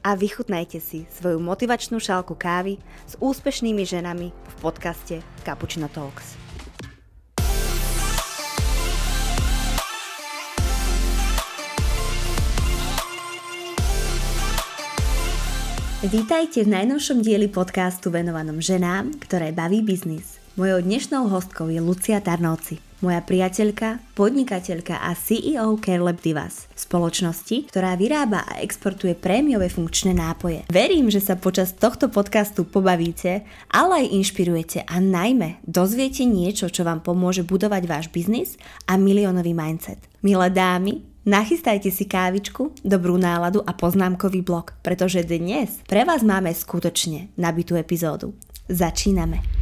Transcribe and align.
a 0.00 0.16
vychutnajte 0.16 0.80
si 0.80 1.04
svoju 1.12 1.36
motivačnú 1.40 2.00
šálku 2.00 2.32
kávy 2.36 2.80
s 3.04 3.20
úspešnými 3.20 3.84
ženami 3.84 4.32
v 4.32 4.54
podcaste 4.64 5.20
Cappuccino 5.44 5.92
Talks. 5.92 6.40
Vítajte 16.00 16.64
v 16.64 16.72
najnovšom 16.80 17.20
dieli 17.20 17.44
podcastu 17.52 18.08
venovanom 18.08 18.56
ženám, 18.56 19.20
ktoré 19.20 19.52
baví 19.52 19.84
biznis. 19.84 20.40
Mojou 20.56 20.80
dnešnou 20.80 21.28
hostkou 21.28 21.68
je 21.68 21.76
Lucia 21.76 22.24
Tarnovci, 22.24 22.80
moja 23.00 23.20
priateľka, 23.24 24.00
podnikateľka 24.16 25.00
a 25.00 25.12
CEO 25.16 25.76
CareLab 25.80 26.20
Divas, 26.20 26.68
spoločnosti, 26.76 27.72
ktorá 27.72 27.96
vyrába 27.96 28.44
a 28.44 28.60
exportuje 28.60 29.16
prémiové 29.16 29.72
funkčné 29.72 30.16
nápoje. 30.16 30.64
Verím, 30.72 31.08
že 31.12 31.20
sa 31.20 31.36
počas 31.36 31.76
tohto 31.76 32.12
podcastu 32.12 32.68
pobavíte, 32.68 33.44
ale 33.72 34.04
aj 34.04 34.12
inšpirujete 34.16 34.78
a 34.88 34.96
najmä 35.00 35.60
dozviete 35.64 36.28
niečo, 36.28 36.72
čo 36.72 36.84
vám 36.84 37.04
pomôže 37.04 37.44
budovať 37.44 37.82
váš 37.88 38.06
biznis 38.08 38.56
a 38.88 38.96
miliónový 38.96 39.52
mindset. 39.52 40.00
Milé 40.24 40.48
dámy, 40.52 41.10
Nachystajte 41.20 41.92
si 41.92 42.08
kávičku, 42.08 42.80
dobrú 42.80 43.20
náladu 43.20 43.60
a 43.68 43.76
poznámkový 43.76 44.40
blok, 44.40 44.72
pretože 44.80 45.20
dnes 45.20 45.84
pre 45.84 46.08
vás 46.08 46.24
máme 46.24 46.48
skutočne 46.48 47.28
nabitú 47.36 47.76
epizódu. 47.76 48.32
Začíname. 48.72 49.59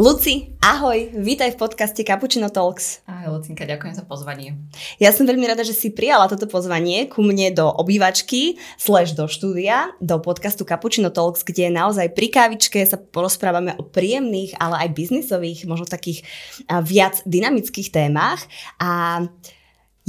Luci, 0.00 0.56
ahoj, 0.64 1.12
vítaj 1.12 1.52
v 1.52 1.60
podcaste 1.60 2.00
Cappuccino 2.00 2.48
Talks. 2.48 3.04
Ahoj 3.04 3.36
Lucinka, 3.36 3.68
ďakujem 3.68 4.00
za 4.00 4.08
pozvanie. 4.08 4.56
Ja 4.96 5.12
som 5.12 5.28
veľmi 5.28 5.44
rada, 5.44 5.60
že 5.60 5.76
si 5.76 5.92
prijala 5.92 6.24
toto 6.24 6.48
pozvanie 6.48 7.04
ku 7.04 7.20
mne 7.20 7.52
do 7.52 7.68
obývačky, 7.68 8.56
slash 8.80 9.12
do 9.12 9.28
štúdia, 9.28 9.92
do 10.00 10.16
podcastu 10.16 10.64
Cappuccino 10.64 11.12
Talks, 11.12 11.44
kde 11.44 11.68
naozaj 11.68 12.16
pri 12.16 12.32
kávičke 12.32 12.80
sa 12.88 12.96
porozprávame 12.96 13.76
o 13.76 13.84
príjemných, 13.84 14.56
ale 14.56 14.88
aj 14.88 14.96
biznisových, 14.96 15.68
možno 15.68 15.84
takých 15.84 16.24
viac 16.64 17.20
dynamických 17.28 17.92
témach. 17.92 18.40
A 18.80 19.28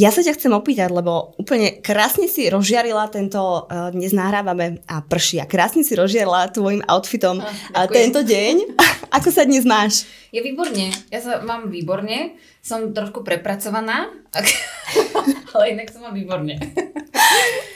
ja 0.02 0.10
sa 0.10 0.26
ťa 0.26 0.34
chcem 0.34 0.50
opýtať, 0.50 0.90
lebo 0.90 1.38
úplne 1.38 1.78
krásne 1.78 2.26
si 2.26 2.50
rozžiarila 2.50 3.06
tento, 3.14 3.70
uh, 3.70 3.94
dnes 3.94 4.18
nahrávame 4.18 4.82
a 4.90 5.06
pršia, 5.06 5.46
krásne 5.46 5.86
si 5.86 5.94
rozžiarila 5.94 6.50
tvojim 6.50 6.82
outfitom 6.90 7.38
uh, 7.38 7.86
tento 7.86 8.26
deň. 8.26 8.82
Ako 9.22 9.30
sa 9.30 9.46
dnes 9.46 9.62
máš? 9.62 10.10
Je 10.34 10.42
výborne, 10.42 10.90
ja 11.14 11.20
sa 11.22 11.46
mám 11.46 11.70
výborne, 11.70 12.34
som 12.66 12.90
trošku 12.90 13.22
prepracovaná, 13.22 14.10
ale 15.54 15.78
inak 15.78 15.94
som 15.94 16.10
mám 16.10 16.18
výborne. 16.18 16.58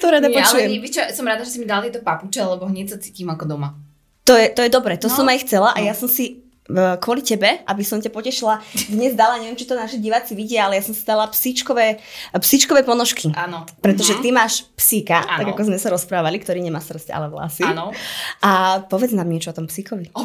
To 0.01 0.09
rada 0.09 0.25
Nie, 0.25 0.41
počujem. 0.41 0.69
Ale 0.71 0.89
čo, 0.89 1.01
som 1.13 1.27
rada, 1.29 1.45
že 1.45 1.53
si 1.53 1.59
mi 1.61 1.67
dali 1.69 1.93
to 1.93 2.01
papuče, 2.01 2.41
lebo 2.41 2.65
hneď 2.65 2.95
sa 2.95 2.97
cítim 2.97 3.29
ako 3.29 3.45
doma. 3.45 3.77
To 4.25 4.33
je, 4.33 4.49
to 4.49 4.65
je 4.65 4.73
dobre, 4.73 4.97
to 4.97 5.11
no. 5.11 5.13
som 5.13 5.29
aj 5.29 5.45
chcela 5.45 5.69
a 5.75 5.77
no. 5.77 5.85
ja 5.85 5.93
som 5.93 6.09
si 6.09 6.44
kvôli 6.73 7.21
tebe, 7.21 7.61
aby 7.69 7.83
som 7.85 8.01
ťa 8.01 8.09
potešila, 8.09 8.57
dnes 8.89 9.13
dala, 9.13 9.37
neviem, 9.37 9.53
či 9.53 9.69
to 9.69 9.77
naši 9.77 10.01
diváci 10.01 10.33
vidia, 10.33 10.65
ale 10.65 10.81
ja 10.81 10.83
som 10.83 10.97
si 10.97 11.05
dala 11.05 11.29
psíčkové, 11.29 12.01
psíčkové 12.41 12.81
ponožky. 12.81 13.29
Áno. 13.37 13.69
Pretože 13.85 14.17
mhm. 14.17 14.21
ty 14.25 14.29
máš 14.33 14.65
psíka, 14.73 15.21
ano. 15.21 15.45
tak 15.45 15.47
ako 15.53 15.61
sme 15.69 15.77
sa 15.77 15.93
rozprávali, 15.93 16.41
ktorý 16.41 16.65
nemá 16.65 16.81
srst, 16.81 17.13
ale 17.13 17.29
vlasy. 17.29 17.61
Áno. 17.61 17.93
A 18.41 18.81
povedz 18.81 19.13
nám 19.13 19.29
niečo 19.29 19.53
o 19.53 19.57
tom 19.57 19.69
psíkovi. 19.69 20.09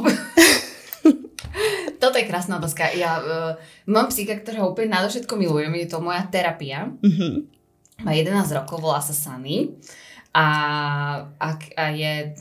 Toto 2.00 2.16
je 2.16 2.24
krásna 2.24 2.56
otázka. 2.56 2.88
Ja 2.96 3.20
uh, 3.20 3.52
mám 3.84 4.08
psíka, 4.08 4.32
ktorého 4.32 4.72
úplne 4.72 4.96
nadovšetko 4.96 5.36
milujem. 5.36 5.76
Je 5.76 5.88
to 5.92 6.00
moja 6.00 6.24
terapia. 6.32 6.88
Uh-huh. 7.04 7.44
Má 8.00 8.16
11 8.16 8.56
rokov, 8.56 8.80
volá 8.80 9.04
sa 9.04 9.12
Sunny. 9.12 9.76
A, 10.32 10.46
a, 11.36 11.48
a 11.76 11.84
je, 11.92 12.32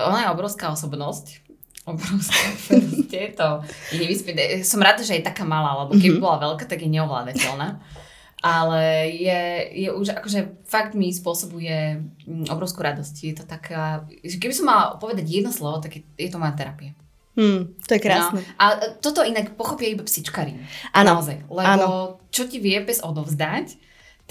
ona 0.00 0.24
je 0.24 0.32
obrovská 0.32 0.72
osobnosť 0.72 1.41
obrovská 1.84 2.48
proste 2.66 3.20
to 3.34 3.48
je 3.90 3.96
nevyspieť. 3.98 4.62
Som 4.62 4.82
rada, 4.82 5.02
že 5.02 5.18
je 5.18 5.26
taká 5.26 5.42
malá, 5.42 5.84
lebo 5.84 5.98
keby 5.98 6.18
mm-hmm. 6.18 6.24
bola 6.24 6.38
veľká, 6.38 6.64
tak 6.70 6.82
je 6.82 6.90
neovládateľná. 6.90 7.68
Ale 8.42 9.06
je, 9.14 9.42
je 9.86 9.88
už 9.94 10.18
akože 10.18 10.66
fakt 10.66 10.98
mi 10.98 11.14
spôsobuje 11.14 12.02
mm, 12.26 12.50
obrovskú 12.50 12.82
radosť. 12.82 13.14
Je 13.22 13.34
to 13.38 13.46
taká, 13.46 14.02
keby 14.18 14.50
som 14.50 14.66
mala 14.66 14.98
povedať 14.98 15.30
jedno 15.30 15.54
slovo, 15.54 15.78
tak 15.78 15.94
je, 15.94 16.02
je 16.18 16.26
to 16.26 16.42
moja 16.42 16.50
terapia. 16.58 16.90
Hmm, 17.32 17.72
to 17.86 17.96
je 17.96 18.00
krásne. 18.02 18.42
No, 18.42 18.58
a 18.60 18.64
toto 18.98 19.24
inak 19.24 19.54
pochopia 19.56 19.88
iba 19.88 20.04
psičkari. 20.04 20.58
Áno. 20.92 21.16
Naozaj. 21.16 21.48
Lebo 21.48 21.64
ano. 21.64 21.88
čo 22.28 22.44
ti 22.50 22.60
vie 22.60 22.76
pes 22.82 23.00
odovzdať, 23.00 23.78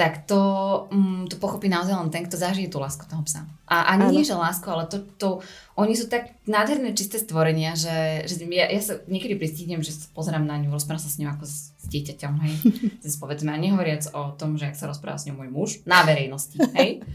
tak 0.01 0.25
to, 0.25 0.41
mm, 0.89 1.29
to 1.29 1.37
pochopí 1.37 1.69
naozaj 1.69 1.93
len 1.93 2.09
ten, 2.09 2.25
kto 2.25 2.33
zažije 2.33 2.73
tú 2.73 2.81
lásku 2.81 3.05
toho 3.05 3.21
psa. 3.21 3.45
A 3.69 3.93
ani 3.93 4.09
ano. 4.09 4.13
nie, 4.17 4.25
že 4.25 4.33
lásku, 4.33 4.65
ale 4.65 4.89
to, 4.89 5.05
to, 5.21 5.45
oni 5.77 5.93
sú 5.93 6.09
tak 6.09 6.41
nádherné 6.49 6.97
čisté 6.97 7.21
stvorenia, 7.21 7.77
že, 7.77 8.25
že 8.25 8.41
ja, 8.49 8.65
ja 8.65 8.81
sa 8.81 8.97
niekedy 9.05 9.37
pristídnem, 9.37 9.85
že 9.85 9.93
pozerám 10.17 10.41
na 10.41 10.57
ňu, 10.57 10.73
rozprávam 10.73 11.05
sa 11.05 11.13
s 11.13 11.21
ňou 11.21 11.37
ako 11.37 11.45
s, 11.45 11.77
s 11.77 11.85
dieťaťom, 11.85 12.33
hej. 12.41 12.53
Zes 13.05 13.21
povedzme, 13.21 13.53
a 13.53 13.61
nehovoriac 13.61 14.09
o 14.17 14.33
tom, 14.33 14.57
že 14.57 14.73
ak 14.73 14.79
sa 14.81 14.89
rozpráva 14.89 15.21
s 15.21 15.29
ňou 15.29 15.37
môj 15.37 15.49
muž, 15.53 15.69
na 15.85 16.01
verejnosti, 16.01 16.57
hej. 16.73 17.05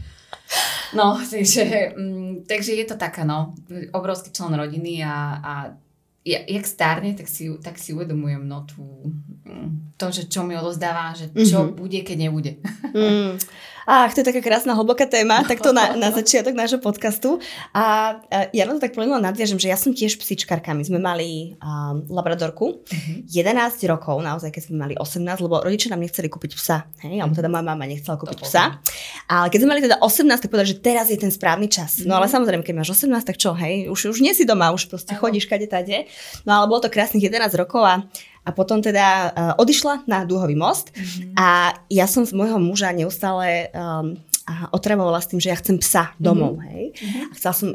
No, 0.95 1.19
takže, 1.35 1.91
mm, 1.91 2.47
takže 2.47 2.71
je 2.71 2.85
to 2.87 2.95
taká, 2.95 3.27
no, 3.27 3.51
obrovský 3.91 4.31
člen 4.31 4.55
rodiny 4.55 5.03
a, 5.03 5.43
a 5.43 5.53
jak 6.27 6.65
stárne, 6.67 7.15
tak 7.15 7.27
si, 7.31 7.47
tak 7.63 7.79
si 7.79 7.95
uvedomujem 7.95 8.43
no, 8.43 8.67
tú, 8.67 8.83
to, 9.95 10.11
že 10.11 10.27
čo 10.27 10.43
mi 10.43 10.59
odozdáva, 10.59 11.15
že 11.15 11.31
čo 11.31 11.63
mm-hmm. 11.63 11.77
bude, 11.79 11.99
keď 12.03 12.17
nebude. 12.19 12.51
Mm. 12.91 13.39
Ach, 13.87 14.11
to 14.11 14.19
je 14.19 14.27
taká 14.27 14.43
krásna, 14.43 14.75
hlboká 14.75 15.07
téma, 15.07 15.47
tak 15.47 15.63
to 15.63 15.71
na, 15.71 15.95
na 15.95 16.11
začiatok 16.11 16.51
nášho 16.51 16.83
podcastu. 16.83 17.39
A, 17.71 18.19
a 18.27 18.51
ja 18.51 18.67
to 18.67 18.83
tak 18.83 18.91
plynula 18.91 19.23
nadviažem, 19.23 19.55
že 19.55 19.71
ja 19.71 19.79
som 19.79 19.95
tiež 19.95 20.19
psičkarka. 20.19 20.75
My 20.75 20.83
sme 20.83 20.99
mali 20.99 21.55
um, 21.63 22.03
labradorku, 22.11 22.83
mm-hmm. 22.83 23.31
11 23.31 23.79
rokov, 23.87 24.19
naozaj, 24.19 24.51
keď 24.51 24.61
sme 24.67 24.75
mali 24.75 24.93
18, 24.99 25.23
lebo 25.39 25.63
rodičia 25.63 25.95
nám 25.95 26.03
nechceli 26.03 26.27
kúpiť 26.27 26.59
psa. 26.59 26.83
Hej? 26.99 27.23
Alebo 27.23 27.31
teda 27.31 27.47
moja 27.47 27.63
mama 27.63 27.87
nechcela 27.87 28.19
kúpiť 28.19 28.43
to 28.43 28.43
psa. 28.43 28.75
Ale 29.31 29.47
keď 29.47 29.59
sme 29.63 29.69
mali 29.71 29.81
teda 29.87 30.03
18, 30.03 30.35
tak 30.35 30.49
povedali, 30.51 30.75
že 30.75 30.77
teraz 30.83 31.07
je 31.07 31.15
ten 31.15 31.31
správny 31.31 31.71
čas. 31.71 32.03
No 32.03 32.19
ale 32.19 32.27
mhm. 32.27 32.33
samozrejme, 32.35 32.63
keď 32.67 32.75
máš 32.83 32.91
18, 32.91 33.23
tak 33.23 33.39
čo, 33.39 33.55
hej, 33.55 33.87
už, 33.87 34.11
už 34.11 34.19
nie 34.19 34.35
si 34.35 34.43
doma, 34.43 34.75
už 34.75 34.91
proste 34.91 35.15
chodíš 35.15 35.47
kade 35.47 35.71
tade. 35.71 36.11
No 36.43 36.59
ale 36.59 36.67
bolo 36.67 36.83
to 36.83 36.91
krásnych 36.91 37.23
11 37.23 37.55
rokov 37.55 37.87
a 37.87 38.03
a 38.47 38.55
potom 38.55 38.79
teda 38.79 39.07
uh, 39.27 39.53
odišla 39.59 40.07
na 40.07 40.23
Dúhový 40.23 40.55
most 40.55 40.95
mm-hmm. 40.95 41.35
a 41.35 41.75
ja 41.91 42.07
som 42.07 42.23
z 42.23 42.31
môjho 42.31 42.55
muža 42.63 42.95
neustále 42.95 43.67
um, 43.75 44.15
a 44.47 44.71
otravovala 44.71 45.19
s 45.19 45.27
tým, 45.27 45.43
že 45.43 45.51
ja 45.51 45.59
chcem 45.59 45.75
psa 45.75 46.15
domov, 46.15 46.55
mm-hmm. 46.55 46.71
hej. 46.71 46.83
Mm-hmm. 46.95 47.23
A 47.27 47.33
chcela 47.35 47.51
som, 47.53 47.67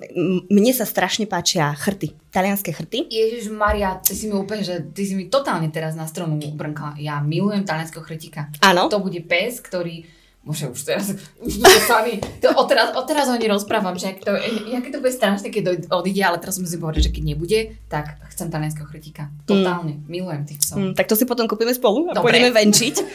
mne 0.49 0.73
sa 0.73 0.89
strašne 0.89 1.29
páčia 1.29 1.69
chrty, 1.77 2.17
talianské 2.33 2.73
chrty. 2.73 3.13
Ježiš 3.13 3.53
Maria, 3.53 4.01
ty 4.01 4.17
si 4.17 4.25
mi 4.25 4.41
úplne, 4.41 4.65
že 4.65 4.81
ty 4.81 5.05
si 5.05 5.13
mi 5.13 5.29
totálne 5.29 5.69
teraz 5.69 5.93
na 5.93 6.09
stranu 6.09 6.41
brnkala. 6.41 6.97
Ja 6.97 7.21
milujem 7.21 7.69
talianského 7.69 8.01
chrtika. 8.01 8.49
Áno. 8.65 8.89
To 8.89 9.05
bude 9.05 9.21
pes, 9.21 9.61
ktorý 9.61 10.09
Môže 10.43 10.67
už 10.67 10.83
teraz, 10.83 11.15
už 11.39 11.53
to 11.63 11.71
sami, 11.87 12.19
to 12.43 12.51
odteraz, 12.59 12.91
odteraz 12.99 13.31
o 13.31 13.39
rozprávam, 13.39 13.95
že 13.95 14.19
to, 14.27 14.35
aké 14.75 14.91
to 14.91 14.99
bude 14.99 15.15
strašné, 15.15 15.55
keď 15.55 15.87
odíde, 15.87 16.19
ale 16.19 16.43
teraz 16.43 16.59
som 16.59 16.67
si 16.67 16.83
povedať, 16.83 17.07
že 17.07 17.15
keď 17.15 17.23
nebude, 17.31 17.79
tak 17.87 18.19
chcem 18.35 18.51
talianského 18.51 18.91
chrytika. 18.91 19.31
Totálne, 19.47 20.03
mm. 20.03 20.11
milujem 20.11 20.43
tých 20.43 20.59
psov. 20.59 20.83
Mm, 20.83 20.93
tak 20.99 21.07
to 21.07 21.15
si 21.15 21.31
potom 21.31 21.47
kúpime 21.47 21.71
spolu 21.71 22.11
a 22.11 22.19
Dobre. 22.19 22.35
pôjdeme 22.35 22.51
venčiť. 22.51 22.97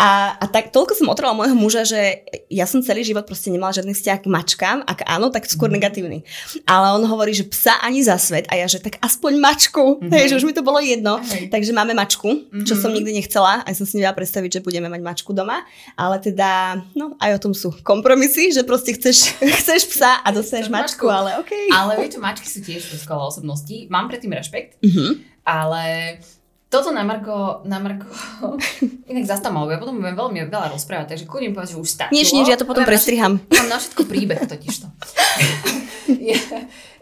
A, 0.00 0.32
a 0.40 0.48
tak 0.48 0.72
toľko 0.72 0.96
som 0.96 1.12
otrvala 1.12 1.36
môjho 1.36 1.52
muža, 1.52 1.84
že 1.84 2.24
ja 2.48 2.64
som 2.64 2.80
celý 2.80 3.04
život 3.04 3.28
proste 3.28 3.52
nemala 3.52 3.76
žiadny 3.76 3.92
vzťah 3.92 4.24
k 4.24 4.32
mačkám, 4.32 4.78
ak 4.88 5.04
áno, 5.04 5.28
tak 5.28 5.44
skôr 5.44 5.68
mm. 5.68 5.76
negatívny. 5.76 6.18
Ale 6.64 6.96
on 6.96 7.04
hovorí, 7.04 7.36
že 7.36 7.44
psa 7.44 7.76
ani 7.84 8.00
za 8.00 8.16
svet 8.16 8.48
a 8.48 8.56
ja, 8.56 8.64
že 8.64 8.80
tak 8.80 8.96
aspoň 9.04 9.36
mačku, 9.36 10.00
mm-hmm. 10.00 10.08
hej, 10.08 10.32
že 10.32 10.36
už 10.40 10.48
mi 10.48 10.56
to 10.56 10.64
bolo 10.64 10.80
jedno. 10.80 11.20
Hej. 11.20 11.52
Takže 11.52 11.76
máme 11.76 11.92
mačku, 11.92 12.32
čo 12.32 12.48
mm-hmm. 12.48 12.80
som 12.80 12.96
nikdy 12.96 13.12
nechcela, 13.12 13.60
aj 13.68 13.76
som 13.76 13.84
si 13.84 14.00
nevedela 14.00 14.16
predstaviť, 14.16 14.50
že 14.56 14.64
budeme 14.64 14.88
mať 14.88 15.04
mačku 15.04 15.36
doma, 15.36 15.68
ale 16.00 16.16
teda 16.16 16.69
no 16.94 17.16
aj 17.18 17.30
o 17.36 17.42
tom 17.48 17.52
sú 17.56 17.74
kompromisy, 17.82 18.54
že 18.54 18.62
proste 18.62 18.94
chceš, 18.94 19.34
chceš 19.62 19.90
psa 19.90 20.20
a 20.22 20.28
dostaneš 20.30 20.68
mačku, 20.70 21.04
mačku, 21.04 21.06
ale. 21.08 21.30
Okay. 21.42 21.66
Ale 21.72 21.98
viete, 21.98 22.18
mačky 22.22 22.46
sú 22.46 22.60
tiež 22.62 22.86
skvelé 23.00 23.22
osobnosti. 23.22 23.76
Mám 23.88 24.12
predtým 24.12 24.30
rešpekt, 24.30 24.78
uh-huh. 24.82 25.18
ale 25.42 26.18
toto 26.70 26.94
na 26.94 27.02
Marko, 27.02 27.66
na 27.66 27.82
Marko, 27.82 28.06
inak 29.10 29.26
zastamal, 29.26 29.66
ja 29.66 29.82
potom 29.82 29.98
budem 29.98 30.14
veľmi 30.14 30.46
veľa 30.46 30.70
rozprávať, 30.70 31.18
takže 31.18 31.26
kľudne 31.26 31.50
povedať, 31.50 31.74
že 31.74 31.82
už 31.82 31.88
stačilo. 31.90 32.14
Nie, 32.14 32.22
nie, 32.22 32.46
ja 32.46 32.54
to 32.54 32.62
potom 32.62 32.86
prestriham. 32.86 33.42
Mám 33.50 33.66
na 33.66 33.82
všetko 33.82 34.06
príbeh 34.06 34.38
totiž 34.46 34.86
to. 34.86 34.88
je, 36.30 36.38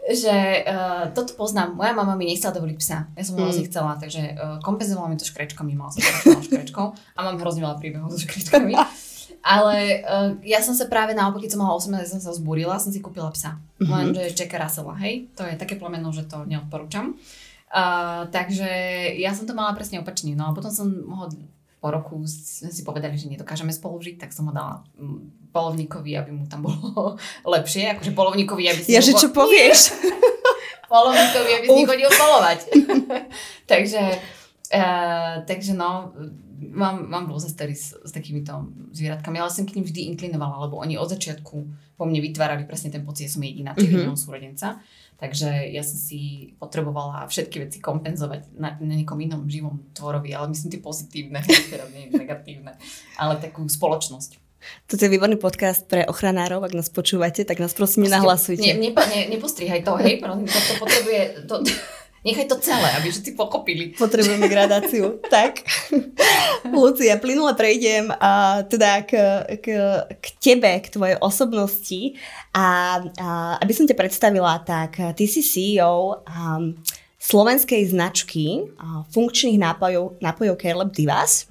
že 0.09 0.65
uh, 0.65 1.13
toto 1.13 1.37
poznám. 1.37 1.77
Moja 1.77 1.93
mama 1.93 2.17
mi 2.17 2.25
nechcela 2.25 2.49
dovoliť 2.57 2.77
psa. 2.81 3.13
Ja 3.13 3.21
som 3.21 3.37
ho 3.37 3.45
mm. 3.45 3.69
chcela, 3.69 3.93
takže 4.01 4.21
uh, 4.33 4.57
kompenzovala 4.65 5.13
mi 5.13 5.21
to 5.21 5.29
škrečkami. 5.29 5.77
Mala 5.77 5.93
som 5.93 6.01
škrečkou 6.41 6.85
a 6.97 7.19
mám 7.21 7.37
hrozne 7.37 7.61
veľa 7.61 7.77
príbehov 7.77 8.09
so 8.09 8.17
škrečkami. 8.17 8.73
Ale 9.39 10.03
uh, 10.03 10.31
ja 10.43 10.59
som 10.59 10.75
sa 10.75 10.91
práve 10.91 11.15
naopak, 11.15 11.43
keď 11.43 11.55
som 11.55 11.61
mala 11.63 11.79
18, 11.79 12.19
som 12.19 12.21
sa 12.21 12.31
zburila, 12.35 12.75
som 12.75 12.91
si 12.91 12.99
kúpila 12.99 13.31
psa. 13.31 13.55
Mm-hmm. 13.79 13.87
Lenže 13.87 14.23
Jacka 14.35 14.59
Russella, 14.59 14.95
hej, 14.99 15.31
to 15.31 15.47
je 15.47 15.55
také 15.55 15.79
plemeno, 15.79 16.11
že 16.11 16.27
to 16.27 16.43
neodporúčam. 16.43 17.15
Uh, 17.69 18.25
takže 18.33 18.67
ja 19.15 19.31
som 19.31 19.45
to 19.45 19.55
mala 19.55 19.71
presne 19.77 20.01
opačne. 20.01 20.35
No 20.35 20.49
a 20.49 20.55
potom 20.57 20.73
som 20.73 20.89
ho 20.89 21.29
po 21.79 21.95
roku 21.95 22.19
sme 22.27 22.75
si 22.75 22.83
povedali, 22.83 23.15
že 23.15 23.31
nedokážeme 23.31 23.71
spolu 23.71 24.03
žiť, 24.03 24.19
tak 24.19 24.35
som 24.35 24.51
ho 24.51 24.53
dala 24.53 24.83
mm, 24.99 25.51
polovníkovi, 25.55 26.11
aby 26.19 26.31
mu 26.35 26.43
tam 26.45 26.67
bolo 26.67 27.15
lepšie. 27.55 27.95
Akože 27.95 28.11
polovníkovi, 28.11 28.63
aby 28.67 28.81
si... 28.83 28.91
Ja, 28.91 28.99
že 28.99 29.15
čo 29.15 29.31
povieš? 29.31 29.95
polovníkovi, 30.91 31.51
aby 31.63 31.67
si 31.71 31.81
chodil 31.87 32.09
polovať. 32.11 32.59
takže, 33.71 34.01
uh, 34.75 35.33
takže 35.47 35.71
no, 35.71 36.11
mám, 36.59 37.07
mám 37.07 37.25
rôzne 37.31 37.49
story 37.49 37.73
s, 37.73 37.95
s 37.95 38.11
takýmito 38.11 38.69
zvieratkami, 38.91 39.39
ale 39.39 39.49
som 39.49 39.63
k 39.63 39.79
ním 39.79 39.87
vždy 39.87 40.11
inklinovala, 40.13 40.67
lebo 40.67 40.77
oni 40.79 40.99
od 40.99 41.09
začiatku 41.09 41.55
po 41.95 42.03
mne 42.07 42.19
vytvárali 42.23 42.63
presne 42.67 42.91
ten 42.91 43.03
pocit, 43.03 43.27
že 43.27 43.39
som 43.39 43.43
jediná, 43.43 43.75
mm-hmm. 43.75 44.15
súrodenca. 44.15 44.79
Takže 45.19 45.67
ja 45.75 45.83
som 45.83 45.99
si 45.99 46.51
potrebovala 46.55 47.27
všetky 47.27 47.67
veci 47.67 47.83
kompenzovať 47.83 48.55
na, 48.55 48.79
na 48.79 48.93
niekom 48.95 49.19
inom 49.19 49.51
živom 49.51 49.91
tvorovi, 49.91 50.31
ale 50.31 50.47
myslím 50.55 50.71
tie 50.71 50.79
pozitívne, 50.79 51.43
teda 51.75 51.91
nie 51.91 52.07
negatívne, 52.07 52.79
ale 53.19 53.35
takú 53.35 53.67
spoločnosť. 53.67 54.39
Toto 54.87 55.07
je 55.07 55.11
výborný 55.11 55.39
podcast 55.39 55.87
pre 55.87 56.03
ochranárov, 56.03 56.63
ak 56.67 56.75
nás 56.75 56.91
počúvate, 56.91 57.47
tak 57.47 57.63
nás 57.63 57.71
prosím 57.71 58.11
nenahlasujte. 58.11 58.75
Ne, 58.75 58.75
ne, 58.75 58.91
ne, 58.91 59.19
nepostrihaj 59.31 59.87
to, 59.87 59.95
hej, 59.99 60.19
to 60.19 60.73
potrebuje, 60.79 61.47
to, 61.47 61.63
Nechaj 62.19 62.51
to 62.51 62.59
celé, 62.59 62.89
aby 62.99 63.07
všetci 63.07 63.31
pochopili. 63.39 63.95
Potrebujeme 63.95 64.51
gradáciu. 64.51 65.19
tak. 65.33 65.63
Lucia, 66.67 67.15
plynule 67.15 67.55
prejdem 67.55 68.11
uh, 68.11 68.67
teda 68.67 69.07
k, 69.07 69.11
k, 69.63 69.67
k 70.19 70.25
tebe, 70.43 70.71
k 70.83 70.91
tvojej 70.91 71.15
osobnosti 71.23 72.19
a 72.51 72.99
uh, 72.99 73.55
aby 73.63 73.71
som 73.71 73.87
ťa 73.87 73.95
predstavila, 73.95 74.59
tak 74.67 74.99
ty 75.15 75.23
si 75.31 75.39
CEO 75.39 76.19
um, 76.27 76.75
slovenskej 77.19 77.87
značky 77.87 78.63
uh, 78.63 79.03
funkčných 79.11 79.59
nápojov, 79.59 80.23
nápojov 80.23 80.55
Carelab 80.59 80.91
Divas. 80.91 81.47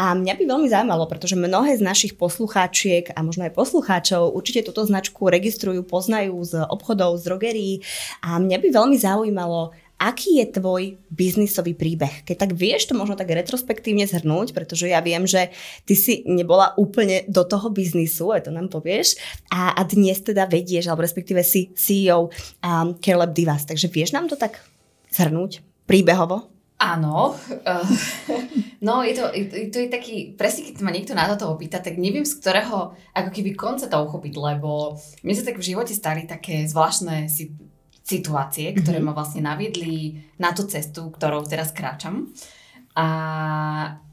A 0.00 0.12
mňa 0.12 0.36
by 0.36 0.44
veľmi 0.48 0.68
zaujímalo, 0.68 1.04
pretože 1.08 1.36
mnohé 1.36 1.76
z 1.76 1.84
našich 1.84 2.16
poslucháčiek 2.16 3.12
a 3.12 3.20
možno 3.24 3.48
aj 3.48 3.56
poslucháčov 3.56 4.32
určite 4.32 4.64
túto 4.68 4.84
značku 4.84 5.28
registrujú, 5.28 5.84
poznajú 5.84 6.40
z 6.44 6.64
obchodov, 6.68 7.20
z 7.20 7.22
drogerí 7.24 7.70
a 8.24 8.40
mňa 8.40 8.56
by 8.60 8.68
veľmi 8.68 8.96
zaujímalo, 8.96 9.76
aký 10.00 10.40
je 10.40 10.56
tvoj 10.56 10.82
biznisový 11.12 11.76
príbeh? 11.76 12.24
Keď 12.24 12.36
tak 12.48 12.52
vieš 12.56 12.88
to 12.88 12.96
možno 12.96 13.20
tak 13.20 13.28
retrospektívne 13.28 14.08
zhrnúť, 14.08 14.56
pretože 14.56 14.88
ja 14.88 15.04
viem, 15.04 15.28
že 15.28 15.52
ty 15.84 15.92
si 15.92 16.24
nebola 16.24 16.72
úplne 16.80 17.28
do 17.28 17.44
toho 17.44 17.68
biznisu, 17.68 18.32
aj 18.32 18.48
to 18.48 18.50
nám 18.50 18.72
povieš, 18.72 19.20
a, 19.52 19.76
a 19.76 19.84
dnes 19.84 20.24
teda 20.24 20.48
vedieš, 20.48 20.88
alebo 20.88 21.04
respektíve 21.04 21.44
si 21.44 21.68
CEO 21.76 22.32
um, 22.32 22.96
CareLab 22.96 23.36
Divas. 23.36 23.68
Takže 23.68 23.92
vieš 23.92 24.16
nám 24.16 24.32
to 24.32 24.40
tak 24.40 24.56
zhrnúť 25.12 25.60
príbehovo? 25.84 26.48
Áno, 26.80 27.36
no 28.88 29.04
je 29.04 29.12
to, 29.12 29.28
to 29.68 29.78
je 29.84 29.88
taký, 29.92 30.32
presne 30.32 30.72
keď 30.72 30.80
ma 30.80 30.88
niekto 30.88 31.12
na 31.12 31.28
toto 31.28 31.52
opýta, 31.52 31.76
tak 31.76 32.00
neviem 32.00 32.24
z 32.24 32.40
ktorého 32.40 32.96
ako 33.12 33.28
keby 33.28 33.52
konca 33.52 33.84
to 33.84 34.00
uchopiť, 34.00 34.32
lebo 34.40 34.96
mne 35.20 35.34
sa 35.36 35.44
tak 35.44 35.60
v 35.60 35.68
živote 35.76 35.92
stali 35.92 36.24
také 36.24 36.64
zvláštne 36.64 37.28
si, 37.28 37.52
situácie, 38.10 38.74
ktoré 38.74 38.98
mm-hmm. 38.98 39.14
ma 39.14 39.18
vlastne 39.18 39.42
naviedli 39.46 40.18
na 40.42 40.50
tú 40.50 40.66
cestu, 40.66 41.14
ktorou 41.14 41.46
teraz 41.46 41.70
kráčam. 41.70 42.34
A 42.98 43.06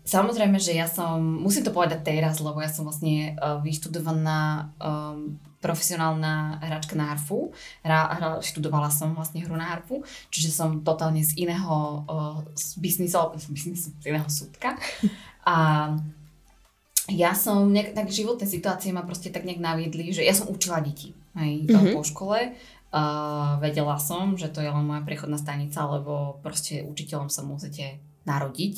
samozrejme, 0.06 0.62
že 0.62 0.78
ja 0.78 0.86
som, 0.86 1.18
musím 1.18 1.66
to 1.66 1.74
povedať 1.74 2.06
teraz, 2.06 2.38
lebo 2.38 2.62
ja 2.62 2.70
som 2.70 2.86
vlastne 2.86 3.34
uh, 3.42 3.58
vyštudovaná 3.66 4.70
um, 4.78 5.42
profesionálna 5.58 6.62
hráčka 6.62 6.94
na 6.94 7.12
harfu. 7.12 7.50
Hra, 7.82 8.00
hra, 8.14 8.30
študovala 8.46 8.94
som 8.94 9.18
vlastne 9.18 9.42
hru 9.42 9.58
na 9.58 9.74
harfu, 9.74 10.06
čiže 10.30 10.54
som 10.54 10.86
totálne 10.86 11.26
z 11.26 11.34
iného 11.42 12.06
uh, 12.06 12.46
z 12.54 12.78
biznisu, 12.78 13.18
biznisu, 13.50 13.98
z 13.98 14.06
iného 14.06 14.30
súdka. 14.30 14.78
A 15.50 15.56
ja 17.08 17.32
som, 17.34 17.72
nejak, 17.72 17.96
tak 17.96 18.12
životné 18.12 18.46
situácie 18.46 18.92
ma 18.92 19.02
proste 19.02 19.32
tak 19.32 19.48
nejak 19.48 19.64
naviedli, 19.64 20.12
že 20.12 20.28
ja 20.28 20.36
som 20.36 20.52
učila 20.52 20.84
deti 20.84 21.16
aj 21.38 21.52
mm-hmm. 21.66 21.94
po 21.96 22.02
škole 22.04 22.52
Uh, 22.88 23.60
vedela 23.60 24.00
som, 24.00 24.40
že 24.40 24.48
to 24.48 24.64
je 24.64 24.72
len 24.72 24.86
moja 24.88 25.04
prechodná 25.04 25.36
stanica, 25.36 25.84
lebo 25.92 26.40
proste 26.40 26.88
učiteľom 26.88 27.28
sa 27.28 27.44
musíte 27.44 28.00
narodiť. 28.28 28.78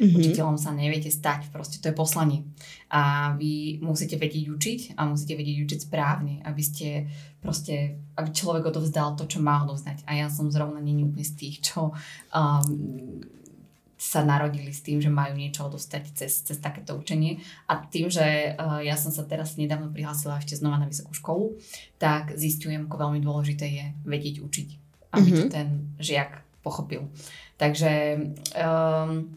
Mm-hmm. 0.00 0.16
Učiteľom 0.16 0.56
sa 0.56 0.72
neviete 0.72 1.12
stať, 1.12 1.52
proste 1.52 1.80
to 1.84 1.92
je 1.92 1.96
poslanie. 1.96 2.48
A 2.88 3.32
vy 3.36 3.76
musíte 3.84 4.16
vedieť 4.16 4.48
učiť 4.48 4.80
a 4.96 5.04
musíte 5.04 5.36
vedieť 5.36 5.56
učiť 5.68 5.80
správne, 5.84 6.40
aby 6.48 6.62
ste 6.64 7.04
proste, 7.44 8.00
aby 8.16 8.32
človek 8.32 8.72
odovzdal 8.72 9.12
to, 9.20 9.28
čo 9.28 9.44
má 9.44 9.64
odovzdať. 9.68 10.08
A 10.08 10.16
ja 10.16 10.32
som 10.32 10.48
zrovna 10.48 10.80
není 10.80 11.04
úplne 11.04 11.28
z 11.28 11.36
tých, 11.36 11.56
čo 11.60 11.92
um, 12.32 13.20
sa 13.96 14.20
narodili 14.20 14.76
s 14.76 14.84
tým, 14.84 15.00
že 15.00 15.08
majú 15.08 15.40
niečo 15.40 15.72
odostať 15.72 16.12
cez, 16.12 16.44
cez 16.44 16.60
takéto 16.60 16.92
učenie. 16.92 17.40
A 17.64 17.80
tým, 17.80 18.12
že 18.12 18.52
uh, 18.52 18.84
ja 18.84 18.92
som 18.92 19.08
sa 19.08 19.24
teraz 19.24 19.56
nedávno 19.56 19.88
prihlásila 19.88 20.36
ešte 20.36 20.60
znova 20.60 20.76
na 20.76 20.86
vysokú 20.86 21.16
školu, 21.16 21.56
tak 21.96 22.36
zistujem, 22.36 22.86
ako 22.86 22.96
veľmi 23.08 23.20
dôležité 23.24 23.66
je 23.66 23.84
vedieť 24.04 24.44
učiť, 24.44 24.68
aby 25.16 25.28
mm-hmm. 25.32 25.48
to 25.48 25.52
ten 25.52 25.68
žiak 25.96 26.44
pochopil. 26.60 27.08
Takže 27.56 27.92
um, 28.52 29.32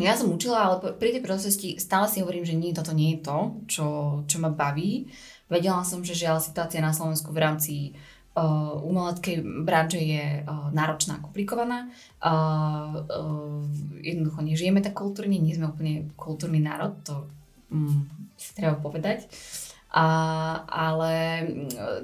ja 0.00 0.16
som 0.16 0.32
učila, 0.32 0.72
ale 0.72 0.96
pri 0.96 1.12
tej 1.12 1.22
procesie 1.22 1.76
stále 1.76 2.08
si 2.08 2.24
hovorím, 2.24 2.48
že 2.48 2.56
nie, 2.56 2.72
toto 2.72 2.96
nie 2.96 3.20
je 3.20 3.28
to, 3.28 3.38
čo, 3.68 3.86
čo 4.24 4.40
ma 4.40 4.48
baví. 4.48 5.12
Vedela 5.52 5.84
som, 5.84 6.00
že 6.00 6.16
žiaľ 6.16 6.40
situácia 6.40 6.80
na 6.80 6.96
Slovensku 6.96 7.28
v 7.28 7.42
rámci 7.44 7.74
uh, 7.92 8.11
umeleckej 8.80 9.44
branže 9.64 10.00
je 10.00 10.40
uh, 10.40 10.72
náročná, 10.72 11.20
komplikovaná. 11.20 11.92
Uh, 12.24 13.04
uh, 13.04 13.60
jednoducho 14.00 14.40
nežijeme 14.40 14.80
tak 14.80 14.96
kultúrne, 14.96 15.36
nie 15.36 15.52
sme 15.52 15.68
úplne 15.68 16.08
kultúrny 16.16 16.64
národ, 16.64 16.96
to 17.04 17.28
um, 17.68 18.08
si 18.40 18.56
treba 18.56 18.80
povedať. 18.80 19.28
A, 19.92 20.08
ale 20.72 21.44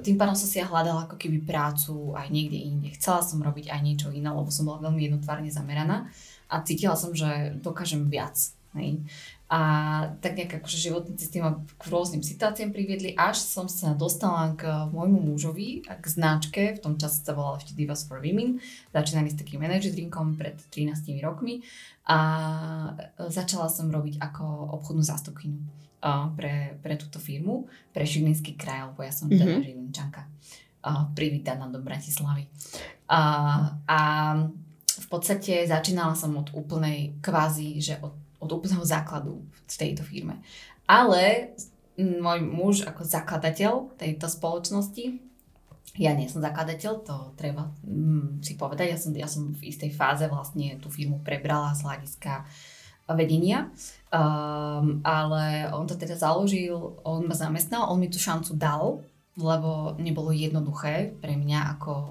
tým 0.05 0.13
pádom 0.13 0.37
som 0.37 0.45
si 0.45 0.61
ja 0.61 0.69
hľadala 0.69 1.09
ako 1.09 1.17
keby 1.17 1.41
prácu 1.41 2.13
aj 2.13 2.29
niekde 2.29 2.61
inde. 2.61 2.93
Chcela 2.93 3.25
som 3.25 3.41
robiť 3.41 3.73
aj 3.73 3.81
niečo 3.81 4.13
iné, 4.13 4.29
lebo 4.29 4.53
som 4.53 4.69
bola 4.69 4.85
veľmi 4.85 5.09
jednotvárne 5.09 5.49
zameraná 5.49 6.05
a 6.53 6.61
cítila 6.61 6.93
som, 6.93 7.17
že 7.17 7.57
dokážem 7.57 8.05
viac. 8.05 8.37
Hej. 8.77 9.01
A 9.49 9.61
tak 10.21 10.37
nejak 10.37 10.61
akože 10.61 10.77
životné 10.77 11.17
cesty 11.17 11.41
ma 11.41 11.57
k 11.57 11.83
rôznym 11.89 12.21
situáciám 12.21 12.69
priviedli, 12.69 13.17
až 13.17 13.41
som 13.41 13.65
sa 13.65 13.97
dostala 13.97 14.53
k 14.53 14.69
môjmu 14.93 15.25
mužovi 15.25 15.81
k 15.81 16.05
značke, 16.05 16.77
v 16.77 16.83
tom 16.85 17.01
čase 17.01 17.25
sa 17.25 17.33
volala 17.33 17.57
ešte 17.57 17.73
Divas 17.73 18.05
for 18.05 18.21
Women, 18.21 18.61
začínali 18.93 19.33
s 19.33 19.41
takým 19.41 19.65
energy 19.65 19.89
drinkom 19.89 20.37
pred 20.37 20.53
13 20.69 21.17
rokmi 21.25 21.65
a 22.05 22.19
začala 23.17 23.73
som 23.73 23.89
robiť 23.89 24.21
ako 24.21 24.45
obchodnú 24.77 25.01
zástupkyňu 25.01 25.61
pre, 26.37 26.77
pre 26.85 26.93
túto 27.01 27.17
firmu, 27.17 27.65
pre 27.89 28.05
Žilinský 28.05 28.53
kraj, 28.53 28.93
lebo 28.93 29.01
ja 29.01 29.09
som 29.09 29.33
mm-hmm. 29.33 29.41
teda 29.41 29.55
mhm. 29.57 29.65
Žilinčanka, 29.65 30.21
privítaná 31.17 31.65
do 31.73 31.81
Bratislavy. 31.81 32.45
A, 33.09 33.21
a 33.89 33.99
v 34.85 35.07
podstate 35.09 35.65
začínala 35.65 36.13
som 36.13 36.37
od 36.37 36.53
úplnej 36.53 37.17
kvázi, 37.25 37.81
že 37.81 37.97
od 38.05 38.28
od 38.39 38.49
úplného 38.49 38.83
základu 38.83 39.43
v 39.43 39.75
tejto 39.75 40.01
firme. 40.03 40.39
Ale 40.89 41.53
môj 41.99 42.39
muž 42.41 42.75
ako 42.87 43.03
zakladateľ 43.03 43.99
tejto 43.99 44.31
spoločnosti, 44.31 45.29
ja 45.99 46.15
nie 46.15 46.31
som 46.31 46.39
zakladateľ, 46.39 46.93
to 47.03 47.15
treba 47.35 47.67
mm, 47.83 48.39
si 48.39 48.55
povedať, 48.55 48.87
ja 48.93 48.97
som, 48.97 49.11
ja 49.11 49.27
som 49.27 49.51
v 49.51 49.67
istej 49.67 49.91
fáze 49.91 50.23
vlastne 50.31 50.79
tú 50.79 50.87
firmu 50.87 51.19
prebrala 51.19 51.75
z 51.75 51.83
hľadiska 51.83 52.47
vedenia, 53.09 53.73
um, 54.13 55.01
ale 55.01 55.67
on 55.73 55.89
to 55.89 55.97
teda 55.97 56.13
založil, 56.13 57.01
on 57.01 57.25
ma 57.25 57.33
zamestnal, 57.33 57.89
on 57.89 57.99
mi 57.99 58.07
tú 58.07 58.21
šancu 58.21 58.53
dal, 58.55 59.01
lebo 59.39 59.97
nebolo 59.97 60.29
jednoduché 60.35 61.15
pre 61.17 61.39
mňa 61.39 61.79
ako 61.79 61.91
o, 61.95 62.05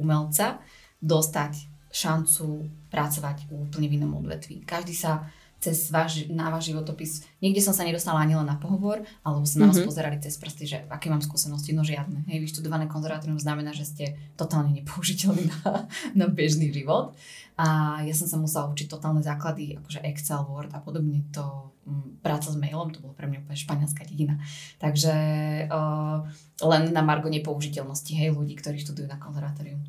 umelca 0.00 0.56
dostať 1.04 1.68
šancu 1.92 2.64
pracovať 2.88 3.52
úplne 3.52 3.86
v 3.92 3.96
inom 4.00 4.24
odvetví. 4.24 4.64
Každý 4.64 4.96
sa 4.96 5.28
cez 5.66 5.90
váš, 5.90 6.30
na 6.30 6.50
váš 6.50 6.70
životopis 6.70 7.26
Niekde 7.46 7.62
som 7.62 7.70
sa 7.70 7.86
nedostala 7.86 8.26
ani 8.26 8.34
len 8.34 8.42
na 8.42 8.58
pohovor, 8.58 9.06
alebo 9.22 9.46
sa 9.46 9.62
na 9.62 9.70
vás 9.70 9.78
mm-hmm. 9.78 9.86
pozerali 9.86 10.18
cez 10.18 10.34
prsty, 10.34 10.64
že 10.66 10.78
aké 10.90 11.06
mám 11.06 11.22
skúsenosti, 11.22 11.70
no 11.70 11.86
žiadne. 11.86 12.26
Hej, 12.26 12.42
vyštudované 12.42 12.90
konzervatórium 12.90 13.38
znamená, 13.38 13.70
že 13.70 13.86
ste 13.86 14.04
totálne 14.34 14.74
nepoužiteľní 14.74 15.46
na, 15.46 15.86
na 16.20 16.26
bežný 16.26 16.74
život. 16.74 17.14
A 17.56 18.02
ja 18.04 18.12
som 18.12 18.28
sa 18.28 18.36
musela 18.36 18.68
učiť 18.68 18.90
totálne 18.90 19.24
základy, 19.24 19.80
akože 19.80 20.04
Excel, 20.04 20.44
Word 20.44 20.76
a 20.76 20.80
podobne. 20.82 21.24
To 21.32 21.72
m, 21.88 22.04
mm, 22.04 22.10
práca 22.20 22.52
s 22.52 22.56
mailom, 22.58 22.92
to 22.92 23.00
bolo 23.00 23.16
pre 23.16 23.24
mňa 23.24 23.48
úplne 23.48 23.56
španielská 23.56 24.04
dedina. 24.04 24.36
Takže 24.76 25.14
uh, 25.72 26.20
len 26.60 26.82
na 26.92 27.00
margo 27.00 27.32
nepoužiteľnosti, 27.32 28.12
hej, 28.12 28.36
ľudí, 28.36 28.60
ktorí 28.60 28.76
študujú 28.76 29.08
na 29.08 29.16
konzervatórium. 29.16 29.80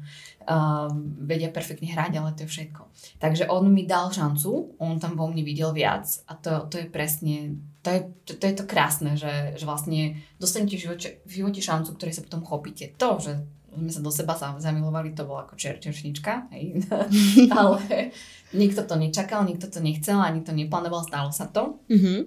Uh, 0.48 0.88
vedia 1.28 1.52
perfektne 1.52 1.92
hrať, 1.92 2.16
ale 2.16 2.32
to 2.40 2.48
je 2.48 2.54
všetko. 2.56 2.88
Takže 3.20 3.52
on 3.52 3.68
mi 3.68 3.84
dal 3.84 4.16
šancu, 4.16 4.80
on 4.80 4.96
tam 4.96 5.20
vo 5.20 5.28
mne 5.28 5.44
videl 5.44 5.76
viac 5.76 6.08
a 6.32 6.40
to, 6.40 6.72
to 6.72 6.80
je 6.80 6.88
presne, 6.88 7.47
to 7.84 7.90
je, 7.94 8.00
to, 8.28 8.32
to 8.36 8.46
je 8.52 8.56
to 8.60 8.66
krásne, 8.68 9.16
že, 9.16 9.56
že 9.56 9.64
vlastne 9.64 10.20
dostanete 10.44 10.76
v 10.76 10.84
živote, 10.84 11.10
v 11.24 11.32
živote 11.32 11.62
šancu, 11.64 11.96
ktorej 11.96 12.20
sa 12.20 12.26
potom 12.26 12.44
chopíte. 12.44 12.92
To, 13.00 13.22
že 13.24 13.40
sme 13.78 13.92
sa 13.94 14.02
do 14.02 14.12
seba 14.12 14.34
zamilovali, 14.36 15.14
to 15.14 15.24
bolo 15.24 15.46
ako 15.46 15.54
čer, 15.56 15.78
čeršnička, 15.78 16.52
hej. 16.52 16.82
ale 17.58 18.12
nikto 18.52 18.84
to 18.84 18.98
nečakal, 18.98 19.46
nikto 19.46 19.70
to 19.70 19.80
nechcel, 19.80 20.18
ani 20.18 20.42
to 20.42 20.52
neplánoval, 20.52 21.06
stalo 21.06 21.30
sa 21.30 21.46
to. 21.48 21.78
Mm-hmm. 21.88 22.20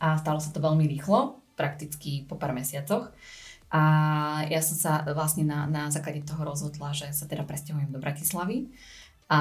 A 0.00 0.16
stalo 0.16 0.40
sa 0.40 0.50
to 0.50 0.64
veľmi 0.64 0.88
rýchlo, 0.88 1.44
prakticky 1.54 2.24
po 2.24 2.40
pár 2.40 2.56
mesiacoch. 2.56 3.12
A 3.74 3.82
ja 4.48 4.62
som 4.62 4.78
sa 4.78 4.92
vlastne 5.12 5.44
na, 5.44 5.66
na 5.66 5.90
základe 5.90 6.22
toho 6.22 6.46
rozhodla, 6.46 6.94
že 6.94 7.10
sa 7.10 7.26
teda 7.26 7.42
presťahujem 7.42 7.90
do 7.90 8.00
Bratislavy. 8.00 8.70
A, 9.28 9.40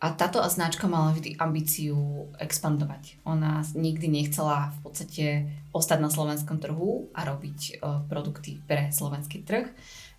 a 0.00 0.16
táto 0.16 0.40
značka 0.48 0.88
mala 0.88 1.12
vždy 1.12 1.36
ambíciu 1.36 2.32
expandovať. 2.40 3.20
Ona 3.28 3.60
nikdy 3.76 4.08
nechcela 4.08 4.72
v 4.72 4.78
podstate 4.80 5.26
ostať 5.76 5.98
na 6.00 6.08
slovenskom 6.08 6.56
trhu 6.56 7.12
a 7.12 7.28
robiť 7.28 7.58
uh, 7.84 8.00
produkty 8.08 8.64
pre 8.64 8.88
slovenský 8.88 9.44
trh, 9.44 9.68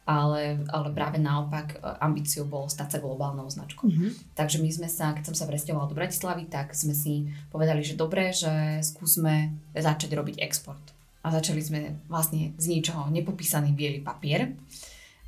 ale, 0.05 0.61
ale 0.69 0.87
práve 0.93 1.17
naopak 1.17 1.81
uh, 1.81 1.97
ambíciou 1.97 2.45
bolo 2.45 2.69
stať 2.69 2.93
sa 2.93 3.01
globálnou 3.01 3.49
značkou. 3.49 3.89
Mm-hmm. 3.89 4.37
Takže 4.37 4.61
my 4.61 4.69
sme 4.69 4.85
sa, 4.85 5.17
keď 5.17 5.33
som 5.33 5.35
sa 5.35 5.49
presťahovala 5.49 5.89
do 5.89 5.97
Bratislavy, 5.97 6.45
tak 6.45 6.77
sme 6.77 6.93
si 6.93 7.33
povedali, 7.49 7.81
že 7.81 7.97
dobre, 7.97 8.29
že 8.37 8.85
skúsme 8.85 9.49
začať 9.73 10.13
robiť 10.13 10.45
export 10.45 10.93
a 11.25 11.33
začali 11.33 11.61
sme 11.61 11.79
vlastne 12.05 12.53
z 12.61 12.65
ničoho 12.69 13.09
nepopísaný 13.09 13.73
biely 13.73 14.05
papier 14.05 14.53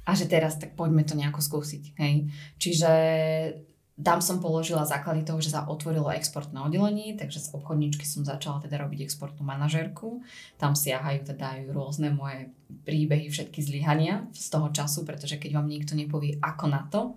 a 0.05 0.12
že 0.13 0.29
teraz 0.29 0.62
tak 0.62 0.77
poďme 0.77 1.01
to 1.10 1.17
nejako 1.17 1.41
skúsiť. 1.41 1.98
Hej. 1.98 2.29
Čiže 2.62 2.91
tam 3.93 4.25
som 4.25 4.41
položila 4.41 4.89
základy 4.89 5.21
toho, 5.21 5.38
že 5.38 5.53
sa 5.53 5.69
otvorilo 5.69 6.09
exportné 6.09 6.57
oddelenie, 6.65 7.13
takže 7.13 7.45
z 7.45 7.47
obchodničky 7.53 8.01
som 8.09 8.25
začala 8.25 8.57
teda 8.57 8.81
robiť 8.81 9.05
exportnú 9.05 9.45
manažérku. 9.45 10.25
Tam 10.57 10.73
siahajú 10.73 11.29
teda 11.29 11.62
aj 11.62 11.62
rôzne 11.69 12.09
moje 12.09 12.50
príbehy, 12.89 13.29
všetky 13.29 13.62
zlyhania 13.62 14.25
z 14.33 14.50
toho 14.50 14.73
času, 14.73 15.05
pretože 15.05 15.38
keď 15.38 15.62
vám 15.62 15.69
niekto 15.69 15.93
nepovie 15.93 16.41
ako 16.41 16.65
na 16.65 16.89
to, 16.89 17.13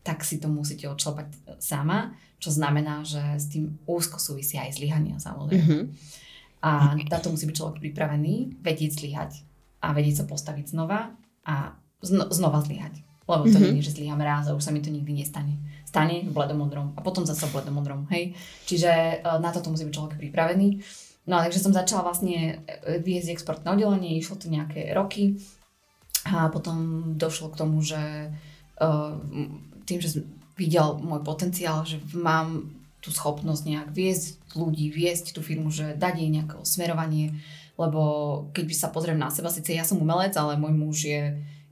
tak 0.00 0.24
si 0.24 0.40
to 0.40 0.48
musíte 0.48 0.88
odšlapať 0.88 1.60
sama, 1.60 2.16
čo 2.40 2.48
znamená, 2.48 3.04
že 3.04 3.20
s 3.36 3.52
tým 3.52 3.76
úzko 3.84 4.16
súvisia 4.16 4.64
aj 4.64 4.80
zlyhania 4.80 5.20
samozrejme. 5.20 5.60
Mm-hmm. 5.60 5.84
A 6.64 6.96
na 6.96 7.18
to 7.20 7.28
musí 7.28 7.44
byť 7.44 7.56
človek 7.56 7.76
pripravený, 7.84 8.64
vedieť 8.64 8.90
zlyhať 8.96 9.44
a 9.84 9.92
vedieť 9.92 10.24
sa 10.24 10.28
postaviť 10.28 10.72
znova 10.72 11.12
a 11.44 11.76
zno, 12.00 12.32
znova 12.32 12.64
zlyhať. 12.64 13.04
Lebo 13.28 13.44
to 13.48 13.56
mm-hmm. 13.56 13.76
nie 13.76 13.80
je, 13.80 13.92
že 13.92 13.96
zlyham 14.00 14.20
raz 14.20 14.48
a 14.48 14.56
už 14.56 14.64
sa 14.64 14.72
mi 14.72 14.80
to 14.80 14.92
nikdy 14.92 15.12
nestane. 15.12 15.56
Stane 15.94 16.26
v 16.26 16.34
bledomodrom 16.34 16.90
a 16.98 17.06
potom 17.06 17.22
zase 17.22 17.46
bledomodrom, 17.54 18.10
hej. 18.10 18.34
Čiže 18.66 19.22
uh, 19.22 19.38
na 19.38 19.54
toto 19.54 19.70
musí 19.70 19.86
byť 19.86 19.94
človek 19.94 20.18
pripravený. 20.18 20.82
No 21.30 21.38
takže 21.38 21.62
som 21.62 21.72
začala 21.72 22.04
vlastne 22.04 22.66
e, 22.68 23.00
viesť 23.00 23.32
exportné 23.32 23.72
oddelenie, 23.72 24.18
išlo 24.20 24.36
to 24.36 24.52
nejaké 24.52 24.92
roky 24.92 25.40
a 26.28 26.52
potom 26.52 27.00
došlo 27.16 27.48
k 27.48 27.58
tomu, 27.62 27.80
že 27.80 28.28
uh, 28.82 29.16
tým, 29.88 30.04
že 30.04 30.18
som 30.18 30.22
videl 30.58 31.00
môj 31.00 31.24
potenciál, 31.24 31.86
že 31.86 32.02
mám 32.12 32.68
tú 33.00 33.08
schopnosť 33.08 33.62
nejak 33.64 33.88
viesť 33.94 34.40
ľudí, 34.52 34.90
viesť 34.90 35.32
tú 35.32 35.40
firmu, 35.40 35.72
že 35.72 35.96
dať 35.96 36.14
jej 36.20 36.30
nejaké 36.32 36.54
smerovanie, 36.64 37.38
lebo 37.80 38.02
keď 38.52 38.64
by 38.64 38.74
sa 38.74 38.88
pozriem 38.92 39.16
na 39.16 39.32
seba, 39.32 39.48
síce 39.48 39.72
ja 39.72 39.84
som 39.86 40.00
umelec, 40.00 40.32
ale 40.36 40.60
môj 40.60 40.74
muž 40.76 40.96
je 41.06 41.22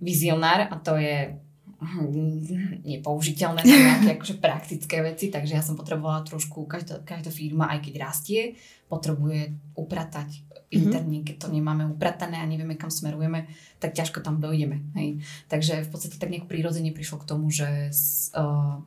vizionár 0.01 0.69
a 0.69 0.77
to 0.81 0.97
je 0.97 1.37
nepoužiteľné 2.91 3.61
na 3.63 3.77
nejaké 3.77 4.19
akože 4.19 4.37
praktické 4.39 5.03
veci, 5.03 5.29
takže 5.29 5.57
ja 5.59 5.63
som 5.63 5.75
potrebovala 5.79 6.23
trošku, 6.27 6.65
každá, 6.65 7.03
každá 7.03 7.29
firma, 7.35 7.71
aj 7.71 7.89
keď 7.89 7.95
rastie, 8.01 8.43
potrebuje 8.87 9.57
upratať 9.75 10.29
mm-hmm. 10.29 10.77
interne, 10.77 11.19
keď 11.25 11.37
to 11.43 11.49
nemáme 11.51 11.85
upratané 11.89 12.41
a 12.41 12.47
nevieme, 12.47 12.77
kam 12.77 12.93
smerujeme, 12.93 13.49
tak 13.83 13.97
ťažko 13.97 14.23
tam 14.23 14.39
dojdeme. 14.39 14.95
Hej. 14.97 15.25
Takže 15.49 15.85
v 15.85 15.91
podstate 15.91 16.17
tak 16.17 16.31
nejak 16.31 16.47
prirodzene 16.47 16.95
prišlo 16.95 17.23
k 17.23 17.29
tomu, 17.29 17.49
že 17.49 17.91
uh, 18.37 18.81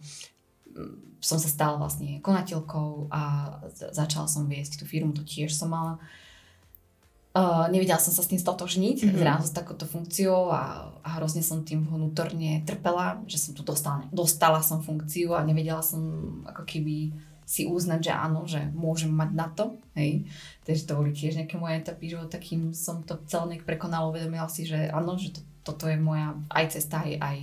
som 1.20 1.38
sa 1.42 1.50
stala 1.50 1.82
vlastne 1.82 2.22
konateľkou 2.22 3.10
a 3.10 3.22
začala 3.92 4.30
som 4.30 4.46
viesť 4.46 4.82
tú 4.82 4.86
firmu, 4.86 5.16
to 5.16 5.26
tiež 5.26 5.50
som 5.54 5.74
mala. 5.74 5.98
Uh, 5.98 6.25
nevedela 7.68 8.00
som 8.00 8.16
sa 8.16 8.24
s 8.24 8.32
tým 8.32 8.40
stotožniť, 8.40 8.98
mm-hmm. 9.04 9.20
zrazu 9.20 9.46
s 9.52 9.58
takouto 9.58 9.84
funkciou 9.84 10.56
a, 10.56 10.88
a 11.04 11.10
hrozne 11.20 11.44
som 11.44 11.68
tým 11.68 11.84
vnútorne 11.84 12.64
trpela, 12.64 13.20
že 13.28 13.36
som 13.36 13.52
tu 13.52 13.60
dostala, 13.62 14.08
dostala 14.10 14.64
som 14.64 14.80
funkciu 14.80 15.36
a 15.36 15.44
nevedela 15.44 15.84
som 15.84 16.00
ako 16.48 16.64
keby 16.64 17.12
si 17.46 17.70
uznať, 17.70 18.10
že 18.10 18.14
áno, 18.16 18.48
že 18.50 18.64
môžem 18.74 19.14
mať 19.14 19.30
na 19.36 19.48
to. 19.54 19.78
Hej. 19.94 20.26
Takže 20.66 20.88
to 20.90 20.98
boli 20.98 21.12
tiež 21.14 21.38
nejaké 21.38 21.62
moje 21.62 21.78
etapy, 21.78 22.10
že 22.10 22.18
takým 22.26 22.74
som 22.74 23.06
to 23.06 23.22
celé 23.30 23.62
prekonala, 23.62 24.10
uvedomila 24.10 24.50
si, 24.50 24.66
že 24.66 24.90
áno, 24.90 25.14
že 25.20 25.36
to, 25.36 25.42
toto 25.62 25.86
je 25.86 26.00
moja 26.00 26.34
aj 26.50 26.74
cesta, 26.74 27.06
aj, 27.06 27.14
aj, 27.22 27.38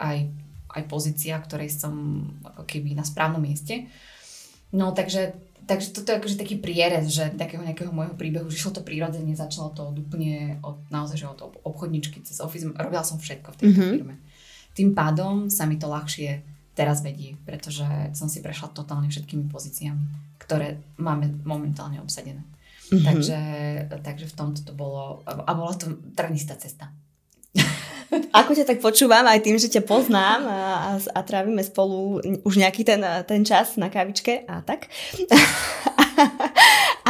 aj 0.00 0.18
aj 0.76 0.82
pozícia, 0.92 1.40
ktorej 1.40 1.72
som 1.72 2.26
ako 2.44 2.68
keby 2.68 2.92
na 2.92 3.00
správnom 3.00 3.40
mieste. 3.40 3.88
No 4.76 4.92
takže, 4.92 5.32
takže 5.66 5.92
toto 5.92 6.14
je 6.14 6.18
akože 6.22 6.38
taký 6.38 6.56
prierez, 6.62 7.10
že 7.10 7.34
takého 7.34 7.60
nejakého 7.60 7.90
môjho 7.90 8.14
príbehu, 8.14 8.46
že 8.46 8.62
šlo 8.62 8.78
to 8.78 8.82
prírodzene, 8.86 9.34
začalo 9.34 9.74
to 9.74 9.82
od 9.90 9.96
úplne 9.98 10.62
od, 10.62 10.78
naozaj, 10.88 11.18
že 11.18 11.26
od 11.26 11.42
obchodničky 11.66 12.22
cez 12.22 12.38
office, 12.38 12.70
robila 12.70 13.02
som 13.02 13.18
všetko 13.18 13.52
v 13.52 13.58
tejto 13.58 13.80
mm-hmm. 13.82 13.94
firme. 13.98 14.14
Tým 14.78 14.94
pádom 14.94 15.50
sa 15.50 15.66
mi 15.66 15.76
to 15.76 15.90
ľahšie 15.90 16.40
teraz 16.76 17.02
vedie, 17.02 17.34
pretože 17.42 17.84
som 18.14 18.30
si 18.30 18.44
prešla 18.44 18.70
totálne 18.70 19.08
všetkými 19.10 19.48
pozíciami, 19.50 20.38
ktoré 20.38 20.78
máme 21.02 21.42
momentálne 21.42 21.98
obsadené. 21.98 22.44
Mm-hmm. 22.86 23.02
Takže, 23.02 23.40
takže 24.06 24.26
v 24.30 24.34
tomto 24.36 24.60
to 24.62 24.72
bolo, 24.76 25.26
a 25.26 25.50
bola 25.56 25.74
to 25.74 25.98
trnistá 26.14 26.54
cesta. 26.54 26.94
Ako 28.30 28.54
ťa 28.54 28.68
tak 28.68 28.78
počúvam, 28.78 29.26
aj 29.26 29.42
tým, 29.42 29.58
že 29.58 29.72
ťa 29.72 29.82
poznám 29.82 30.46
a, 30.46 30.58
a, 30.58 30.90
a 31.00 31.20
trávime 31.26 31.62
spolu 31.64 32.22
už 32.46 32.54
nejaký 32.58 32.86
ten, 32.86 33.02
ten 33.26 33.42
čas 33.42 33.74
na 33.74 33.90
kávičke 33.90 34.46
a 34.46 34.62
tak. 34.62 34.86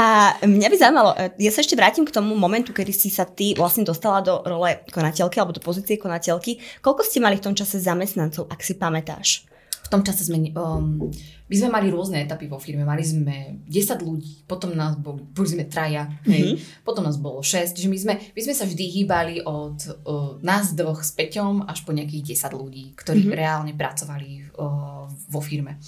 a 0.00 0.36
mňa 0.44 0.68
by 0.72 0.76
zaujímalo, 0.76 1.10
ja 1.36 1.50
sa 1.52 1.60
ešte 1.60 1.76
vrátim 1.76 2.04
k 2.04 2.14
tomu 2.14 2.32
momentu, 2.36 2.72
kedy 2.72 2.92
si 2.92 3.08
sa 3.12 3.28
ty 3.28 3.52
vlastne 3.56 3.84
dostala 3.84 4.24
do 4.24 4.40
role 4.44 4.80
konateľky 4.88 5.36
alebo 5.40 5.56
do 5.56 5.62
pozície 5.62 6.00
konateľky. 6.00 6.60
Koľko 6.80 7.02
ste 7.04 7.20
mali 7.20 7.36
v 7.36 7.44
tom 7.50 7.54
čase 7.54 7.80
zamestnancov, 7.80 8.48
ak 8.48 8.60
si 8.64 8.76
pamätáš? 8.76 9.55
V 9.86 9.92
tom 9.94 10.02
čase 10.02 10.26
sme, 10.26 10.50
um, 10.58 10.98
my 11.46 11.54
sme 11.54 11.70
mali 11.70 11.94
rôzne 11.94 12.18
etapy 12.18 12.50
vo 12.50 12.58
firme, 12.58 12.82
mali 12.82 13.06
sme 13.06 13.62
10 13.70 14.02
ľudí, 14.02 14.42
potom 14.50 14.74
nás 14.74 14.98
boli, 14.98 15.22
boli 15.30 15.46
sme 15.46 15.70
traja, 15.70 16.10
hej, 16.26 16.58
mm-hmm. 16.58 16.82
potom 16.82 17.06
nás 17.06 17.14
bolo 17.22 17.38
6, 17.38 17.78
že 17.78 17.86
my 17.86 17.94
sme, 17.94 18.14
my 18.18 18.40
sme 18.42 18.54
sa 18.58 18.66
vždy 18.66 18.82
hýbali 18.82 19.46
od 19.46 19.78
uh, 20.02 20.42
nás 20.42 20.74
dvoch 20.74 21.06
s 21.06 21.14
Peťom 21.14 21.70
až 21.70 21.86
po 21.86 21.94
nejakých 21.94 22.34
10 22.34 22.58
ľudí, 22.58 22.98
ktorí 22.98 23.30
mm-hmm. 23.30 23.38
reálne 23.38 23.72
pracovali 23.78 24.58
uh, 24.58 25.06
vo 25.06 25.40
firme. 25.40 25.78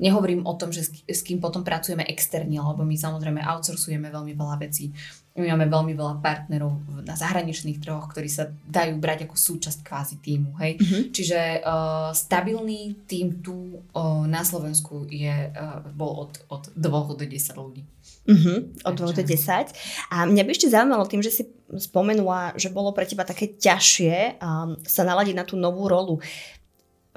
Nehovorím 0.00 0.46
o 0.48 0.54
tom, 0.56 0.72
že 0.72 0.88
s, 0.88 1.20
kým 1.24 1.42
potom 1.42 1.60
pracujeme 1.66 2.06
externe, 2.08 2.60
lebo 2.60 2.86
my 2.86 2.96
samozrejme 2.96 3.40
outsourcujeme 3.42 4.08
veľmi 4.08 4.32
veľa 4.32 4.56
vecí. 4.62 4.94
My 5.32 5.48
máme 5.56 5.72
veľmi 5.72 5.96
veľa 5.96 6.20
partnerov 6.20 7.02
na 7.08 7.16
zahraničných 7.16 7.80
trhoch, 7.80 8.12
ktorí 8.12 8.28
sa 8.28 8.52
dajú 8.68 9.00
brať 9.00 9.24
ako 9.24 9.36
súčasť 9.40 9.80
kvázi 9.80 10.20
týmu. 10.20 10.52
Hej? 10.60 10.76
Mm-hmm. 10.76 11.02
Čiže 11.08 11.40
uh, 11.64 12.12
stabilný 12.12 13.00
tým 13.08 13.40
tu 13.40 13.80
uh, 13.80 14.28
na 14.28 14.44
Slovensku 14.44 15.08
je, 15.08 15.32
uh, 15.48 15.80
bol 15.96 16.28
od, 16.28 16.32
od 16.52 16.62
2 16.76 17.16
do 17.16 17.24
10 17.24 17.32
ľudí. 17.56 17.80
Mm-hmm, 18.28 18.84
od 18.84 18.92
2 18.92 19.18
do 19.18 19.24
10. 19.24 19.72
A 20.12 20.16
mňa 20.28 20.42
by 20.44 20.50
ešte 20.52 20.68
zaujímalo 20.68 21.08
tým, 21.08 21.24
že 21.24 21.32
si 21.32 21.42
spomenula, 21.80 22.52
že 22.60 22.68
bolo 22.68 22.92
pre 22.92 23.08
teba 23.08 23.24
také 23.24 23.56
ťažšie 23.56 24.36
um, 24.36 24.76
sa 24.84 25.02
naladiť 25.08 25.32
na 25.32 25.48
tú 25.48 25.56
novú 25.56 25.88
rolu. 25.88 26.20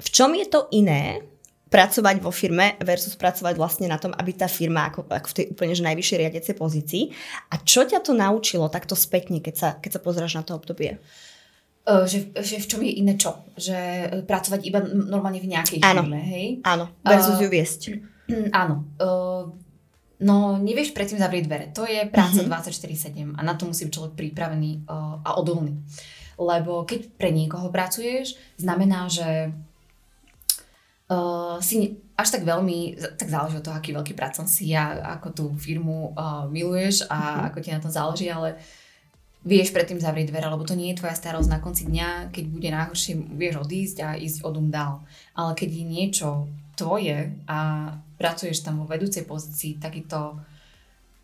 V 0.00 0.08
čom 0.08 0.32
je 0.32 0.48
to 0.48 0.72
iné 0.72 1.20
pracovať 1.66 2.22
vo 2.22 2.30
firme 2.30 2.78
versus 2.78 3.18
pracovať 3.18 3.58
vlastne 3.58 3.90
na 3.90 3.98
tom, 3.98 4.14
aby 4.14 4.30
tá 4.38 4.46
firma 4.46 4.86
ako, 4.86 5.10
ako 5.10 5.28
v 5.30 5.34
tej 5.34 5.46
úplne 5.50 5.74
že 5.74 5.82
najvyššej 5.82 6.20
riadiacej 6.22 6.54
pozícii. 6.54 7.02
A 7.50 7.58
čo 7.58 7.82
ťa 7.82 7.98
to 8.06 8.14
naučilo 8.14 8.70
takto 8.70 8.94
spätne, 8.94 9.42
keď 9.42 9.54
sa, 9.54 9.68
keď 9.74 9.98
sa 9.98 10.00
pozráš 10.00 10.38
na 10.38 10.46
to 10.46 10.54
obdobie? 10.54 11.02
Že, 11.86 12.34
že 12.42 12.56
v 12.58 12.66
čom 12.66 12.82
je 12.82 12.92
iné 12.98 13.14
čo? 13.14 13.46
Že 13.54 13.78
pracovať 14.26 14.60
iba 14.66 14.82
normálne 14.82 15.38
v 15.38 15.50
nejakej 15.54 15.82
áno. 15.86 16.02
firme, 16.02 16.18
hej? 16.18 16.46
Áno, 16.66 16.90
versus 17.02 17.38
uh, 17.38 17.42
ju 17.42 17.48
viesť. 17.50 17.80
áno. 18.62 18.86
Uh, 18.98 19.50
No, 20.16 20.56
nevieš 20.56 20.96
predtým 20.96 21.20
zavrieť 21.20 21.44
dvere. 21.44 21.66
To 21.76 21.84
je 21.84 22.08
práca 22.08 22.40
mm-hmm. 22.40 23.36
24-7 23.36 23.36
a 23.36 23.40
na 23.44 23.52
to 23.52 23.68
musí 23.68 23.84
byť 23.84 23.92
človek 23.92 24.14
pripravený 24.16 24.88
uh, 24.88 25.20
a 25.20 25.36
odolný. 25.36 25.76
Lebo 26.40 26.88
keď 26.88 27.12
pre 27.20 27.28
niekoho 27.36 27.68
pracuješ, 27.68 28.32
znamená, 28.56 29.12
že 29.12 29.52
uh, 31.10 31.58
si 31.62 31.98
až 32.16 32.28
tak 32.32 32.48
veľmi, 32.48 32.96
tak 33.20 33.28
záleží 33.28 33.60
od 33.60 33.64
toho, 33.64 33.76
aký 33.76 33.92
veľký 33.92 34.14
pracon 34.16 34.48
si 34.48 34.72
a 34.72 35.16
ako 35.20 35.28
tú 35.36 35.44
firmu 35.60 36.16
uh, 36.16 36.48
miluješ 36.48 37.04
a 37.06 37.18
mm-hmm. 37.18 37.46
ako 37.52 37.58
ti 37.60 37.70
na 37.70 37.82
tom 37.82 37.92
záleží, 37.92 38.26
ale 38.32 38.56
vieš 39.46 39.70
predtým 39.70 40.02
zavrieť 40.02 40.34
dvere, 40.34 40.50
lebo 40.50 40.66
to 40.66 40.74
nie 40.74 40.90
je 40.90 40.98
tvoja 40.98 41.14
starosť 41.14 41.46
na 41.46 41.62
konci 41.62 41.86
dňa, 41.86 42.34
keď 42.34 42.44
bude 42.50 42.68
najhoršie, 42.72 43.14
vieš 43.38 43.62
odísť 43.62 43.96
a 44.02 44.08
ísť 44.18 44.42
odum 44.42 44.74
dál. 44.74 45.06
Ale 45.38 45.54
keď 45.54 45.70
je 45.70 45.84
niečo 45.86 46.28
tvoje 46.74 47.30
a 47.46 47.58
pracuješ 48.18 48.66
tam 48.66 48.82
vo 48.82 48.90
vedúcej 48.90 49.22
pozícii, 49.22 49.78
tak 49.78 50.02
je 50.02 50.04
to, 50.04 50.34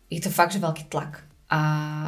je 0.07 0.23
to 0.23 0.31
fakt, 0.31 0.55
že 0.55 0.63
veľký 0.63 0.87
tlak 0.87 1.27
a 1.51 1.61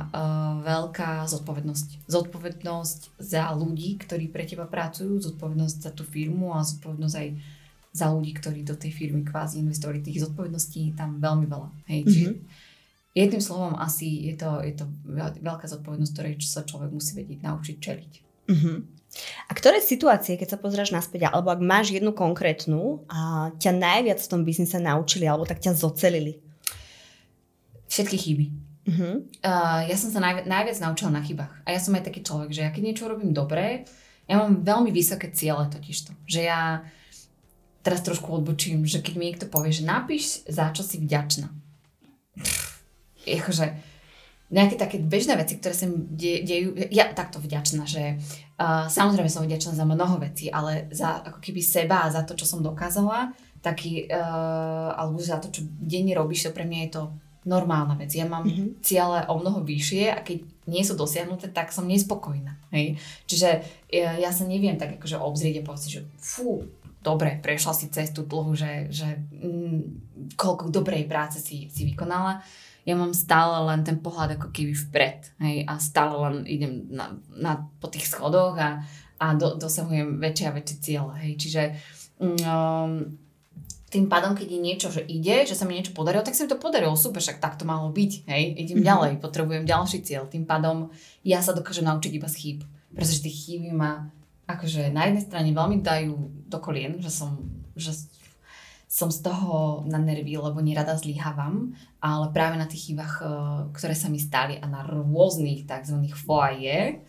uh, 0.10 0.54
veľká 0.64 1.28
zodpovednosť. 1.30 2.08
Zodpovednosť 2.10 3.20
za 3.20 3.52
ľudí, 3.54 4.00
ktorí 4.00 4.32
pre 4.32 4.48
teba 4.48 4.66
pracujú, 4.66 5.20
zodpovednosť 5.22 5.78
za 5.86 5.92
tú 5.92 6.02
firmu 6.08 6.56
a 6.56 6.66
zodpovednosť 6.66 7.16
aj 7.20 7.28
za 7.96 8.12
ľudí, 8.12 8.36
ktorí 8.36 8.68
do 8.68 8.76
tej 8.76 8.92
firmy 8.92 9.24
kvázi 9.24 9.64
investovali 9.64 10.04
tých 10.04 10.28
zodpovedností 10.28 11.00
tam 11.00 11.24
veľmi 11.24 11.48
veľa. 11.48 11.70
Hej, 11.88 12.00
čiže 12.12 12.30
mm-hmm. 12.36 13.16
jedným 13.16 13.42
slovom 13.42 13.74
asi 13.80 14.28
je 14.28 14.36
to, 14.36 14.60
je 14.60 14.74
to 14.76 14.86
veľká 15.40 15.64
zodpovednosť, 15.72 16.12
ktorej 16.12 16.34
sa 16.44 16.68
človek 16.68 16.92
musí 16.92 17.16
vedieť 17.16 17.40
naučiť 17.40 17.76
čeliť. 17.80 18.12
Mm-hmm. 18.52 18.78
A 19.48 19.52
ktoré 19.56 19.80
situácie, 19.80 20.36
keď 20.36 20.56
sa 20.56 20.60
pozráš 20.60 20.92
naspäť, 20.92 21.32
alebo 21.32 21.48
ak 21.56 21.64
máš 21.64 21.96
jednu 21.96 22.12
konkrétnu, 22.12 23.08
a 23.08 23.48
ťa 23.56 23.72
najviac 23.72 24.20
v 24.20 24.32
tom 24.36 24.44
biznise 24.44 24.76
naučili, 24.76 25.24
alebo 25.24 25.48
tak 25.48 25.64
ťa 25.64 25.72
zocelili? 25.72 26.44
Všetky 27.88 28.18
chyby. 28.20 28.46
Uh-huh. 28.86 29.26
Uh, 29.42 29.82
ja 29.88 29.96
som 29.98 30.14
sa 30.14 30.20
najvi- 30.22 30.46
najviac 30.46 30.78
naučila 30.84 31.16
na 31.16 31.24
chybách. 31.24 31.54
A 31.64 31.74
ja 31.74 31.80
som 31.82 31.96
aj 31.96 32.06
taký 32.06 32.22
človek, 32.22 32.52
že 32.52 32.62
ja 32.68 32.70
keď 32.70 32.84
niečo 32.86 33.10
robím 33.10 33.32
dobre, 33.32 33.88
ja 34.30 34.42
mám 34.42 34.62
veľmi 34.62 34.94
vysoké 34.94 35.34
ciele 35.34 35.66
totižto. 35.70 36.14
Že 36.28 36.42
ja 36.46 36.86
teraz 37.86 38.02
trošku 38.02 38.34
odbočím, 38.34 38.82
že 38.90 39.06
keď 39.06 39.14
mi 39.14 39.30
niekto 39.30 39.46
povie, 39.46 39.70
že 39.70 39.86
napíš, 39.86 40.42
za 40.50 40.74
čo 40.74 40.82
si 40.82 40.98
vďačná. 40.98 41.54
Akože, 43.30 43.78
nejaké 44.50 44.76
také 44.78 44.98
bežné 44.98 45.38
veci, 45.38 45.62
ktoré 45.62 45.78
sa 45.78 45.86
de- 45.90 46.42
dejú, 46.42 46.74
ja 46.90 47.14
takto 47.14 47.38
vďačná, 47.38 47.86
že 47.86 48.18
uh, 48.58 48.90
samozrejme 48.90 49.30
som 49.30 49.46
vďačná 49.46 49.78
za 49.78 49.86
mnoho 49.86 50.18
vecí, 50.18 50.50
ale 50.50 50.90
za 50.90 51.22
ako 51.22 51.38
keby 51.38 51.62
seba 51.62 52.06
a 52.06 52.14
za 52.14 52.26
to, 52.26 52.34
čo 52.34 52.50
som 52.50 52.66
dokázala, 52.66 53.34
taký, 53.62 54.10
uh, 54.10 54.94
alebo 54.98 55.22
za 55.22 55.38
to, 55.38 55.54
čo 55.54 55.62
denne 55.66 56.14
robíš, 56.18 56.50
to 56.50 56.58
pre 56.58 56.66
mňa 56.66 56.80
je 56.90 56.92
to 56.94 57.04
normálna 57.46 57.94
vec. 57.94 58.10
Ja 58.14 58.26
mám 58.26 58.46
mm-hmm. 58.46 58.82
ciele 58.82 59.22
o 59.30 59.38
mnoho 59.38 59.62
vyššie 59.62 60.10
a 60.10 60.26
keď 60.26 60.42
nie 60.66 60.82
sú 60.82 60.98
dosiahnuté, 60.98 61.54
tak 61.54 61.70
som 61.70 61.86
nespokojná. 61.86 62.58
Hej? 62.74 62.98
Čiže 63.30 63.50
ja, 63.94 64.18
ja 64.18 64.34
sa 64.34 64.50
neviem 64.50 64.82
tak 64.82 64.98
akože 64.98 65.22
obzrieť 65.22 65.62
a 65.62 65.66
povedať, 65.66 65.90
že 65.90 66.02
fú, 66.18 66.66
dobre, 67.06 67.38
prešla 67.38 67.74
si 67.78 67.94
cestu 67.94 68.26
dlhu, 68.26 68.58
že, 68.58 68.90
že 68.90 69.22
mm, 69.30 69.82
koľko 70.34 70.74
dobrej 70.74 71.06
práce 71.06 71.38
si, 71.38 71.70
si 71.70 71.86
vykonala. 71.86 72.42
Ja 72.86 72.98
mám 72.98 73.14
stále 73.14 73.62
len 73.70 73.86
ten 73.86 74.02
pohľad 74.02 74.42
ako 74.42 74.50
keby 74.50 74.74
vpred, 74.74 75.20
hej, 75.42 75.58
a 75.70 75.78
stále 75.78 76.18
len 76.18 76.36
idem 76.50 76.90
na, 76.90 77.14
na, 77.34 77.70
po 77.78 77.90
tých 77.90 78.10
schodoch 78.10 78.58
a, 78.58 78.82
a 79.22 79.26
do, 79.38 79.58
dosahujem 79.58 80.18
väčšie 80.22 80.46
a 80.50 80.56
väčšie 80.58 80.78
cieľe, 80.82 81.14
hej, 81.26 81.34
čiže 81.38 81.62
um, 82.22 83.10
tým 83.90 84.06
pádom, 84.06 84.38
keď 84.38 84.48
je 84.54 84.60
niečo, 84.62 84.88
že 84.94 85.02
ide, 85.02 85.50
že 85.50 85.58
sa 85.58 85.66
mi 85.66 85.74
niečo 85.74 85.98
podarilo, 85.98 86.22
tak 86.22 86.38
sa 86.38 86.46
mi 86.46 86.54
to 86.54 86.62
podarilo, 86.62 86.94
super, 86.94 87.26
však 87.26 87.42
tak 87.42 87.58
to 87.58 87.66
malo 87.66 87.90
byť, 87.90 88.30
hej, 88.30 88.44
idem 88.54 88.78
mm-hmm. 88.78 88.90
ďalej, 88.94 89.12
potrebujem 89.18 89.66
ďalší 89.66 90.06
cieľ, 90.06 90.30
tým 90.30 90.46
pádom 90.46 90.94
ja 91.26 91.42
sa 91.42 91.58
dokážem 91.58 91.90
naučiť 91.90 92.12
iba 92.14 92.30
z 92.30 92.38
chýb, 92.38 92.60
pretože 92.94 93.26
tie 93.26 93.34
chyby 93.34 93.74
ma 93.74 94.14
akože 94.46 94.94
na 94.94 95.10
jednej 95.10 95.24
strane 95.26 95.50
veľmi 95.52 95.82
dajú 95.82 96.14
do 96.46 96.58
kolien, 96.62 97.02
že 97.02 97.10
som, 97.10 97.42
že 97.74 97.94
som 98.86 99.12
z 99.12 99.26
toho 99.26 99.84
na 99.90 100.00
nervy, 100.00 100.38
lebo 100.40 100.64
nerada 100.64 100.96
zlyhávam, 100.96 101.76
ale 102.00 102.32
práve 102.32 102.56
na 102.56 102.70
tých 102.70 102.94
chybách, 102.94 103.14
eh, 103.20 103.28
ktoré 103.76 103.96
sa 103.98 104.08
mi 104.08 104.22
stali 104.22 104.56
a 104.62 104.66
na 104.70 104.86
rôznych 104.86 105.68
tzv. 105.68 105.98
foaje, 106.14 107.04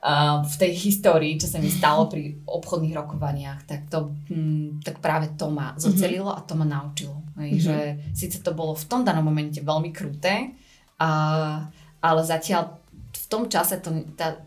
Uh, 0.00 0.40
v 0.48 0.56
tej 0.56 0.72
histórii, 0.80 1.36
čo 1.36 1.44
sa 1.44 1.60
mi 1.60 1.68
stalo 1.68 2.08
pri 2.08 2.32
obchodných 2.48 2.96
rokovaniach, 2.96 3.68
tak, 3.68 3.84
to, 3.92 4.08
hm, 4.32 4.80
tak 4.80 4.96
práve 4.96 5.36
to 5.36 5.52
ma 5.52 5.76
zocelilo 5.76 6.32
a 6.32 6.40
to 6.40 6.56
ma 6.56 6.64
naučilo. 6.64 7.20
Hej, 7.36 7.50
mm-hmm. 7.52 7.64
Že 7.68 7.76
síce 8.16 8.40
to 8.40 8.56
bolo 8.56 8.72
v 8.72 8.88
tom 8.88 9.04
danom 9.04 9.28
momente 9.28 9.60
veľmi 9.60 9.92
kruté, 9.92 10.56
uh, 10.96 11.68
ale 12.00 12.20
zatiaľ 12.24 12.80
v 13.12 13.26
tom 13.28 13.44
čase 13.52 13.76
to, 13.84 13.92
tá, 14.16 14.40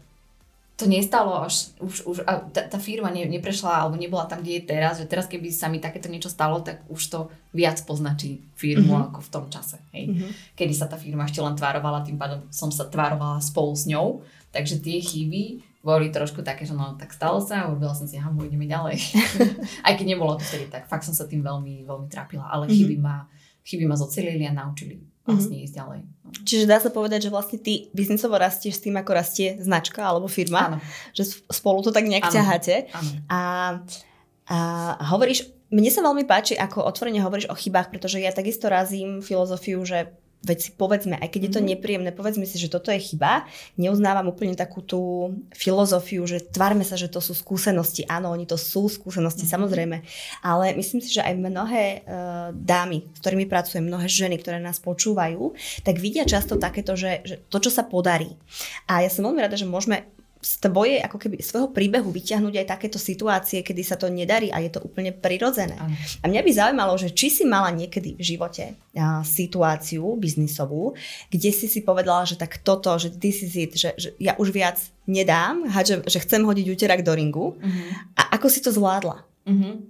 to 0.83 0.91
nestalo 0.91 1.39
až, 1.39 1.71
už, 1.79 1.95
už 2.03 2.17
a 2.27 2.43
tá, 2.51 2.67
tá 2.67 2.75
firma 2.75 3.07
ne, 3.07 3.23
neprešla 3.23 3.87
alebo 3.87 3.95
nebola 3.95 4.27
tam, 4.27 4.43
kde 4.43 4.59
je 4.59 4.63
teraz, 4.67 4.99
že 4.99 5.07
teraz 5.07 5.31
keby 5.31 5.47
sa 5.47 5.71
mi 5.71 5.79
takéto 5.79 6.11
niečo 6.11 6.27
stalo, 6.27 6.59
tak 6.59 6.83
už 6.91 7.01
to 7.07 7.19
viac 7.55 7.79
poznačí 7.87 8.43
firmu 8.59 8.91
mm-hmm. 8.91 9.07
ako 9.09 9.19
v 9.23 9.31
tom 9.31 9.45
čase. 9.47 9.79
Hej. 9.95 10.11
Mm-hmm. 10.11 10.31
Kedy 10.59 10.73
sa 10.75 10.91
tá 10.91 10.99
firma 10.99 11.23
ešte 11.23 11.39
len 11.39 11.55
tvárovala, 11.55 12.03
tým 12.03 12.19
pádom 12.19 12.43
som 12.51 12.67
sa 12.67 12.91
tvárovala 12.91 13.39
spolu 13.39 13.71
s 13.71 13.87
ňou, 13.87 14.27
takže 14.51 14.83
tie 14.83 14.99
chyby 14.99 15.63
boli 15.83 16.11
trošku 16.11 16.43
také, 16.43 16.67
že 16.67 16.75
no 16.75 16.95
tak 16.95 17.11
stalo 17.11 17.39
sa 17.39 17.63
a 17.63 17.67
urobila 17.71 17.95
som 17.95 18.07
si 18.07 18.19
hambu, 18.19 18.47
ideme 18.47 18.67
ďalej. 18.67 18.99
Aj 19.87 19.93
keď 19.95 20.05
nebolo 20.15 20.35
to 20.35 20.43
vtedy 20.43 20.67
tak, 20.67 20.91
fakt 20.91 21.07
som 21.07 21.15
sa 21.15 21.23
tým 21.23 21.43
veľmi, 21.43 21.87
veľmi 21.87 22.07
trápila, 22.11 22.51
ale 22.51 22.67
mm-hmm. 22.67 22.77
chyby 22.83 22.95
ma, 22.99 23.27
chyby 23.63 23.83
ma 23.87 23.95
zocelili 23.95 24.43
a 24.47 24.55
naučili 24.55 24.99
vlastne 25.23 25.55
mm-hmm. 25.55 25.65
ísť 25.67 25.75
ďalej. 25.75 26.01
Čiže 26.41 26.65
dá 26.65 26.81
sa 26.81 26.89
povedať, 26.89 27.29
že 27.29 27.33
vlastne 27.33 27.61
ty 27.61 27.93
biznisovo 27.93 28.33
rastieš 28.33 28.81
s 28.81 28.83
tým, 28.89 28.97
ako 28.97 29.11
rastie 29.13 29.61
značka 29.61 30.01
alebo 30.01 30.25
firma, 30.25 30.73
Áno. 30.73 30.77
že 31.13 31.29
spolu 31.53 31.85
to 31.85 31.93
tak 31.93 32.09
nejak 32.09 32.25
Áno. 32.25 32.33
ťaháte. 32.33 32.75
Áno. 32.89 33.09
A, 33.29 33.39
a 34.49 34.57
hovoríš, 35.13 35.53
mne 35.73 35.89
sa 35.89 36.01
veľmi 36.05 36.25
páči, 36.25 36.57
ako 36.57 36.85
otvorene 36.85 37.21
hovoríš 37.21 37.49
o 37.49 37.57
chybách, 37.57 37.93
pretože 37.93 38.21
ja 38.21 38.33
takisto 38.33 38.69
razím 38.69 39.21
filozofiu, 39.21 39.81
že 39.85 40.13
veď 40.43 40.57
si 40.59 40.69
povedzme, 40.75 41.15
aj 41.15 41.29
keď 41.31 41.41
je 41.47 41.51
to 41.55 41.61
mhm. 41.63 41.67
nepríjemné, 41.73 42.09
povedzme 42.11 42.43
si, 42.43 42.59
že 42.59 42.67
toto 42.67 42.91
je 42.91 42.99
chyba. 42.99 43.47
Neuznávam 43.79 44.27
úplne 44.27 44.53
takú 44.53 44.83
tú 44.83 45.31
filozofiu, 45.55 46.27
že 46.27 46.43
tvárme 46.43 46.83
sa, 46.83 46.99
že 46.99 47.07
to 47.07 47.23
sú 47.23 47.31
skúsenosti. 47.31 48.03
Áno, 48.11 48.29
oni 48.35 48.43
to 48.43 48.59
sú 48.59 48.91
skúsenosti, 48.91 49.47
mm-hmm. 49.47 49.55
samozrejme. 49.55 49.97
Ale 50.43 50.75
myslím 50.75 50.99
si, 50.99 51.15
že 51.15 51.23
aj 51.23 51.39
mnohé 51.39 52.03
uh, 52.03 52.51
dámy, 52.51 53.07
s 53.07 53.19
ktorými 53.23 53.47
pracujem, 53.47 53.87
mnohé 53.87 54.05
ženy, 54.11 54.35
ktoré 54.43 54.59
nás 54.59 54.83
počúvajú, 54.83 55.55
tak 55.87 55.97
vidia 55.97 56.27
často 56.27 56.59
takéto, 56.59 56.99
že, 56.99 57.23
že 57.23 57.39
to, 57.47 57.63
čo 57.63 57.71
sa 57.71 57.87
podarí. 57.87 58.35
A 58.91 59.01
ja 59.01 59.09
som 59.09 59.23
veľmi 59.23 59.39
rada, 59.39 59.55
že 59.55 59.63
môžeme 59.63 60.03
z 60.43 60.53
tvojej, 60.59 60.99
ako 60.99 61.17
keby 61.17 61.39
svojho 61.39 61.71
príbehu 61.71 62.11
vyťahnuť 62.11 62.53
aj 62.59 62.67
takéto 62.67 62.99
situácie, 62.99 63.63
kedy 63.63 63.79
sa 63.79 63.95
to 63.95 64.11
nedarí 64.11 64.51
a 64.51 64.59
je 64.59 64.75
to 64.75 64.83
úplne 64.83 65.15
prirodzené. 65.15 65.79
Ano. 65.79 65.95
A 66.19 66.25
mňa 66.27 66.41
by 66.43 66.51
zaujímalo, 66.51 66.93
že 66.99 67.15
či 67.15 67.31
si 67.31 67.43
mala 67.47 67.71
niekedy 67.71 68.19
v 68.19 68.23
živote 68.35 68.75
a, 68.75 69.23
situáciu 69.23 70.03
biznisovú, 70.19 70.99
kde 71.31 71.49
si 71.55 71.71
si 71.71 71.79
povedala, 71.79 72.27
že 72.27 72.35
tak 72.35 72.59
toto, 72.59 72.91
že 72.99 73.15
this 73.15 73.39
is 73.39 73.55
it, 73.55 73.71
že, 73.79 73.95
že 73.95 74.09
ja 74.19 74.35
už 74.35 74.51
viac 74.51 74.83
nedám, 75.07 75.63
že, 75.87 76.03
že 76.03 76.19
chcem 76.19 76.43
hodiť 76.43 76.65
úterak 76.75 77.01
do 77.07 77.15
ringu. 77.15 77.55
Uh-huh. 77.55 77.89
A 78.19 78.35
ako 78.35 78.51
si 78.51 78.59
to 78.59 78.75
zvládla? 78.75 79.23
Uh-huh. 79.47 79.83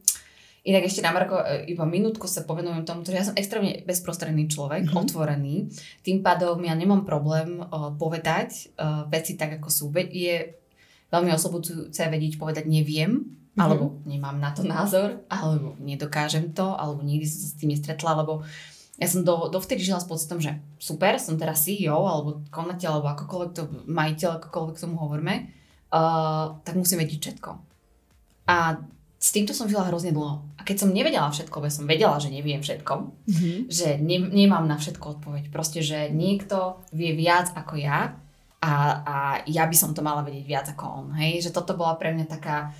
Inak 0.63 0.87
ešte 0.87 1.03
na 1.03 1.11
Marko, 1.11 1.43
e, 1.43 1.67
iba 1.75 1.83
minútku 1.83 2.23
sa 2.23 2.47
povenujem 2.47 2.87
tomu, 2.87 3.03
že 3.03 3.11
ja 3.11 3.27
som 3.27 3.35
extrémne 3.35 3.83
bezprostredný 3.83 4.47
človek, 4.47 4.87
mm-hmm. 4.87 5.01
otvorený. 5.03 5.67
Tým 6.07 6.23
pádom 6.23 6.63
ja 6.63 6.71
nemám 6.71 7.03
problém 7.03 7.59
uh, 7.59 7.91
povedať 7.99 8.71
uh, 8.79 9.03
veci 9.11 9.35
tak, 9.35 9.59
ako 9.59 9.67
sú. 9.67 9.91
Je 9.91 10.55
veľmi 11.11 11.35
oslobodujúce 11.35 12.07
vedieť 12.07 12.39
povedať 12.39 12.63
neviem, 12.71 13.27
mm-hmm. 13.27 13.59
alebo 13.59 13.99
nemám 14.07 14.39
na 14.39 14.55
to 14.55 14.63
názor, 14.63 15.27
alebo 15.27 15.75
nedokážem 15.83 16.55
to, 16.55 16.71
alebo 16.79 17.03
nikdy 17.03 17.27
som 17.27 17.43
sa 17.43 17.47
s 17.51 17.59
tým 17.59 17.75
nestretla, 17.75 18.15
alebo 18.15 18.47
ja 18.95 19.07
som 19.11 19.27
do, 19.27 19.51
dovtedy 19.51 19.83
žila 19.83 19.99
s 19.99 20.07
pocitom, 20.07 20.39
že 20.39 20.63
super, 20.79 21.19
som 21.19 21.35
teraz 21.35 21.67
CEO, 21.67 22.07
alebo 22.07 22.39
konateľ, 22.47 23.03
alebo 23.03 23.11
akokoľvek 23.11 23.51
to, 23.51 23.63
majiteľ, 23.91 24.39
akokoľvek 24.39 24.79
tomu 24.79 24.95
hovoríme, 24.95 25.51
uh, 25.91 26.55
tak 26.63 26.79
musím 26.79 27.03
vedieť 27.03 27.19
všetko. 27.19 27.51
A 28.47 28.79
s 29.23 29.31
týmto 29.31 29.55
som 29.55 29.71
žila 29.71 29.87
hrozne 29.87 30.11
dlho. 30.11 30.43
A 30.59 30.67
keď 30.67 30.83
som 30.83 30.91
nevedela 30.91 31.31
všetko, 31.31 31.63
bo 31.63 31.71
som 31.71 31.87
vedela, 31.87 32.19
že 32.19 32.27
neviem 32.27 32.59
všetko, 32.59 32.93
mm-hmm. 33.23 33.57
že 33.71 33.95
ne, 34.03 34.19
nemám 34.19 34.67
na 34.67 34.75
všetko 34.75 35.15
odpoveď. 35.15 35.47
Proste, 35.47 35.79
že 35.79 36.11
niekto 36.11 36.83
vie 36.91 37.15
viac 37.15 37.55
ako 37.55 37.79
ja 37.79 38.19
a, 38.59 38.73
a 38.99 39.15
ja 39.47 39.63
by 39.63 39.75
som 39.79 39.95
to 39.95 40.03
mala 40.03 40.27
vedieť 40.27 40.43
viac 40.43 40.67
ako 40.75 40.83
on. 40.83 41.07
Hej? 41.15 41.47
Že 41.47 41.55
toto 41.55 41.71
bola 41.79 41.95
pre 41.95 42.11
mňa 42.11 42.27
taká, 42.27 42.75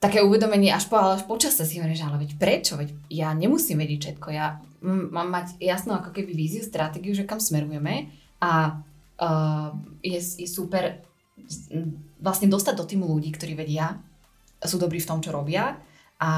také 0.00 0.24
uvedomenie 0.24 0.72
až 0.72 0.88
po, 0.88 0.96
až 0.96 1.28
počase 1.28 1.68
si 1.68 1.76
hovorím, 1.76 2.00
že 2.00 2.08
ale 2.08 2.24
veď 2.24 2.40
prečo? 2.40 2.80
Veď 2.80 2.96
ja 3.12 3.36
nemusím 3.36 3.76
vedieť 3.76 4.16
všetko. 4.16 4.28
Ja 4.32 4.56
m- 4.80 5.12
mám 5.12 5.28
mať 5.28 5.60
jasnú 5.60 6.00
ako 6.00 6.08
keby 6.16 6.32
víziu, 6.32 6.64
stratégiu, 6.64 7.12
že 7.12 7.28
kam 7.28 7.36
smerujeme 7.36 8.08
a 8.40 8.80
uh, 9.20 9.76
je, 10.00 10.20
je 10.24 10.48
super 10.48 11.04
vlastne 12.16 12.48
dostať 12.48 12.74
do 12.80 12.88
týmu 12.88 13.04
ľudí, 13.04 13.28
ktorí 13.36 13.52
vedia, 13.52 14.00
sú 14.62 14.76
dobrí 14.80 15.02
v 15.02 15.08
tom, 15.08 15.20
čo 15.20 15.34
robia 15.34 15.76
a, 16.16 16.32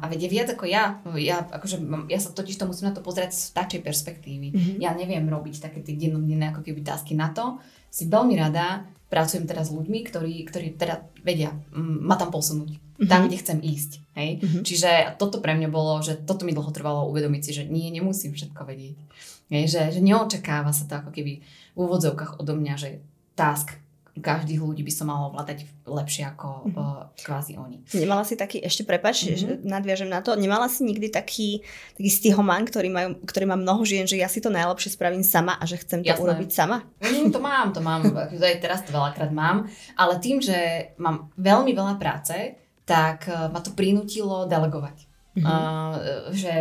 a 0.00 0.04
vedia 0.08 0.24
viac 0.24 0.56
ako 0.56 0.64
ja. 0.64 1.04
Ja, 1.20 1.44
akože, 1.44 2.08
ja 2.08 2.16
sa 2.16 2.32
totiž 2.32 2.56
to 2.56 2.64
musím 2.64 2.88
na 2.88 2.96
to 2.96 3.04
pozrieť 3.04 3.30
z 3.36 3.44
tačej 3.52 3.80
perspektívy. 3.84 4.48
Mm-hmm. 4.56 4.76
Ja 4.80 4.96
neviem 4.96 5.28
robiť 5.28 5.68
také 5.68 5.84
tie 5.84 6.00
dennodenné 6.00 6.48
ako 6.48 6.64
keby 6.64 6.80
tásky 6.80 7.12
na 7.12 7.28
to. 7.28 7.60
Si 7.92 8.08
veľmi 8.08 8.32
rada 8.40 8.88
pracujem 9.12 9.44
teraz 9.44 9.68
s 9.68 9.76
ľuďmi, 9.76 10.00
ktorí, 10.08 10.48
ktorí 10.48 10.80
teda 10.80 11.04
vedia 11.20 11.52
ma 11.76 12.16
tam 12.16 12.32
posunúť. 12.32 12.72
Mm-hmm. 12.72 13.08
Tam, 13.08 13.28
kde 13.28 13.36
chcem 13.36 13.58
ísť. 13.60 13.92
Hej? 14.16 14.30
Mm-hmm. 14.40 14.62
Čiže 14.64 14.90
toto 15.20 15.44
pre 15.44 15.52
mňa 15.52 15.68
bolo, 15.68 16.00
že 16.00 16.16
toto 16.24 16.48
mi 16.48 16.56
dlho 16.56 16.72
trvalo 16.72 17.12
uvedomiť 17.12 17.42
si, 17.44 17.50
že 17.52 17.68
nie, 17.68 17.92
nemusím 17.92 18.32
všetko 18.32 18.64
vedieť. 18.64 18.96
Hej? 19.52 19.64
Že, 19.68 19.82
že 19.92 20.00
neočakáva 20.00 20.72
sa 20.72 20.88
to 20.88 21.04
ako 21.04 21.12
keby 21.12 21.44
v 21.44 21.78
úvodzovkách 21.78 22.40
odo 22.40 22.56
mňa, 22.56 22.74
že 22.80 23.04
task 23.36 23.76
každých 24.20 24.60
ľudí 24.60 24.82
by 24.84 24.92
som 24.92 25.10
mala 25.10 25.30
ovládať 25.32 25.66
lepšie 25.88 26.28
ako 26.28 26.48
mm-hmm. 26.68 26.76
uh, 26.76 27.10
kvázi 27.18 27.56
oni. 27.56 27.82
Nemala 27.96 28.22
si 28.22 28.34
taký, 28.34 28.60
ešte 28.60 28.84
prepač, 28.84 29.24
mm-hmm. 29.24 29.38
že 29.38 29.48
nadviažem 29.64 30.10
na 30.10 30.20
to, 30.20 30.36
nemala 30.38 30.68
si 30.70 30.84
nikdy 30.84 31.08
taký, 31.08 31.64
taký 31.96 32.10
stihoman, 32.10 32.68
ktorý, 32.68 32.88
majú, 32.92 33.08
ktorý 33.24 33.44
má 33.48 33.56
mnoho 33.56 33.82
žien, 33.82 34.04
že 34.04 34.20
ja 34.20 34.30
si 34.30 34.38
to 34.38 34.52
najlepšie 34.52 34.94
spravím 34.94 35.24
sama 35.24 35.56
a 35.56 35.64
že 35.64 35.80
chcem 35.80 36.04
to 36.04 36.12
Jasné. 36.12 36.22
urobiť 36.22 36.50
sama? 36.52 36.84
Mm, 37.02 37.32
to 37.34 37.40
mám, 37.40 37.72
to 37.72 37.80
mám, 37.80 38.02
aj 38.14 38.58
teraz 38.60 38.84
to 38.84 38.90
veľakrát 38.92 39.32
mám, 39.32 39.66
ale 39.96 40.20
tým, 40.20 40.38
že 40.42 40.92
mám 41.00 41.32
veľmi 41.40 41.72
veľa 41.74 41.96
práce, 41.96 42.36
tak 42.86 43.26
uh, 43.28 43.48
ma 43.48 43.60
to 43.64 43.74
prinútilo 43.74 44.46
delegovať. 44.46 45.08
Mm-hmm. 45.38 45.46
Uh, 45.46 46.32
že 46.34 46.54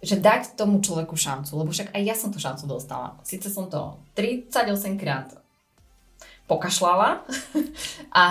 že 0.00 0.16
dať 0.16 0.56
tomu 0.56 0.80
človeku 0.80 1.12
šancu, 1.12 1.52
lebo 1.60 1.68
však 1.68 1.92
aj 1.92 2.02
ja 2.02 2.16
som 2.16 2.32
tú 2.32 2.40
šancu 2.40 2.64
dostala. 2.64 3.20
Sice 3.20 3.52
som 3.52 3.68
to 3.68 4.00
38 4.16 4.96
krát 4.96 5.28
pokašľala, 6.50 7.22
a, 8.24 8.26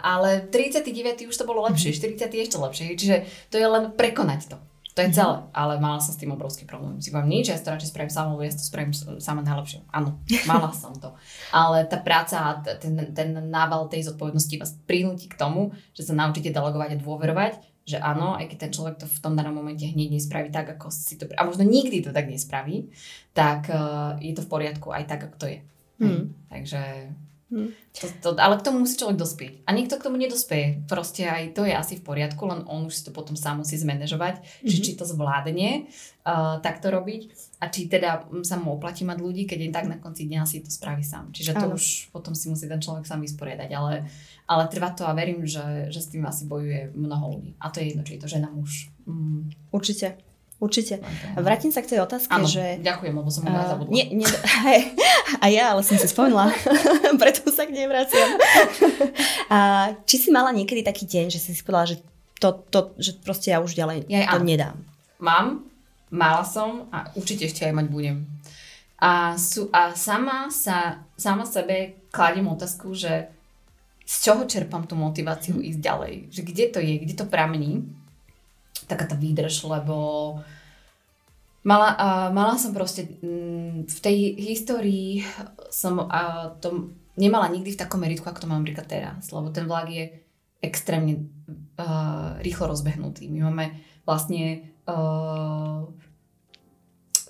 ale 0.00 0.48
39. 0.48 1.28
už 1.28 1.36
to 1.36 1.44
bolo 1.44 1.68
lepšie, 1.68 1.92
40. 1.92 2.32
Mhm. 2.32 2.40
ešte 2.40 2.56
lepšie, 2.56 2.84
čiže 2.96 3.16
to 3.52 3.60
je 3.60 3.68
len 3.68 3.92
prekonať 3.92 4.56
to. 4.56 4.58
To 4.98 5.06
je 5.06 5.12
mhm. 5.12 5.16
celé, 5.16 5.36
ale 5.54 5.72
mala 5.78 6.02
som 6.02 6.12
s 6.12 6.18
tým 6.18 6.34
obrovský 6.34 6.66
problém. 6.66 6.98
Si 6.98 7.14
poviem, 7.14 7.30
nič, 7.30 7.52
ja 7.52 7.60
to 7.60 7.70
radšej 7.70 7.94
spravím 7.94 8.10
sama, 8.10 8.34
ja 8.42 8.50
to 8.50 8.64
spravím 8.64 8.92
sama 9.22 9.40
najlepšie. 9.44 9.86
Áno, 9.92 10.18
mala 10.48 10.74
som 10.82 10.96
to. 10.96 11.14
Ale 11.54 11.86
tá 11.86 12.00
práca 12.00 12.36
a 12.40 12.48
ten, 12.58 12.96
ten 13.14 13.30
nával 13.52 13.86
tej 13.86 14.10
zodpovednosti 14.10 14.56
vás 14.58 14.74
prinúti 14.88 15.30
k 15.30 15.38
tomu, 15.38 15.70
že 15.94 16.08
sa 16.08 16.16
naučíte 16.16 16.50
delegovať 16.50 16.98
a 16.98 17.00
dôverovať, 17.00 17.52
že 17.86 17.96
áno, 17.96 18.36
aj 18.36 18.50
keď 18.50 18.58
ten 18.66 18.72
človek 18.74 18.96
to 19.02 19.06
v 19.08 19.18
tom 19.22 19.34
danom 19.38 19.56
momente 19.56 19.82
hneď 19.82 20.14
nespraví 20.14 20.52
tak, 20.52 20.78
ako 20.78 20.92
si 20.92 21.16
to... 21.16 21.26
A 21.34 21.48
možno 21.48 21.64
nikdy 21.64 22.02
to 22.04 22.12
tak 22.12 22.28
nespraví, 22.28 22.90
tak 23.32 23.70
uh, 23.70 24.14
je 24.20 24.34
to 24.36 24.44
v 24.44 24.50
poriadku 24.50 24.90
aj 24.92 25.10
tak, 25.10 25.26
ako 25.26 25.36
to 25.38 25.46
je. 25.48 25.58
Hmm. 26.00 26.32
Takže 26.48 27.12
Hmm. 27.50 27.74
To, 27.98 28.06
to, 28.22 28.28
ale 28.38 28.62
k 28.62 28.66
tomu 28.70 28.86
musí 28.86 28.94
človek 28.94 29.18
dospieť. 29.18 29.52
A 29.66 29.74
nikto 29.74 29.98
k 29.98 30.06
tomu 30.06 30.22
nedospieje. 30.22 30.86
Proste 30.86 31.26
aj 31.26 31.58
to 31.58 31.66
je 31.66 31.74
asi 31.74 31.98
v 31.98 32.06
poriadku, 32.06 32.46
len 32.46 32.62
on 32.70 32.86
už 32.86 32.94
si 32.94 33.02
to 33.02 33.10
potom 33.10 33.34
sám 33.34 33.66
musí 33.66 33.74
zmanéžovať, 33.74 34.38
mm-hmm. 34.38 34.70
či, 34.70 34.76
či 34.78 34.92
to 34.94 35.02
zvládne 35.02 35.90
uh, 36.22 36.62
takto 36.62 36.94
robiť 36.94 37.26
a 37.58 37.66
či 37.66 37.90
teda 37.90 38.30
sa 38.46 38.54
mu 38.54 38.78
oplatí 38.78 39.02
mať 39.02 39.18
ľudí, 39.18 39.50
keď 39.50 39.58
je 39.66 39.70
tak 39.74 39.90
na 39.90 39.98
konci 39.98 40.30
dňa 40.30 40.46
si 40.46 40.62
to 40.62 40.70
spraví 40.70 41.02
sám. 41.02 41.34
Čiže 41.34 41.58
to 41.58 41.66
ano. 41.66 41.74
už 41.74 42.14
potom 42.14 42.38
si 42.38 42.46
musí 42.46 42.70
ten 42.70 42.78
človek 42.78 43.02
sám 43.02 43.18
vysporiadať. 43.26 43.70
Ale, 43.74 44.06
ale 44.46 44.62
trvá 44.70 44.94
to 44.94 45.02
a 45.10 45.12
verím, 45.18 45.42
že, 45.42 45.90
že 45.90 45.98
s 45.98 46.10
tým 46.14 46.22
asi 46.30 46.46
bojuje 46.46 46.94
mnoho 46.94 47.34
ľudí. 47.34 47.58
A 47.58 47.74
to 47.74 47.82
je 47.82 47.90
jedno, 47.90 48.06
či 48.06 48.14
je 48.14 48.22
to 48.22 48.30
žena, 48.30 48.46
muž. 48.46 48.94
Mm. 49.10 49.50
Určite. 49.74 50.29
Určite. 50.60 51.00
Vrátim 51.40 51.72
sa 51.72 51.80
k 51.80 51.96
tej 51.96 52.04
otázke, 52.04 52.28
ano, 52.28 52.44
že... 52.44 52.76
ďakujem, 52.84 53.16
lebo 53.16 53.32
som 53.32 53.48
uh, 53.48 53.64
zabudla. 53.64 53.88
Nie, 53.96 54.12
nie, 54.12 54.28
hej, 54.68 54.92
a 55.40 55.48
ja, 55.48 55.72
ale 55.72 55.80
som 55.80 55.96
si 55.96 56.04
spomenula, 56.04 56.52
preto 57.20 57.48
sa 57.48 57.64
k 57.64 57.72
nej 57.72 57.88
vraciam. 57.88 58.28
a, 59.48 59.58
či 60.04 60.20
si 60.20 60.28
mala 60.28 60.52
niekedy 60.52 60.84
taký 60.84 61.08
deň, 61.08 61.32
že 61.32 61.40
si 61.40 61.56
si 61.56 61.64
povedala, 61.64 61.96
že 61.96 62.04
to, 62.36 62.60
to 62.68 62.92
že 63.00 63.16
proste 63.24 63.56
ja 63.56 63.64
už 63.64 63.72
ďalej 63.72 64.04
ja, 64.12 64.28
to 64.28 64.40
áno. 64.40 64.44
nedám? 64.44 64.76
Mám, 65.16 65.64
mala 66.12 66.44
som 66.44 66.92
a 66.92 67.08
určite 67.16 67.48
ešte 67.48 67.64
aj 67.64 67.80
mať 67.80 67.86
budem. 67.88 68.28
A, 69.00 69.40
sú, 69.40 69.72
a 69.72 69.96
sama 69.96 70.52
sa, 70.52 71.08
sama 71.16 71.48
sebe 71.48 72.04
kladím 72.12 72.52
otázku, 72.52 72.92
že 72.92 73.32
z 74.04 74.14
čoho 74.28 74.44
čerpám 74.44 74.84
tú 74.84 74.92
motiváciu 74.92 75.56
ísť 75.62 75.80
ďalej? 75.80 76.14
Že 76.28 76.40
kde 76.44 76.64
to 76.68 76.78
je, 76.84 76.94
kde 77.00 77.14
to 77.16 77.24
pramení? 77.24 77.86
Taká 78.90 79.06
tá 79.06 79.14
výdrž, 79.14 79.70
lebo 79.70 79.96
mala, 81.62 81.94
uh, 81.94 82.28
mala 82.34 82.58
som 82.58 82.74
proste 82.74 83.06
um, 83.22 83.86
v 83.86 83.98
tej 84.02 84.18
histórii 84.34 85.22
som 85.70 86.02
uh, 86.02 86.58
to 86.58 86.90
nemala 87.14 87.46
nikdy 87.52 87.76
v 87.76 87.80
takom 87.80 88.02
meritku, 88.02 88.26
ako 88.26 88.42
to 88.44 88.50
mám 88.50 88.66
napríklad 88.66 88.88
teraz, 88.88 89.30
lebo 89.30 89.54
ten 89.54 89.70
vlak 89.70 89.86
je 89.92 90.04
extrémne 90.60 91.30
uh, 91.80 92.36
rýchlo 92.40 92.68
rozbehnutý. 92.68 93.28
My 93.32 93.48
máme 93.48 93.76
vlastne 94.04 94.72
uh, 94.84 95.88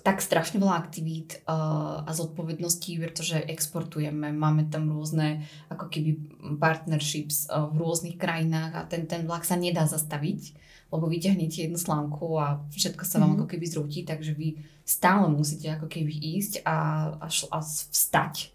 tak 0.01 0.17
strašne 0.19 0.57
veľa 0.57 0.75
aktivít 0.81 1.45
uh, 1.45 2.01
a 2.03 2.11
zodpovedností, 2.11 2.97
pretože 2.97 3.37
exportujeme, 3.45 4.33
máme 4.33 4.67
tam 4.67 4.89
rôzne 4.89 5.45
ako 5.69 5.93
keby 5.93 6.17
partnerships 6.57 7.47
uh, 7.47 7.69
v 7.69 7.85
rôznych 7.85 8.17
krajinách 8.17 8.71
a 8.73 8.81
ten, 8.89 9.05
ten 9.05 9.29
vlak 9.29 9.45
sa 9.45 9.55
nedá 9.55 9.85
zastaviť 9.85 10.57
lebo 10.91 11.07
vyťahnete 11.07 11.65
jednu 11.65 11.79
slámku 11.79 12.35
a 12.35 12.59
všetko 12.75 13.07
sa 13.07 13.17
vám 13.17 13.33
mm-hmm. 13.33 13.37
ako 13.39 13.45
keby 13.47 13.65
zrúti, 13.65 14.01
takže 14.03 14.35
vy 14.35 14.59
stále 14.83 15.31
musíte 15.31 15.71
ako 15.71 15.87
keby 15.87 16.11
ísť 16.11 16.67
a, 16.67 16.77
a, 17.15 17.25
šl, 17.31 17.47
a 17.47 17.59
vstať. 17.63 18.51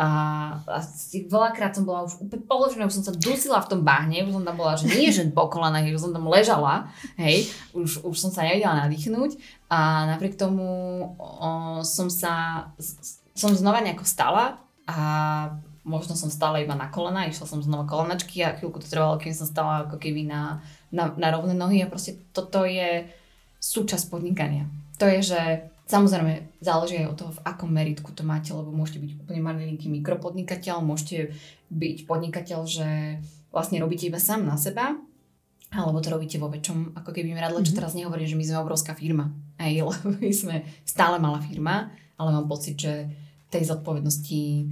A, 0.00 0.08
a 0.64 0.78
veľakrát 1.28 1.76
som 1.76 1.84
bola 1.84 2.08
už 2.08 2.24
úplne 2.24 2.40
položená, 2.48 2.88
už 2.88 3.02
som 3.02 3.04
sa 3.04 3.12
dusila 3.12 3.60
v 3.60 3.68
tom 3.68 3.80
bahne, 3.84 4.24
už 4.24 4.32
som 4.32 4.46
tam 4.46 4.56
bola, 4.56 4.72
že 4.78 4.88
nie 4.88 5.12
že 5.12 5.28
po 5.28 5.50
kolenách, 5.50 5.92
už 5.92 6.08
som 6.08 6.16
tam 6.16 6.24
ležala, 6.30 6.88
hej, 7.20 7.52
už, 7.76 8.06
už 8.06 8.16
som 8.16 8.32
sa 8.32 8.48
nevedela 8.48 8.86
nadýchnuť 8.86 9.36
a 9.68 10.08
napriek 10.16 10.40
tomu 10.40 10.64
o, 11.20 11.84
som 11.84 12.08
sa, 12.08 12.64
som 13.36 13.52
znova 13.52 13.84
nejako 13.84 14.08
stala 14.08 14.62
a 14.88 14.96
možno 15.84 16.12
som 16.12 16.28
stala 16.28 16.60
iba 16.60 16.76
na 16.76 16.92
kolena, 16.92 17.24
išla 17.24 17.46
som 17.48 17.64
znova 17.64 17.88
kolenačky 17.88 18.44
a 18.44 18.56
chvíľku 18.56 18.80
to 18.80 18.88
trvalo, 18.88 19.16
kým 19.16 19.32
som 19.32 19.48
stala 19.48 19.88
ako 19.88 19.96
keby 19.96 20.28
na, 20.28 20.60
na, 20.92 21.12
na 21.16 21.28
rovné 21.32 21.56
nohy 21.56 21.80
a 21.80 21.88
proste 21.88 22.20
toto 22.36 22.68
je 22.68 23.08
súčasť 23.60 24.12
podnikania. 24.12 24.68
To 25.00 25.08
je, 25.08 25.32
že 25.32 25.40
samozrejme 25.88 26.60
záleží 26.60 27.00
aj 27.00 27.08
od 27.08 27.16
toho, 27.16 27.30
v 27.32 27.44
akom 27.48 27.70
meritku 27.72 28.12
to 28.12 28.22
máte, 28.22 28.52
lebo 28.52 28.68
môžete 28.68 29.00
byť 29.00 29.10
úplne 29.24 29.40
malinký 29.40 29.88
mikropodnikateľ, 29.88 30.84
môžete 30.84 31.32
byť 31.72 31.96
podnikateľ, 32.04 32.60
že 32.68 32.88
vlastne 33.48 33.80
robíte 33.80 34.06
iba 34.06 34.20
sám 34.20 34.44
na 34.44 34.60
seba, 34.60 34.94
alebo 35.72 36.02
to 36.02 36.10
robíte 36.10 36.36
vo 36.36 36.50
väčšom 36.50 36.98
ako 36.98 37.10
keby 37.14 37.32
meradle, 37.32 37.62
čo 37.64 37.72
mhm. 37.72 37.78
teraz 37.80 37.96
nehovorím, 37.96 38.28
že 38.28 38.38
my 38.38 38.44
sme 38.44 38.62
obrovská 38.62 38.92
firma, 38.92 39.32
aj, 39.56 39.72
lebo 39.96 40.06
my 40.20 40.30
sme 40.30 40.56
stále 40.84 41.16
malá 41.16 41.40
firma, 41.40 41.88
ale 42.20 42.30
mám 42.36 42.44
pocit, 42.44 42.76
že 42.76 43.08
tej 43.50 43.66
zodpovednosti 43.66 44.70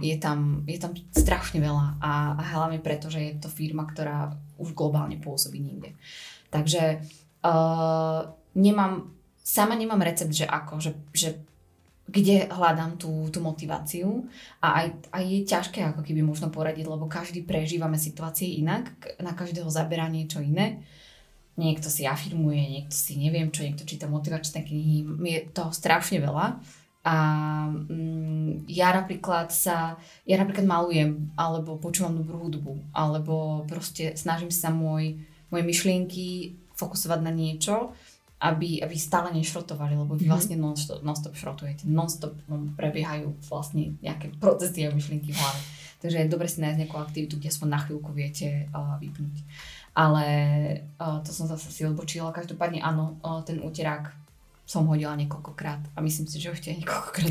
je 0.00 0.16
tam, 0.16 0.64
je 0.64 0.78
tam 0.80 0.96
strašne 1.12 1.60
veľa 1.60 2.00
a, 2.00 2.32
a 2.32 2.42
hlavne 2.56 2.80
preto, 2.80 3.12
že 3.12 3.20
je 3.20 3.34
to 3.36 3.52
firma, 3.52 3.84
ktorá 3.84 4.32
už 4.56 4.72
globálne 4.72 5.20
pôsobí 5.20 5.60
niekde. 5.60 5.92
Takže 6.48 7.04
uh, 7.44 8.20
nemám, 8.56 9.12
sama 9.44 9.76
nemám 9.76 10.00
recept, 10.00 10.32
že 10.32 10.48
ako, 10.48 10.80
že, 10.80 10.92
že 11.12 11.28
kde 12.10 12.48
hľadám 12.48 12.96
tú, 12.96 13.28
tú 13.28 13.44
motiváciu 13.44 14.26
a 14.64 14.82
aj, 14.82 14.86
aj 15.12 15.24
je 15.28 15.40
ťažké 15.46 15.80
ako 15.92 16.02
keby 16.02 16.24
možno 16.24 16.48
poradiť, 16.48 16.88
lebo 16.88 17.06
každý 17.06 17.44
prežívame 17.44 18.00
situácie 18.00 18.58
inak, 18.58 18.90
na 19.20 19.36
každého 19.36 19.68
zaberá 19.68 20.08
niečo 20.08 20.40
iné. 20.42 20.82
Niekto 21.60 21.92
si 21.92 22.08
afirmuje, 22.08 22.80
niekto 22.80 22.96
si 22.96 23.20
neviem 23.20 23.52
čo, 23.52 23.62
niekto 23.62 23.84
číta 23.84 24.08
motivačné 24.08 24.64
knihy, 24.64 25.04
je 25.20 25.38
toho 25.52 25.70
strašne 25.70 26.18
veľa 26.24 26.58
a 27.00 27.16
mm, 27.72 28.68
ja 28.68 28.92
napríklad 28.92 29.48
sa, 29.48 29.96
ja 30.28 30.36
napríklad 30.36 30.68
malujem, 30.68 31.32
alebo 31.32 31.80
počúvam 31.80 32.20
dobrú 32.20 32.44
hudbu, 32.44 32.92
alebo 32.92 33.64
proste 33.64 34.12
snažím 34.20 34.52
sa 34.52 34.68
môj, 34.68 35.16
moje 35.48 35.64
myšlienky 35.64 36.60
fokusovať 36.76 37.20
na 37.24 37.32
niečo, 37.32 37.96
aby, 38.40 38.80
aby 38.80 38.96
stále 38.96 39.32
nešrotovali, 39.32 39.96
lebo 39.96 40.16
vy 40.16 40.28
mhm. 40.28 40.32
vlastne 40.32 40.56
non-stop, 40.60 41.00
non-stop 41.00 41.36
šrotujete, 41.36 41.88
non-stop 41.88 42.36
prebiehajú 42.76 43.32
vlastne 43.48 43.96
nejaké 44.04 44.32
procesy 44.36 44.84
a 44.84 44.92
myšlienky 44.92 45.32
v 45.32 45.40
hlave. 45.40 45.60
Takže 46.00 46.16
je 46.16 46.32
dobre 46.32 46.48
si 46.48 46.64
nájsť 46.64 46.80
nejakú 46.80 46.96
aktivitu, 46.96 47.36
kde 47.36 47.52
aspoň 47.52 47.68
na 47.68 47.80
chvíľku 47.84 48.10
viete 48.16 48.72
uh, 48.72 48.96
vypnúť. 48.96 49.44
Ale 49.92 50.24
uh, 50.96 51.20
to 51.20 51.28
som 51.28 51.44
zase 51.44 51.68
si 51.68 51.84
odbočila. 51.84 52.32
Každopádne 52.32 52.80
áno, 52.80 53.20
uh, 53.20 53.44
ten 53.44 53.60
úterák 53.60 54.08
som 54.70 54.86
hodila 54.86 55.18
niekoľkokrát 55.18 55.98
a 55.98 55.98
myslím 55.98 56.30
si, 56.30 56.38
že 56.38 56.54
ešte 56.54 56.70
niekoľkokrát 56.78 57.26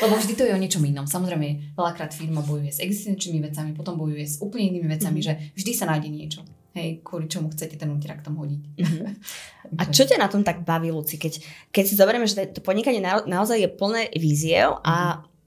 Lebo 0.00 0.14
vždy 0.16 0.32
to 0.32 0.48
je 0.48 0.56
o 0.56 0.60
niečom 0.60 0.80
inom. 0.80 1.04
Samozrejme, 1.04 1.76
veľakrát 1.76 2.16
firma 2.16 2.40
bojuje 2.40 2.72
s 2.72 2.80
existenčnými 2.80 3.44
vecami, 3.44 3.76
potom 3.76 4.00
bojuje 4.00 4.24
s 4.24 4.40
úplne 4.40 4.72
inými 4.72 4.88
vecami, 4.88 5.20
mm-hmm. 5.20 5.52
že 5.52 5.60
vždy 5.60 5.72
sa 5.76 5.84
nájde 5.92 6.08
niečo. 6.08 6.40
Hej, 6.72 7.04
kvôli 7.04 7.28
čomu 7.28 7.52
chcete 7.52 7.76
ten 7.76 7.92
úterak 7.92 8.24
tam 8.24 8.40
hodiť. 8.40 8.62
Mm-hmm. 8.80 9.76
a 9.76 9.82
čo 9.92 10.08
ťa 10.08 10.16
na 10.16 10.28
tom 10.32 10.40
tak 10.40 10.64
baví, 10.64 10.88
Luci? 10.88 11.20
Keď, 11.20 11.44
keď 11.68 11.84
si 11.84 11.92
zoberieme, 11.92 12.24
že 12.24 12.48
to 12.48 12.64
podnikanie 12.64 13.04
na, 13.04 13.20
naozaj 13.28 13.60
je 13.60 13.68
plné 13.68 14.08
víziev 14.16 14.80
a 14.88 15.20
mm-hmm. 15.20 15.37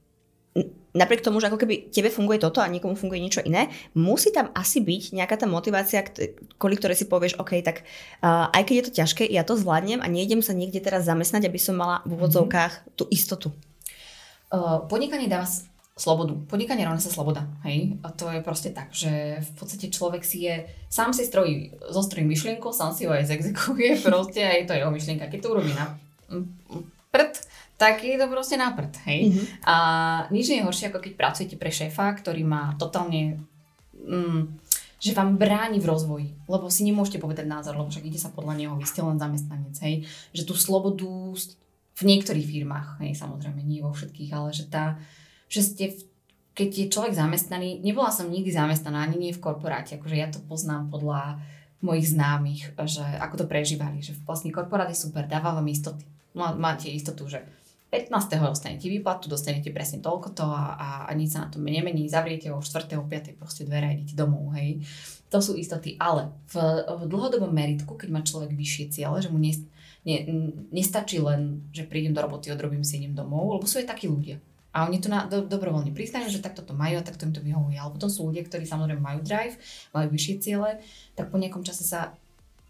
Napriek 0.91 1.23
tomu, 1.23 1.39
že 1.39 1.47
ako 1.47 1.59
keby 1.59 1.91
tebe 1.91 2.11
funguje 2.11 2.39
toto 2.39 2.59
a 2.59 2.71
niekomu 2.71 2.99
funguje 2.99 3.23
niečo 3.23 3.41
iné, 3.43 3.71
musí 3.95 4.31
tam 4.31 4.51
asi 4.51 4.83
byť 4.83 5.15
nejaká 5.15 5.35
tá 5.39 5.47
motivácia, 5.47 6.03
kvôli 6.59 6.75
ktorej 6.75 6.99
si 6.99 7.05
povieš, 7.07 7.39
OK, 7.39 7.59
tak 7.63 7.83
uh, 8.21 8.51
aj 8.51 8.63
keď 8.67 8.75
je 8.75 8.85
to 8.85 8.97
ťažké, 9.03 9.23
ja 9.27 9.47
to 9.47 9.55
zvládnem 9.55 10.03
a 10.03 10.07
nejdem 10.11 10.43
sa 10.43 10.51
niekde 10.51 10.83
teraz 10.83 11.07
zamestnať, 11.07 11.47
aby 11.47 11.59
som 11.59 11.79
mala 11.79 12.03
v 12.03 12.19
úvodzovkách 12.19 12.73
mm-hmm. 12.83 12.95
tú 12.99 13.03
istotu. 13.11 13.47
Uh, 14.51 14.83
podnikanie 14.91 15.31
dáva 15.31 15.47
slobodu. 15.95 16.33
Podnikanie 16.47 16.87
rovná 16.87 16.99
sa 16.99 17.13
sloboda, 17.13 17.45
hej? 17.67 17.99
A 18.01 18.09
to 18.09 18.31
je 18.31 18.39
proste 18.41 18.73
tak, 18.73 18.89
že 18.95 19.43
v 19.43 19.51
podstate 19.59 19.91
človek 19.91 20.23
si 20.25 20.49
je, 20.49 20.65
sám 20.89 21.13
si 21.13 21.27
strojí, 21.27 21.75
zostrojí 21.91 22.25
myšlienku, 22.25 22.73
sám 22.73 22.95
si 22.95 23.05
ho 23.05 23.13
aj 23.13 23.27
zexekuje, 23.27 23.99
proste 24.07 24.41
aj 24.41 24.67
to 24.67 24.73
je 24.73 24.81
jeho 24.81 24.91
myšlienka. 24.91 25.29
Keď 25.29 25.39
to 25.39 25.51
urobí 25.51 25.71
na 25.75 25.95
prd, 27.11 27.33
tak 27.75 28.01
je 28.05 28.17
to 28.17 28.27
proste 28.31 28.55
na 28.55 28.71
prd, 28.71 28.93
hej. 29.09 29.19
Mm-hmm. 29.27 29.45
A 29.67 29.75
nič 30.29 30.49
nie 30.49 30.61
je 30.61 30.67
horšie, 30.67 30.89
ako 30.89 30.99
keď 31.01 31.13
pracujete 31.17 31.55
pre 31.59 31.69
šéfa, 31.73 32.07
ktorý 32.17 32.41
má 32.45 32.73
totálne, 32.77 33.41
mm, 33.93 34.41
že 35.01 35.17
vám 35.17 35.35
bráni 35.35 35.81
v 35.81 35.89
rozvoji, 35.89 36.29
lebo 36.45 36.69
si 36.69 36.85
nemôžete 36.85 37.19
povedať 37.19 37.49
názor, 37.49 37.75
lebo 37.75 37.89
však 37.89 38.05
ide 38.05 38.21
sa 38.21 38.29
podľa 38.29 38.53
neho, 38.57 38.73
vy 38.77 38.85
ste 38.85 39.01
len 39.01 39.17
zamestnanec, 39.19 39.75
hej. 39.83 40.05
Že 40.31 40.43
tú 40.47 40.53
slobodu 40.55 41.09
v 41.91 42.01
niektorých 42.01 42.47
firmách, 42.47 43.03
hej, 43.03 43.17
samozrejme, 43.17 43.61
nie 43.61 43.83
vo 43.83 43.91
všetkých, 43.91 44.31
ale 44.31 44.49
že 44.55 44.65
tá, 44.71 44.97
že 45.51 45.61
ste 45.65 45.85
v 45.91 46.11
keď 46.51 46.69
je 46.75 46.91
človek 46.91 47.15
zamestnaný, 47.15 47.79
nebola 47.79 48.11
som 48.11 48.27
nikdy 48.27 48.51
zamestnaná, 48.51 49.07
ani 49.07 49.17
nie 49.17 49.31
v 49.31 49.39
korporáte, 49.39 49.95
akože 49.95 50.17
ja 50.19 50.27
to 50.27 50.43
poznám 50.43 50.91
podľa 50.91 51.39
mojich 51.79 52.11
známych, 52.11 52.61
že 52.75 53.01
ako 53.23 53.35
to 53.43 53.45
prežívali, 53.47 54.03
že 54.03 54.13
vlastne 54.27 54.53
korporát 54.53 54.91
je 54.91 54.99
super, 54.99 55.25
dáva 55.25 55.55
vám 55.55 55.71
istoty. 55.71 56.03
Máte 56.35 56.87
istotu, 56.87 57.27
že 57.27 57.43
15. 57.91 58.39
dostanete 58.39 58.87
výplatu, 58.87 59.27
dostanete 59.27 59.67
presne 59.75 59.99
toľko 59.99 60.31
to 60.31 60.47
a, 60.47 60.79
a, 60.79 60.89
a 61.07 61.11
nič 61.11 61.35
sa 61.35 61.43
na 61.43 61.51
tom 61.51 61.67
nemení, 61.67 62.07
zavriete 62.07 62.47
o 62.47 62.63
4. 62.63 62.87
5. 62.87 63.35
proste 63.35 63.67
dvere 63.67 63.91
a 63.91 63.95
idete 63.95 64.15
domov, 64.15 64.55
hej. 64.55 64.79
To 65.27 65.43
sú 65.43 65.59
istoty, 65.59 65.99
ale 65.99 66.31
v, 66.51 66.55
v 66.87 67.03
dlhodobom 67.11 67.51
meritku, 67.51 67.99
keď 67.99 68.09
má 68.11 68.23
človek 68.23 68.55
vyššie 68.55 68.85
ciele, 68.95 69.19
že 69.19 69.27
mu 69.27 69.39
ne, 69.43 69.51
ne, 70.07 70.17
nestačí 70.71 71.19
len, 71.19 71.67
že 71.75 71.83
prídem 71.83 72.15
do 72.15 72.23
roboty, 72.23 72.47
odrobím 72.47 72.87
si, 72.87 72.95
idem 72.95 73.11
domov, 73.11 73.59
lebo 73.59 73.67
sú 73.67 73.83
aj 73.83 73.91
takí 73.91 74.07
ľudia. 74.07 74.39
A 74.71 74.87
oni 74.87 75.03
to 75.03 75.11
na, 75.11 75.27
do, 75.27 75.43
dobrovoľne 75.43 75.91
priznajú, 75.91 76.31
že 76.31 76.39
takto 76.39 76.63
to 76.63 76.71
majú 76.71 76.95
a 76.95 77.03
takto 77.03 77.27
im 77.27 77.35
to 77.35 77.43
vyhovuje. 77.43 77.75
Ale 77.75 77.91
potom 77.91 78.07
sú 78.07 78.31
ľudia, 78.31 78.47
ktorí 78.47 78.63
samozrejme 78.63 79.03
majú 79.03 79.19
drive, 79.19 79.59
majú 79.91 80.07
vyššie 80.15 80.35
ciele, 80.39 80.79
tak 81.11 81.27
po 81.27 81.35
nejakom 81.35 81.67
čase 81.67 81.83
sa 81.83 82.15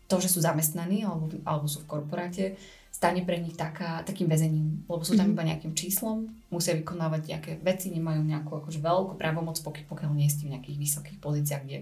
to, 0.10 0.18
že 0.18 0.34
sú 0.34 0.42
zamestnaní 0.42 1.06
alebo, 1.06 1.30
alebo 1.46 1.70
sú 1.70 1.86
v 1.86 1.90
korporáte, 1.94 2.58
stane 3.02 3.26
pre 3.26 3.42
nich 3.42 3.58
taká, 3.58 4.06
takým 4.06 4.30
väzením, 4.30 4.86
lebo 4.86 5.02
sú 5.02 5.18
tam 5.18 5.34
mm-hmm. 5.34 5.42
iba 5.42 5.50
nejakým 5.50 5.74
číslom, 5.74 6.30
musia 6.54 6.78
vykonávať 6.78 7.34
nejaké 7.34 7.52
veci, 7.58 7.90
nemajú 7.90 8.22
nejakú 8.22 8.62
akože 8.62 8.78
veľkú 8.78 9.18
právomoc, 9.18 9.58
pokiaľ 9.66 10.14
nie 10.14 10.30
ste 10.30 10.46
v 10.46 10.54
nejakých 10.54 10.78
vysokých 10.78 11.18
pozíciách, 11.18 11.64
kde 11.66 11.82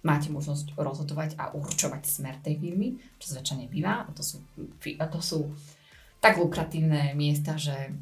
máte 0.00 0.32
možnosť 0.32 0.72
rozhodovať 0.72 1.36
a 1.36 1.52
určovať 1.52 2.08
smer 2.08 2.40
tej 2.40 2.56
firmy, 2.56 2.96
čo 3.20 3.36
zväčša 3.36 3.60
nebýva. 3.60 4.08
A 4.08 4.10
to 4.16 4.24
sú, 4.24 4.40
a 4.96 5.04
to 5.04 5.20
sú 5.20 5.52
tak 6.24 6.40
lukratívne 6.40 7.12
miesta, 7.12 7.60
že 7.60 7.92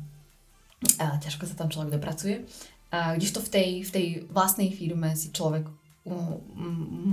a 1.03 1.18
ťažko 1.18 1.51
sa 1.51 1.59
tam 1.59 1.66
človek 1.66 1.98
dopracuje. 1.98 2.46
A 2.94 3.18
kdežto 3.18 3.42
v 3.42 3.51
tej, 3.51 3.68
v 3.83 3.90
tej 3.90 4.07
vlastnej 4.31 4.70
firme 4.70 5.18
si 5.18 5.35
človek 5.35 5.66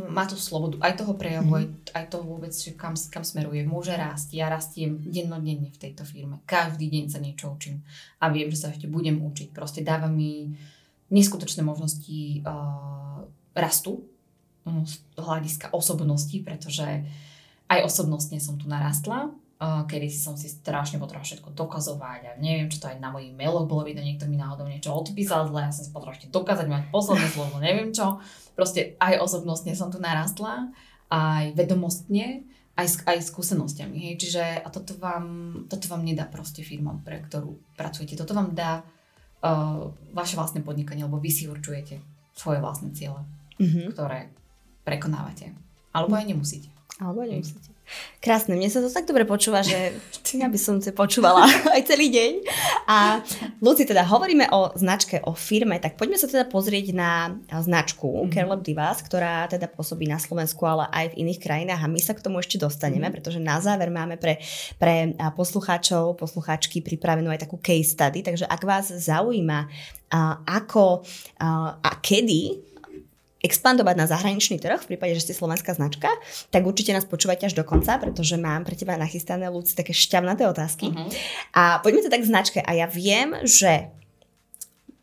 má 0.09 0.25
tú 0.25 0.33
slobodu 0.33 0.81
aj 0.81 0.97
toho 0.97 1.13
prejavu, 1.13 1.53
mm-hmm. 1.53 1.93
aj, 1.93 1.93
aj 1.93 2.05
toho 2.09 2.25
vôbec, 2.25 2.49
že 2.49 2.73
kam, 2.73 2.97
kam 2.97 3.21
smeruje. 3.21 3.61
Môže 3.61 3.93
rásť. 3.93 4.33
Ja 4.33 4.49
rastiem 4.49 4.97
dennodenne 5.05 5.69
v 5.69 5.77
tejto 5.77 6.01
firme. 6.01 6.41
Každý 6.49 6.89
deň 6.89 7.05
sa 7.05 7.21
niečo 7.21 7.53
učím. 7.53 7.85
A 8.17 8.33
viem, 8.33 8.49
že 8.49 8.65
sa 8.65 8.73
ešte 8.73 8.89
budem 8.89 9.21
učiť. 9.21 9.53
Proste 9.53 9.85
dáva 9.85 10.09
mi 10.09 10.57
neskutočné 11.13 11.61
možnosti 11.61 12.41
uh, 12.41 13.29
rastu 13.53 14.09
um, 14.65 14.81
z 14.81 14.97
hľadiska 15.21 15.69
osobnosti, 15.69 16.37
pretože 16.41 17.05
aj 17.69 17.79
osobnostne 17.85 18.41
som 18.41 18.57
tu 18.57 18.65
narastla 18.65 19.29
kedy 19.59 20.07
si 20.07 20.23
som 20.23 20.39
si 20.39 20.47
strašne 20.47 21.03
potrebovala 21.03 21.27
všetko 21.27 21.51
dokazovať 21.51 22.21
a 22.23 22.31
neviem, 22.39 22.71
čo 22.71 22.79
to 22.79 22.87
aj 22.87 23.03
na 23.03 23.11
mojich 23.11 23.35
mailoch 23.35 23.67
bolo 23.67 23.83
vidno, 23.83 23.99
niekto 23.99 24.23
mi 24.23 24.39
náhodou 24.39 24.63
niečo 24.63 24.95
odpísal 24.95 25.51
zle, 25.51 25.67
ja 25.67 25.75
som 25.75 25.83
si 25.83 25.91
potrebovala 25.91 26.15
ešte 26.15 26.31
dokázať, 26.31 26.65
mať 26.71 26.83
posledné 26.95 27.27
slovo, 27.27 27.59
neviem 27.59 27.91
čo. 27.91 28.23
Proste 28.55 28.95
aj 29.03 29.19
osobnostne 29.19 29.75
som 29.75 29.91
tu 29.91 29.99
narastla, 29.99 30.71
aj 31.11 31.59
vedomostne, 31.59 32.47
aj, 32.79 33.03
aj 33.03 33.17
skúsenostiami. 33.27 33.99
Hej. 33.99 34.13
Čiže 34.23 34.43
a 34.63 34.67
toto 34.71 34.95
vám, 34.95 35.27
toto 35.67 35.91
vám 35.91 36.07
nedá 36.07 36.23
proste 36.23 36.63
firma, 36.63 36.95
pre 37.03 37.19
ktorú 37.19 37.59
pracujete. 37.75 38.15
Toto 38.15 38.31
vám 38.31 38.55
dá 38.55 38.79
uh, 39.43 39.91
vaše 40.15 40.39
vlastné 40.39 40.63
podnikanie, 40.63 41.03
lebo 41.03 41.19
vy 41.19 41.27
si 41.27 41.51
určujete 41.51 41.99
svoje 42.31 42.63
vlastné 42.63 42.95
ciele, 42.95 43.19
mm-hmm. 43.59 43.91
ktoré 43.91 44.31
prekonávate. 44.87 45.51
Alebo 45.91 46.15
aj 46.15 46.31
nemusíte. 46.31 46.71
Alebo 47.03 47.27
aj 47.27 47.35
nemusíte. 47.35 47.69
Krásne, 48.19 48.59
mne 48.59 48.67
sa 48.67 48.83
to 48.83 48.91
tak 48.91 49.07
dobre 49.07 49.23
počúva, 49.23 49.63
že 49.63 49.95
ja 50.43 50.51
by 50.51 50.59
som 50.59 50.83
to 50.83 50.91
počúvala 50.91 51.47
aj 51.75 51.87
celý 51.87 52.11
deň. 52.11 52.31
A 52.91 53.23
Luci, 53.63 53.87
teda 53.87 54.03
hovoríme 54.03 54.51
o 54.51 54.75
značke, 54.75 55.23
o 55.23 55.31
firme, 55.31 55.79
tak 55.79 55.95
poďme 55.95 56.19
sa 56.19 56.27
teda 56.27 56.43
pozrieť 56.51 56.91
na 56.91 57.31
značku 57.63 58.11
mm-hmm. 58.11 58.31
Carlop 58.35 58.59
Divas, 58.59 58.99
ktorá 58.99 59.47
teda 59.47 59.71
pôsobí 59.71 60.03
na 60.03 60.19
Slovensku, 60.19 60.59
ale 60.67 60.91
aj 60.91 61.15
v 61.15 61.17
iných 61.23 61.39
krajinách 61.39 61.79
a 61.79 61.87
my 61.87 62.01
sa 62.03 62.11
k 62.11 62.19
tomu 62.19 62.43
ešte 62.43 62.59
dostaneme, 62.59 63.07
mm-hmm. 63.07 63.15
pretože 63.15 63.39
na 63.39 63.55
záver 63.63 63.87
máme 63.87 64.19
pre, 64.19 64.43
pre 64.75 65.15
poslucháčov, 65.39 66.19
poslucháčky 66.19 66.83
pripravenú 66.83 67.31
aj 67.31 67.47
takú 67.47 67.55
case 67.63 67.95
study, 67.95 68.19
takže 68.19 68.43
ak 68.51 68.61
vás 68.67 68.91
zaujíma, 68.91 69.71
ako 70.49 71.05
a 71.39 71.91
kedy 72.01 72.68
expandovať 73.39 73.95
na 73.95 74.05
zahraničný 74.07 74.59
trh, 74.59 74.83
v 74.83 74.89
prípade, 74.95 75.15
že 75.15 75.31
ste 75.31 75.33
slovenská 75.35 75.75
značka, 75.75 76.11
tak 76.51 76.61
určite 76.63 76.91
nás 76.91 77.07
počúvajte 77.07 77.51
až 77.51 77.55
do 77.55 77.63
konca, 77.63 77.95
pretože 77.99 78.35
mám 78.35 78.67
pre 78.67 78.75
teba 78.75 78.99
nachystané 78.99 79.47
ľudí 79.47 79.75
také 79.75 79.95
šťavnaté 79.95 80.43
otázky. 80.47 80.91
Uh-huh. 80.91 81.07
A 81.55 81.79
poďme 81.79 82.03
to 82.03 82.11
tak 82.11 82.23
k 82.23 82.29
značke. 82.31 82.59
A 82.59 82.71
ja 82.75 82.87
viem, 82.87 83.35
že 83.47 83.91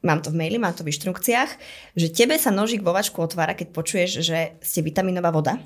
mám 0.06 0.22
to 0.22 0.30
v 0.30 0.38
maili, 0.38 0.62
mám 0.62 0.70
to 0.70 0.86
v 0.86 0.94
inštrukciách, 0.94 1.50
že 1.98 2.14
tebe 2.14 2.38
sa 2.38 2.54
nožík 2.54 2.86
vo 2.86 2.94
vačku 2.94 3.18
otvára, 3.18 3.58
keď 3.58 3.74
počuješ, 3.74 4.10
že 4.22 4.54
ste 4.62 4.86
vitaminová 4.86 5.34
voda. 5.34 5.58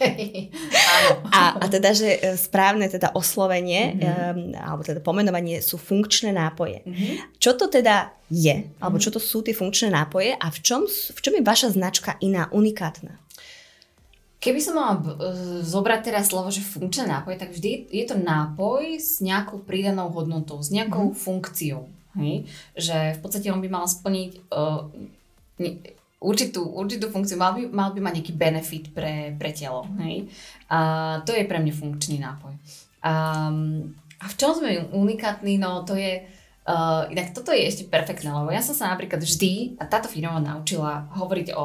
a, 1.36 1.60
a 1.60 1.64
teda, 1.68 1.92
že 1.92 2.08
e, 2.16 2.18
správne 2.40 2.88
teda 2.88 3.12
oslovenie 3.12 3.98
mm-hmm. 3.98 4.56
um, 4.56 4.56
alebo 4.56 4.82
teda 4.86 5.00
pomenovanie 5.04 5.60
sú 5.60 5.76
funkčné 5.76 6.32
nápoje. 6.32 6.80
Mm-hmm. 6.86 7.36
Čo 7.36 7.58
to 7.58 7.68
teda 7.68 8.14
je? 8.32 8.70
Alebo 8.78 8.96
mhm. 8.96 9.04
čo 9.04 9.10
to 9.10 9.20
sú 9.20 9.42
tie 9.42 9.52
funkčné 9.52 9.90
nápoje 9.92 10.32
a 10.38 10.46
v 10.48 10.58
čom, 10.62 10.86
v 10.88 11.20
čom 11.20 11.34
je 11.36 11.42
vaša 11.44 11.74
značka 11.74 12.16
iná, 12.22 12.48
unikátna? 12.54 13.18
Keby 14.40 14.60
som 14.64 14.72
mala 14.80 14.94
e, 14.96 15.04
zobrať 15.60 16.00
teraz 16.00 16.32
slovo, 16.32 16.48
že 16.48 16.64
funkčné 16.64 17.04
nápoje, 17.04 17.36
tak 17.36 17.52
vždy 17.52 17.92
je 17.92 18.04
to 18.08 18.16
nápoj 18.16 18.96
s 18.96 19.20
nejakou 19.20 19.60
pridanou 19.60 20.08
hodnotou, 20.08 20.64
s 20.64 20.72
nejakou 20.72 21.12
mm-hmm. 21.12 21.20
funkciou. 21.20 21.92
Hej? 22.18 22.48
Že 22.74 22.96
v 23.16 23.20
podstate 23.22 23.52
on 23.52 23.62
by 23.62 23.68
mal 23.70 23.86
splniť 23.86 24.30
uh, 24.50 24.88
určitú, 26.20 26.60
určitú 26.64 27.08
funkciu, 27.08 27.40
mal 27.40 27.56
by, 27.56 27.62
mal 27.70 27.90
by 27.94 28.00
mať 28.00 28.14
nejaký 28.20 28.34
benefit 28.36 28.84
pre, 28.92 29.34
pre 29.38 29.50
telo. 29.52 29.88
Hej? 30.02 30.28
A 30.68 30.78
to 31.24 31.32
je 31.32 31.48
pre 31.48 31.58
mňa 31.58 31.74
funkčný 31.74 32.20
nápoj. 32.20 32.54
Um, 33.00 33.96
a 34.20 34.28
v 34.28 34.34
čom 34.36 34.52
sme 34.52 34.92
unikátni, 34.92 35.56
no 35.56 35.80
to 35.88 35.96
je, 35.96 36.20
uh, 36.68 37.08
inak 37.08 37.32
toto 37.32 37.56
je 37.56 37.64
ešte 37.64 37.88
perfektné, 37.88 38.28
lebo 38.28 38.52
ja 38.52 38.60
som 38.60 38.76
sa 38.76 38.92
napríklad 38.92 39.24
vždy, 39.24 39.80
a 39.80 39.88
táto 39.88 40.12
firma 40.12 40.36
naučila 40.36 41.08
hovoriť 41.16 41.56
o, 41.56 41.64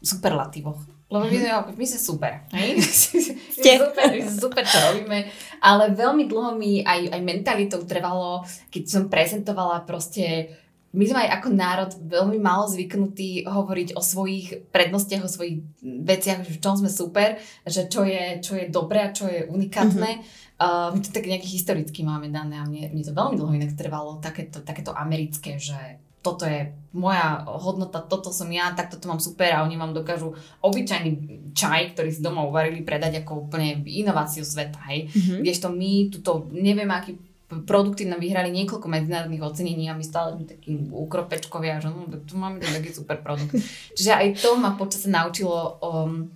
superlatívoch. 0.00 0.80
Lebo 1.12 1.28
my 1.28 1.36
sme, 1.36 1.50
my 1.76 1.84
sme 1.84 2.00
super, 2.00 2.32
hej? 2.56 2.80
super, 3.68 4.08
super, 4.32 4.62
čo 4.64 4.78
robíme, 4.88 5.28
ale 5.60 5.92
veľmi 5.92 6.24
dlho 6.24 6.56
mi 6.56 6.80
aj, 6.80 7.12
aj 7.12 7.20
mentalitou 7.20 7.84
trvalo, 7.84 8.40
keď 8.72 8.82
som 8.88 9.02
prezentovala 9.12 9.84
proste 9.84 10.56
my 10.92 11.04
sme 11.08 11.24
aj 11.24 11.40
ako 11.40 11.48
národ 11.56 11.90
veľmi 12.04 12.36
málo 12.36 12.68
zvyknutí 12.68 13.48
hovoriť 13.48 13.96
o 13.96 14.04
svojich 14.04 14.68
prednostiach, 14.68 15.24
o 15.24 15.30
svojich 15.30 15.64
veciach, 15.80 16.44
v 16.44 16.60
čom 16.60 16.76
sme 16.76 16.92
super, 16.92 17.40
že 17.64 17.88
čo 17.88 18.04
je, 18.04 18.44
čo 18.44 18.60
je 18.60 18.68
dobré 18.68 19.00
a 19.00 19.14
čo 19.16 19.24
je 19.24 19.48
unikátne. 19.48 20.20
Mm-hmm. 20.20 20.60
Uh, 20.60 20.92
my 20.92 21.00
to 21.00 21.08
tak 21.08 21.24
nejaký 21.24 21.48
historicky 21.48 22.04
máme 22.04 22.28
dané 22.28 22.60
a 22.60 22.68
mne, 22.68 22.92
mne 22.92 23.08
to 23.08 23.16
veľmi 23.16 23.40
dlho 23.40 23.56
inak 23.56 23.72
trvalo, 23.72 24.20
takéto, 24.20 24.60
takéto 24.60 24.92
americké, 24.92 25.56
že 25.56 25.96
toto 26.22 26.46
je 26.46 26.70
moja 26.94 27.42
hodnota, 27.44 27.98
toto 28.04 28.30
som 28.30 28.46
ja, 28.52 28.70
takto 28.72 29.00
to 29.00 29.10
mám 29.10 29.18
super 29.18 29.50
a 29.50 29.66
oni 29.66 29.74
vám 29.74 29.90
dokážu 29.90 30.32
obyčajný 30.62 31.10
čaj, 31.52 31.96
ktorý 31.96 32.10
si 32.14 32.22
doma 32.22 32.46
uvarili, 32.46 32.86
predať 32.86 33.26
ako 33.26 33.48
úplne 33.48 33.82
inováciu 33.82 34.46
sveta, 34.46 34.78
hej. 34.92 35.10
Mm-hmm. 35.10 35.38
Kdežto 35.42 35.66
my 35.74 35.90
tuto 36.14 36.32
neviem 36.54 36.88
aký 36.88 37.18
produkty 37.60 38.08
nám 38.08 38.24
vyhrali 38.24 38.48
niekoľko 38.48 38.88
medzinárodných 38.88 39.44
ocenení 39.44 39.84
a 39.92 39.98
my 39.98 40.00
stále 40.00 40.40
sme 40.40 40.48
takí 40.48 40.88
ukropečkovia, 40.88 41.84
že 41.84 41.92
no, 41.92 42.08
tu 42.24 42.40
máme 42.40 42.64
taký 42.64 42.96
super 42.96 43.20
produkt. 43.20 43.52
Čiže 43.96 44.12
aj 44.16 44.26
to 44.40 44.56
ma 44.56 44.72
počasie 44.72 45.12
naučilo 45.12 45.76
um, 45.84 46.32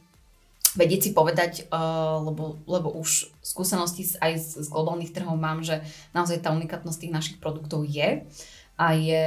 vedieť 0.77 1.01
si 1.01 1.11
povedať, 1.17 1.73
uh, 1.73 2.21
lebo, 2.21 2.61
lebo 2.69 2.93
už 3.01 3.33
skúsenosti 3.41 4.05
aj 4.21 4.37
z, 4.37 4.49
z 4.61 4.69
globálnych 4.69 5.17
trhov 5.17 5.41
mám, 5.41 5.65
že 5.65 5.81
naozaj 6.13 6.45
tá 6.45 6.53
unikátnosť 6.53 6.99
tých 7.01 7.17
našich 7.17 7.37
produktov 7.41 7.89
je. 7.89 8.29
A 8.77 8.93
je, 8.93 9.25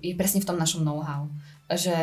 je 0.00 0.14
presne 0.16 0.40
v 0.40 0.48
tom 0.48 0.56
našom 0.56 0.84
know-how 0.84 1.28
že 1.66 1.98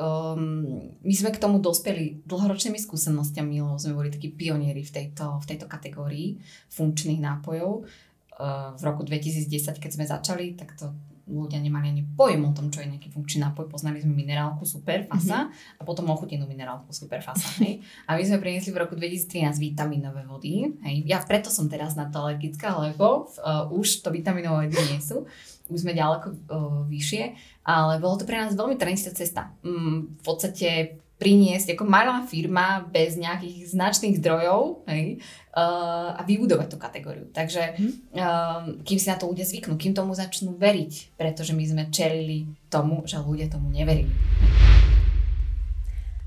um, 0.00 0.64
my 1.04 1.12
sme 1.12 1.36
k 1.36 1.42
tomu 1.42 1.60
dospeli 1.60 2.24
dlhoročnými 2.24 2.80
skúsenostiami, 2.80 3.60
lebo 3.60 3.76
sme 3.76 3.92
boli 3.92 4.08
takí 4.08 4.32
pionieri 4.32 4.80
v 4.80 4.88
tejto, 4.92 5.36
v 5.36 5.44
tejto 5.44 5.68
kategórii 5.68 6.40
funkčných 6.72 7.20
nápojov. 7.20 7.84
Uh, 8.32 8.72
v 8.72 8.82
roku 8.88 9.04
2010, 9.04 9.76
keď 9.76 9.90
sme 9.92 10.08
začali, 10.08 10.56
tak 10.56 10.72
to 10.80 10.88
ľudia 11.28 11.60
nemali 11.60 11.92
ani 11.92 12.02
pojem 12.16 12.40
o 12.48 12.56
tom, 12.56 12.72
čo 12.72 12.80
je 12.80 12.88
nejaký 12.88 13.12
funkčný 13.12 13.44
nápoj. 13.44 13.68
Poznali 13.68 14.00
sme 14.00 14.16
minerálku 14.16 14.64
Super 14.64 15.04
Fasa 15.04 15.46
mm-hmm. 15.46 15.78
a 15.78 15.82
potom 15.84 16.08
ochutenú 16.08 16.48
minerálku 16.48 16.90
Super 16.90 17.20
Fasa. 17.20 17.52
Hej. 17.62 17.84
A 18.08 18.16
my 18.16 18.24
sme 18.24 18.40
priniesli 18.40 18.72
v 18.72 18.80
roku 18.80 18.96
2013 18.96 19.60
vitamínové 19.60 20.24
vody. 20.24 20.72
Hej. 20.88 21.04
Ja 21.04 21.20
preto 21.20 21.52
som 21.52 21.68
teraz 21.68 21.94
na 21.94 22.08
to 22.08 22.24
alergická, 22.24 22.80
lebo 22.80 23.28
uh, 23.28 23.68
už 23.70 24.02
to 24.02 24.08
vitamínové 24.08 24.72
vody 24.72 24.80
nie 24.88 25.04
sú 25.04 25.28
už 25.68 25.86
sme 25.86 25.94
ďaleko 25.94 26.26
uh, 26.30 26.82
vyššie, 26.88 27.22
ale 27.66 28.02
bolo 28.02 28.18
to 28.18 28.24
pre 28.26 28.38
nás 28.40 28.56
veľmi 28.58 28.74
trenická 28.74 29.14
cesta. 29.14 29.54
Um, 29.62 30.16
v 30.18 30.22
podstate 30.22 30.98
priniesť 31.22 31.78
ako 31.78 31.86
malá 31.86 32.26
firma 32.26 32.82
bez 32.90 33.14
nejakých 33.14 33.70
značných 33.70 34.18
zdrojov 34.18 34.82
hej, 34.90 35.22
uh, 35.54 36.18
a 36.18 36.20
vybudovať 36.26 36.66
tú 36.66 36.78
kategóriu. 36.82 37.30
Takže 37.30 37.78
uh, 37.78 38.82
kým 38.82 38.98
si 38.98 39.06
na 39.06 39.14
to 39.14 39.30
ľudia 39.30 39.46
zvyknú, 39.46 39.78
kým 39.78 39.94
tomu 39.94 40.18
začnú 40.18 40.58
veriť, 40.58 41.14
pretože 41.14 41.54
my 41.54 41.62
sme 41.62 41.82
čelili 41.94 42.50
tomu, 42.66 43.06
že 43.06 43.22
ľudia 43.22 43.46
tomu 43.46 43.70
neverili. 43.70 44.10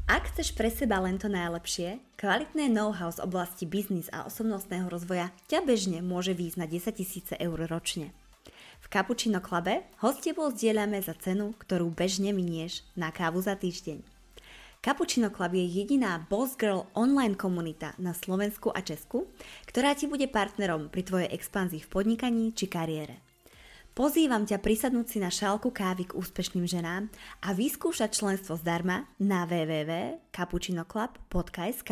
Ak 0.06 0.30
chceš 0.32 0.54
pre 0.54 0.70
seba 0.70 1.02
len 1.02 1.18
to 1.18 1.26
najlepšie, 1.26 1.98
kvalitné 2.16 2.70
know-how 2.70 3.10
z 3.10 3.26
oblasti 3.26 3.66
biznis 3.66 4.06
a 4.14 4.24
osobnostného 4.30 4.86
rozvoja 4.86 5.34
ťa 5.50 5.66
bežne 5.66 6.00
môže 6.06 6.38
výjsť 6.38 6.58
na 6.62 6.70
10 6.70 7.36
000 7.36 7.42
eur 7.42 7.60
ročne. 7.66 8.14
Cappuccino 8.96 9.44
Clube 9.44 9.92
ho 10.00 10.08
s 10.08 10.24
tebou 10.24 10.48
zdieľame 10.56 11.04
za 11.04 11.12
cenu, 11.20 11.52
ktorú 11.60 11.92
bežne 11.92 12.32
minieš 12.32 12.88
na 12.96 13.12
kávu 13.12 13.44
za 13.44 13.60
týždeň. 13.60 14.00
Cappuccino 14.80 15.36
Club 15.36 15.52
je 15.52 15.68
jediná 15.68 16.24
Boss 16.32 16.56
Girl 16.56 16.88
online 16.96 17.36
komunita 17.36 17.92
na 18.00 18.16
Slovensku 18.16 18.72
a 18.72 18.80
Česku, 18.80 19.28
ktorá 19.68 20.00
ti 20.00 20.08
bude 20.08 20.32
partnerom 20.32 20.88
pri 20.88 21.04
tvojej 21.04 21.28
expanzii 21.28 21.84
v 21.84 21.92
podnikaní 21.92 22.56
či 22.56 22.72
kariére. 22.72 23.20
Pozývam 23.92 24.48
ťa 24.48 24.64
prisadnúť 24.64 25.12
si 25.12 25.20
na 25.20 25.28
šálku 25.28 25.76
kávy 25.76 26.08
k 26.08 26.16
úspešným 26.16 26.64
ženám 26.64 27.12
a 27.44 27.52
vyskúšať 27.52 28.16
členstvo 28.16 28.56
zdarma 28.56 29.12
na 29.20 29.44
www.cappuccinoclub.sk 29.44 31.92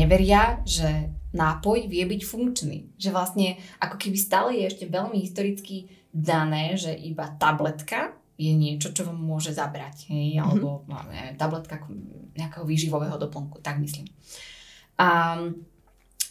Neveria, 0.00 0.64
že 0.64 1.12
nápoj 1.36 1.86
vie 1.86 2.04
byť 2.08 2.22
funkčný. 2.24 2.78
Že 2.96 3.10
vlastne 3.12 3.48
ako 3.78 3.96
keby 4.00 4.16
stále 4.18 4.50
je 4.56 4.64
ešte 4.72 4.84
veľmi 4.88 5.20
historicky 5.20 5.92
dané, 6.10 6.74
že 6.74 6.90
iba 6.96 7.28
tabletka 7.38 8.16
je 8.40 8.56
niečo, 8.56 8.96
čo 8.96 9.04
vám 9.04 9.20
môže 9.20 9.52
zabrať. 9.52 10.08
Hej? 10.08 10.40
Mm-hmm. 10.40 10.42
Alebo 10.42 10.68
no, 10.88 10.96
neviem, 11.12 11.36
tabletka 11.36 11.76
nejakého 12.32 12.64
výživového 12.64 13.20
doplnku, 13.20 13.60
tak 13.60 13.76
myslím. 13.84 14.08
A 14.96 15.36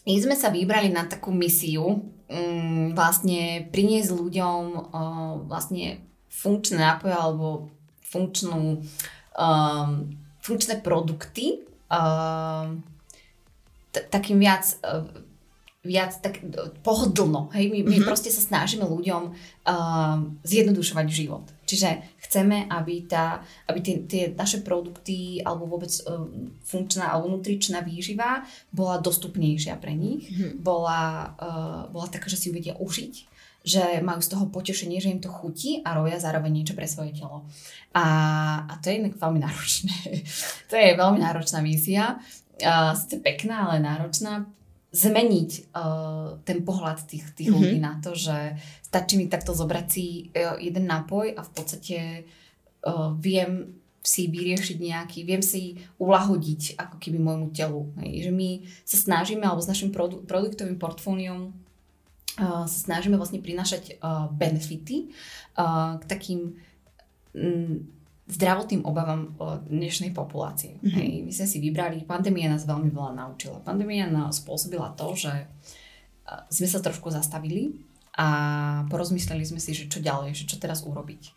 my 0.10 0.18
sme 0.18 0.34
sa 0.34 0.50
vybrali 0.50 0.90
na 0.90 1.06
takú 1.06 1.30
misiu 1.30 1.86
um, 1.86 2.86
vlastne 2.98 3.70
priniesť 3.70 4.10
ľuďom 4.10 4.62
uh, 4.74 5.34
vlastne 5.46 6.02
funkčné 6.34 6.82
nápoje 6.82 7.14
alebo 7.14 7.70
funkčnú, 8.10 8.82
um, 9.38 9.90
funkčné 10.42 10.82
produkty, 10.82 11.62
uh, 11.94 12.74
t- 13.92 14.06
takým 14.10 14.40
viac 14.40 14.66
uh, 14.84 15.06
viac 15.80 16.20
tak 16.20 16.44
pohodlno. 16.84 17.48
Hej? 17.56 17.72
My, 17.72 17.80
my 17.82 17.88
mm-hmm. 17.88 18.08
proste 18.08 18.28
sa 18.28 18.44
snažíme 18.44 18.84
ľuďom 18.84 19.32
uh, 19.32 20.18
zjednodušovať 20.44 21.08
život. 21.08 21.48
Čiže 21.64 22.20
chceme, 22.28 22.68
aby, 22.68 23.08
tá, 23.08 23.40
aby 23.72 23.80
tie, 23.80 23.96
tie 24.04 24.24
naše 24.36 24.60
produkty 24.60 25.40
alebo 25.40 25.72
vôbec 25.72 25.92
uh, 26.04 26.28
funkčná 26.68 27.16
alebo 27.16 27.32
nutričná 27.32 27.80
výživa 27.80 28.44
bola 28.76 29.00
dostupnejšia 29.00 29.80
pre 29.80 29.96
nich. 29.96 30.28
Mm-hmm. 30.28 30.60
Bola, 30.60 31.32
uh, 31.40 31.82
bola 31.96 32.12
taká, 32.12 32.28
že 32.28 32.36
si 32.36 32.52
ju 32.52 32.56
vedia 32.56 32.76
užiť 32.76 33.40
že 33.60 34.00
majú 34.00 34.24
z 34.24 34.32
toho 34.32 34.48
potešenie, 34.48 35.04
že 35.04 35.12
im 35.12 35.20
to 35.20 35.28
chutí 35.28 35.84
a 35.84 35.92
robia 35.92 36.16
zároveň 36.16 36.64
niečo 36.64 36.80
pre 36.80 36.88
svoje 36.88 37.12
telo. 37.12 37.44
A, 37.92 38.08
a 38.66 38.74
to 38.80 38.88
je 38.88 39.04
inak 39.04 39.20
veľmi 39.20 39.36
náročné. 39.44 39.96
to 40.72 40.80
je 40.80 40.96
veľmi 40.96 41.20
náročná 41.20 41.60
vízia 41.60 42.24
uh, 42.64 42.94
sice 42.96 43.20
pekná, 43.20 43.70
ale 43.70 43.84
náročná, 43.84 44.48
zmeniť 44.90 45.70
uh, 45.70 46.42
ten 46.42 46.66
pohľad 46.66 47.06
tých, 47.06 47.38
tých 47.38 47.54
mm-hmm. 47.54 47.62
ľudí 47.62 47.78
na 47.78 48.02
to, 48.02 48.18
že 48.18 48.58
stačí 48.82 49.22
mi 49.22 49.30
takto 49.30 49.54
zobrať 49.54 49.86
si 49.86 50.34
uh, 50.34 50.58
jeden 50.58 50.90
nápoj 50.90 51.38
a 51.38 51.42
v 51.46 51.52
podstate 51.54 51.98
uh, 52.86 53.14
viem 53.14 53.80
si 54.00 54.26
vyriešiť 54.32 54.78
nejaký, 54.80 55.20
viem 55.28 55.44
si 55.44 55.78
ulahodiť 56.02 56.80
ako 56.80 56.96
keby 56.98 57.20
môjmu 57.22 57.48
telu. 57.54 57.92
Hej. 58.02 58.30
Že 58.30 58.32
my 58.34 58.50
sa 58.88 58.98
snažíme, 58.98 59.44
alebo 59.46 59.62
s 59.62 59.70
našim 59.70 59.94
produ- 59.94 60.26
produktovým 60.26 60.82
portfóliom 60.82 61.52
uh, 61.52 62.66
sa 62.66 62.80
snažíme 62.90 63.20
vlastne 63.20 63.44
prinašať 63.44 64.02
uh, 64.02 64.32
benefity 64.34 65.14
uh, 65.60 66.02
k 66.02 66.04
takým 66.10 66.40
um, 67.38 67.86
zdravotným 68.30 68.86
obavám 68.86 69.34
dnešnej 69.66 70.14
populácie. 70.14 70.78
Mm-hmm. 70.78 70.94
Hej, 70.94 71.10
my 71.26 71.32
sme 71.34 71.48
si 71.50 71.58
vybrali, 71.58 72.06
pandémia 72.06 72.46
nás 72.46 72.70
veľmi 72.70 72.94
veľa 72.94 73.18
naučila. 73.18 73.58
Pandémia 73.66 74.06
nás 74.06 74.46
spôsobila 74.46 74.94
to, 74.94 75.18
že 75.18 75.34
sme 76.54 76.68
sa 76.70 76.78
trošku 76.78 77.10
zastavili 77.10 77.74
a 78.14 78.28
porozmysleli 78.94 79.42
sme 79.42 79.58
si, 79.58 79.74
že 79.74 79.90
čo 79.90 79.98
ďalej, 79.98 80.38
že 80.38 80.46
čo 80.46 80.62
teraz 80.62 80.86
urobiť. 80.86 81.34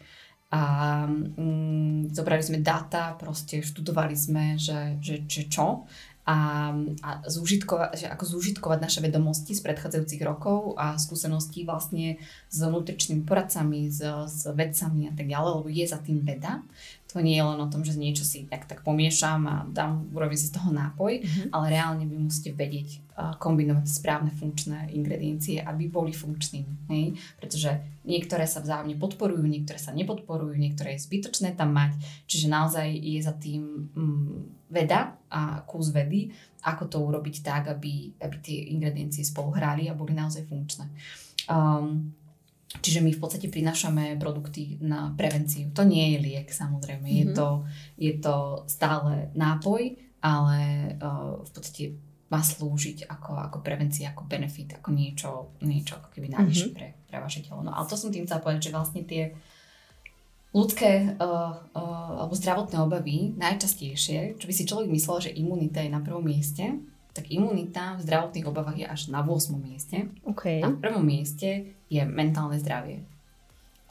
A 0.52 0.60
mm, 1.08 2.12
zobrali 2.12 2.44
sme 2.44 2.60
dáta, 2.60 3.16
proste 3.16 3.64
študovali 3.64 4.12
sme, 4.12 4.60
že, 4.60 5.00
že, 5.00 5.24
že 5.24 5.48
čo 5.48 5.88
a, 6.22 6.70
a 7.02 7.10
zúžitkova, 7.26 7.98
že 7.98 8.06
ako 8.06 8.38
zúžitkovať 8.38 8.78
naše 8.78 9.00
vedomosti 9.02 9.58
z 9.58 9.64
predchádzajúcich 9.66 10.22
rokov 10.22 10.78
a 10.78 10.94
skúseností 10.94 11.66
vlastne 11.66 12.22
s 12.46 12.62
nutričnými 12.62 13.26
poradcami, 13.26 13.90
s, 13.90 14.06
s 14.30 14.46
vedcami 14.46 15.10
a 15.10 15.12
tak 15.18 15.26
ďalej, 15.26 15.50
lebo 15.58 15.68
je 15.68 15.86
za 15.86 15.98
tým 15.98 16.22
veda. 16.22 16.62
To 17.12 17.20
nie 17.20 17.36
je 17.36 17.44
len 17.44 17.60
o 17.60 17.68
tom, 17.68 17.84
že 17.84 18.00
niečo 18.00 18.24
si 18.24 18.48
tak, 18.48 18.64
tak 18.64 18.80
pomiešam 18.80 19.44
a 19.44 19.56
dám, 19.68 20.08
urobím 20.16 20.40
si 20.40 20.48
z 20.48 20.56
toho 20.56 20.72
nápoj, 20.72 21.20
mm-hmm. 21.20 21.48
ale 21.52 21.66
reálne 21.68 22.08
vy 22.08 22.16
musíte 22.16 22.56
vedieť 22.56 23.04
kombinovať 23.12 23.84
správne 23.84 24.32
funkčné 24.32 24.88
ingrediencie, 24.96 25.60
aby 25.60 25.92
boli 25.92 26.16
funkčnými. 26.16 26.88
Hej? 26.88 27.04
Pretože 27.36 27.70
niektoré 28.08 28.48
sa 28.48 28.64
vzájomne 28.64 28.96
podporujú, 28.96 29.44
niektoré 29.44 29.76
sa 29.76 29.92
nepodporujú, 29.92 30.56
niektoré 30.56 30.96
je 30.96 31.04
zbytočné 31.04 31.52
tam 31.52 31.76
mať. 31.76 32.00
Čiže 32.24 32.48
naozaj 32.48 32.88
je 32.88 33.20
za 33.20 33.36
tým 33.36 33.92
um, 33.92 34.48
veda 34.72 35.20
a 35.28 35.60
kus 35.68 35.92
vedy, 35.92 36.32
ako 36.64 36.88
to 36.88 36.96
urobiť 37.04 37.36
tak, 37.44 37.68
aby, 37.68 38.16
aby 38.16 38.36
tie 38.40 38.72
ingrediencie 38.72 39.20
spolu 39.28 39.52
hrali 39.52 39.92
a 39.92 39.98
boli 39.98 40.16
naozaj 40.16 40.48
funkčné. 40.48 40.88
Um, 41.52 42.16
Čiže 42.80 43.04
my 43.04 43.12
v 43.12 43.20
podstate 43.20 43.52
prinášame 43.52 44.16
produkty 44.16 44.80
na 44.80 45.12
prevenciu. 45.12 45.68
To 45.76 45.84
nie 45.84 46.16
je 46.16 46.18
liek, 46.24 46.48
samozrejme. 46.48 47.04
Mm-hmm. 47.04 47.20
Je, 47.20 47.24
mhm. 47.28 47.34
to, 47.36 47.48
je 48.00 48.12
to 48.16 48.36
stále 48.64 49.28
nápoj, 49.36 50.00
ale 50.24 50.58
uh, 50.96 51.42
v 51.42 51.50
podstate 51.52 51.84
má 52.32 52.40
slúžiť 52.40 53.04
ako, 53.12 53.36
ako 53.36 53.58
prevencia, 53.60 54.16
ako 54.16 54.24
benefit, 54.24 54.80
ako 54.80 54.88
niečo, 54.88 55.52
niečo 55.60 56.00
ako 56.00 56.08
keby 56.16 56.32
najvyššie 56.32 56.70
mm-hmm. 56.72 56.78
pre, 56.80 56.88
pre 57.12 57.18
vaše 57.20 57.44
telo. 57.44 57.60
No 57.60 57.76
ale 57.76 57.84
to 57.84 58.00
som 58.00 58.08
tým 58.08 58.24
chcela 58.24 58.40
povedať, 58.40 58.72
že 58.72 58.74
vlastne 58.74 59.04
tie 59.04 59.36
ľudské 60.56 61.16
uh, 61.16 61.52
uh, 61.76 62.10
alebo 62.24 62.32
zdravotné 62.32 62.76
obavy 62.80 63.36
najčastejšie, 63.36 64.40
čo 64.40 64.44
by 64.48 64.54
si 64.56 64.64
človek 64.64 64.88
myslel, 64.88 65.28
že 65.28 65.36
imunita 65.36 65.84
je 65.84 65.92
na 65.92 66.00
prvom 66.00 66.24
mieste, 66.24 66.80
tak 67.12 67.28
imunita 67.28 68.00
v 68.00 68.04
zdravotných 68.08 68.48
obavách 68.48 68.78
je 68.80 68.86
až 68.88 69.12
na 69.12 69.20
8. 69.20 69.52
mieste. 69.60 70.08
Okay. 70.24 70.64
Na 70.64 70.72
prvom 70.72 71.04
mieste 71.04 71.76
je 71.92 72.02
mentálne 72.08 72.56
zdravie. 72.56 73.04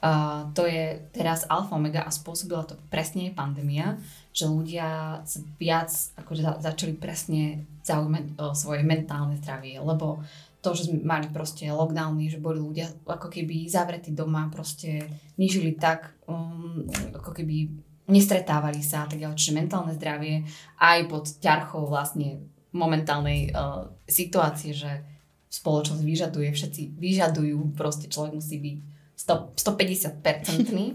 Uh, 0.01 0.49
to 0.57 0.65
je 0.65 0.97
teraz 1.13 1.45
alfa 1.45 1.77
omega 1.77 2.01
a 2.01 2.09
spôsobila 2.09 2.65
to 2.65 2.73
presne 2.89 3.29
pandémia, 3.37 4.01
že 4.33 4.49
ľudia 4.49 5.21
viac 5.61 5.93
akože 6.17 6.41
za, 6.41 6.53
začali 6.57 6.97
presne 6.97 7.69
zaujímať 7.85 8.41
o 8.41 8.57
svoje 8.57 8.81
mentálne 8.81 9.37
zdravie, 9.37 9.77
lebo 9.77 10.25
to, 10.65 10.73
že 10.73 10.89
sme 10.89 11.05
mali 11.05 11.29
proste 11.29 11.69
lockdowny, 11.69 12.33
že 12.33 12.41
boli 12.41 12.57
ľudia 12.57 12.89
ako 13.05 13.29
keby 13.29 13.69
zavretí 13.69 14.09
doma, 14.13 14.49
proste 14.49 15.05
nežili 15.37 15.77
tak, 15.77 16.17
um, 16.25 16.81
ako 17.13 17.37
keby 17.37 17.69
nestretávali 18.09 18.81
sa, 18.81 19.05
tak 19.05 19.21
čiže 19.21 19.53
mentálne 19.53 19.93
zdravie 19.93 20.45
aj 20.81 20.99
pod 21.13 21.29
ťarchou 21.37 21.85
vlastne 21.85 22.41
momentálnej 22.71 23.51
uh, 23.51 23.87
situácie, 24.07 24.71
že 24.71 25.03
spoločnosť 25.51 26.03
vyžaduje, 26.03 26.47
všetci 26.55 26.95
vyžadujú, 26.95 27.75
proste 27.75 28.07
človek 28.07 28.39
musí 28.39 28.57
byť 28.57 28.77
100, 29.19 29.59
150 29.59 30.23
percentný 30.23 30.85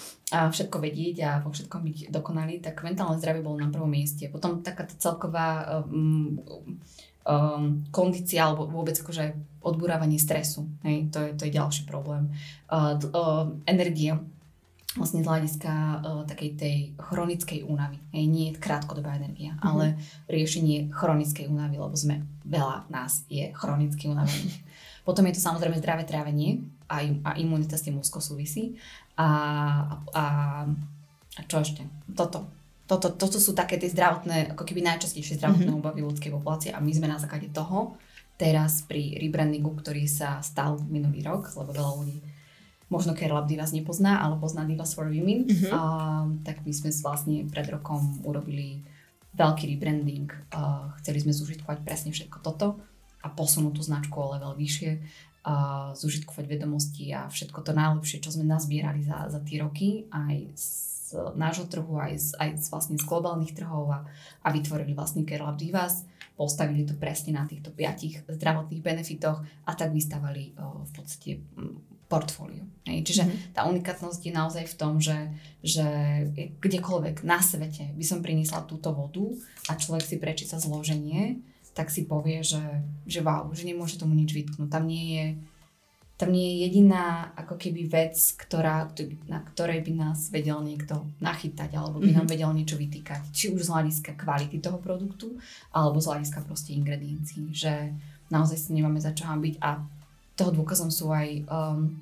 a 0.36 0.50
všetko 0.50 0.76
vedieť 0.82 1.16
a 1.22 1.30
vo 1.38 1.54
všetkom 1.54 1.80
byť 1.80 1.96
dokonalý, 2.10 2.58
tak 2.58 2.82
mentálne 2.82 3.22
zdravie 3.22 3.46
bolo 3.46 3.62
na 3.62 3.70
prvom 3.70 3.88
mieste. 3.88 4.26
Potom 4.26 4.66
taká 4.66 4.82
tá 4.82 4.94
celková 4.98 5.80
um, 5.86 6.42
um, 7.22 7.86
kondícia 7.94 8.42
alebo 8.42 8.66
vôbec 8.66 8.98
akože 8.98 9.38
odburávanie 9.62 10.18
stresu. 10.18 10.66
Hej, 10.82 11.14
to, 11.14 11.18
je, 11.22 11.30
to 11.38 11.42
je 11.46 11.56
ďalší 11.56 11.86
problém. 11.86 12.34
Uh, 12.66 12.98
uh, 13.14 13.46
energie 13.64 14.12
vlastne 14.94 15.26
z 15.26 15.28
hľadiska 15.28 15.72
uh, 15.72 16.22
takej 16.22 16.50
tej 16.54 16.76
chronickej 16.98 17.66
únavy. 17.66 17.98
Hej, 18.14 18.24
nie 18.30 18.44
je 18.50 18.62
krátkodobá 18.62 19.18
energia, 19.18 19.58
mm-hmm. 19.58 19.66
ale 19.66 19.98
riešenie 20.30 20.94
chronickej 20.94 21.50
únavy, 21.50 21.76
lebo 21.82 21.96
sme, 21.98 22.22
veľa 22.46 22.86
nás 22.90 23.26
je 23.26 23.50
chronicky 23.58 24.06
unavených. 24.06 24.62
Potom 25.08 25.26
je 25.26 25.34
to 25.36 25.42
samozrejme 25.42 25.76
zdravé 25.82 26.06
trávenie 26.06 26.64
a, 26.86 27.02
a 27.26 27.30
imunita 27.36 27.74
s 27.74 27.84
tým 27.84 27.98
úzko 27.98 28.22
súvisí. 28.22 28.78
A, 29.18 29.28
a, 30.14 30.24
a 31.36 31.40
čo 31.50 31.60
ešte? 31.60 31.82
Toto. 32.14 32.46
Toto, 32.84 33.16
toto 33.16 33.40
sú 33.40 33.56
také 33.56 33.80
tie 33.80 33.88
zdravotné, 33.88 34.52
ako 34.52 34.60
keby 34.68 34.84
najčastejšie 34.84 35.40
zdravotné 35.40 35.72
mm-hmm. 35.72 35.80
obavy 35.80 36.04
ľudskej 36.04 36.30
populácie 36.36 36.68
a 36.68 36.84
my 36.84 36.92
sme 36.92 37.08
na 37.08 37.16
základe 37.16 37.48
toho 37.48 37.96
teraz 38.36 38.84
pri 38.84 39.16
rebrandingu, 39.16 39.72
ktorý 39.72 40.04
sa 40.04 40.44
stal 40.44 40.76
minulý 40.84 41.24
rok, 41.24 41.48
lebo 41.56 41.72
veľa 41.72 41.92
ľudí 41.96 42.18
možno 42.92 43.16
Care 43.16 43.34
Divas 43.48 43.72
nepozná, 43.72 44.20
ale 44.20 44.36
pozná 44.36 44.64
Divas 44.64 44.92
for 44.92 45.08
Women, 45.08 45.48
mm-hmm. 45.48 45.70
a, 45.72 45.78
tak 46.44 46.64
my 46.64 46.72
sme 46.72 46.90
vlastne 46.92 47.36
pred 47.48 47.66
rokom 47.68 48.20
urobili 48.24 48.84
veľký 49.34 49.64
rebranding. 49.74 50.30
A 50.54 50.92
chceli 51.02 51.24
sme 51.24 51.32
zužitkovať 51.34 51.82
presne 51.82 52.10
všetko 52.14 52.38
toto 52.44 52.78
a 53.24 53.32
posunúť 53.32 53.72
tú 53.74 53.82
značku 53.82 54.14
o 54.20 54.36
level 54.36 54.54
vyššie, 54.54 55.00
a 55.44 55.92
zužitkovať 55.92 56.48
vedomosti 56.48 57.12
a 57.12 57.28
všetko 57.28 57.60
to 57.60 57.76
najlepšie, 57.76 58.24
čo 58.24 58.32
sme 58.32 58.48
nazbierali 58.48 59.04
za, 59.04 59.28
za 59.28 59.44
tie 59.44 59.60
roky, 59.60 60.08
aj 60.08 60.36
z 60.56 60.68
nášho 61.36 61.68
trhu, 61.68 62.00
aj 62.00 62.16
z, 62.16 62.28
aj 62.40 62.48
z, 62.56 62.66
vlastne 62.72 62.96
z 62.96 63.04
globálnych 63.04 63.52
trhov 63.52 63.92
a, 63.92 64.08
a 64.40 64.48
vytvorili 64.48 64.96
vlastne 64.96 65.28
Care 65.28 65.44
Divas 65.52 66.08
postavili 66.34 66.82
to 66.82 66.98
presne 66.98 67.38
na 67.38 67.46
týchto 67.46 67.70
piatich 67.70 68.26
zdravotných 68.26 68.82
benefitoch 68.82 69.38
a 69.68 69.72
tak 69.78 69.94
vystavali 69.94 70.50
v 70.58 70.90
podstate 70.90 71.38
portfólio. 72.14 72.62
Hej. 72.86 73.02
Čiže 73.10 73.22
mm-hmm. 73.26 73.52
tá 73.56 73.66
unikátnosť 73.66 74.20
je 74.22 74.32
naozaj 74.32 74.64
v 74.70 74.78
tom, 74.78 75.02
že, 75.02 75.34
že 75.66 75.86
kdekoľvek 76.62 77.26
na 77.26 77.42
svete 77.42 77.90
by 77.96 78.04
som 78.06 78.22
priniesla 78.22 78.62
túto 78.70 78.94
vodu 78.94 79.26
a 79.66 79.74
človek 79.74 80.06
si 80.06 80.16
prečíta 80.22 80.62
zloženie, 80.62 81.42
tak 81.74 81.90
si 81.90 82.06
povie, 82.06 82.46
že, 82.46 82.62
že 83.02 83.18
wow, 83.24 83.50
že 83.50 83.66
nemôže 83.66 83.98
tomu 83.98 84.14
nič 84.14 84.30
vytknúť. 84.30 84.70
Tam 84.70 84.86
nie 84.86 85.06
je 85.18 85.26
tam 86.14 86.30
nie 86.30 86.54
je 86.54 86.70
jediná 86.70 87.34
ako 87.34 87.58
keby 87.58 87.90
vec, 87.90 88.14
ktorá, 88.38 88.86
na 89.26 89.42
ktorej 89.42 89.82
by 89.82 89.92
nás 89.98 90.30
vedel 90.30 90.62
niekto 90.62 91.10
nachytať 91.18 91.74
alebo 91.74 91.98
by 91.98 92.14
mm-hmm. 92.14 92.18
nám 92.22 92.26
vedel 92.30 92.50
niečo 92.54 92.78
vytýkať. 92.78 93.34
Či 93.34 93.50
už 93.50 93.66
z 93.66 93.72
hľadiska 93.74 94.14
kvality 94.14 94.62
toho 94.62 94.78
produktu 94.78 95.34
alebo 95.74 95.98
z 95.98 96.14
hľadiska 96.14 96.46
proste 96.46 96.70
ingrediencií. 96.70 97.50
Že 97.50 97.98
naozaj 98.30 98.58
si 98.62 98.70
nemáme 98.78 99.02
za 99.02 99.10
čo 99.10 99.26
byť 99.26 99.58
a 99.58 99.82
toho 100.34 100.50
dôkazom 100.50 100.90
sú 100.90 101.14
aj 101.14 101.46
um, 101.46 101.94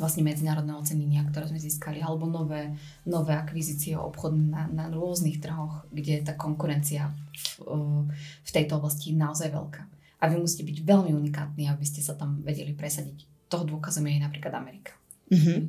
vlastne 0.00 0.24
medzinárodné 0.24 0.72
ocenenia, 0.72 1.24
ktoré 1.28 1.52
sme 1.52 1.60
získali, 1.60 2.00
alebo 2.00 2.24
nové, 2.24 2.72
nové 3.04 3.36
akvizície 3.36 3.92
obchodné 3.92 4.44
na, 4.48 4.62
na 4.72 4.84
rôznych 4.88 5.36
trhoch, 5.36 5.84
kde 5.92 6.24
tá 6.24 6.32
konkurencia 6.32 7.12
v, 7.60 8.08
v 8.44 8.50
tejto 8.50 8.80
oblasti 8.80 9.12
je 9.12 9.20
naozaj 9.20 9.52
veľká 9.52 9.82
a 10.22 10.30
vy 10.30 10.38
musíte 10.38 10.62
byť 10.62 10.78
veľmi 10.86 11.10
unikátni, 11.18 11.66
aby 11.66 11.82
ste 11.82 11.98
sa 11.98 12.14
tam 12.14 12.38
vedeli 12.46 12.78
presadiť. 12.78 13.50
Toho 13.50 13.66
dôkazom 13.66 14.06
je 14.06 14.22
napríklad 14.22 14.54
Amerika. 14.54 14.94
Mm-hmm. 15.34 15.60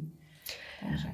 Takže 0.85 1.09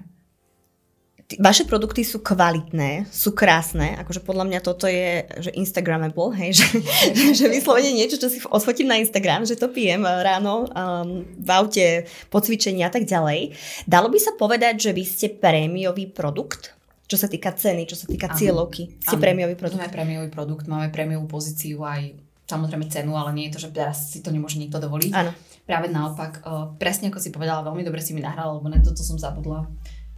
vaše 1.38 1.70
produkty 1.70 2.02
sú 2.02 2.26
kvalitné, 2.26 3.06
sú 3.14 3.38
krásne, 3.38 3.94
akože 4.02 4.26
podľa 4.26 4.50
mňa 4.50 4.60
toto 4.66 4.90
je 4.90 5.30
že 5.38 5.54
Instagramable, 5.54 6.34
hej, 6.34 6.58
že, 6.58 6.68
že 7.38 7.46
vyslovene 7.46 7.94
niečo, 7.94 8.18
čo 8.18 8.34
si 8.34 8.42
odfotím 8.50 8.90
na 8.90 8.98
Instagram, 8.98 9.46
že 9.46 9.54
to 9.54 9.70
pijem 9.70 10.02
ráno 10.02 10.66
um, 10.66 11.22
v 11.38 11.50
aute, 11.54 12.10
po 12.34 12.42
cvičení 12.42 12.82
a 12.82 12.90
tak 12.90 13.06
ďalej. 13.06 13.54
Dalo 13.86 14.10
by 14.10 14.18
sa 14.18 14.34
povedať, 14.34 14.90
že 14.90 14.92
vy 14.96 15.04
ste 15.06 15.30
prémiový 15.30 16.10
produkt? 16.10 16.74
Čo 17.06 17.26
sa 17.26 17.28
týka 17.30 17.54
ceny, 17.54 17.90
čo 17.90 17.98
sa 17.98 18.06
týka 18.10 18.34
cieľovky, 18.34 19.02
ste 19.02 19.18
prémiový 19.18 19.54
produkt? 19.54 19.82
Máme 19.82 19.94
prémiový 19.94 20.30
produkt, 20.30 20.66
máme 20.66 20.90
prémiovú 20.94 21.26
pozíciu 21.30 21.82
aj 21.86 22.14
samozrejme 22.50 22.90
cenu, 22.90 23.14
ale 23.14 23.30
nie 23.38 23.46
je 23.50 23.54
to, 23.58 23.70
že 23.70 23.74
teraz 23.74 24.10
si 24.10 24.26
to 24.26 24.34
nemôže 24.34 24.58
nikto 24.58 24.82
dovoliť. 24.82 25.14
Áno. 25.14 25.34
Práve 25.70 25.86
naopak, 25.94 26.42
uh, 26.42 26.74
presne 26.82 27.14
ako 27.14 27.22
si 27.22 27.30
povedala, 27.30 27.62
veľmi 27.62 27.86
dobre 27.86 28.02
si 28.02 28.18
mi 28.18 28.26
nahrala, 28.26 28.58
lebo 28.58 28.74
na 28.74 28.82
toto 28.82 29.06
som 29.06 29.22
zabudla. 29.22 29.70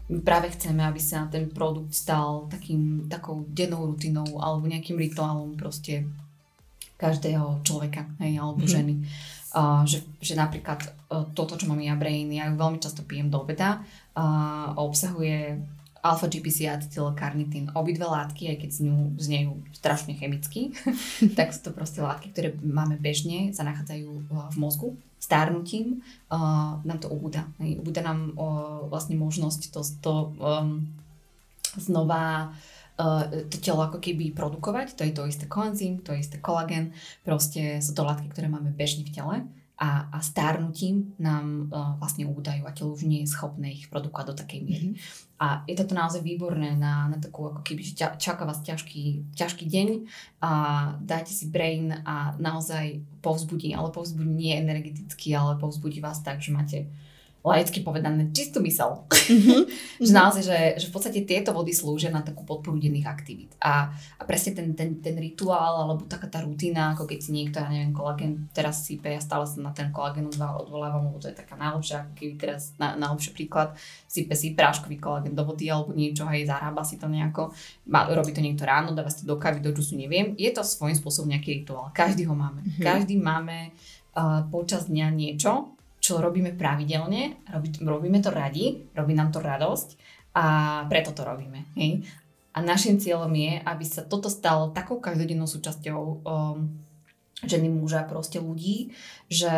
My 0.09 0.19
práve 0.23 0.49
chceme, 0.55 0.81
aby 0.81 0.97
sa 0.97 1.29
ten 1.29 1.51
produkt 1.51 1.93
stal 1.93 2.49
takým, 2.49 3.05
takou 3.11 3.45
dennou 3.51 3.91
rutinou 3.91 4.27
alebo 4.41 4.65
nejakým 4.65 4.97
rituálom 4.97 5.53
proste 5.55 6.07
každého 7.01 7.65
človeka, 7.65 8.05
hej, 8.21 8.37
alebo 8.37 8.61
mm-hmm. 8.61 8.75
ženy. 8.77 8.95
Uh, 9.51 9.83
že, 9.83 10.05
že 10.23 10.37
napríklad 10.37 10.79
uh, 11.11 11.27
toto, 11.35 11.59
čo 11.59 11.67
mám 11.67 11.81
ja 11.83 11.97
Brain, 11.97 12.31
ja 12.31 12.47
ju 12.47 12.55
veľmi 12.55 12.79
často 12.79 13.03
pijem 13.03 13.27
do 13.27 13.43
obeda, 13.43 13.83
uh, 14.15 14.71
obsahuje 14.79 15.59
alfa 16.01 16.31
GPC 16.31 16.71
a 16.71 16.79
acetylkarnitín. 16.79 17.75
Obidve 17.75 18.07
látky, 18.07 18.47
aj 18.53 18.57
keď 18.63 18.69
zňu, 18.79 18.97
znejú 19.19 19.51
strašne 19.75 20.15
chemicky, 20.15 20.71
tak 21.37 21.51
sú 21.51 21.67
to 21.67 21.71
proste 21.75 21.99
látky, 21.99 22.31
ktoré 22.31 22.55
máme 22.63 22.95
bežne, 22.95 23.51
sa 23.51 23.67
nachádzajú 23.67 24.09
uh, 24.31 24.47
v 24.53 24.57
mozgu. 24.57 24.89
Stárnutím 25.21 26.01
uh, 26.33 26.81
nám 26.81 26.97
to 26.97 27.13
ubúda. 27.13 27.45
Ubúda 27.61 28.01
nám 28.01 28.33
uh, 28.33 28.89
vlastne 28.89 29.13
možnosť 29.21 29.69
to, 29.69 29.81
to 30.01 30.13
um, 30.41 30.89
znova 31.77 32.57
uh, 32.97 33.29
to 33.45 33.61
telo 33.61 33.85
ako 33.85 34.01
keby 34.01 34.33
produkovať. 34.33 34.97
To 34.97 35.05
je 35.05 35.13
to 35.13 35.29
isté 35.29 35.45
koenzym, 35.45 36.01
to 36.01 36.17
je 36.17 36.25
isté 36.25 36.41
kolagen. 36.41 36.97
Proste 37.21 37.77
sú 37.85 37.93
to 37.93 38.01
látky, 38.01 38.33
ktoré 38.33 38.49
máme 38.49 38.73
bežne 38.73 39.05
v 39.05 39.13
tele 39.13 39.35
a, 39.81 40.13
a 40.13 40.21
stárnutím 40.21 41.17
nám 41.17 41.73
uh, 41.73 41.97
vlastne 41.97 42.29
ubúdajú 42.29 42.69
a 42.69 42.75
telo 42.77 42.93
už 42.93 43.09
nie 43.09 43.25
je 43.25 43.33
schopné 43.33 43.73
ich 43.73 43.89
produkovať 43.89 44.25
do 44.29 44.35
takej 44.37 44.61
miery. 44.61 44.87
Mm-hmm. 44.93 45.41
A 45.41 45.65
je 45.65 45.73
toto 45.73 45.97
naozaj 45.97 46.21
výborné 46.21 46.77
na, 46.77 47.09
na 47.09 47.17
takú 47.17 47.49
ako 47.49 47.65
keby, 47.65 47.81
že 47.81 47.97
čaká 48.21 48.45
vás 48.45 48.61
ťažký, 48.61 49.33
ťažký 49.33 49.65
deň 49.65 49.89
a 50.45 50.51
dajte 51.01 51.33
si 51.33 51.49
brain 51.49 51.89
a 52.05 52.37
naozaj 52.37 53.01
povzbudí, 53.25 53.73
ale 53.73 53.89
povzbudí 53.89 54.29
nie 54.29 54.53
energeticky, 54.53 55.33
ale 55.33 55.57
povzbudí 55.57 55.97
vás 55.97 56.21
tak, 56.21 56.45
že 56.45 56.53
máte 56.53 56.77
laicky 57.41 57.81
povedané 57.81 58.29
čistú 58.29 58.61
mysel. 58.61 59.09
Mm-hmm. 59.09 59.61
že 60.05 60.11
naozaj, 60.13 60.43
že, 60.45 60.59
že 60.77 60.85
v 60.89 60.93
podstate 60.93 61.19
tieto 61.25 61.49
vody 61.57 61.73
slúžia 61.73 62.13
na 62.13 62.21
takú 62.21 62.45
podporu 62.45 62.77
denných 62.77 63.09
aktivít. 63.09 63.57
A, 63.57 63.89
a 63.91 64.21
presne 64.29 64.53
ten, 64.53 64.77
ten, 64.77 65.01
ten 65.01 65.17
rituál 65.17 65.81
alebo 65.81 66.05
taká 66.05 66.29
tá 66.29 66.45
rutina, 66.45 66.93
ako 66.93 67.09
keď 67.09 67.19
si 67.19 67.31
niekto, 67.33 67.57
ja 67.57 67.69
neviem, 67.69 67.93
kolagen 67.93 68.45
teraz 68.53 68.85
sype, 68.85 69.09
ja 69.09 69.17
stále 69.17 69.49
sa 69.49 69.57
na 69.57 69.73
ten 69.73 69.89
kolagen 69.89 70.29
odvolávam, 70.29 71.09
lebo 71.09 71.17
to 71.17 71.33
je 71.33 71.37
taká 71.37 71.57
najlepšia, 71.57 72.13
keby 72.13 72.33
teraz 72.37 72.77
na, 72.77 72.93
najlepší 72.93 73.33
príklad, 73.33 73.73
sype 74.05 74.37
si 74.37 74.53
práškový 74.53 75.01
kolagen 75.01 75.33
do 75.33 75.41
vody 75.41 75.65
alebo 75.65 75.97
niečo, 75.97 76.29
hej, 76.29 76.45
zarába 76.45 76.85
si 76.85 77.01
to 77.01 77.09
nejako, 77.09 77.49
má, 77.89 78.05
robí 78.13 78.31
to 78.37 78.45
niekto 78.45 78.69
ráno, 78.69 78.93
dáva 78.93 79.09
si 79.09 79.25
to 79.25 79.33
do 79.33 79.41
kávy, 79.41 79.65
do 79.65 79.73
džusu, 79.73 79.97
neviem. 79.97 80.37
Je 80.37 80.53
to 80.53 80.61
svojím 80.61 80.93
spôsobom 80.93 81.33
nejaký 81.33 81.65
rituál. 81.65 81.89
Každý 81.89 82.29
ho 82.29 82.37
máme. 82.37 82.61
Mm-hmm. 82.61 82.83
Každý 82.85 83.15
máme 83.17 83.73
uh, 84.13 84.45
počas 84.53 84.85
dňa 84.87 85.07
niečo, 85.09 85.73
čo 86.01 86.17
robíme 86.17 86.57
pravidelne, 86.57 87.45
robí, 87.53 87.69
robíme 87.77 88.19
to 88.19 88.33
radi, 88.33 88.89
robí 88.97 89.13
nám 89.13 89.29
to 89.29 89.37
radosť 89.37 89.89
a 90.33 90.45
preto 90.89 91.13
to 91.13 91.21
robíme. 91.21 91.69
Hej? 91.77 92.01
A 92.51 92.59
našim 92.65 92.97
cieľom 92.97 93.31
je, 93.31 93.61
aby 93.61 93.85
sa 93.85 94.03
toto 94.03 94.27
stalo 94.27 94.73
takou 94.73 94.97
každodennou 94.97 95.45
súčasťou 95.45 96.01
um, 96.25 96.67
ženy, 97.45 97.69
muža, 97.69 98.09
proste 98.09 98.41
ľudí, 98.41 98.91
že, 99.29 99.53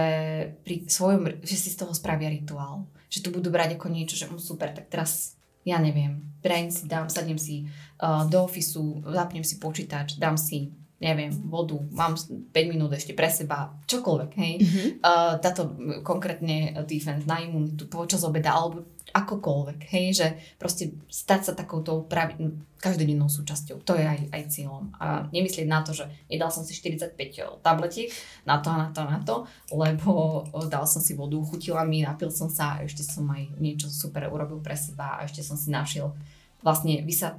pri 0.67 0.85
svojom, 0.85 1.41
že 1.41 1.55
si 1.57 1.71
z 1.71 1.79
toho 1.79 1.95
spravia 1.95 2.29
rituál. 2.29 2.85
Že 3.07 3.23
tu 3.23 3.29
budú 3.33 3.49
brať 3.49 3.79
ako 3.79 3.87
niečo, 3.87 4.19
že 4.19 4.27
um, 4.27 4.37
super, 4.37 4.75
tak 4.75 4.91
teraz 4.91 5.39
ja 5.63 5.79
neviem, 5.79 6.19
brain 6.43 6.67
si 6.67 6.91
dám, 6.91 7.07
sadnem 7.07 7.39
si 7.39 7.71
uh, 8.03 8.27
do 8.27 8.43
ofisu, 8.43 8.99
zapnem 9.07 9.47
si 9.47 9.63
počítač, 9.63 10.19
dám 10.19 10.35
si 10.35 10.75
neviem, 11.03 11.29
vodu, 11.51 11.75
mám 11.91 12.15
5 12.15 12.55
minút 12.71 12.95
ešte 12.95 13.11
pre 13.11 13.27
seba, 13.27 13.75
čokoľvek, 13.83 14.31
hej. 14.39 14.53
Mm-hmm. 14.63 14.87
Uh, 15.03 15.35
táto 15.43 15.75
konkrétne 16.07 16.71
defense 16.87 17.27
na 17.27 17.43
imunitu 17.43 17.91
počas 17.91 18.23
obeda, 18.23 18.55
alebo 18.55 18.87
akokoľvek, 19.11 19.79
hej, 19.91 20.07
že 20.15 20.27
proste 20.55 20.95
stať 21.11 21.51
sa 21.51 21.53
takouto 21.53 22.07
pravi, 22.07 22.55
každodennou 22.79 23.27
súčasťou. 23.27 23.83
To 23.83 23.93
je 23.99 24.05
aj, 24.07 24.19
aj 24.31 24.43
cieľom. 24.49 24.89
A 24.97 25.27
nemyslieť 25.29 25.67
na 25.67 25.83
to, 25.83 25.91
že 25.91 26.07
nedal 26.31 26.49
som 26.49 26.63
si 26.65 26.73
45 26.73 27.19
tabletiek 27.61 28.09
na 28.47 28.63
to 28.63 28.73
a 28.73 28.77
na 28.79 28.89
to 28.89 28.99
a 29.03 29.07
na 29.07 29.19
to, 29.21 29.35
lebo 29.75 30.43
dal 30.71 30.87
som 30.87 31.03
si 31.03 31.13
vodu, 31.13 31.37
chutila 31.43 31.85
mi, 31.85 32.01
napil 32.01 32.31
som 32.33 32.47
sa 32.47 32.79
a 32.79 32.87
ešte 32.87 33.03
som 33.05 33.27
aj 33.29 33.53
niečo 33.59 33.91
super 33.91 34.25
urobil 34.31 34.63
pre 34.63 34.73
seba 34.73 35.19
a 35.19 35.27
ešte 35.27 35.45
som 35.45 35.59
si 35.59 35.69
našiel 35.69 36.15
vlastne 36.63 37.03
vy 37.03 37.13
sa 37.13 37.37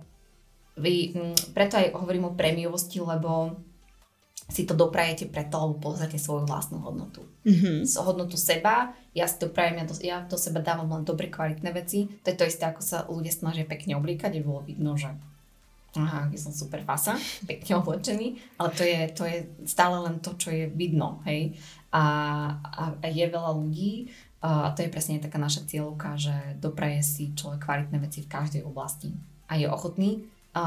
vy, 0.78 1.14
mm, 1.14 1.54
preto 1.54 1.78
aj 1.78 1.94
hovorím 1.94 2.30
o 2.30 2.36
prémiovosti, 2.36 2.98
lebo 2.98 3.58
si 4.44 4.68
to 4.68 4.76
doprajete 4.76 5.32
preto, 5.32 5.56
lebo 5.56 5.80
pozrite 5.80 6.20
svoju 6.20 6.44
vlastnú 6.44 6.84
hodnotu. 6.84 7.24
Mm-hmm. 7.48 7.88
Z 7.88 7.94
hodnotu 8.04 8.36
seba, 8.36 8.92
ja 9.16 9.24
si 9.24 9.40
to 9.40 9.48
prajem, 9.48 9.80
ja 9.80 9.84
do, 9.88 9.94
ja 10.04 10.16
do 10.20 10.36
seba 10.36 10.60
dávam 10.60 10.90
len 10.92 11.06
dobre 11.06 11.32
kvalitné 11.32 11.72
veci. 11.72 12.04
To 12.20 12.28
je 12.28 12.36
to 12.36 12.44
isté, 12.44 12.68
ako 12.68 12.82
sa 12.84 13.08
ľudia 13.08 13.32
snažia 13.32 13.64
pekne 13.64 13.96
oblíkať, 13.96 14.36
aby 14.36 14.44
bolo 14.44 14.60
vidno, 14.66 14.98
že 15.00 15.08
Aha, 15.94 16.26
ja 16.26 16.38
som 16.42 16.50
super 16.50 16.82
fasa, 16.82 17.14
pekne 17.50 17.78
oblečený, 17.78 18.58
ale 18.58 18.70
to 18.74 18.82
je, 18.82 18.98
to 19.14 19.22
je 19.30 19.46
stále 19.62 19.94
len 20.02 20.18
to, 20.18 20.34
čo 20.34 20.50
je 20.50 20.66
vidno, 20.66 21.22
hej. 21.22 21.54
A, 21.94 22.02
a, 22.58 22.98
a 22.98 23.06
je 23.06 23.22
veľa 23.30 23.54
ľudí, 23.54 24.10
a 24.42 24.74
to 24.74 24.82
je 24.82 24.90
presne 24.90 25.22
taká 25.22 25.38
naša 25.38 25.64
cieľovka, 25.64 26.18
že 26.18 26.34
dopraje 26.58 27.00
si 27.00 27.30
človek 27.32 27.62
kvalitné 27.62 27.96
veci 28.02 28.26
v 28.26 28.28
každej 28.28 28.62
oblasti 28.66 29.14
a 29.48 29.56
je 29.56 29.70
ochotný. 29.70 30.26
A 30.54 30.64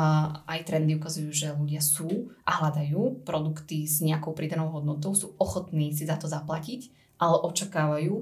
aj 0.51 0.67
trendy 0.67 0.99
ukazujú, 0.99 1.31
že 1.31 1.55
ľudia 1.55 1.79
sú 1.79 2.35
a 2.43 2.59
hľadajú 2.59 3.23
produkty 3.23 3.87
s 3.87 4.03
nejakou 4.03 4.35
pridanou 4.35 4.67
hodnotou, 4.67 5.15
sú 5.15 5.31
ochotní 5.39 5.95
si 5.95 6.03
za 6.03 6.19
to 6.19 6.27
zaplatiť, 6.27 6.91
ale 7.23 7.39
očakávajú 7.39 8.13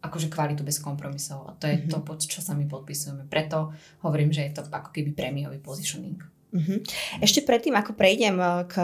akože 0.00 0.32
kvalitu 0.32 0.62
bez 0.64 0.80
kompromisov. 0.80 1.50
A 1.50 1.52
to 1.58 1.68
je 1.68 1.76
mm-hmm. 1.76 1.92
to, 1.92 1.98
pod 2.00 2.22
čo 2.24 2.40
sa 2.40 2.56
my 2.56 2.64
podpisujeme. 2.64 3.28
Preto 3.28 3.76
hovorím, 4.00 4.32
že 4.32 4.48
je 4.48 4.52
to 4.56 4.62
ako 4.70 4.94
keby 4.94 5.12
prémiový 5.12 5.60
positioning. 5.60 6.22
Mm-hmm. 6.50 6.78
Ešte 7.22 7.44
predtým, 7.44 7.76
ako 7.76 7.94
prejdem 7.94 8.40
eh, 8.40 8.64
k 8.66 8.74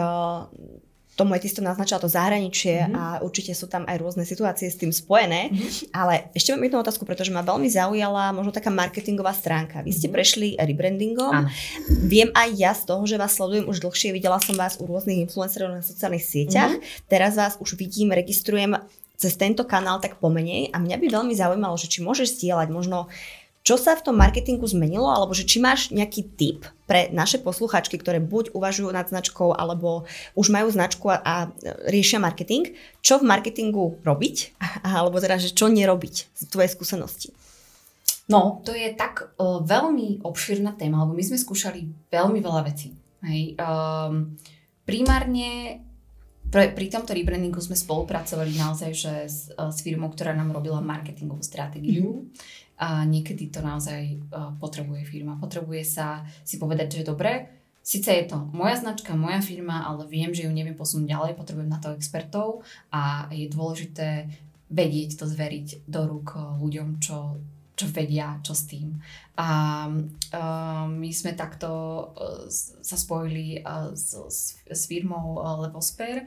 tomu 1.17 1.33
aj 1.33 1.41
ty 1.41 1.47
si 1.49 1.57
to 1.57 1.65
naznačila 1.65 1.97
to 1.97 2.05
zahraničie 2.05 2.85
mm-hmm. 2.85 2.93
a 2.93 3.03
určite 3.25 3.57
sú 3.57 3.65
tam 3.65 3.89
aj 3.89 3.97
rôzne 3.97 4.21
situácie 4.21 4.69
s 4.69 4.77
tým 4.77 4.93
spojené, 4.93 5.49
mm-hmm. 5.49 5.89
ale 5.89 6.29
ešte 6.37 6.53
mám 6.53 6.61
jednu 6.61 6.77
otázku, 6.85 7.03
pretože 7.09 7.33
ma 7.33 7.41
veľmi 7.41 7.65
zaujala 7.65 8.29
možno 8.37 8.53
taká 8.53 8.69
marketingová 8.69 9.33
stránka. 9.33 9.81
Vy 9.81 9.97
ste 9.97 10.07
mm-hmm. 10.07 10.13
prešli 10.13 10.47
rebrandingom. 10.53 11.33
Ano. 11.33 11.49
Viem 12.05 12.29
aj 12.37 12.49
ja 12.53 12.71
z 12.77 12.85
toho, 12.85 13.01
že 13.09 13.17
vás 13.17 13.33
sledujem 13.33 13.65
už 13.65 13.81
dlhšie, 13.81 14.13
videla 14.13 14.37
som 14.37 14.53
vás 14.53 14.77
u 14.77 14.85
rôznych 14.85 15.25
influencerov 15.25 15.73
na 15.73 15.81
sociálnych 15.81 16.21
sieťach. 16.21 16.77
Mm-hmm. 16.77 17.09
Teraz 17.09 17.33
vás 17.33 17.57
už 17.57 17.73
vidím, 17.73 18.13
registrujem 18.13 18.77
cez 19.17 19.33
tento 19.33 19.65
kanál 19.65 19.97
tak 19.97 20.21
pomenej 20.21 20.69
a 20.69 20.77
mňa 20.77 21.01
by 21.01 21.07
veľmi 21.09 21.33
zaujímalo, 21.33 21.73
že 21.81 21.89
či 21.89 22.05
môžeš 22.05 22.37
zdieľať 22.37 22.69
možno 22.69 23.09
čo 23.67 23.75
sa 23.75 23.99
v 23.99 24.05
tom 24.07 24.15
marketingu 24.15 24.63
zmenilo, 24.63 25.11
alebo 25.11 25.35
že 25.35 25.43
či 25.43 25.59
máš 25.59 25.91
nejaký 25.91 26.23
tip 26.39 26.63
pre 26.87 27.11
naše 27.11 27.43
posluchačky, 27.43 27.99
ktoré 27.99 28.23
buď 28.23 28.55
uvažujú 28.55 28.87
nad 28.95 29.11
značkou, 29.11 29.51
alebo 29.51 30.07
už 30.39 30.47
majú 30.55 30.71
značku 30.71 31.11
a, 31.11 31.19
a 31.19 31.35
riešia 31.91 32.23
marketing, 32.23 32.71
čo 33.03 33.19
v 33.19 33.27
marketingu 33.27 33.99
robiť, 34.07 34.55
alebo 34.87 35.19
teda, 35.19 35.35
že 35.35 35.51
čo 35.51 35.67
nerobiť 35.67 36.15
z 36.31 36.41
tvojej 36.47 36.71
skúsenosti? 36.71 37.35
No, 38.31 38.63
to 38.63 38.71
je 38.71 38.95
tak 38.95 39.35
uh, 39.35 39.59
veľmi 39.59 40.23
obširná 40.23 40.79
téma, 40.79 41.03
lebo 41.03 41.19
my 41.19 41.23
sme 41.27 41.35
skúšali 41.35 42.07
veľmi 42.07 42.39
veľa 42.39 42.61
vecí. 42.63 42.95
Hej. 43.27 43.59
Um, 43.59 44.35
primárne 44.87 45.83
pre, 46.51 46.71
pri 46.71 46.87
tomto 46.87 47.11
rebrandingu 47.13 47.59
sme 47.59 47.75
spolupracovali 47.75 48.55
naozaj 48.55 48.91
že 48.91 49.13
s, 49.27 49.39
s 49.51 49.77
firmou, 49.83 50.11
ktorá 50.11 50.35
nám 50.35 50.51
robila 50.55 50.83
marketingovú 50.83 51.43
stratégiu. 51.43 52.27
Mm-hmm 52.27 52.65
a 52.77 53.01
niekedy 53.09 53.49
to 53.49 53.65
naozaj 53.65 54.21
uh, 54.29 54.53
potrebuje 54.61 55.01
firma. 55.09 55.41
Potrebuje 55.41 55.81
sa 55.81 56.21
si 56.45 56.61
povedať, 56.61 57.01
že 57.01 57.09
dobre, 57.09 57.49
síce 57.81 58.13
je 58.13 58.29
to 58.29 58.37
moja 58.53 58.77
značka, 58.77 59.17
moja 59.17 59.41
firma, 59.41 59.81
ale 59.81 60.05
viem, 60.05 60.29
že 60.29 60.45
ju 60.45 60.53
neviem 60.53 60.77
posunúť 60.77 61.09
ďalej, 61.09 61.41
potrebujem 61.41 61.73
na 61.73 61.81
to 61.81 61.97
expertov 61.97 62.61
a 62.93 63.25
je 63.33 63.49
dôležité 63.49 64.29
vedieť 64.69 65.17
to 65.17 65.25
zveriť 65.25 65.89
do 65.89 66.01
rúk 66.05 66.37
ľuďom, 66.37 67.01
čo 67.01 67.41
čo 67.77 67.85
vedia, 67.93 68.41
čo 68.41 68.57
s 68.57 68.65
tým. 68.65 68.97
A 69.37 69.85
my 70.89 71.09
sme 71.13 71.37
takto 71.37 71.69
uh, 71.69 72.49
sa 72.81 72.97
spojili 72.97 73.61
uh, 73.61 73.93
s, 73.93 74.17
s, 74.17 74.39
s 74.65 74.81
firmou 74.89 75.37
uh, 75.37 75.61
Levosper. 75.61 76.25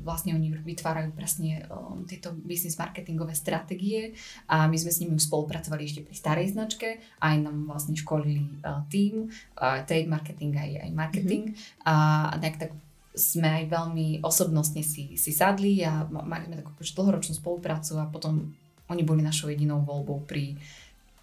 Vlastne 0.00 0.32
oni 0.32 0.48
vytvárajú 0.64 1.12
presne 1.12 1.68
tieto 2.08 2.32
business 2.32 2.80
marketingové 2.80 3.36
stratégie 3.36 4.16
a 4.48 4.64
my 4.64 4.74
sme 4.80 4.90
s 4.90 4.98
nimi 5.04 5.20
spolupracovali 5.20 5.84
ešte 5.84 6.00
pri 6.02 6.16
starej 6.16 6.56
značke. 6.56 7.04
Aj 7.20 7.36
nám 7.36 7.68
vlastne 7.68 7.94
školili 7.94 8.64
tým, 8.88 9.28
trade 9.60 10.08
marketing 10.10 10.56
aj, 10.56 10.70
aj 10.88 10.90
marketing. 10.90 11.44
Mm-hmm. 11.52 11.86
A 11.86 11.94
tak, 12.42 12.58
tak 12.58 12.70
sme 13.14 13.62
aj 13.62 13.64
veľmi 13.70 14.24
osobnostne 14.26 14.82
si, 14.82 15.14
si 15.14 15.30
sadli 15.30 15.86
a 15.86 16.06
mali 16.10 16.50
sme 16.50 16.58
takú 16.58 16.74
dlhoročnú 16.80 17.38
spoluprácu 17.38 18.02
a 18.02 18.10
potom 18.10 18.50
oni 18.90 19.02
boli 19.06 19.22
našou 19.22 19.48
jedinou 19.48 19.80
voľbou 19.86 20.26
pri 20.26 20.58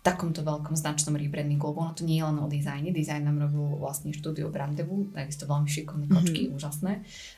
takomto 0.07 0.39
veľkom 0.39 0.71
značnom 0.71 1.19
rebrandingu, 1.19 1.67
lebo 1.67 1.83
ono 1.83 1.91
to 1.91 2.07
nie 2.07 2.23
je 2.23 2.23
len 2.23 2.39
o 2.39 2.47
dizajne. 2.47 2.95
Dizajn 2.95 3.27
nám 3.27 3.43
robil 3.43 3.75
vlastne 3.75 4.15
štúdio 4.15 4.47
Brandevu, 4.47 5.11
takisto 5.11 5.43
veľmi 5.43 5.67
šikovné 5.67 6.07
kočky, 6.07 6.47
mm-hmm. 6.47 6.55
úžasné. 6.55 6.93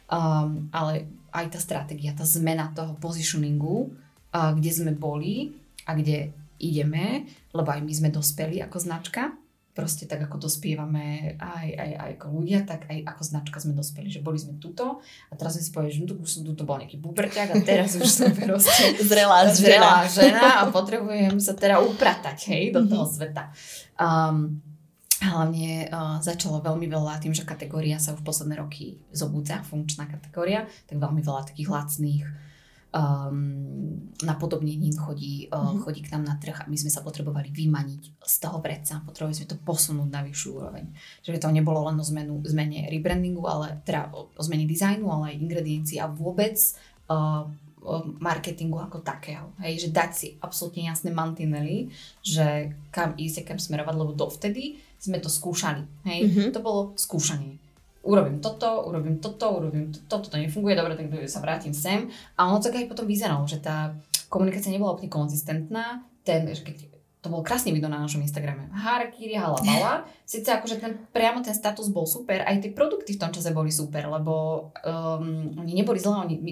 Um, 0.06 0.70
ale 0.70 1.10
aj 1.34 1.58
tá 1.58 1.60
stratégia, 1.60 2.14
tá 2.14 2.30
zmena 2.30 2.70
toho 2.78 2.94
positioningu, 3.02 3.90
uh, 3.90 4.54
kde 4.54 4.70
sme 4.70 4.94
boli 4.94 5.58
a 5.90 5.98
kde 5.98 6.30
ideme, 6.62 7.26
lebo 7.58 7.74
aj 7.74 7.82
my 7.82 7.94
sme 7.96 8.10
dospeli 8.14 8.62
ako 8.62 8.78
značka, 8.78 9.34
proste 9.80 10.04
tak 10.04 10.28
ako 10.28 10.44
dospievame 10.44 11.40
aj, 11.40 11.68
aj, 11.72 11.92
aj 11.96 12.12
ako 12.20 12.28
ľudia, 12.36 12.68
tak 12.68 12.92
aj 12.92 13.00
ako 13.16 13.22
značka 13.24 13.58
sme 13.64 13.72
dospeli, 13.72 14.12
že 14.12 14.20
boli 14.20 14.36
sme 14.36 14.60
tuto 14.60 15.00
a 15.32 15.34
teraz 15.40 15.56
sme 15.56 15.64
si 15.64 15.72
povedali, 15.72 15.96
že 15.96 16.04
už 16.20 16.28
som 16.28 16.44
tuto 16.44 16.68
bol 16.68 16.76
nejaký 16.76 17.00
buberťak 17.00 17.56
a 17.56 17.56
teraz 17.64 17.96
už 17.96 18.12
som 18.12 18.28
proste 18.44 19.00
zrelá, 19.00 19.48
zrelá 19.56 20.04
žena 20.12 20.60
a 20.60 20.68
potrebujem 20.68 21.40
sa 21.40 21.56
teda 21.56 21.80
upratať 21.80 22.52
hej, 22.52 22.76
do 22.76 22.84
toho 22.84 23.08
mhm. 23.08 23.12
sveta. 23.16 23.44
Um, 23.96 24.60
Hlavne 25.20 25.92
uh, 25.92 26.16
začalo 26.24 26.64
veľmi 26.64 26.88
veľa 26.88 27.20
tým, 27.20 27.36
že 27.36 27.44
kategória 27.44 28.00
sa 28.00 28.16
už 28.16 28.24
posledné 28.24 28.56
roky 28.56 29.04
zobúdza, 29.12 29.60
funkčná 29.68 30.08
kategória, 30.08 30.64
tak 30.88 30.96
veľmi 30.96 31.20
veľa 31.20 31.44
takých 31.44 31.68
lacných 31.76 32.24
um, 32.90 34.12
na 34.26 34.34
podobnenín 34.36 34.98
chodí, 34.98 35.48
uh, 35.50 35.56
mm-hmm. 35.56 35.82
chodí 35.86 36.02
k 36.02 36.12
nám 36.18 36.24
na 36.26 36.36
trh 36.42 36.66
a 36.66 36.70
my 36.70 36.78
sme 36.78 36.92
sa 36.92 37.06
potrebovali 37.06 37.54
vymaniť 37.54 38.20
z 38.20 38.36
toho 38.42 38.58
vreca, 38.60 39.06
potrebovali 39.06 39.38
sme 39.38 39.48
to 39.48 39.58
posunúť 39.62 40.10
na 40.10 40.22
vyššiu 40.26 40.50
úroveň. 40.58 40.86
Čiže 41.22 41.42
to 41.42 41.54
nebolo 41.54 41.86
len 41.86 41.98
o 42.02 42.06
zmenu, 42.06 42.42
zmene 42.46 42.90
rebrandingu, 42.90 43.46
ale 43.46 43.80
teda 43.86 44.10
o, 44.12 44.34
o 44.34 44.42
zmene 44.42 44.66
dizajnu, 44.66 45.06
ale 45.06 45.34
aj 45.34 45.40
ingrediencií 45.40 45.98
a 46.02 46.10
vôbec 46.10 46.58
uh, 47.10 47.46
marketingu 48.20 48.76
ako 48.76 49.00
takého. 49.00 49.56
Hej, 49.64 49.88
že 49.88 49.90
dať 49.96 50.12
si 50.12 50.28
absolútne 50.44 50.92
jasné 50.92 51.16
mantinely, 51.16 51.88
že 52.20 52.76
kam 52.92 53.16
ísť 53.16 53.46
a 53.46 53.48
kam 53.48 53.60
smerovať, 53.62 53.96
lebo 53.96 54.12
dovtedy 54.12 54.84
sme 55.00 55.24
to 55.24 55.32
skúšali. 55.32 55.88
Hej, 56.04 56.20
mm-hmm. 56.28 56.50
to 56.52 56.60
bolo 56.60 56.92
skúšanie 57.00 57.56
urobím 58.04 58.40
toto, 58.40 58.88
urobím 58.88 59.20
toto, 59.20 59.60
urobím 59.60 59.92
toto, 59.92 60.30
toto 60.30 60.38
nefunguje, 60.38 60.76
dobre, 60.76 60.96
tak 60.96 61.12
sa 61.28 61.44
vrátim 61.44 61.76
sem. 61.76 62.08
A 62.40 62.48
ono 62.48 62.64
tak 62.64 62.80
aj 62.80 62.88
potom 62.88 63.06
vyzeralo, 63.06 63.44
že 63.46 63.60
tá 63.60 63.96
komunikácia 64.32 64.72
nebola 64.72 64.96
úplne 64.96 65.12
konzistentná, 65.12 66.06
ten, 66.24 66.48
že 66.48 66.64
keď 66.64 66.78
to 67.20 67.28
bolo 67.28 67.44
krásne 67.44 67.76
video 67.76 67.92
na 67.92 68.00
našom 68.00 68.24
Instagrame. 68.24 68.72
Harakiri, 68.72 69.36
halabala. 69.36 70.08
Sice 70.30 70.56
akože 70.56 70.80
ten, 70.80 70.96
priamo 71.12 71.44
ten 71.44 71.52
status 71.52 71.92
bol 71.92 72.08
super, 72.08 72.48
aj 72.48 72.64
tie 72.64 72.72
produkty 72.72 73.20
v 73.20 73.22
tom 73.22 73.36
čase 73.36 73.52
boli 73.52 73.76
super, 73.76 74.08
lebo 74.08 74.72
um, 74.88 75.52
oni 75.60 75.74
neboli 75.76 76.00
zlé, 76.00 76.16
oni, 76.16 76.36
my, 76.40 76.52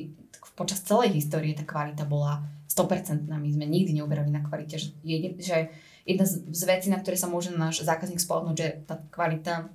počas 0.60 0.84
celej 0.84 1.16
histórie 1.16 1.56
tá 1.56 1.64
kvalita 1.64 2.04
bola 2.04 2.44
100%. 2.68 3.32
My 3.32 3.48
sme 3.48 3.64
nikdy 3.64 3.96
neuberali 3.96 4.28
na 4.28 4.44
kvalite, 4.44 4.76
že, 4.76 4.92
jedin, 5.08 5.40
že 5.40 5.72
jedna 6.04 6.28
z, 6.28 6.44
z 6.52 6.64
vecí, 6.68 6.88
na 6.92 7.00
ktoré 7.00 7.16
sa 7.16 7.32
môže 7.32 7.56
náš 7.56 7.88
zákazník 7.88 8.20
spolahnúť, 8.20 8.56
že 8.60 8.68
tá 8.84 9.00
kvalita 9.08 9.72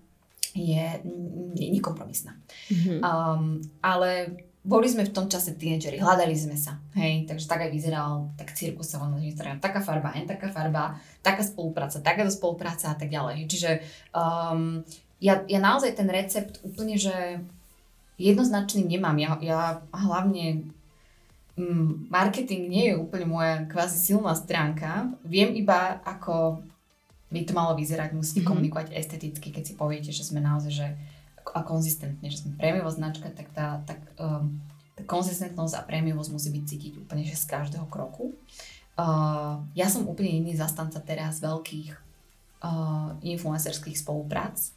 je 0.53 1.01
nekompromisná. 1.57 2.37
Mm-hmm. 2.69 2.99
Um, 3.01 3.61
ale 3.81 4.37
boli 4.63 4.87
sme 4.87 5.03
v 5.03 5.11
tom 5.11 5.27
čase 5.27 5.59
tínedžeri, 5.59 5.99
hľadali 5.99 6.39
sme 6.39 6.55
sa, 6.55 6.79
hej, 6.95 7.27
takže 7.27 7.51
tak 7.51 7.67
aj 7.67 7.71
vyzeral 7.75 8.31
tak 8.39 8.55
cirkusovo 8.55 9.11
na 9.11 9.19
Instagram, 9.19 9.59
taká 9.59 9.83
farba, 9.83 10.15
len 10.15 10.23
taká 10.23 10.55
farba, 10.55 10.95
taká 11.19 11.43
spolupráca, 11.43 11.99
takáto 11.99 12.31
spolupráca 12.31 12.95
a 12.95 12.97
tak 12.97 13.11
ďalej. 13.11 13.51
Čiže 13.51 13.83
um, 14.15 14.87
ja, 15.19 15.43
ja 15.51 15.59
naozaj 15.59 15.99
ten 15.99 16.07
recept 16.07 16.63
úplne, 16.63 16.95
že 16.95 17.43
jednoznačný 18.23 18.87
nemám. 18.87 19.19
Ja, 19.19 19.35
ja 19.43 19.61
hlavne 19.91 20.71
um, 21.59 22.07
marketing 22.07 22.71
nie 22.71 22.95
je 22.95 23.01
úplne 23.03 23.27
moja 23.27 23.67
kvázi 23.67 23.99
silná 23.99 24.39
stránka. 24.39 25.11
Viem 25.27 25.59
iba 25.59 25.99
ako 26.07 26.63
by 27.33 27.41
to 27.49 27.53
malo 27.57 27.73
vyzerať, 27.73 28.13
musíte 28.13 28.45
mm-hmm. 28.45 28.51
komunikovať 28.53 28.87
esteticky, 28.93 29.49
keď 29.49 29.65
si 29.65 29.75
poviete, 29.75 30.11
že 30.13 30.29
sme 30.29 30.45
naozaj, 30.45 30.73
že 30.73 30.89
a 31.43 31.61
konzistentne, 31.67 32.29
že 32.31 32.45
sme 32.45 32.55
prémiová 32.55 32.93
značka, 32.93 33.27
tak 33.33 33.51
tá, 33.51 33.83
tak, 33.83 33.99
um, 34.21 34.63
tá 34.95 35.03
konzistentnosť 35.03 35.75
a 35.75 35.83
prémiovosť 35.83 36.31
musí 36.31 36.49
byť 36.55 36.65
cítiť 36.69 36.93
úplne 37.03 37.27
že 37.27 37.35
z 37.35 37.51
každého 37.51 37.89
kroku. 37.91 38.31
Uh, 38.95 39.65
ja 39.75 39.89
som 39.89 40.07
úplne 40.07 40.31
iný 40.31 40.55
zastanca 40.55 41.03
teraz 41.03 41.43
veľkých 41.43 41.89
uh, 42.63 43.17
influencerských 43.25 43.99
spoluprác, 43.99 44.71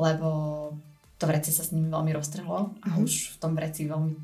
lebo 0.00 0.72
to 1.20 1.24
vrece 1.28 1.52
sa 1.52 1.66
s 1.66 1.74
nimi 1.74 1.92
veľmi 1.92 2.16
roztrhlo 2.16 2.72
a 2.80 2.88
mm-hmm. 2.88 3.04
už 3.04 3.36
v 3.36 3.40
tom 3.42 3.52
vreci 3.52 3.84
veľmi 3.84 4.16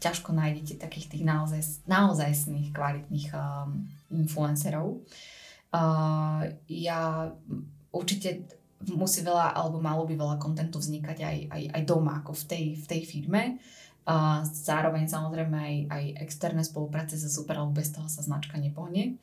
ťažko 0.00 0.32
nájdete 0.32 0.80
takých 0.80 1.16
tých 1.16 1.24
naozaj, 1.24 1.62
naozajstných 1.88 2.72
kvalitných 2.76 3.28
um, 3.32 3.88
influencerov. 4.12 5.00
Uh, 5.00 5.35
ja 6.68 7.00
určite 7.92 8.48
musí 8.92 9.24
veľa, 9.24 9.56
alebo 9.56 9.80
malo 9.80 10.04
by 10.04 10.14
veľa 10.14 10.36
kontentu 10.36 10.78
vznikať 10.78 11.18
aj, 11.24 11.36
aj, 11.50 11.62
aj 11.74 11.82
doma, 11.88 12.20
ako 12.20 12.36
v 12.36 12.44
tej, 12.44 12.64
v 12.80 12.86
tej 12.86 13.02
firme. 13.08 13.42
Uh, 14.06 14.46
zároveň 14.46 15.10
samozrejme 15.10 15.56
aj, 15.58 15.74
aj 15.90 16.04
externé 16.22 16.62
spolupráce 16.62 17.18
sa 17.18 17.26
super, 17.26 17.58
lebo 17.58 17.74
bez 17.74 17.90
toho 17.90 18.06
sa 18.06 18.22
značka 18.22 18.54
nepohne. 18.54 19.18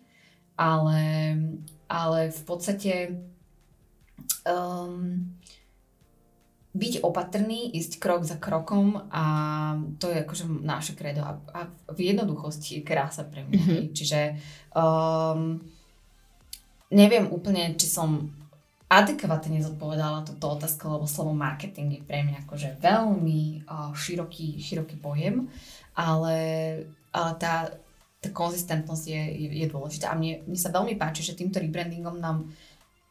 Ale, 0.60 1.02
ale 1.88 2.20
v 2.30 2.42
podstate 2.44 2.94
um, 4.44 5.34
byť 6.74 6.94
opatrný, 7.06 7.72
ísť 7.78 8.02
krok 8.02 8.26
za 8.26 8.42
krokom 8.42 9.08
a 9.14 9.26
to 10.02 10.10
je 10.10 10.26
akože 10.26 10.46
naše 10.66 10.98
kredo 10.98 11.22
a, 11.22 11.38
a 11.54 11.60
v 11.94 12.14
jednoduchosti 12.14 12.82
je 12.82 12.86
krása 12.86 13.24
pre 13.24 13.46
mňa. 13.46 13.62
Mm-hmm. 13.62 13.84
Čiže 13.94 14.20
um, 14.76 15.62
neviem 16.94 17.26
úplne, 17.28 17.74
či 17.74 17.90
som 17.90 18.30
adekvátne 18.94 19.58
zodpovedala 19.58 20.22
túto 20.22 20.46
otázku, 20.54 20.86
lebo 20.86 21.10
slovo 21.10 21.34
marketing 21.34 21.98
je 21.98 22.02
pre 22.06 22.22
mňa 22.22 22.46
akože 22.46 22.78
veľmi 22.78 23.66
uh, 23.66 23.90
široký, 23.98 24.62
široký 24.62 25.02
pojem, 25.02 25.50
ale, 25.98 26.38
ale 27.10 27.32
tá, 27.42 27.74
tá 28.22 28.30
konzistentnosť 28.30 29.04
je, 29.10 29.22
je, 29.34 29.48
je 29.66 29.68
dôležitá 29.68 30.14
a 30.14 30.18
mne, 30.18 30.46
mne 30.46 30.60
sa 30.60 30.70
veľmi 30.70 30.94
páči, 30.94 31.26
že 31.26 31.34
týmto 31.34 31.58
rebrandingom 31.58 32.22
nám, 32.22 32.46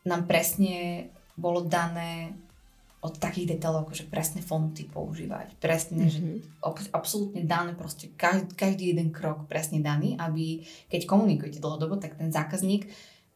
nám 0.07 0.23
presne 0.31 1.11
bolo 1.35 1.67
dané 1.67 2.31
od 3.03 3.19
takých 3.19 3.59
detailov, 3.59 3.91
ako 3.91 3.99
že 3.99 4.07
presné 4.07 4.47
fonty 4.47 4.87
používať, 4.87 5.59
presne, 5.59 6.07
mm-hmm. 6.07 6.15
že 6.15 6.63
ob- 6.63 6.91
absolútne 6.95 7.43
dané, 7.43 7.75
proste 7.75 8.15
každý, 8.15 8.55
každý 8.55 8.85
jeden 8.95 9.11
krok 9.11 9.51
presne 9.51 9.83
daný, 9.83 10.15
aby 10.15 10.63
keď 10.87 11.11
komunikujete 11.11 11.59
dlhodobo, 11.59 11.99
tak 11.99 12.15
ten 12.15 12.31
zákazník 12.31 12.87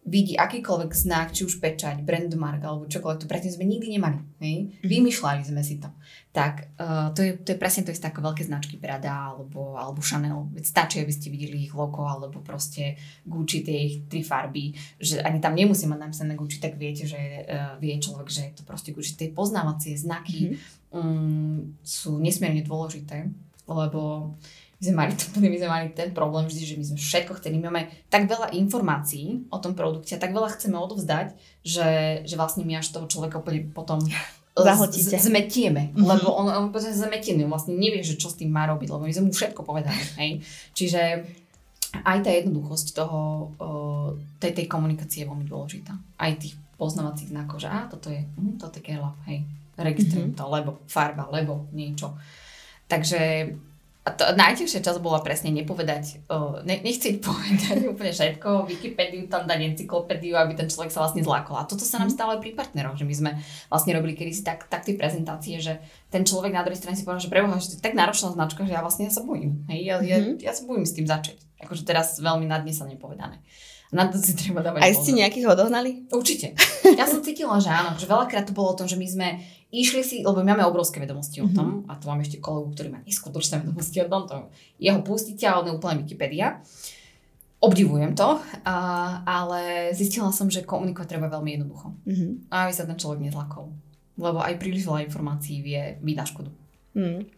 vidí 0.06 0.38
akýkoľvek 0.38 0.92
znak, 0.94 1.34
či 1.34 1.42
už 1.42 1.58
pečať, 1.58 2.06
brandmark 2.06 2.62
alebo 2.62 2.86
čokoľvek, 2.86 3.26
to 3.26 3.26
predtým 3.26 3.52
sme 3.52 3.66
nikdy 3.66 3.98
nemali. 3.98 4.22
Hej? 4.38 4.56
Mm-hmm. 4.70 4.86
Vymýšľali 4.86 5.42
sme 5.42 5.62
si 5.66 5.82
to. 5.82 5.90
Tak 6.30 6.78
uh, 6.78 7.10
to, 7.10 7.26
je, 7.26 7.32
to 7.42 7.52
je 7.52 7.58
presne 7.58 7.82
to 7.82 7.90
isté 7.90 8.06
ako 8.06 8.22
veľké 8.22 8.46
značky 8.46 8.78
Prada 8.78 9.34
alebo, 9.34 9.74
alebo 9.74 9.98
Chanel. 9.98 10.46
Veď 10.54 10.64
stačí, 10.70 10.96
aby 11.02 11.10
ste 11.10 11.34
videli 11.34 11.66
ich 11.66 11.74
logo 11.74 12.06
alebo 12.06 12.38
proste 12.38 12.94
Gucci, 13.26 13.66
tie 13.66 13.78
ich 13.82 13.94
tri 14.06 14.22
farby, 14.22 14.70
že 15.02 15.18
ani 15.26 15.42
tam 15.42 15.58
nemusí 15.58 15.90
mať 15.90 15.98
napísané 15.98 16.38
Gucci, 16.38 16.62
tak 16.62 16.78
viete, 16.78 17.10
že 17.10 17.18
uh, 17.18 17.74
vie 17.82 17.98
človek, 17.98 18.30
že 18.30 18.42
je 18.46 18.52
to 18.58 18.62
proste 18.62 18.94
Gucci. 18.94 19.18
Tie 19.18 19.34
poznávacie 19.34 19.98
znaky 19.98 20.54
mm-hmm. 20.54 20.94
um, 20.94 21.74
sú 21.82 22.22
nesmierne 22.22 22.62
dôležité, 22.62 23.26
lebo 23.66 24.30
my 24.76 24.82
sme 24.84 24.94
mali, 24.94 25.12
my 25.40 25.56
sme 25.56 25.70
mali 25.72 25.86
ten 25.96 26.12
problém 26.12 26.44
vždy, 26.44 26.62
že 26.62 26.76
my 26.76 26.84
sme 26.84 26.98
všetko 27.00 27.32
chceli. 27.40 27.56
My 27.56 27.72
máme 27.72 27.88
tak 28.12 28.28
veľa 28.28 28.52
informácií 28.52 29.48
o 29.48 29.56
tom 29.56 29.72
produkte 29.72 30.12
a 30.12 30.20
tak 30.20 30.36
veľa 30.36 30.52
chceme 30.52 30.76
odovzdať, 30.76 31.32
že, 31.64 32.20
že 32.28 32.34
vlastne 32.36 32.68
my 32.68 32.76
až 32.76 32.92
toho 32.92 33.08
človeka 33.08 33.40
úplne 33.40 33.72
potom 33.72 34.04
Zahltíte. 34.56 35.20
Z, 35.20 35.28
zmetieme, 35.28 35.92
mm-hmm. 35.92 36.00
lebo 36.00 36.32
on, 36.32 36.48
on 36.48 36.66
potom 36.72 36.88
zmetený, 36.88 37.44
on 37.44 37.52
vlastne 37.52 37.76
nevie, 37.76 38.00
že 38.00 38.16
čo 38.16 38.32
s 38.32 38.40
tým 38.40 38.48
má 38.48 38.64
robiť, 38.64 38.88
lebo 38.88 39.04
my 39.04 39.12
sme 39.12 39.28
mu 39.28 39.32
všetko 39.36 39.60
povedali. 39.60 40.00
Hej? 40.16 40.30
Čiže 40.72 41.00
aj 42.00 42.18
tá 42.24 42.30
jednoduchosť 42.32 42.86
toho, 42.96 43.52
tej, 44.40 44.52
tej 44.56 44.66
komunikácie 44.68 45.24
je 45.24 45.28
veľmi 45.28 45.44
dôležitá. 45.44 45.92
Aj 46.16 46.32
tých 46.40 46.56
poznávacích 46.80 47.32
znakov, 47.32 47.60
že 47.60 47.68
a 47.68 47.84
toto 47.84 48.08
je, 48.08 48.24
hm, 48.24 48.56
toto 48.56 48.80
je 48.80 48.84
kerla, 48.84 49.12
hej, 49.28 49.44
registrujem 49.76 50.32
mm-hmm. 50.32 50.40
to, 50.40 50.52
lebo 50.52 50.70
farba, 50.88 51.28
lebo 51.32 51.68
niečo. 51.72 52.16
Takže 52.88 53.52
a 54.06 54.14
to 54.14 54.22
najťažšia 54.22 54.86
časť 54.86 55.02
bola 55.02 55.18
presne 55.18 55.50
nepovedať, 55.50 56.30
uh, 56.30 56.62
ne, 56.62 56.78
nechcieť 56.78 57.18
povedať 57.18 57.84
úplne 57.92 58.14
všetko, 58.14 58.70
Wikipédiu 58.70 59.26
tam 59.26 59.50
dať 59.50 59.74
encyklopédiu, 59.74 60.38
aby 60.38 60.54
ten 60.54 60.70
človek 60.70 60.94
sa 60.94 61.02
vlastne 61.02 61.26
zlákol. 61.26 61.58
A 61.58 61.66
toto 61.66 61.82
sa 61.82 61.98
nám 61.98 62.14
mhm. 62.14 62.14
stalo 62.14 62.30
aj 62.38 62.40
pri 62.46 62.54
partneroch, 62.54 62.94
že 62.94 63.02
my 63.02 63.14
sme 63.18 63.30
vlastne 63.66 63.98
robili 63.98 64.14
kedysi 64.14 64.46
tak, 64.46 64.70
tak 64.70 64.86
tie 64.86 64.94
prezentácie, 64.94 65.58
že 65.58 65.82
ten 66.06 66.22
človek 66.22 66.54
na 66.54 66.62
druhej 66.62 66.78
strane 66.78 66.94
si 66.94 67.02
povedal, 67.02 67.26
že 67.26 67.34
preboha, 67.34 67.58
že 67.58 67.74
to 67.74 67.82
je 67.82 67.82
tak 67.82 67.98
náročná 67.98 68.30
značka, 68.30 68.62
že 68.62 68.78
ja 68.78 68.80
vlastne 68.80 69.10
ja 69.10 69.12
sa 69.12 69.26
bojím. 69.26 69.66
Hej, 69.66 69.80
ja, 69.82 69.94
mm-hmm. 69.98 70.38
ja, 70.38 70.48
ja 70.48 70.52
sa 70.54 70.62
bojím 70.70 70.86
s 70.86 70.94
tým 70.94 71.10
začať. 71.10 71.42
Akože 71.66 71.82
teraz 71.82 72.22
veľmi 72.22 72.46
nadneselne 72.46 72.94
povedané. 72.94 73.42
Na 73.94 74.10
to 74.10 74.18
si 74.18 74.34
treba 74.34 74.66
dávať 74.66 74.82
Aj 74.82 74.92
ste 74.94 75.14
nejakých 75.14 75.46
odohnali? 75.46 76.10
Určite. 76.10 76.54
Ja 76.96 77.04
som 77.04 77.20
cítila, 77.20 77.58
že 77.60 77.68
áno. 77.68 77.98
Že 77.98 78.08
veľakrát 78.08 78.46
to 78.46 78.56
bolo 78.56 78.72
o 78.72 78.78
tom, 78.78 78.86
že 78.88 78.96
my 78.96 79.04
sme 79.04 79.28
išli 79.74 80.00
si, 80.06 80.16
lebo 80.22 80.40
my 80.40 80.54
máme 80.54 80.64
obrovské 80.64 81.02
vedomosti 81.02 81.42
mm-hmm. 81.42 81.52
o 81.52 81.56
tom, 81.58 81.68
a 81.90 81.98
tu 81.98 82.08
mám 82.08 82.22
ešte 82.22 82.38
kolegu, 82.38 82.72
ktorý 82.72 82.88
má 82.94 83.00
neskutočné 83.04 83.60
vedomosti 83.60 83.98
o 84.00 84.08
tom, 84.08 84.22
to 84.24 84.36
jeho 84.78 85.02
pustíte 85.02 85.44
a 85.44 85.58
on 85.60 85.66
je 85.68 85.76
úplne 85.76 86.00
Wikipedia. 86.06 86.62
Obdivujem 87.58 88.14
to, 88.14 88.38
a, 88.64 88.76
ale 89.26 89.90
zistila 89.92 90.30
som, 90.30 90.46
že 90.46 90.64
komunikovať 90.64 91.18
treba 91.18 91.26
veľmi 91.26 91.58
jednoducho. 91.58 91.92
Mm-hmm. 92.06 92.30
A 92.48 92.64
aby 92.64 92.72
sa 92.72 92.86
ten 92.86 92.96
človek 92.96 93.20
nezlakol. 93.20 93.74
Lebo 94.16 94.40
aj 94.40 94.56
príliš 94.56 94.88
veľa 94.88 95.04
informácií 95.10 95.60
vie 95.60 95.98
na 96.00 96.24
škodu. 96.24 96.48
Mm. 96.96 97.28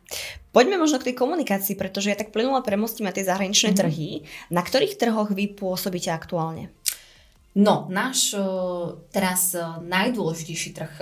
Poďme 0.55 0.79
možno 0.79 1.03
k 1.03 1.11
tej 1.11 1.19
komunikácii, 1.19 1.75
pretože 1.75 2.15
ja 2.15 2.17
tak 2.17 2.31
plynula 2.31 2.63
premostím 2.63 3.11
na 3.11 3.15
tie 3.15 3.27
zahraničné 3.27 3.75
mm-hmm. 3.75 3.83
trhy. 3.83 4.09
Na 4.55 4.63
ktorých 4.63 4.95
trhoch 4.95 5.35
vy 5.35 5.51
pôsobíte 5.51 6.15
aktuálne? 6.15 6.71
No, 7.59 7.91
náš 7.91 8.39
teraz 9.11 9.59
najdôležitejší 9.83 10.71
trh 10.79 10.93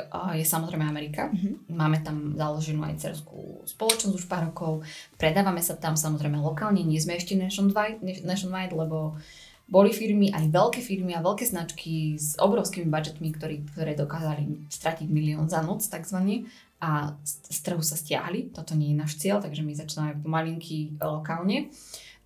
je 0.40 0.44
samozrejme 0.48 0.88
Amerika. 0.88 1.28
Mm-hmm. 1.28 1.68
Máme 1.68 2.00
tam 2.00 2.32
založenú 2.32 2.80
aj 2.80 2.96
cerskú 2.96 3.60
spoločnosť 3.68 4.16
už 4.16 4.24
pár 4.24 4.48
rokov. 4.48 4.80
Predávame 5.20 5.60
sa 5.60 5.76
tam 5.76 6.00
samozrejme 6.00 6.40
lokálne, 6.40 6.80
nie 6.80 6.96
sme 6.96 7.20
ešte 7.20 7.36
nationwide, 7.36 8.00
nationwide 8.24 8.72
lebo 8.72 9.20
boli 9.66 9.90
firmy, 9.90 10.30
aj 10.30 10.48
veľké 10.48 10.80
firmy 10.80 11.12
a 11.18 11.20
veľké 11.20 11.42
značky 11.42 12.14
s 12.14 12.38
obrovskými 12.38 12.86
budžetmi, 12.86 13.34
ktorý, 13.34 13.56
ktoré 13.74 13.98
dokázali 13.98 14.70
stratiť 14.70 15.10
milión 15.10 15.50
za 15.50 15.58
noc 15.60 15.82
takzvané 15.90 16.46
a 16.80 17.16
z 17.24 17.58
trhu 17.64 17.80
sa 17.80 17.96
stiahli. 17.96 18.52
Toto 18.52 18.76
nie 18.76 18.92
je 18.92 19.00
náš 19.00 19.12
cieľ, 19.16 19.40
takže 19.40 19.64
my 19.64 19.72
začíname 19.72 20.12
pomalinky 20.20 20.92
lokálne. 21.00 21.72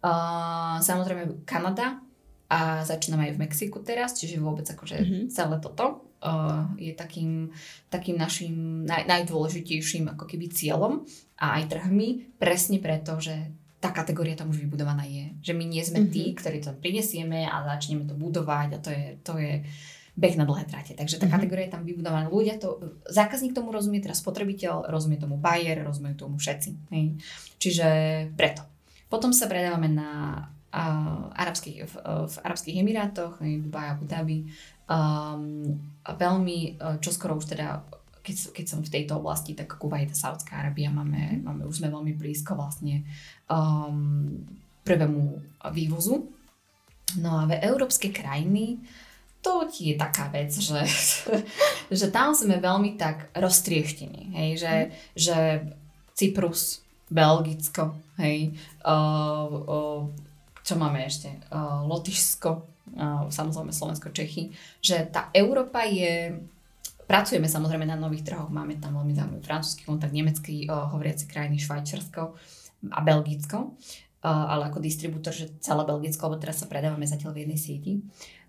Uh, 0.01 0.81
samozrejme 0.81 1.45
Kanada, 1.45 2.01
a 2.51 2.83
začínam 2.83 3.23
aj 3.23 3.39
v 3.39 3.43
Mexiku 3.47 3.79
teraz, 3.79 4.19
čiže 4.19 4.43
vôbec 4.43 4.67
akože 4.67 4.99
mm-hmm. 4.99 5.23
celé 5.31 5.57
toto 5.63 6.11
uh, 6.19 6.67
je 6.75 6.91
takým, 6.99 7.55
takým 7.87 8.19
našim 8.19 8.83
naj, 8.83 9.07
najdôležitejším 9.07 10.11
ako 10.19 10.27
keby 10.27 10.51
cieľom 10.51 11.07
a 11.39 11.63
aj 11.63 11.71
trhmi, 11.71 12.35
presne 12.43 12.83
preto, 12.83 13.23
že 13.23 13.55
tá 13.79 13.95
kategória 13.95 14.35
tam 14.35 14.51
už 14.51 14.67
vybudovaná 14.67 15.07
je. 15.07 15.31
Že 15.47 15.53
my 15.57 15.65
nie 15.65 15.83
sme 15.87 16.03
mm-hmm. 16.03 16.13
tí, 16.13 16.25
ktorí 16.35 16.59
to 16.59 16.75
prinesieme 16.75 17.47
a 17.47 17.63
začneme 17.71 18.03
to 18.03 18.19
budovať 18.19 18.69
a 18.77 18.79
to 18.83 18.91
je, 18.91 19.07
to 19.23 19.35
je 19.39 19.55
beh 20.17 20.35
na 20.35 20.47
dlhé 20.47 20.65
tráte. 20.67 20.93
Takže 20.95 21.19
tá 21.19 21.27
mm-hmm. 21.27 21.35
kategória 21.39 21.65
je 21.67 21.75
tam 21.75 21.85
vybudovaná. 21.87 22.27
Ľudia 22.31 22.59
to, 22.59 22.81
zákazník 23.07 23.55
tomu 23.55 23.71
rozumie, 23.71 24.03
teraz 24.03 24.23
spotrebiteľ, 24.23 24.91
rozumie 24.91 25.19
tomu 25.19 25.39
buyer, 25.39 25.83
rozumie 25.87 26.19
tomu 26.19 26.39
všetci. 26.41 26.71
Hej. 26.95 27.05
Čiže 27.61 27.89
preto. 28.35 28.67
Potom 29.11 29.35
sa 29.35 29.51
predávame 29.51 29.91
na 29.91 30.11
arabských, 31.35 31.83
v, 31.83 31.95
v 32.31 32.35
Arabských 32.47 32.79
Emirátoch, 32.79 33.43
Dubaj, 33.43 33.99
Abu 33.99 34.07
Dhabi. 34.07 34.47
Um, 34.87 35.67
veľmi, 36.07 36.79
čoskoro 37.03 37.35
už 37.39 37.59
teda, 37.59 37.83
keď, 38.23 38.55
keď 38.55 38.67
som 38.71 38.79
v 38.79 38.95
tejto 38.95 39.19
oblasti, 39.19 39.59
tak 39.59 39.75
Kuwait 39.83 40.15
a 40.15 40.15
Saudská 40.15 40.63
Arábia 40.63 40.95
máme, 40.95 41.43
máme, 41.43 41.67
už 41.67 41.83
sme 41.83 41.91
veľmi 41.91 42.15
blízko 42.15 42.55
vlastne 42.55 43.03
um, 43.51 44.47
prvému 44.87 45.43
vývozu. 45.75 46.31
No 47.19 47.43
a 47.43 47.51
v 47.51 47.59
európske 47.67 48.15
krajiny 48.15 48.79
to 49.41 49.65
ti 49.73 49.93
je 49.93 49.95
taká 49.97 50.29
vec, 50.29 50.53
že, 50.53 50.85
že 51.99 52.07
tam 52.13 52.37
sme 52.37 52.61
veľmi 52.61 53.01
tak 53.01 53.33
roztrieštení, 53.33 54.37
hej, 54.37 54.51
že, 54.61 54.75
mm. 54.77 54.91
že 55.17 55.37
Cyprus, 56.13 56.85
Belgicko, 57.09 57.97
hej, 58.21 58.55
uh, 58.85 59.49
uh, 59.49 60.01
čo 60.61 60.75
máme 60.77 61.03
ešte, 61.09 61.33
uh, 61.51 61.83
Lotyšsko, 61.89 62.51
uh, 62.53 63.27
samozrejme 63.33 63.73
Slovensko, 63.73 64.13
Čechy, 64.13 64.53
že 64.85 65.09
tá 65.09 65.33
Európa 65.33 65.89
je, 65.89 66.37
pracujeme 67.09 67.49
samozrejme 67.49 67.89
na 67.89 67.97
nových 67.97 68.29
trhoch, 68.29 68.53
máme 68.53 68.77
tam 68.77 69.01
veľmi 69.01 69.17
zaujímavý 69.17 69.43
francúzsky 69.43 69.83
kontakt, 69.89 70.13
nemecký 70.13 70.69
uh, 70.69 70.93
hovoriaci 70.93 71.25
krajiny, 71.27 71.57
Švajčiarsko 71.57 72.23
a 72.93 73.01
Belgicko, 73.01 73.73
uh, 73.73 74.29
ale 74.29 74.69
ako 74.69 74.85
distribútor, 74.85 75.33
že 75.33 75.57
celé 75.65 75.83
Belgicko, 75.89 76.29
lebo 76.29 76.39
teraz 76.39 76.61
sa 76.61 76.69
predávame 76.69 77.09
zatiaľ 77.09 77.33
v 77.33 77.49
jednej 77.49 77.59
sieti. 77.59 77.93
Uh, 77.99 78.40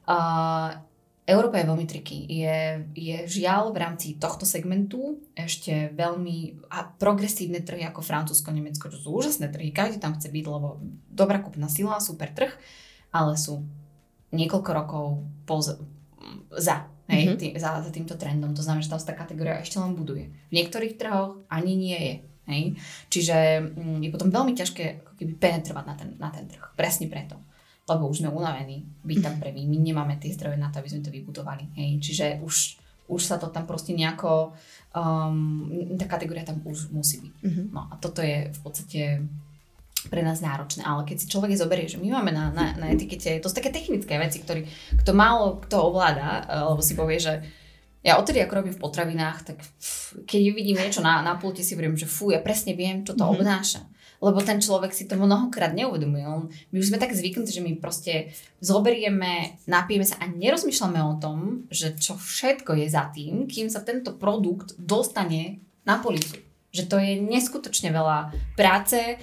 Európa 1.32 1.62
je 1.62 1.70
veľmi 1.70 1.86
triky. 1.86 2.18
Je, 2.28 2.58
je 2.97 3.18
žiaľ 3.30 3.72
v 3.72 3.82
rámci 3.86 4.08
tohto 4.18 4.43
segmentu 4.43 5.22
ešte 5.38 5.93
veľmi 5.93 6.68
a 6.74 6.89
progresívne 6.89 7.62
trhy 7.62 7.86
ako 7.86 8.02
Francúzsko, 8.04 8.49
Nemecko, 8.49 8.89
čo 8.89 8.99
sú 8.99 9.10
úžasné 9.22 9.54
trhy. 9.54 9.70
Každý 9.70 10.02
tam 10.02 10.18
chce 10.18 10.34
byť, 10.34 10.45
lebo 10.49 10.82
dobrá 11.08 11.39
kupná 11.39 11.70
sila, 11.70 12.02
super 12.02 12.34
trh, 12.34 12.52
ale 13.14 13.38
sú 13.38 13.62
niekoľko 14.34 14.72
rokov 14.74 15.06
poz, 15.45 15.78
za, 16.58 16.89
hej, 17.08 17.24
mm-hmm. 17.32 17.39
tý, 17.39 17.47
za, 17.56 17.80
za 17.80 17.91
týmto 17.93 18.18
trendom. 18.18 18.58
To 18.58 18.64
znamená, 18.66 18.82
že 18.82 18.89
tam 18.89 18.99
sa 18.99 19.14
tá 19.14 19.16
kategória 19.16 19.62
ešte 19.62 19.78
len 19.78 19.93
buduje. 19.93 20.34
V 20.49 20.54
niektorých 20.58 20.97
trhoch 20.97 21.38
ani 21.54 21.78
nie 21.78 21.99
je. 22.02 22.16
Hej? 22.49 22.64
Čiže 23.14 23.38
mm, 23.78 23.99
je 24.04 24.10
potom 24.10 24.34
veľmi 24.34 24.58
ťažké 24.58 25.06
ako 25.06 25.14
keby 25.22 25.34
penetrovať 25.38 25.86
na 25.86 25.95
ten, 25.95 26.10
na 26.18 26.30
ten 26.34 26.49
trh. 26.49 26.74
Presne 26.74 27.08
preto 27.08 27.38
lebo 27.90 28.10
už 28.10 28.22
sme 28.22 28.30
unavení 28.30 28.86
byť 29.02 29.18
tam 29.22 29.36
prvý. 29.42 29.66
My 29.66 29.78
nemáme 29.82 30.18
tie 30.22 30.34
zdroje 30.34 30.58
na 30.58 30.70
to, 30.70 30.80
aby 30.80 30.90
sme 30.90 31.06
to 31.06 31.14
vybudovali. 31.14 31.70
Hej. 31.76 31.90
Čiže 32.02 32.26
už, 32.46 32.56
už 33.10 33.22
sa 33.22 33.42
to 33.42 33.50
tam 33.50 33.66
proste 33.66 33.92
nejako, 33.98 34.54
um, 34.94 35.66
tá 35.98 36.06
kategória 36.06 36.46
tam 36.46 36.62
už 36.64 36.94
musí 36.94 37.20
byť. 37.20 37.34
Mm-hmm. 37.42 37.66
No 37.74 37.90
a 37.90 37.98
toto 37.98 38.22
je 38.22 38.54
v 38.54 38.60
podstate 38.62 39.02
pre 40.10 40.26
nás 40.26 40.42
náročné, 40.42 40.82
ale 40.82 41.06
keď 41.06 41.18
si 41.22 41.30
človek 41.30 41.54
je 41.54 41.62
zoberie, 41.62 41.86
že 41.86 42.02
my 42.02 42.10
máme 42.10 42.34
na, 42.34 42.50
na, 42.50 42.74
na 42.74 42.90
etikete, 42.90 43.38
to 43.38 43.50
sú 43.50 43.58
také 43.58 43.70
technické 43.70 44.18
veci, 44.18 44.42
ktorý, 44.42 44.66
kto 44.98 45.12
málo 45.14 45.62
kto 45.62 45.78
ovláda, 45.78 46.42
alebo 46.50 46.82
si 46.82 46.98
povie, 46.98 47.22
že 47.22 47.46
Ja 48.02 48.18
odtedy, 48.18 48.42
ako 48.42 48.58
robím 48.58 48.74
v 48.74 48.82
potravinách, 48.82 49.46
tak 49.46 49.62
keď 50.26 50.42
vidím 50.58 50.82
niečo 50.82 51.06
na, 51.06 51.22
na 51.22 51.38
pulte, 51.38 51.62
si 51.62 51.78
hovorím, 51.78 51.94
že 51.94 52.10
fú, 52.10 52.34
ja 52.34 52.42
presne 52.42 52.74
viem, 52.74 53.06
čo 53.06 53.14
to 53.14 53.22
mm-hmm. 53.22 53.38
obnáša. 53.38 53.82
Lebo 54.22 54.38
ten 54.45 54.61
človek 54.61 54.93
si 54.93 55.09
to 55.09 55.17
mnohokrát 55.17 55.74
neuvedomuje. 55.74 56.22
My 56.69 56.78
už 56.78 56.93
sme 56.93 57.01
tak 57.01 57.17
zvyknutí, 57.17 57.49
že 57.49 57.65
my 57.65 57.82
proste 57.82 58.30
zoberieme, 58.61 59.57
napijeme 59.65 60.05
sa 60.05 60.22
a 60.22 60.30
nerozmýšľame 60.30 61.01
o 61.01 61.17
tom, 61.17 61.65
že 61.74 61.97
čo 61.97 62.13
všetko 62.13 62.78
je 62.78 62.88
za 62.88 63.09
tým, 63.09 63.49
kým 63.49 63.67
sa 63.74 63.82
tento 63.82 64.13
produkt 64.13 64.78
dostane 64.78 65.65
na 65.82 65.97
policu 65.97 66.38
že 66.72 66.88
to 66.88 66.95
je 66.97 67.19
neskutočne 67.19 67.91
veľa 67.91 68.32
práce, 68.55 69.19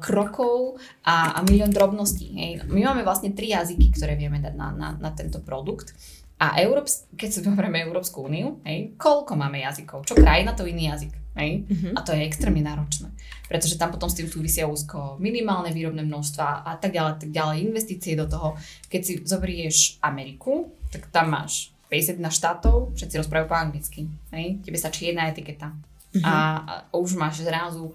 krokov 0.00 0.80
a, 1.04 1.36
a 1.36 1.38
milión 1.44 1.68
drobností. 1.68 2.32
Hej. 2.32 2.52
My 2.72 2.88
máme 2.88 3.04
vlastne 3.04 3.36
tri 3.36 3.52
jazyky, 3.52 3.92
ktoré 3.92 4.16
vieme 4.16 4.40
dať 4.40 4.56
na, 4.56 4.72
na, 4.72 4.88
na 4.96 5.10
tento 5.12 5.44
produkt. 5.44 5.92
A 6.40 6.56
Európs- 6.60 7.04
keď 7.12 7.28
si 7.28 7.44
zoberieme 7.44 7.84
Európsku 7.84 8.24
úniu, 8.24 8.60
hej, 8.64 8.96
koľko 8.96 9.36
máme 9.36 9.60
jazykov? 9.60 10.08
Čo 10.08 10.16
krajina, 10.16 10.56
to 10.56 10.68
iný 10.68 10.88
jazyk. 10.92 11.25
Hej? 11.36 11.68
Mm-hmm. 11.68 11.92
A 11.94 12.00
to 12.00 12.16
je 12.16 12.24
extrémne 12.24 12.64
náročné. 12.64 13.12
Pretože 13.46 13.78
tam 13.78 13.92
potom 13.92 14.08
s 14.08 14.16
tým 14.18 14.26
súvisia 14.26 14.64
úzko 14.66 15.20
minimálne 15.20 15.70
výrobné 15.70 16.02
množstva 16.02 16.66
a 16.66 16.72
tak 16.80 16.96
ďalej, 16.96 17.12
tak 17.22 17.30
ďalej, 17.30 17.56
investície 17.62 18.16
do 18.16 18.26
toho. 18.26 18.56
Keď 18.88 19.00
si 19.04 19.12
zoberieš 19.22 20.00
Ameriku, 20.02 20.72
tak 20.90 21.12
tam 21.12 21.36
máš 21.36 21.70
51 21.92 22.18
štátov, 22.32 22.96
všetci 22.98 23.14
rozprávajú 23.22 23.46
po 23.46 23.56
anglicky. 23.56 24.00
Hej? 24.34 24.64
Tebe 24.64 24.76
stačí 24.80 25.12
jedna 25.12 25.30
etiketa. 25.30 25.70
Mm-hmm. 25.70 26.24
A, 26.24 26.32
a 26.34 26.72
už 26.96 27.14
máš 27.14 27.44
zrazu 27.44 27.92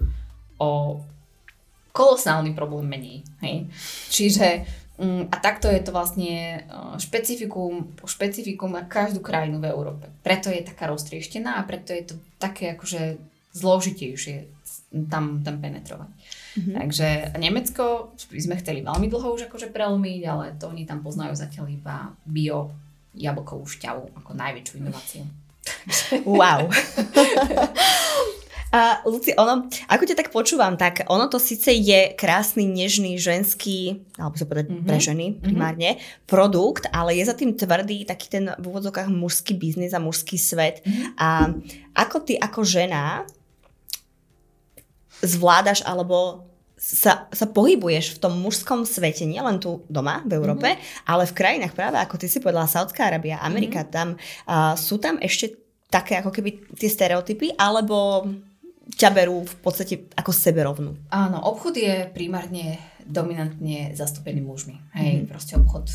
o 0.56 1.02
kolosálny 1.92 2.56
problém 2.56 2.88
menej. 2.88 3.18
Hej? 3.44 3.68
Čiže 4.08 4.46
Mm, 5.02 5.32
a 5.32 5.36
takto 5.40 5.72
je 5.72 5.80
to 5.80 5.90
vlastne 5.90 6.62
eh, 6.62 6.94
špecifikum, 7.00 7.96
špecifikum 8.04 8.70
na 8.70 8.84
každú 8.84 9.18
krajinu 9.18 9.58
v 9.58 9.72
Európe. 9.72 10.06
Preto 10.22 10.52
je 10.52 10.62
taká 10.62 10.86
roztrieštená 10.86 11.58
a 11.58 11.66
preto 11.66 11.96
je 11.96 12.12
to 12.12 12.14
také 12.36 12.78
akože 12.78 13.16
zložitejšie 13.52 14.48
tam, 15.08 15.40
tam 15.40 15.56
penetrovať. 15.60 16.10
Mm-hmm. 16.52 16.74
Takže 16.76 17.08
Nemecko 17.40 18.12
by 18.12 18.40
sme 18.40 18.60
chceli 18.60 18.84
veľmi 18.84 19.08
dlho 19.08 19.28
už 19.32 19.48
akože 19.48 19.72
prelomiť, 19.72 20.20
ale 20.28 20.44
to 20.60 20.68
oni 20.68 20.84
tam 20.84 21.00
poznajú 21.00 21.32
zatiaľ 21.32 21.72
iba 21.72 22.12
bio 22.28 22.72
jablkovú 23.16 23.64
šťavu 23.64 24.16
ako 24.20 24.30
najväčšiu 24.36 24.74
inováciu. 24.80 25.24
Wow. 26.24 26.68
A 28.72 29.04
Luci, 29.04 29.36
ono, 29.36 29.68
ako 29.68 30.02
ťa 30.08 30.16
tak 30.16 30.32
počúvam, 30.32 30.80
tak 30.80 31.04
ono 31.12 31.28
to 31.28 31.36
síce 31.36 31.68
je 31.68 32.16
krásny, 32.16 32.64
nežný, 32.64 33.20
ženský, 33.20 34.00
alebo 34.16 34.40
sa 34.40 34.48
povedať 34.48 34.72
mm-hmm. 34.72 34.88
pre 34.88 34.96
ženy 34.96 35.26
mhm. 35.28 35.36
primárne, 35.44 35.90
mm-hmm. 35.92 36.24
produkt, 36.24 36.88
ale 36.88 37.20
je 37.20 37.28
za 37.28 37.36
tým 37.36 37.52
tvrdý 37.52 38.08
taký 38.08 38.32
ten 38.32 38.48
v 38.56 38.64
úvodzokách 38.64 39.12
mužský 39.12 39.60
biznis 39.60 39.92
a 39.92 40.00
mužský 40.00 40.40
svet. 40.40 40.80
Mm-hmm. 40.88 41.20
A 41.20 41.52
ako 41.92 42.24
ty 42.24 42.40
ako 42.40 42.64
žena 42.64 43.28
zvládaš 45.22 45.86
alebo 45.86 46.50
sa, 46.82 47.30
sa 47.30 47.46
pohybuješ 47.46 48.18
v 48.18 48.20
tom 48.26 48.42
mužskom 48.42 48.82
svete, 48.82 49.22
nielen 49.22 49.62
tu 49.62 49.86
doma 49.86 50.18
v 50.26 50.34
Európe, 50.34 50.66
mm-hmm. 50.66 51.06
ale 51.06 51.30
v 51.30 51.36
krajinách 51.38 51.78
práve, 51.78 51.94
ako 52.02 52.18
ty 52.18 52.26
si 52.26 52.42
povedala, 52.42 52.66
Saudská 52.66 53.06
Arábia, 53.06 53.38
Amerika, 53.38 53.86
mm-hmm. 53.86 53.94
tam 53.94 54.08
uh, 54.18 54.74
sú 54.74 54.98
tam 54.98 55.14
ešte 55.22 55.62
také 55.86 56.18
ako 56.18 56.34
keby 56.34 56.74
tie 56.74 56.90
stereotypy, 56.90 57.54
alebo 57.54 58.26
ťa 58.98 59.14
berú 59.14 59.46
v 59.46 59.56
podstate 59.62 60.10
ako 60.18 60.34
seberovnú. 60.34 60.98
Áno, 61.14 61.38
obchod 61.46 61.78
je 61.78 62.10
primárne 62.10 62.82
dominantne 63.06 63.94
zastúpený 63.94 64.42
mužmi. 64.42 64.78
Hej, 64.94 65.22
mm. 65.22 65.26
proste 65.30 65.54
obchod 65.58 65.86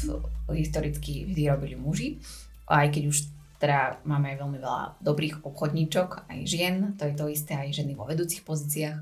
historicky 0.55 1.28
vždy 1.28 1.43
robili 1.51 1.75
muži, 1.75 2.19
aj 2.67 2.91
keď 2.95 3.03
už 3.11 3.17
teda 3.57 4.01
máme 4.05 4.33
aj 4.33 4.37
veľmi 4.41 4.59
veľa 4.61 4.83
dobrých 5.01 5.41
obchodníčok, 5.41 6.29
aj 6.29 6.39
žien, 6.45 6.75
to 6.97 7.09
je 7.09 7.13
to 7.17 7.25
isté, 7.29 7.57
aj 7.57 7.73
ženy 7.73 7.97
vo 7.97 8.05
vedúcich 8.05 8.45
pozíciách. 8.45 8.97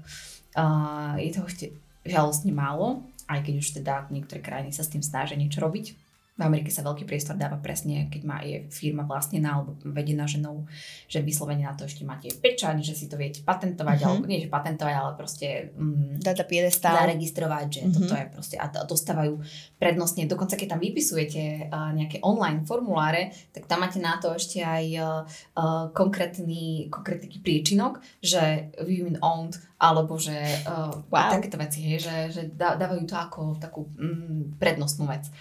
Uh, 0.56 1.20
je 1.20 1.36
toho 1.36 1.48
ešte 1.52 1.66
žalostne 2.08 2.56
málo, 2.56 3.04
aj 3.28 3.44
keď 3.44 3.54
už 3.60 3.68
teda 3.84 3.96
niektoré 4.08 4.40
krajiny 4.40 4.72
sa 4.72 4.88
s 4.88 4.92
tým 4.94 5.04
snažia 5.04 5.36
niečo 5.36 5.60
robiť 5.60 6.05
v 6.36 6.42
Amerike 6.44 6.68
sa 6.68 6.84
veľký 6.84 7.08
priestor 7.08 7.40
dáva 7.40 7.56
presne, 7.56 8.12
keď 8.12 8.22
má, 8.28 8.44
je 8.44 8.68
firma 8.68 9.08
vlastnená 9.08 9.56
alebo 9.56 9.80
vedená 9.88 10.28
ženou, 10.28 10.68
že 11.08 11.24
vyslovene 11.24 11.64
na 11.64 11.72
to 11.72 11.88
ešte 11.88 12.04
máte 12.04 12.28
pečať, 12.28 12.84
že 12.84 12.92
si 12.92 13.08
to 13.08 13.16
viete 13.16 13.40
patentovať, 13.48 14.04
mm-hmm. 14.04 14.12
alebo 14.12 14.28
nie, 14.28 14.44
že 14.44 14.52
patentovať, 14.52 14.94
ale 15.00 15.12
proste 15.16 15.72
mm, 15.72 16.20
Data 16.20 16.44
piedestal. 16.44 16.92
zaregistrovať, 17.00 17.66
že 17.72 17.82
mm-hmm. 17.88 17.96
toto 17.96 18.14
je 18.20 18.26
proste, 18.36 18.56
a 18.60 18.68
dostávajú 18.68 19.40
prednostne, 19.80 20.28
dokonca 20.28 20.60
keď 20.60 20.76
tam 20.76 20.84
vypisujete 20.84 21.72
uh, 21.72 21.96
nejaké 21.96 22.20
online 22.20 22.68
formuláre, 22.68 23.32
tak 23.56 23.72
tam 23.72 23.88
máte 23.88 24.04
na 24.04 24.20
to 24.20 24.36
ešte 24.36 24.60
aj 24.60 24.86
uh, 25.00 25.24
uh, 25.56 25.88
konkrétny, 25.96 26.92
konkrétny 26.92 27.32
príčinok, 27.40 28.04
že 28.20 28.76
women 28.84 29.24
owned, 29.24 29.56
alebo 29.80 30.20
že 30.20 30.36
uh, 30.68 30.92
wow. 31.08 31.32
takéto 31.32 31.56
veci, 31.56 31.96
že, 31.96 32.28
že 32.28 32.52
dávajú 32.52 33.08
to 33.08 33.16
ako 33.16 33.56
takú 33.56 33.88
mm, 33.96 34.60
prednostnú 34.60 35.08
vec. 35.08 35.32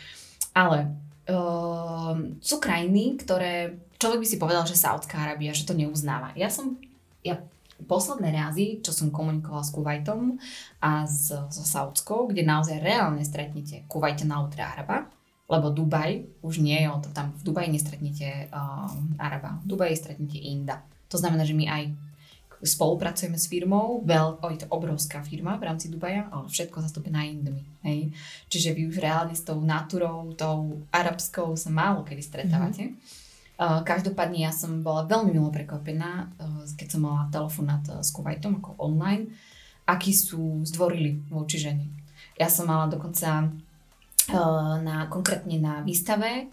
Ale 0.54 0.94
uh, 1.28 2.14
sú 2.38 2.56
krajiny, 2.62 3.18
ktoré 3.18 3.74
človek 3.98 4.22
by 4.22 4.28
si 4.28 4.38
povedal, 4.38 4.64
že 4.64 4.78
Saudská 4.78 5.18
Arábia, 5.18 5.56
že 5.56 5.66
to 5.66 5.74
neuznáva. 5.74 6.30
Ja 6.38 6.46
som, 6.46 6.78
ja 7.26 7.42
posledné 7.90 8.30
razy, 8.30 8.78
čo 8.80 8.94
som 8.94 9.10
komunikovala 9.10 9.66
s 9.66 9.74
Kuwaitom 9.74 10.38
a 10.78 11.04
s, 11.10 11.34
so 11.34 11.64
Saudskou, 11.66 12.30
kde 12.30 12.46
naozaj 12.46 12.78
reálne 12.78 13.26
stretnete 13.26 13.82
Kuwaitana 13.90 14.46
na 14.46 14.64
Araba, 14.70 15.10
lebo 15.50 15.74
Dubaj 15.74 16.24
už 16.40 16.62
nie 16.62 16.78
je, 16.80 16.88
to 17.02 17.10
tam 17.12 17.34
v 17.36 17.42
Dubaji 17.44 17.68
nestretnete 17.74 18.48
uh, 18.48 18.88
Araba, 19.20 19.60
v 19.60 19.66
Dubaji 19.74 19.94
stretnete 19.98 20.38
Inda. 20.38 20.80
To 21.12 21.20
znamená, 21.20 21.44
že 21.44 21.52
my 21.52 21.66
aj 21.68 21.82
spolupracujeme 22.64 23.36
s 23.36 23.46
firmou, 23.46 24.00
veľ, 24.02 24.40
je 24.56 24.64
to 24.64 24.68
obrovská 24.72 25.20
firma 25.20 25.60
v 25.60 25.68
rámci 25.68 25.92
Dubaja, 25.92 26.32
ale 26.32 26.48
všetko 26.48 26.80
zastúpené 26.80 27.30
Indmi. 27.30 27.60
Hej. 27.84 28.10
Čiže 28.48 28.72
vy 28.72 28.88
už 28.88 29.04
reálne 29.04 29.36
s 29.36 29.44
tou 29.44 29.60
naturou, 29.60 30.32
tou 30.32 30.80
arabskou 30.88 31.52
sa 31.54 31.68
málo 31.68 32.02
kedy 32.02 32.22
stretávate. 32.24 32.90
Mm-hmm. 32.90 33.22
Uh, 33.54 33.86
každopádne 33.86 34.42
ja 34.42 34.50
som 34.50 34.82
bola 34.82 35.06
veľmi 35.06 35.30
milo 35.30 35.46
prekvapená, 35.54 36.26
uh, 36.26 36.66
keď 36.74 36.98
som 36.98 37.06
mala 37.06 37.30
telefonát 37.30 37.86
uh, 37.86 38.02
s 38.02 38.10
Kuwaitom 38.10 38.58
ako 38.58 38.74
online, 38.82 39.30
akí 39.86 40.10
sú 40.10 40.66
zdvorili 40.66 41.22
voči 41.30 41.62
žene. 41.62 41.86
Ja 42.34 42.50
som 42.50 42.66
mala 42.66 42.90
dokonca 42.90 43.46
uh, 43.46 44.74
na, 44.82 45.06
konkrétne 45.06 45.60
na 45.62 45.86
výstave, 45.86 46.50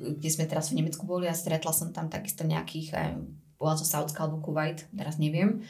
kde 0.00 0.26
sme 0.32 0.48
teraz 0.48 0.72
v 0.72 0.80
Nemecku 0.80 1.06
boli 1.06 1.28
a 1.28 1.36
stretla 1.36 1.70
som 1.70 1.92
tam 1.92 2.08
takisto 2.08 2.42
nejakých 2.42 2.88
uh, 2.96 3.20
bola 3.56 3.76
to 3.76 3.84
Saudská 3.84 4.24
alebo 4.24 4.40
Kuwait, 4.40 4.84
teraz 4.92 5.16
neviem. 5.16 5.64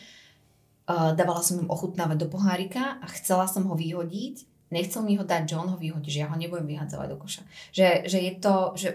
Uh, 0.86 1.10
dávala 1.18 1.42
som 1.42 1.58
im 1.58 1.70
ochutnávať 1.70 2.26
do 2.26 2.28
pohárika 2.30 3.02
a 3.02 3.06
chcela 3.18 3.50
som 3.50 3.66
ho 3.66 3.74
vyhodiť. 3.74 4.46
Nechcel 4.70 5.02
mi 5.02 5.18
ho 5.18 5.26
dať, 5.26 5.54
že 5.54 5.58
on 5.58 5.70
ho 5.74 5.78
vyhodí, 5.78 6.10
že 6.10 6.22
ja 6.22 6.30
ho 6.30 6.36
nebudem 6.38 6.66
vyhadzovať 6.66 7.06
do 7.10 7.16
koša. 7.18 7.42
Že, 7.70 7.86
že 8.06 8.18
je 8.22 8.32
to, 8.38 8.54
že 8.74 8.88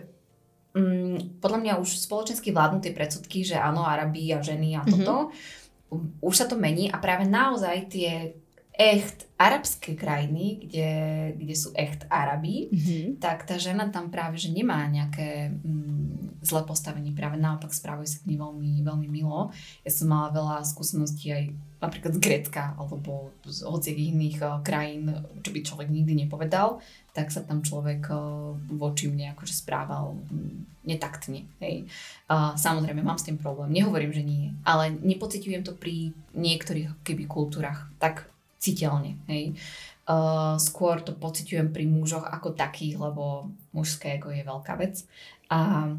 um, 0.75 1.19
podľa 1.39 1.59
mňa 1.59 1.73
už 1.79 1.99
spoločensky 1.99 2.51
vládnu 2.51 2.79
tie 2.83 2.95
predsudky, 2.95 3.43
že 3.43 3.59
áno, 3.59 3.83
Arabi 3.83 4.31
a 4.35 4.43
ženy 4.43 4.75
a 4.79 4.83
toto. 4.83 5.31
Mm-hmm. 5.31 6.23
Už 6.23 6.35
sa 6.35 6.47
to 6.47 6.55
mení 6.55 6.87
a 6.87 6.99
práve 6.99 7.27
naozaj 7.27 7.91
tie 7.91 8.39
echt 8.81 9.29
arabské 9.37 9.93
krajiny, 9.93 10.57
kde, 10.65 10.89
kde 11.37 11.55
sú 11.57 11.69
echt 11.77 12.05
Arabi, 12.09 12.69
mm-hmm. 12.73 13.21
tak 13.21 13.45
tá 13.45 13.61
žena 13.61 13.89
tam 13.93 14.09
práve, 14.09 14.41
že 14.41 14.49
nemá 14.49 14.89
nejaké 14.89 15.53
mm, 15.53 16.41
zlé 16.41 16.65
postavenie, 16.65 17.13
práve 17.13 17.37
naopak 17.37 17.69
správajú 17.69 18.09
sa 18.09 18.17
k 18.21 18.33
nej 18.33 18.41
veľmi, 18.41 18.81
veľmi 18.81 19.07
milo. 19.09 19.53
Ja 19.85 19.91
som 19.93 20.09
mala 20.09 20.33
veľa 20.33 20.65
skúseností 20.65 21.29
aj 21.29 21.53
napríklad 21.77 22.17
z 22.17 22.21
Grécka 22.21 22.73
alebo 22.77 23.33
z 23.45 23.65
hociakých 23.65 24.09
iných 24.13 24.37
uh, 24.41 24.61
krajín, 24.65 25.13
čo 25.41 25.49
by 25.53 25.59
človek 25.61 25.89
nikdy 25.89 26.25
nepovedal, 26.25 26.81
tak 27.13 27.29
sa 27.29 27.45
tam 27.45 27.61
človek 27.61 28.09
uh, 28.09 28.53
voči 28.77 29.09
mne 29.09 29.37
akože 29.37 29.53
správal 29.53 30.17
um, 30.17 30.65
netaktne. 30.85 31.45
Hej. 31.61 31.85
Uh, 32.25 32.57
samozrejme, 32.57 33.05
mám 33.05 33.21
s 33.21 33.29
tým 33.29 33.37
problém. 33.37 33.73
Nehovorím, 33.73 34.13
že 34.13 34.25
nie, 34.25 34.53
ale 34.65 34.93
nepociťujem 34.93 35.61
to 35.65 35.77
pri 35.77 36.13
niektorých 36.33 37.05
keby 37.05 37.29
kultúrach 37.29 37.89
tak 38.01 38.30
citeľne. 38.61 39.17
Hej. 39.25 39.57
Uh, 40.05 40.57
skôr 40.61 41.01
to 41.01 41.17
pociťujem 41.17 41.73
pri 41.73 41.89
mužoch 41.89 42.25
ako 42.25 42.53
takých, 42.53 43.01
lebo 43.01 43.49
mužské 43.73 44.21
ego 44.21 44.29
je 44.29 44.45
veľká 44.45 44.77
vec. 44.77 45.01
A 45.49 45.89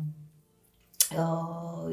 uh, 1.18 1.90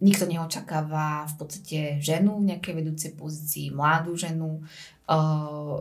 nikto 0.00 0.24
neočakáva 0.24 1.28
v 1.28 1.34
podstate 1.36 1.78
ženu 2.00 2.40
v 2.40 2.56
nejakej 2.56 2.74
vedúcej 2.76 3.12
pozícii, 3.12 3.72
mladú 3.72 4.16
ženu 4.16 4.64
uh, 5.08 5.76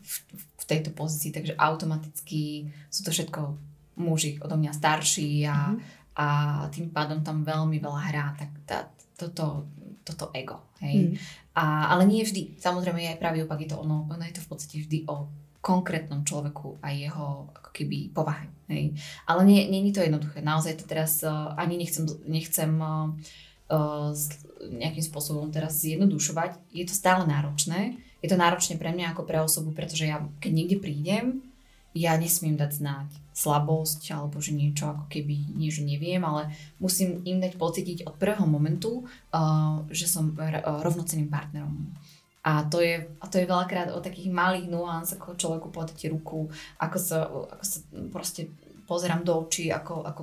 v, 0.00 0.14
v 0.36 0.64
tejto 0.68 0.92
pozícii, 0.92 1.32
takže 1.32 1.56
automaticky 1.56 2.68
sú 2.92 3.00
to 3.04 3.10
všetko 3.12 3.56
muži 3.98 4.38
odo 4.38 4.54
mňa 4.54 4.72
starší 4.72 5.44
a, 5.50 5.74
mm-hmm. 5.74 5.78
a 6.16 6.26
tým 6.70 6.88
pádom 6.94 7.20
tam 7.26 7.42
veľmi 7.42 7.82
veľa 7.82 8.00
hrá 8.10 8.26
tak 8.38 8.50
tá, 8.64 8.78
toto, 9.18 9.66
toto 10.06 10.30
ego. 10.32 10.67
Hej. 10.82 10.96
Mm. 10.96 11.14
A, 11.58 11.90
ale 11.94 12.06
nie 12.06 12.22
vždy. 12.22 12.58
Samozrejme 12.58 13.02
je 13.02 13.12
aj 13.14 13.20
pravý 13.20 13.42
opak, 13.42 13.58
je 13.62 13.74
to 13.74 13.78
ono, 13.82 14.06
ono 14.06 14.22
je 14.22 14.34
to 14.38 14.42
v 14.44 14.50
podstate 14.50 14.76
vždy 14.82 15.10
o 15.10 15.26
konkrétnom 15.58 16.22
človeku 16.22 16.78
a 16.78 16.94
jeho 16.94 17.50
ako 17.50 17.70
keby 17.74 18.14
povahe. 18.14 18.46
Hej. 18.70 18.94
Ale 19.26 19.42
nie, 19.42 19.66
nie 19.66 19.90
je 19.90 19.98
to 19.98 20.06
jednoduché. 20.06 20.38
Naozaj 20.38 20.80
to 20.80 20.84
teraz 20.86 21.20
uh, 21.26 21.52
ani 21.58 21.82
nechcem, 21.82 22.06
nechcem 22.30 22.70
uh, 22.78 23.10
uh, 23.74 24.14
nejakým 24.70 25.02
spôsobom 25.02 25.50
teraz 25.50 25.82
zjednodušovať. 25.82 26.70
Je 26.70 26.86
to 26.86 26.94
stále 26.94 27.26
náročné. 27.26 27.98
Je 28.22 28.30
to 28.30 28.38
náročné 28.38 28.78
pre 28.78 28.90
mňa 28.94 29.14
ako 29.14 29.22
pre 29.26 29.38
osobu, 29.42 29.74
pretože 29.74 30.06
ja 30.06 30.22
keď 30.38 30.52
niekde 30.54 30.76
prídem, 30.78 31.42
ja 31.96 32.16
nesmiem 32.20 32.56
dať 32.56 32.72
znať 32.78 33.08
slabosť 33.38 34.10
alebo 34.10 34.42
že 34.42 34.50
niečo 34.50 34.90
ako 34.90 35.06
keby 35.06 35.54
niečo 35.54 35.86
neviem, 35.86 36.18
ale 36.26 36.50
musím 36.82 37.22
im 37.22 37.38
dať 37.38 37.54
pocítiť 37.54 37.98
od 38.10 38.18
prvého 38.18 38.42
momentu, 38.50 39.06
uh, 39.06 39.86
že 39.94 40.10
som 40.10 40.34
uh, 40.34 40.82
rovnocenným 40.82 41.30
partnerom. 41.30 41.94
A 42.42 42.64
to 42.66 42.80
je, 42.80 43.06
a 43.20 43.24
to 43.28 43.38
je 43.38 43.50
veľakrát 43.50 43.92
o 43.92 44.02
takých 44.02 44.32
malých 44.32 44.66
nuans, 44.72 45.12
ako 45.14 45.36
človeku 45.36 45.68
podať 45.68 46.08
ruku, 46.10 46.48
ako 46.80 46.96
sa, 46.98 47.28
ako 47.28 47.64
sa 47.64 47.78
proste 48.08 48.48
pozerám 48.88 49.20
do 49.20 49.36
očí, 49.36 49.68
ako, 49.68 50.02
ako 50.02 50.22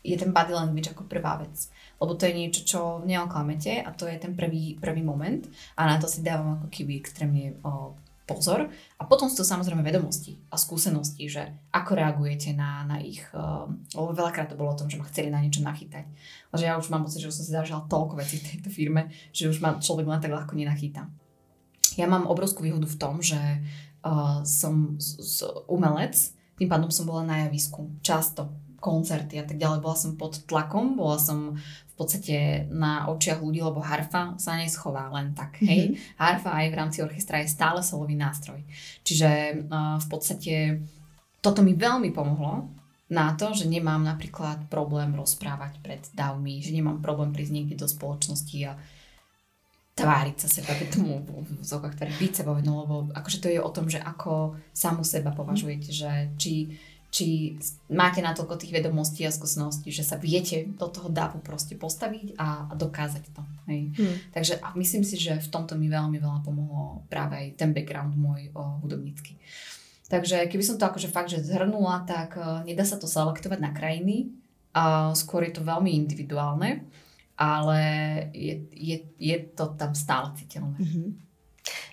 je 0.00 0.16
ten 0.16 0.32
body 0.32 0.52
language 0.56 0.90
ako 0.90 1.04
prvá 1.04 1.36
vec. 1.36 1.68
Lebo 2.00 2.16
to 2.16 2.24
je 2.24 2.32
niečo, 2.32 2.60
čo 2.64 2.80
neoklamete 3.04 3.84
a 3.84 3.92
to 3.92 4.08
je 4.08 4.16
ten 4.16 4.32
prvý, 4.32 4.80
prvý 4.80 5.04
moment 5.04 5.44
a 5.76 5.84
na 5.84 6.00
to 6.00 6.08
si 6.08 6.24
dávam 6.24 6.56
ako 6.56 6.68
keby 6.72 6.96
extrémne 6.96 7.60
o, 7.60 7.92
pozor. 8.30 8.70
A 8.70 9.02
potom 9.02 9.26
sú 9.26 9.42
to 9.42 9.46
samozrejme 9.50 9.82
vedomosti 9.82 10.38
a 10.46 10.54
skúsenosti, 10.54 11.26
že 11.26 11.42
ako 11.74 11.98
reagujete 11.98 12.54
na, 12.54 12.86
na 12.86 13.02
ich, 13.02 13.26
uh, 13.34 13.66
lebo 13.98 14.14
veľakrát 14.14 14.46
to 14.46 14.58
bolo 14.58 14.70
o 14.70 14.78
tom, 14.78 14.86
že 14.86 14.94
ma 14.94 15.10
chceli 15.10 15.34
na 15.34 15.42
niečo 15.42 15.66
nachytať. 15.66 16.06
Ale 16.54 16.62
ja 16.62 16.78
už 16.78 16.86
mám 16.94 17.02
pocit, 17.02 17.26
že 17.26 17.28
už 17.28 17.36
som 17.42 17.44
si 17.44 17.50
zažila 17.50 17.90
toľko 17.90 18.22
vecí 18.22 18.38
v 18.38 18.46
tejto 18.54 18.70
firme, 18.70 19.10
že 19.34 19.50
už 19.50 19.58
ma 19.58 19.82
človek 19.82 20.06
len 20.06 20.22
tak 20.22 20.30
ľahko 20.30 20.54
nenachýta 20.54 21.10
ja 21.98 22.06
mám 22.06 22.28
obrovskú 22.28 22.62
výhodu 22.62 22.86
v 22.86 22.98
tom, 23.00 23.18
že 23.18 23.38
uh, 23.38 24.40
som 24.46 24.94
z, 25.00 25.08
z 25.18 25.36
umelec, 25.66 26.14
tým 26.60 26.68
pádom 26.68 26.92
som 26.92 27.08
bola 27.08 27.24
na 27.24 27.36
javisku 27.48 27.90
často, 28.04 28.52
koncerty 28.80 29.38
a 29.38 29.44
tak 29.44 29.60
ďalej. 29.60 29.84
Bola 29.84 29.96
som 29.96 30.16
pod 30.16 30.40
tlakom, 30.48 30.96
bola 30.96 31.20
som 31.20 31.54
v 31.60 31.94
podstate 31.94 32.64
na 32.72 33.12
očiach 33.12 33.44
ľudí, 33.44 33.60
lebo 33.60 33.84
harfa 33.84 34.34
sa 34.40 34.56
neschová 34.56 35.12
len 35.12 35.36
tak, 35.36 35.60
hej. 35.60 35.92
Mm-hmm. 35.92 36.16
Harfa 36.16 36.50
aj 36.56 36.66
v 36.72 36.78
rámci 36.80 36.98
orchestra 37.04 37.44
je 37.44 37.52
stále 37.52 37.84
solový 37.84 38.16
nástroj. 38.16 38.64
Čiže 39.04 39.28
uh, 39.68 40.00
v 40.00 40.06
podstate 40.08 40.54
toto 41.44 41.60
mi 41.60 41.76
veľmi 41.76 42.08
pomohlo 42.10 42.72
na 43.10 43.34
to, 43.34 43.52
že 43.52 43.66
nemám 43.66 44.00
napríklad 44.00 44.70
problém 44.70 45.12
rozprávať 45.12 45.82
pred 45.82 46.02
davmi, 46.14 46.62
že 46.62 46.72
nemám 46.72 47.02
problém 47.02 47.34
prísť 47.34 47.52
niekde 47.52 47.76
do 47.76 47.90
spoločnosti 47.90 48.58
a 48.70 48.78
tváriť 49.98 50.36
sa 50.40 50.48
seba, 50.48 50.72
keď 50.72 50.88
tomu 50.96 51.20
v 51.20 51.60
zokách 51.60 51.98
ktoré 51.98 52.10
byť 52.16 52.32
sebou, 52.32 52.56
no, 52.62 52.86
lebo 52.86 52.96
akože 53.12 53.42
to 53.42 53.48
je 53.52 53.60
o 53.60 53.70
tom, 53.74 53.90
že 53.90 54.00
ako 54.00 54.56
samu 54.72 55.04
seba 55.04 55.34
považujete, 55.34 55.90
že 55.92 56.10
či, 56.40 56.78
či 57.10 57.58
máte 57.90 58.22
natoľko 58.22 58.54
tých 58.54 58.70
vedomostí 58.70 59.26
a 59.26 59.34
skúseností, 59.34 59.90
že 59.90 60.06
sa 60.06 60.14
viete 60.14 60.70
do 60.78 60.86
toho 60.86 61.10
dávu 61.10 61.42
proste 61.42 61.74
postaviť 61.74 62.38
a, 62.38 62.70
a 62.70 62.72
dokázať 62.78 63.24
to. 63.34 63.42
Hej. 63.66 63.82
Hmm. 63.98 64.16
Takže 64.30 64.54
a 64.62 64.72
myslím 64.78 65.02
si, 65.02 65.18
že 65.18 65.42
v 65.42 65.48
tomto 65.50 65.74
mi 65.74 65.90
veľmi 65.90 66.22
veľa 66.22 66.40
pomohlo 66.46 67.02
práve 67.10 67.34
aj 67.34 67.46
ten 67.58 67.74
background 67.74 68.14
môj 68.14 68.54
o, 68.54 68.78
hudobnícky. 68.86 69.34
Takže 70.06 70.46
keby 70.46 70.62
som 70.62 70.78
to 70.78 70.86
akože 70.86 71.10
fakt, 71.10 71.30
že 71.30 71.42
zhrnula, 71.42 72.02
tak 72.02 72.34
uh, 72.34 72.66
nedá 72.66 72.82
sa 72.82 72.98
to 72.98 73.06
selektovať 73.06 73.62
na 73.62 73.70
krajiny, 73.70 74.34
a 74.70 75.10
skôr 75.18 75.46
je 75.46 75.54
to 75.54 75.66
veľmi 75.66 75.90
individuálne 75.90 76.86
ale 77.40 77.80
je, 78.36 78.68
je, 78.68 78.96
je 79.16 79.36
to 79.56 79.72
tam 79.80 79.96
stále 79.96 80.28
citeľné. 80.36 80.76
Mm-hmm. 80.76 81.08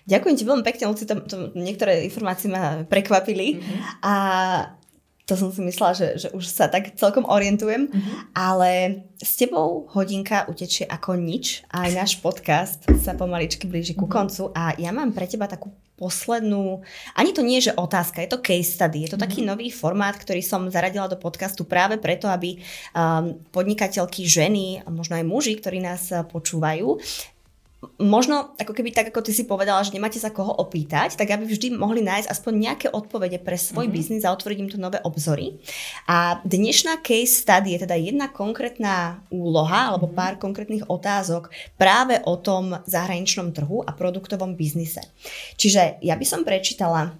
Ďakujem 0.04 0.36
ti 0.36 0.44
veľmi 0.44 0.64
pekne, 0.64 0.84
Luci, 0.92 1.08
to, 1.08 1.24
to, 1.24 1.36
niektoré 1.56 2.04
informácie 2.04 2.52
ma 2.52 2.84
prekvapili 2.84 3.56
mm-hmm. 3.56 4.04
a 4.04 4.14
to 5.28 5.36
som 5.36 5.52
si 5.52 5.60
myslela, 5.60 5.92
že, 5.92 6.08
že 6.16 6.28
už 6.32 6.48
sa 6.48 6.72
tak 6.72 6.96
celkom 6.96 7.28
orientujem, 7.28 7.92
mm-hmm. 7.92 8.32
ale 8.32 9.04
s 9.20 9.36
tebou 9.36 9.84
hodinka 9.92 10.48
utečie 10.48 10.88
ako 10.88 11.20
nič 11.20 11.68
a 11.68 11.84
aj 11.84 11.92
náš 11.92 12.12
podcast 12.24 12.88
sa 12.96 13.12
pomaličky 13.12 13.68
blíži 13.68 13.92
ku 13.92 14.08
mm-hmm. 14.08 14.16
koncu 14.16 14.48
a 14.56 14.72
ja 14.80 14.88
mám 14.88 15.12
pre 15.12 15.28
teba 15.28 15.44
takú 15.44 15.68
poslednú, 15.98 16.80
ani 17.18 17.34
to 17.34 17.42
nie 17.42 17.58
je, 17.60 17.68
že 17.68 17.76
otázka, 17.76 18.22
je 18.22 18.30
to 18.30 18.40
case 18.40 18.78
study, 18.78 19.04
je 19.04 19.12
to 19.12 19.18
mm-hmm. 19.18 19.24
taký 19.28 19.40
mhm. 19.44 19.48
nový 19.52 19.68
formát, 19.68 20.16
ktorý 20.16 20.40
som 20.40 20.64
zaradila 20.72 21.10
do 21.10 21.20
podcastu 21.20 21.68
práve 21.68 22.00
preto, 22.00 22.30
aby 22.30 22.56
um, 22.94 23.36
podnikateľky, 23.52 24.24
ženy 24.24 24.86
a 24.86 24.88
možno 24.88 25.18
aj 25.18 25.26
muži, 25.26 25.58
ktorí 25.58 25.82
nás 25.82 26.08
uh, 26.14 26.24
počúvajú, 26.24 26.96
možno, 27.98 28.58
ako 28.58 28.74
keby 28.74 28.90
tak, 28.90 29.14
ako 29.14 29.22
ty 29.22 29.30
si 29.30 29.46
povedala, 29.46 29.86
že 29.86 29.94
nemáte 29.94 30.18
sa 30.18 30.34
koho 30.34 30.50
opýtať, 30.50 31.14
tak 31.14 31.30
aby 31.30 31.46
vždy 31.46 31.78
mohli 31.78 32.02
nájsť 32.02 32.26
aspoň 32.26 32.52
nejaké 32.58 32.86
odpovede 32.90 33.38
pre 33.38 33.54
svoj 33.54 33.86
mm-hmm. 33.86 33.94
biznis 33.94 34.26
a 34.26 34.34
otvoriť 34.34 34.58
im 34.58 34.70
to 34.70 34.82
nové 34.82 34.98
obzory. 35.06 35.62
A 36.10 36.42
dnešná 36.42 36.98
case 37.06 37.38
study 37.38 37.78
je 37.78 37.86
teda 37.86 37.94
jedna 37.94 38.26
konkrétna 38.34 39.22
úloha 39.30 39.94
alebo 39.94 40.10
mm-hmm. 40.10 40.18
pár 40.18 40.34
konkrétnych 40.42 40.84
otázok 40.90 41.54
práve 41.78 42.18
o 42.26 42.34
tom 42.34 42.82
zahraničnom 42.82 43.54
trhu 43.54 43.86
a 43.86 43.94
produktovom 43.94 44.58
biznise. 44.58 45.06
Čiže 45.54 46.02
ja 46.02 46.18
by 46.18 46.26
som 46.26 46.42
prečítala 46.42 47.14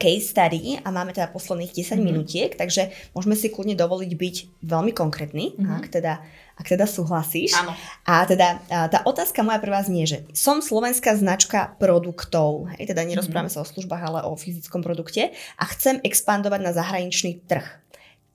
case 0.00 0.32
study 0.32 0.80
a 0.80 0.88
máme 0.88 1.12
teda 1.12 1.28
posledných 1.28 1.74
10 1.74 1.82
mm-hmm. 1.82 2.00
minútiek, 2.00 2.50
takže 2.56 2.88
môžeme 3.12 3.36
si 3.36 3.52
kľudne 3.52 3.76
dovoliť 3.76 4.12
byť 4.14 4.36
veľmi 4.64 4.92
konkrétny, 4.96 5.52
mm-hmm. 5.52 5.76
ak 5.76 5.84
teda 5.92 6.22
ak 6.58 6.66
teda 6.74 6.90
súhlasíš. 6.90 7.54
Áno. 7.54 7.70
A 8.02 8.26
teda 8.26 8.58
tá 8.90 9.06
otázka 9.06 9.46
moja 9.46 9.62
prvá 9.62 9.78
znie, 9.86 10.10
že 10.10 10.26
som 10.34 10.58
slovenská 10.58 11.14
značka 11.14 11.78
produktov, 11.78 12.66
hej, 12.74 12.90
teda 12.90 13.06
nerozprávame 13.06 13.46
mm-hmm. 13.46 13.62
sa 13.62 13.66
o 13.66 13.70
službách, 13.70 14.02
ale 14.02 14.20
o 14.26 14.34
fyzickom 14.34 14.82
produkte 14.82 15.30
a 15.54 15.64
chcem 15.70 16.02
expandovať 16.02 16.60
na 16.60 16.74
zahraničný 16.74 17.46
trh. 17.46 17.62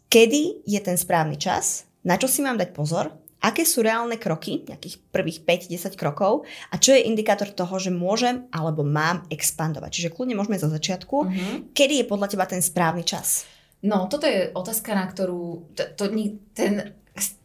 Kedy 0.07 0.63
je 0.63 0.79
ten 0.79 0.95
správny 0.95 1.35
čas? 1.35 1.83
Na 2.07 2.15
čo 2.15 2.31
si 2.31 2.39
mám 2.39 2.55
dať 2.55 2.71
pozor? 2.71 3.11
Aké 3.43 3.67
sú 3.67 3.83
reálne 3.83 4.15
kroky, 4.15 4.63
nejakých 4.63 5.03
prvých 5.11 5.43
5-10 5.43 5.99
krokov 5.99 6.47
a 6.71 6.79
čo 6.79 6.95
je 6.95 7.03
indikátor 7.03 7.51
toho, 7.51 7.75
že 7.75 7.91
môžem 7.91 8.47
alebo 8.55 8.87
mám 8.87 9.27
expandovať? 9.27 9.91
Čiže 9.91 10.13
kľudne 10.15 10.39
môžeme 10.39 10.55
zo 10.55 10.71
začiatku. 10.71 11.27
Mm-hmm. 11.27 11.55
Kedy 11.75 11.93
je 11.99 12.05
podľa 12.07 12.27
teba 12.31 12.47
ten 12.47 12.63
správny 12.63 13.03
čas? 13.03 13.43
No, 13.83 14.07
toto 14.07 14.23
je 14.23 14.47
otázka, 14.55 14.95
na 14.95 15.03
ktorú 15.11 15.75
to, 15.75 15.83
to, 15.99 16.07
ten 16.55 16.95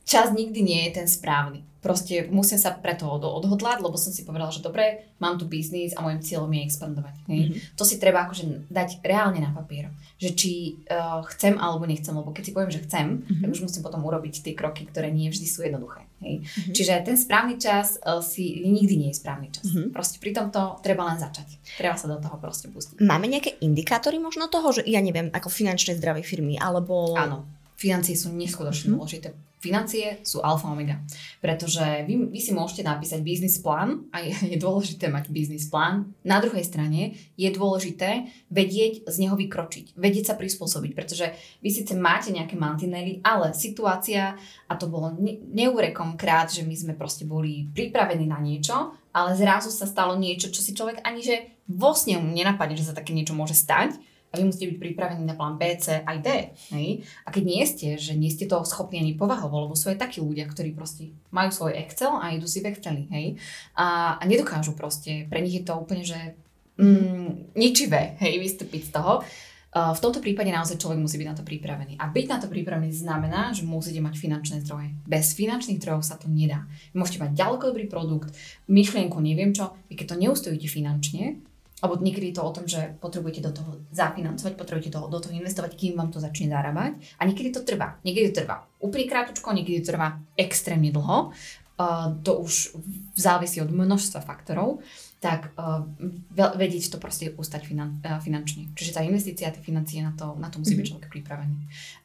čas 0.09 0.33
nikdy 0.33 0.65
nie 0.65 0.81
je 0.89 1.05
ten 1.05 1.07
správny. 1.07 1.69
Proste 1.79 2.27
musím 2.27 2.59
sa 2.59 2.75
preto 2.75 3.07
odhodlať, 3.07 3.79
lebo 3.79 3.95
som 3.95 4.11
si 4.11 4.27
povedala, 4.27 4.51
že 4.51 4.67
dobre, 4.67 5.15
mám 5.23 5.39
tu 5.39 5.47
biznis 5.47 5.95
a 5.95 6.03
môjim 6.03 6.19
cieľom 6.19 6.51
je 6.51 6.67
expandovať. 6.67 7.15
Mm-hmm. 7.31 7.79
To 7.79 7.85
si 7.87 8.03
treba 8.03 8.27
akože 8.27 8.67
dať 8.67 8.99
reálne 9.07 9.39
na 9.39 9.55
papier. 9.55 9.95
Že 10.19 10.31
či 10.35 10.53
uh, 10.91 11.23
chcem 11.31 11.55
alebo 11.55 11.87
nechcem, 11.87 12.11
lebo 12.11 12.35
keď 12.35 12.51
si 12.51 12.53
poviem, 12.57 12.75
že 12.75 12.83
chcem, 12.83 13.23
mm-hmm. 13.23 13.41
tak 13.47 13.49
už 13.55 13.63
musím 13.63 13.87
potom 13.87 14.03
urobiť 14.03 14.43
tie 14.43 14.59
kroky, 14.59 14.91
ktoré 14.91 15.15
nie 15.15 15.31
vždy 15.31 15.47
sú 15.47 15.63
jednoduché. 15.63 16.03
Hej. 16.19 16.43
Mm-hmm. 16.43 16.75
Čiže 16.75 16.93
ten 17.07 17.15
správny 17.15 17.55
čas 17.63 18.03
uh, 18.03 18.19
si 18.27 18.67
nikdy 18.67 18.95
nie 18.99 19.11
je 19.15 19.23
správny 19.23 19.55
čas. 19.55 19.71
Mm-hmm. 19.71 19.95
Proste 19.95 20.19
pri 20.19 20.35
tomto 20.35 20.83
treba 20.83 21.07
len 21.07 21.23
začať. 21.23 21.63
Treba 21.79 21.95
sa 21.95 22.11
do 22.11 22.19
toho 22.19 22.43
proste 22.43 22.67
pustiť. 22.75 22.99
Máme 22.99 23.31
nejaké 23.31 23.55
indikátory 23.63 24.19
možno 24.19 24.51
toho, 24.51 24.75
že 24.75 24.83
ja 24.83 24.99
neviem, 24.99 25.31
ako 25.31 25.47
finančné 25.47 25.95
zdravej 25.95 26.27
firmy, 26.27 26.59
alebo... 26.59 27.15
Áno, 27.15 27.47
financie 27.79 28.18
sú 28.18 28.35
neskutočne 28.35 28.91
mm-hmm. 28.91 28.99
dôležité 28.99 29.29
Financie 29.59 30.22
sú 30.22 30.39
alfa 30.39 30.70
omega, 30.70 31.03
pretože 31.43 31.83
vy, 32.07 32.31
vy 32.31 32.39
si 32.39 32.55
môžete 32.55 32.87
napísať 32.87 33.26
biznis 33.26 33.59
plán 33.59 34.07
a 34.14 34.22
je, 34.22 34.31
je 34.55 34.59
dôležité 34.59 35.11
mať 35.11 35.35
biznis 35.35 35.66
plán. 35.66 36.14
Na 36.22 36.39
druhej 36.39 36.62
strane 36.62 37.18
je 37.35 37.51
dôležité 37.51 38.31
vedieť 38.55 39.03
z 39.11 39.16
neho 39.18 39.35
vykročiť, 39.35 39.99
vedieť 39.99 40.31
sa 40.31 40.39
prispôsobiť, 40.39 40.95
pretože 40.95 41.35
vy 41.59 41.74
síce 41.74 41.99
máte 41.99 42.31
nejaké 42.31 42.55
mantinely, 42.55 43.18
ale 43.26 43.51
situácia, 43.51 44.39
a 44.70 44.74
to 44.79 44.87
bolo 44.87 45.11
ne, 45.18 45.43
neurekom 45.51 46.14
krát, 46.14 46.55
že 46.55 46.62
my 46.62 46.79
sme 46.79 46.95
proste 46.95 47.26
boli 47.26 47.66
pripravení 47.74 48.31
na 48.31 48.39
niečo, 48.39 48.95
ale 49.11 49.35
zrazu 49.35 49.74
sa 49.74 49.91
stalo 49.91 50.14
niečo, 50.14 50.55
čo 50.55 50.62
si 50.62 50.70
človek 50.70 51.03
ani 51.03 51.18
že 51.18 51.59
vo 51.66 51.99
sne 51.99 52.22
nenapadne, 52.22 52.79
že 52.79 52.87
sa 52.87 52.95
také 52.95 53.11
niečo 53.11 53.35
môže 53.35 53.59
stať 53.59 53.99
a 54.29 54.37
vy 54.37 54.45
musíte 54.45 54.68
byť 54.68 54.79
pripravení 54.79 55.24
na 55.24 55.33
plán 55.33 55.57
B, 55.57 55.72
C 55.81 56.05
aj 56.05 56.16
D. 56.20 56.29
Hej? 56.76 56.89
A 57.24 57.33
keď 57.33 57.45
nie 57.49 57.64
ste, 57.64 57.89
že 57.97 58.12
nie 58.12 58.29
ste 58.29 58.45
toho 58.45 58.61
schopní 58.68 59.01
ani 59.01 59.16
povahovo, 59.16 59.64
lebo 59.64 59.72
sú 59.72 59.89
aj 59.89 59.97
takí 59.97 60.20
ľudia, 60.20 60.45
ktorí 60.45 60.76
proste 60.76 61.16
majú 61.33 61.49
svoj 61.49 61.81
Excel 61.81 62.12
a 62.12 62.37
idú 62.37 62.45
si 62.45 62.61
v 62.61 62.68
Exceli, 62.68 63.09
hej? 63.09 63.41
A, 63.72 64.20
a 64.20 64.22
nedokážu 64.29 64.76
proste, 64.76 65.24
pre 65.33 65.41
nich 65.41 65.57
je 65.57 65.64
to 65.64 65.81
úplne, 65.81 66.05
že 66.05 66.37
mm, 66.76 67.57
ničivé, 67.57 68.20
hej, 68.20 68.37
vystúpiť 68.37 68.93
z 68.93 68.93
toho. 69.01 69.24
V 69.68 70.01
tomto 70.01 70.24
prípade 70.24 70.49
naozaj 70.49 70.81
človek 70.81 70.97
musí 70.97 71.20
byť 71.20 71.29
na 71.29 71.37
to 71.37 71.45
pripravený. 71.45 72.01
A 72.01 72.09
byť 72.09 72.26
na 72.26 72.41
to 72.41 72.49
pripravený 72.49 72.89
znamená, 72.89 73.53
že 73.53 73.68
musíte 73.68 74.01
mať 74.01 74.16
finančné 74.16 74.64
zdroje. 74.64 74.97
Bez 75.05 75.37
finančných 75.37 75.76
zdrojov 75.76 76.09
sa 76.09 76.16
to 76.16 76.24
nedá. 76.24 76.64
Môžete 76.97 77.20
mať 77.20 77.37
ďaleko 77.37 77.76
dobrý 77.76 77.85
produkt, 77.85 78.33
myšlienku, 78.64 79.20
neviem 79.20 79.53
čo, 79.53 79.76
vy 79.93 79.95
keď 80.01 80.16
to 80.16 80.20
neustojíte 80.24 80.68
finančne, 80.72 81.45
alebo 81.79 82.03
niekedy 82.03 82.35
je 82.35 82.37
to 82.37 82.43
o 82.43 82.55
tom, 82.55 82.64
že 82.66 82.99
potrebujete 82.99 83.39
do 83.39 83.55
toho 83.55 83.70
zafinancovať, 83.95 84.59
potrebujete 84.59 84.91
do, 84.91 85.07
do 85.07 85.18
toho 85.22 85.35
investovať, 85.35 85.79
kým 85.79 85.95
vám 85.95 86.11
to 86.11 86.18
začne 86.18 86.51
zarábať. 86.51 86.99
A 87.18 87.22
niekedy 87.22 87.55
to 87.55 87.62
trvá. 87.62 88.03
Niekedy 88.03 88.35
to 88.35 88.43
trvá 88.43 88.66
úplne 88.83 89.07
krátko, 89.11 89.51
niekedy 89.55 89.83
to 89.83 89.95
trvá 89.95 90.18
extrémne 90.39 90.91
dlho. 90.91 91.31
uh, 91.79 92.18
to 92.26 92.43
už 92.43 92.74
závisí 93.14 93.62
od 93.62 93.70
množstva 93.70 94.20
faktorov, 94.22 94.83
tak 95.19 95.51
uh, 95.59 95.83
vedieť 96.35 96.95
to 96.95 96.99
proste 97.03 97.35
ustať 97.35 97.66
finan, 97.66 97.99
uh, 98.07 98.23
finančne. 98.23 98.71
Čiže 98.79 98.95
tá 98.95 99.03
investícia, 99.03 99.51
tie 99.51 99.59
financie 99.59 99.99
na 99.99 100.14
to, 100.14 100.39
na 100.39 100.47
to 100.47 100.62
musí 100.62 100.79
mm-hmm. 100.79 100.79
byť 100.79 100.87
mhm. 100.87 100.91
človek 100.95 101.09
pripravený. 101.11 101.57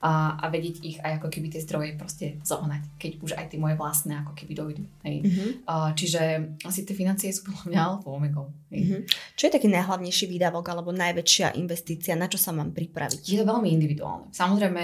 A, 0.02 0.42
a 0.42 0.46
vedieť 0.50 0.76
ich 0.82 0.98
aj 0.98 1.22
ako 1.22 1.30
keby 1.30 1.54
tie 1.54 1.62
zdroje 1.62 1.94
proste 1.94 2.42
zohnať, 2.42 2.82
keď 2.98 3.12
už 3.22 3.32
aj 3.38 3.46
tie 3.54 3.62
moje 3.62 3.78
vlastné 3.78 4.18
ako 4.26 4.34
keby 4.34 4.54
dojdu. 4.58 4.84
Hej. 5.06 5.18
Mm-hmm. 5.30 5.50
Uh, 5.70 5.94
čiže 5.94 6.22
asi 6.66 6.82
tie 6.90 6.96
financie 6.98 7.30
sú 7.30 7.46
podľa 7.46 7.66
mňa 7.70 7.80
alfa 7.86 8.10
omegou. 8.10 8.50
Mm-hmm. 8.74 9.02
Čo 9.38 9.44
je 9.46 9.52
taký 9.62 9.70
najhlavnejší 9.70 10.26
výdavok 10.34 10.66
alebo 10.74 10.90
najväčšia 10.90 11.54
investícia, 11.62 12.18
na 12.18 12.26
čo 12.26 12.42
sa 12.42 12.50
mám 12.50 12.74
pripraviť? 12.74 13.22
Je 13.30 13.38
to 13.38 13.46
veľmi 13.46 13.70
individuálne. 13.70 14.34
Samozrejme, 14.34 14.84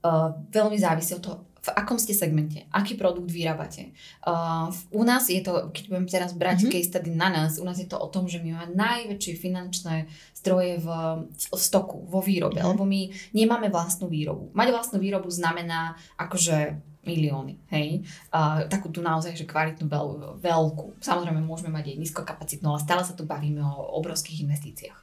uh, 0.00 0.32
veľmi 0.48 0.76
závisí 0.80 1.12
od 1.12 1.20
toho, 1.20 1.36
v 1.66 1.74
akom 1.74 1.98
ste 1.98 2.14
segmente, 2.14 2.62
aký 2.70 2.94
produkt 2.94 3.26
vyrábate. 3.26 3.90
Uh, 4.22 4.70
u 4.94 5.02
nás 5.02 5.26
je 5.26 5.42
to, 5.42 5.74
keď 5.74 5.84
budem 5.90 6.06
teraz 6.06 6.30
brať 6.30 6.62
mm-hmm. 6.62 6.72
case 6.78 6.88
study 6.94 7.10
na 7.10 7.26
nás, 7.26 7.58
u 7.58 7.66
nás 7.66 7.82
je 7.82 7.90
to 7.90 7.98
o 7.98 8.06
tom, 8.06 8.30
že 8.30 8.38
my 8.38 8.54
máme 8.54 8.78
najväčšie 8.78 9.34
finančné 9.34 10.06
zdroje 10.38 10.78
v, 10.78 10.88
v 11.26 11.58
stoku, 11.58 12.06
vo 12.06 12.22
výrobe, 12.22 12.62
mm-hmm. 12.62 12.72
lebo 12.78 12.86
my 12.86 13.10
nemáme 13.34 13.66
vlastnú 13.66 14.06
výrobu. 14.06 14.54
Mať 14.54 14.68
vlastnú 14.70 15.02
výrobu 15.02 15.26
znamená 15.26 15.98
akože 16.14 16.78
milióny, 17.06 17.54
hej. 17.70 18.02
Uh, 18.34 18.66
takú 18.66 18.90
tu 18.90 18.98
naozaj, 18.98 19.38
že 19.38 19.46
kvalitnú 19.46 19.86
veľ, 19.86 20.06
veľkú. 20.42 20.98
Samozrejme, 20.98 21.38
môžeme 21.38 21.70
mať 21.70 21.94
aj 21.94 22.02
nízkokapacitnú, 22.02 22.66
ale 22.74 22.82
stále 22.82 23.02
sa 23.06 23.14
tu 23.14 23.22
bavíme 23.22 23.62
o 23.62 24.02
obrovských 24.02 24.42
investíciách. 24.42 24.98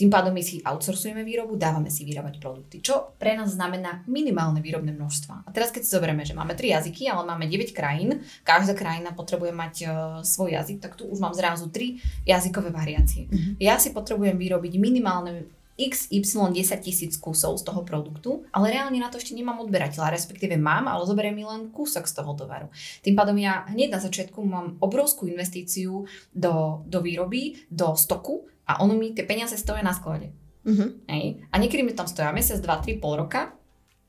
Tým 0.00 0.08
pádom 0.08 0.32
my 0.32 0.40
si 0.40 0.64
outsourcujeme 0.64 1.20
výrobu, 1.20 1.60
dávame 1.60 1.92
si 1.92 2.08
vyrábať 2.08 2.40
produkty, 2.40 2.80
čo 2.80 3.12
pre 3.20 3.36
nás 3.36 3.52
znamená 3.52 4.00
minimálne 4.08 4.64
výrobné 4.64 4.96
množstva. 4.96 5.44
A 5.44 5.52
teraz 5.52 5.68
keď 5.68 5.84
si 5.84 5.92
zoberieme, 5.92 6.24
že 6.24 6.32
máme 6.32 6.56
3 6.56 6.80
jazyky, 6.80 7.04
ale 7.12 7.28
máme 7.28 7.44
9 7.44 7.76
krajín, 7.76 8.24
každá 8.40 8.72
krajina 8.72 9.12
potrebuje 9.12 9.52
mať 9.52 9.74
uh, 9.84 9.92
svoj 10.24 10.56
jazyk, 10.56 10.80
tak 10.80 10.96
tu 10.96 11.04
už 11.04 11.20
mám 11.20 11.36
zrazu 11.36 11.68
3 11.68 12.24
jazykové 12.24 12.72
variácie. 12.72 13.28
Mm-hmm. 13.28 13.60
Ja 13.60 13.76
si 13.76 13.92
potrebujem 13.92 14.40
vyrobiť 14.40 14.80
minimálne 14.80 15.44
x, 15.76 16.08
y, 16.08 16.24
10 16.24 16.80
tisíc 16.80 17.16
kusov 17.16 17.60
z 17.60 17.64
toho 17.68 17.84
produktu, 17.84 18.44
ale 18.52 18.72
reálne 18.72 19.00
na 19.00 19.08
to 19.08 19.16
ešte 19.16 19.32
nemám 19.32 19.64
odberateľa, 19.64 20.12
respektíve 20.12 20.60
mám, 20.60 20.88
ale 20.88 21.08
zoberiem 21.08 21.36
mi 21.36 21.44
len 21.44 21.72
kúsok 21.72 22.04
z 22.04 22.20
toho 22.20 22.36
tovaru. 22.36 22.68
Tým 23.00 23.16
pádom 23.16 23.36
ja 23.40 23.64
hneď 23.72 23.96
na 23.96 24.00
začiatku 24.00 24.40
mám 24.44 24.76
obrovskú 24.80 25.24
investíciu 25.24 26.04
do, 26.32 26.84
do 26.84 26.98
výroby, 27.00 27.68
do 27.72 27.96
stoku, 27.96 28.48
a 28.70 28.78
ono 28.78 28.94
mi 28.94 29.10
tie 29.10 29.26
peniaze 29.26 29.58
stoja 29.58 29.82
na 29.82 29.90
sklade. 29.90 30.30
Uh-huh. 30.62 30.94
Hej. 31.10 31.42
A 31.50 31.58
niekedy 31.58 31.82
mi 31.82 31.90
tam 31.90 32.06
stoja 32.06 32.30
mesiac, 32.30 32.62
dva, 32.62 32.78
tri, 32.78 32.94
pol 32.94 33.18
roka, 33.18 33.50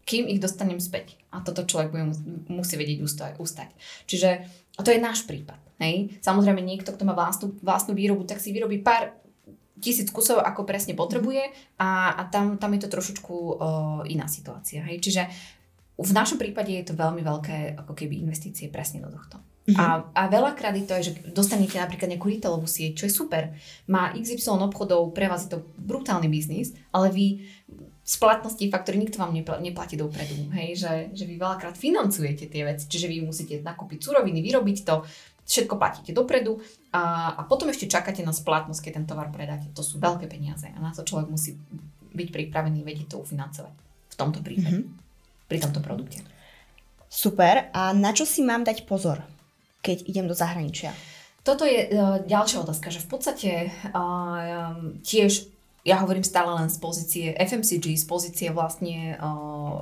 kým 0.06 0.30
ich 0.30 0.38
dostanem 0.38 0.78
späť. 0.78 1.18
A 1.34 1.42
toto 1.42 1.66
človek 1.66 1.90
bude 1.90 2.06
musí 2.52 2.78
vedieť 2.78 3.00
ustať. 3.02 3.34
ustať. 3.42 3.70
Čiže 4.06 4.30
a 4.78 4.82
to 4.86 4.94
je 4.94 5.02
náš 5.02 5.26
prípad. 5.26 5.58
Hej. 5.82 6.22
Samozrejme 6.22 6.62
niekto, 6.62 6.94
kto 6.94 7.04
má 7.10 7.18
vlastnú, 7.18 7.58
vlastnú 7.66 7.98
výrobu, 7.98 8.30
tak 8.30 8.38
si 8.38 8.54
vyrobí 8.54 8.86
pár 8.86 9.18
tisíc 9.82 10.14
kusov, 10.14 10.46
ako 10.46 10.62
presne 10.62 10.94
potrebuje 10.94 11.50
a, 11.82 12.14
a 12.14 12.22
tam, 12.30 12.62
tam 12.62 12.70
je 12.78 12.86
to 12.86 12.94
trošičku 12.94 13.34
uh, 13.34 13.56
iná 14.06 14.30
situácia. 14.30 14.86
Hej. 14.86 15.02
Čiže 15.02 15.22
v 15.98 16.12
našom 16.14 16.38
prípade 16.38 16.70
je 16.70 16.86
to 16.86 16.94
veľmi 16.94 17.26
veľké 17.26 17.82
ako 17.82 17.94
keby 17.98 18.22
investície 18.22 18.70
presne 18.70 19.02
do 19.02 19.10
tohto. 19.10 19.42
Uh-huh. 19.62 19.78
A, 19.78 19.86
a 20.18 20.22
veľakrát 20.26 20.74
je 20.74 20.86
to 20.90 20.94
aj, 20.98 21.04
že 21.06 21.14
dostanete 21.38 21.78
napríklad 21.78 22.10
nejakú 22.10 22.34
retailovú 22.34 22.66
sieť, 22.66 22.98
čo 22.98 23.06
je 23.06 23.14
super. 23.14 23.54
Má 23.86 24.10
XY 24.18 24.58
obchodov, 24.58 25.14
pre 25.14 25.30
vás 25.30 25.46
je 25.46 25.54
to 25.54 25.62
brutálny 25.78 26.26
biznis, 26.26 26.74
ale 26.90 27.14
vy 27.14 27.26
splatnosti 28.02 28.66
faktory 28.74 28.98
nikto 28.98 29.22
vám 29.22 29.32
neplatí 29.38 29.96
dopredu. 29.96 30.50
Hej? 30.58 30.82
Že, 30.82 30.94
že 31.14 31.24
vy 31.30 31.36
veľakrát 31.38 31.78
financujete 31.78 32.50
tie 32.50 32.66
veci, 32.66 32.90
čiže 32.90 33.06
vy 33.06 33.22
musíte 33.22 33.62
nakúpiť 33.62 34.02
suroviny, 34.02 34.42
vyrobiť 34.42 34.78
to, 34.82 35.06
všetko 35.46 35.76
platíte 35.78 36.12
dopredu 36.16 36.64
a, 36.96 37.36
a 37.38 37.42
potom 37.46 37.68
ešte 37.70 37.86
čakáte 37.86 38.24
na 38.24 38.32
splatnosť, 38.32 38.82
keď 38.82 38.92
ten 38.98 39.06
tovar 39.06 39.30
predáte. 39.30 39.70
To 39.78 39.84
sú 39.84 40.00
veľké 40.02 40.26
peniaze 40.26 40.70
a 40.70 40.80
na 40.80 40.96
to 40.96 41.06
človek 41.06 41.28
musí 41.30 41.60
byť 42.12 42.28
pripravený 42.32 42.82
vedieť 42.82 43.16
to 43.16 43.22
ufinancovať. 43.22 43.76
V 44.12 44.16
tomto 44.16 44.40
prípade. 44.44 44.88
Uh-huh. 44.88 45.48
Pri 45.48 45.58
tomto 45.60 45.84
produkte. 45.84 46.24
Super. 47.12 47.68
A 47.76 47.92
na 47.92 48.16
čo 48.16 48.24
si 48.24 48.40
mám 48.40 48.64
dať 48.64 48.88
pozor? 48.88 49.20
Keď 49.82 50.08
idem 50.08 50.26
do 50.30 50.38
zahraničia? 50.38 50.94
Toto 51.42 51.66
je 51.66 51.90
uh, 51.90 52.22
ďalšia 52.22 52.62
otázka, 52.62 52.94
že 52.94 53.02
v 53.02 53.10
podstate 53.10 53.52
uh, 53.92 54.78
tiež 55.02 55.50
ja 55.82 55.98
hovorím 55.98 56.22
stále 56.22 56.54
len 56.62 56.70
z 56.70 56.78
pozície 56.78 57.26
FMCG, 57.34 57.98
z 57.98 58.06
pozície 58.06 58.48
vlastne 58.54 59.18
uh, 59.18 59.82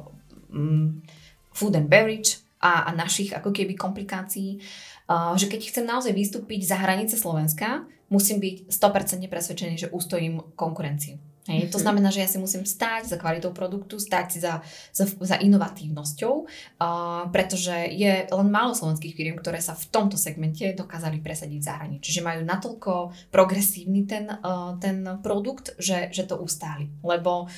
food 1.52 1.76
and 1.76 1.92
beverage 1.92 2.40
a, 2.64 2.88
a 2.88 2.96
našich 2.96 3.36
ako 3.36 3.52
keby 3.52 3.76
komplikácií, 3.76 4.64
uh, 5.12 5.36
že 5.36 5.52
keď 5.52 5.62
chcem 5.68 5.86
naozaj 5.86 6.16
vystúpiť 6.16 6.64
za 6.64 6.80
hranice 6.80 7.20
Slovenska, 7.20 7.84
musím 8.08 8.40
byť 8.40 8.72
100% 8.72 9.28
presvedčený, 9.28 9.76
že 9.76 9.92
ustojím 9.92 10.56
konkurenciu. 10.56 11.20
Hej. 11.50 11.74
To 11.74 11.82
znamená, 11.82 12.14
že 12.14 12.22
ja 12.22 12.30
si 12.30 12.38
musím 12.38 12.62
stáť 12.62 13.10
za 13.10 13.18
kvalitou 13.18 13.50
produktu, 13.50 13.98
stáť 13.98 14.26
si 14.30 14.38
za, 14.38 14.62
za, 14.94 15.10
za 15.10 15.42
inovatívnosťou, 15.42 16.34
uh, 16.46 17.26
pretože 17.34 17.74
je 17.90 18.30
len 18.30 18.48
málo 18.54 18.78
slovenských 18.78 19.18
firiem, 19.18 19.34
ktoré 19.42 19.58
sa 19.58 19.74
v 19.74 19.90
tomto 19.90 20.14
segmente 20.14 20.62
dokázali 20.78 21.18
presadiť 21.18 21.58
v 21.58 21.68
zahraničí. 21.68 22.06
Čiže 22.06 22.22
majú 22.22 22.42
natoľko 22.46 22.92
progresívny 23.34 24.06
ten, 24.06 24.30
uh, 24.30 24.78
ten 24.78 25.02
produkt, 25.26 25.74
že, 25.82 26.14
že 26.14 26.30
to 26.30 26.38
ustáli. 26.38 26.94
Lebo 27.02 27.50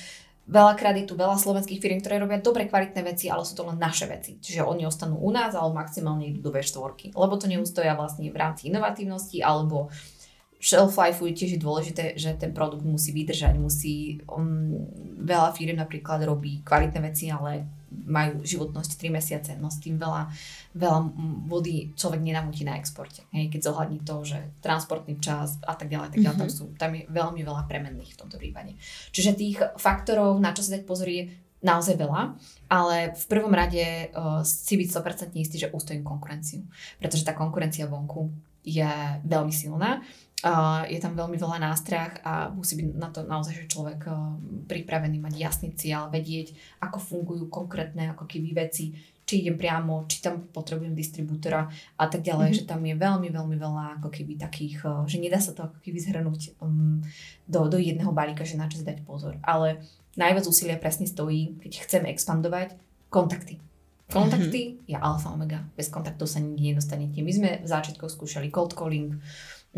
Veľakrát 0.42 0.98
je 0.98 1.06
tu 1.06 1.14
veľa 1.14 1.38
slovenských 1.38 1.78
firiem, 1.78 2.02
ktoré 2.02 2.18
robia 2.18 2.42
dobre 2.42 2.66
kvalitné 2.66 2.98
veci, 3.06 3.30
ale 3.30 3.46
sú 3.46 3.54
to 3.54 3.62
len 3.62 3.78
naše 3.78 4.10
veci. 4.10 4.42
Čiže 4.42 4.66
oni 4.66 4.82
ostanú 4.82 5.14
u 5.22 5.30
nás, 5.30 5.54
ale 5.54 5.70
maximálne 5.70 6.26
idú 6.26 6.42
do 6.42 6.50
V4. 6.50 7.14
Lebo 7.14 7.34
to 7.38 7.46
neustoja 7.46 7.94
vlastne 7.94 8.26
v 8.26 8.34
rámci 8.34 8.66
inovatívnosti 8.66 9.38
alebo 9.38 9.94
shelf 10.62 10.94
life 10.94 11.18
je 11.18 11.34
tiež 11.34 11.58
dôležité, 11.58 12.14
že 12.14 12.38
ten 12.38 12.54
produkt 12.54 12.86
musí 12.86 13.10
vydržať, 13.10 13.58
musí, 13.58 14.22
um, 14.30 14.78
veľa 15.18 15.50
firm 15.58 15.74
napríklad 15.74 16.22
robí 16.22 16.62
kvalitné 16.62 17.02
veci, 17.02 17.26
ale 17.34 17.66
majú 17.92 18.40
životnosť 18.46 18.90
3 18.96 19.18
mesiace, 19.18 19.50
no 19.58 19.68
s 19.68 19.82
tým 19.82 19.98
veľa, 19.98 20.30
veľa 20.78 21.00
vody 21.50 21.92
človek 21.92 22.22
nenamúti 22.22 22.62
na 22.64 22.78
exporte. 22.78 23.26
Hej, 23.34 23.52
keď 23.52 23.60
zohľadní 23.68 23.98
to, 24.06 24.22
že 24.24 24.38
transportný 24.64 25.18
čas 25.18 25.60
a 25.66 25.74
tak 25.76 25.90
ďalej, 25.90 26.14
tak 26.14 26.20
ďalej, 26.24 26.38
mm-hmm. 26.40 26.48
tam, 26.48 26.48
sú, 26.48 26.64
tam 26.78 26.90
je 26.94 27.04
veľmi 27.10 27.42
veľa 27.42 27.68
premenných 27.68 28.14
v 28.16 28.20
tomto 28.22 28.40
prípade. 28.40 28.78
Čiže 29.12 29.36
tých 29.36 29.58
faktorov, 29.76 30.40
na 30.40 30.54
čo 30.56 30.64
si 30.64 30.72
dať 30.72 30.88
pozor, 30.88 31.10
je 31.10 31.28
naozaj 31.62 31.94
veľa, 31.94 32.34
ale 32.70 33.14
v 33.14 33.24
prvom 33.28 33.52
rade 33.52 34.10
uh, 34.14 34.42
si 34.42 34.74
byť 34.78 34.88
100% 34.88 35.42
istý, 35.42 35.56
že 35.62 35.70
ustojím 35.70 36.02
konkurenciu. 36.02 36.64
Pretože 36.98 37.26
tá 37.28 37.36
konkurencia 37.36 37.86
vonku 37.86 38.32
je 38.62 38.90
veľmi 39.26 39.50
silná 39.50 40.02
Uh, 40.42 40.82
je 40.90 40.98
tam 40.98 41.14
veľmi 41.14 41.38
veľa 41.38 41.62
nástrah 41.62 42.18
a 42.26 42.50
musí 42.50 42.74
byť 42.74 42.98
na 42.98 43.14
to 43.14 43.22
naozaj, 43.22 43.62
že 43.62 43.70
človek 43.70 44.10
uh, 44.10 44.34
pripravený 44.66 45.22
mať 45.22 45.38
jasný 45.38 45.70
cieľ, 45.78 46.10
vedieť, 46.10 46.50
ako 46.82 46.98
fungujú 46.98 47.46
konkrétne 47.46 48.10
ako 48.10 48.26
keby 48.26 48.50
veci, 48.50 48.90
či 49.22 49.46
idem 49.46 49.54
priamo, 49.54 50.02
či 50.10 50.18
tam 50.18 50.50
potrebujem 50.50 50.98
distribútora 50.98 51.70
a 51.94 52.04
tak 52.10 52.26
ďalej, 52.26 52.58
mm-hmm. 52.58 52.66
že 52.66 52.66
tam 52.66 52.82
je 52.82 52.94
veľmi, 52.98 53.28
veľmi 53.30 53.54
veľa 53.54 54.02
ako 54.02 54.10
keby 54.10 54.34
takých, 54.34 54.82
uh, 54.82 55.06
že 55.06 55.22
nedá 55.22 55.38
sa 55.38 55.54
to 55.54 55.62
ako 55.62 55.78
keby 55.78 56.02
zhrnúť 56.02 56.58
um, 56.58 56.98
do, 57.46 57.70
do 57.70 57.78
jedného 57.78 58.10
balíka, 58.10 58.42
že 58.42 58.58
na 58.58 58.66
čo 58.66 58.82
si 58.82 58.84
dať 58.84 59.06
pozor. 59.06 59.38
Ale 59.46 59.78
najviac 60.18 60.42
úsilia 60.50 60.74
presne 60.74 61.06
stojí, 61.06 61.54
keď 61.62 61.86
chceme 61.86 62.10
expandovať, 62.10 62.74
kontakty. 63.14 63.62
Kontakty 64.10 64.74
mm-hmm. 64.74 64.90
je 64.90 64.96
alfa 64.98 65.30
omega. 65.30 65.62
Bez 65.78 65.86
kontaktov 65.86 66.26
sa 66.26 66.42
nikdy 66.42 66.74
nedostanete. 66.74 67.22
My 67.22 67.30
sme 67.30 67.50
v 67.62 67.68
začiatkoch 67.70 68.10
skúšali 68.10 68.50
cold 68.50 68.74
calling, 68.74 69.22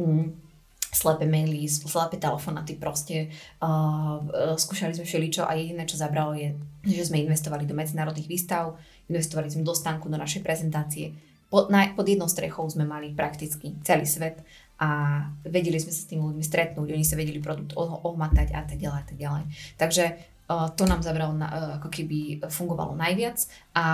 mm, 0.00 0.53
slepé 0.94 1.26
maily, 1.26 1.66
slepé 1.66 2.16
telefonaty, 2.22 2.78
proste 2.78 3.34
uh, 3.58 4.22
skúšali 4.54 4.94
sme 4.94 5.04
všeličo 5.04 5.42
a 5.42 5.58
jediné, 5.58 5.82
čo 5.84 5.98
zabralo 5.98 6.38
je, 6.38 6.54
že 6.86 7.10
sme 7.10 7.20
investovali 7.20 7.66
do 7.66 7.74
medzinárodných 7.74 8.30
výstav, 8.30 8.78
investovali 9.10 9.50
sme 9.50 9.66
do 9.66 9.74
stánku, 9.74 10.06
do 10.06 10.16
našej 10.16 10.46
prezentácie. 10.46 11.12
Pod, 11.50 11.68
na, 11.68 11.90
pod 11.92 12.06
jednou 12.06 12.30
strechou 12.30 12.64
sme 12.70 12.86
mali 12.86 13.10
prakticky 13.10 13.74
celý 13.82 14.06
svet 14.06 14.40
a 14.78 15.22
vedeli 15.42 15.78
sme 15.78 15.92
sa 15.94 16.00
s 16.02 16.10
tými 16.10 16.22
ľuďmi 16.22 16.44
stretnúť, 16.46 16.88
oni 16.94 17.06
sa 17.06 17.18
vedeli 17.18 17.38
produkt 17.38 17.74
ohmatať 17.78 18.54
a 18.54 18.62
tak 18.62 18.78
ďalej 18.78 19.00
a 19.02 19.06
tak 19.06 19.18
ďalej. 19.18 19.44
Takže 19.78 20.04
uh, 20.50 20.70
to 20.78 20.86
nám 20.86 21.02
zabralo, 21.02 21.34
na, 21.34 21.46
uh, 21.50 21.70
ako 21.82 21.90
keby 21.90 22.42
fungovalo 22.46 22.94
najviac 22.94 23.38
a 23.74 23.86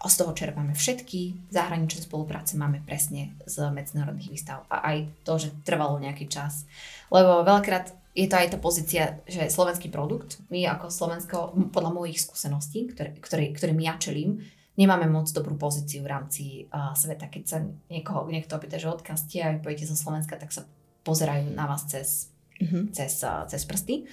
a 0.00 0.08
z 0.08 0.16
toho 0.16 0.32
čerpáme 0.32 0.72
všetky 0.72 1.52
zahraničné 1.52 2.08
spolupráce, 2.08 2.56
máme 2.56 2.80
presne 2.80 3.36
z 3.44 3.68
medzinárodných 3.68 4.32
výstav 4.32 4.64
a 4.72 4.80
aj 4.88 4.96
to, 5.28 5.36
že 5.36 5.52
trvalo 5.60 6.00
nejaký 6.00 6.24
čas. 6.24 6.64
Lebo 7.12 7.44
veľakrát 7.44 7.92
je 8.16 8.26
to 8.26 8.36
aj 8.40 8.48
tá 8.56 8.58
pozícia, 8.58 9.20
že 9.28 9.52
slovenský 9.52 9.92
produkt, 9.92 10.40
my 10.48 10.66
ako 10.66 10.90
Slovensko, 10.90 11.36
podľa 11.70 11.92
mojich 11.94 12.24
skúseností, 12.24 12.90
ktoré, 12.90 13.14
ktoré, 13.20 13.44
ktorým 13.52 13.80
ja 13.84 13.94
čelím, 14.00 14.40
nemáme 14.74 15.06
moc 15.06 15.28
dobrú 15.30 15.54
pozíciu 15.60 16.00
v 16.02 16.10
rámci 16.10 16.44
uh, 16.72 16.96
sveta. 16.96 17.28
Keď 17.28 17.44
sa 17.44 17.60
niekoho, 17.92 18.24
niekto 18.32 18.56
opýta, 18.56 18.80
že 18.80 18.88
odkiaľ 18.88 19.16
ste 19.20 19.38
a 19.44 19.52
vy 19.52 19.60
pojete 19.60 19.84
zo 19.84 19.94
Slovenska, 19.94 20.40
tak 20.40 20.50
sa 20.50 20.64
pozerajú 21.04 21.52
na 21.52 21.68
vás 21.68 21.84
cez, 21.86 22.32
mm-hmm. 22.56 22.96
cez, 22.96 23.20
uh, 23.20 23.44
cez 23.46 23.62
prsty. 23.68 24.08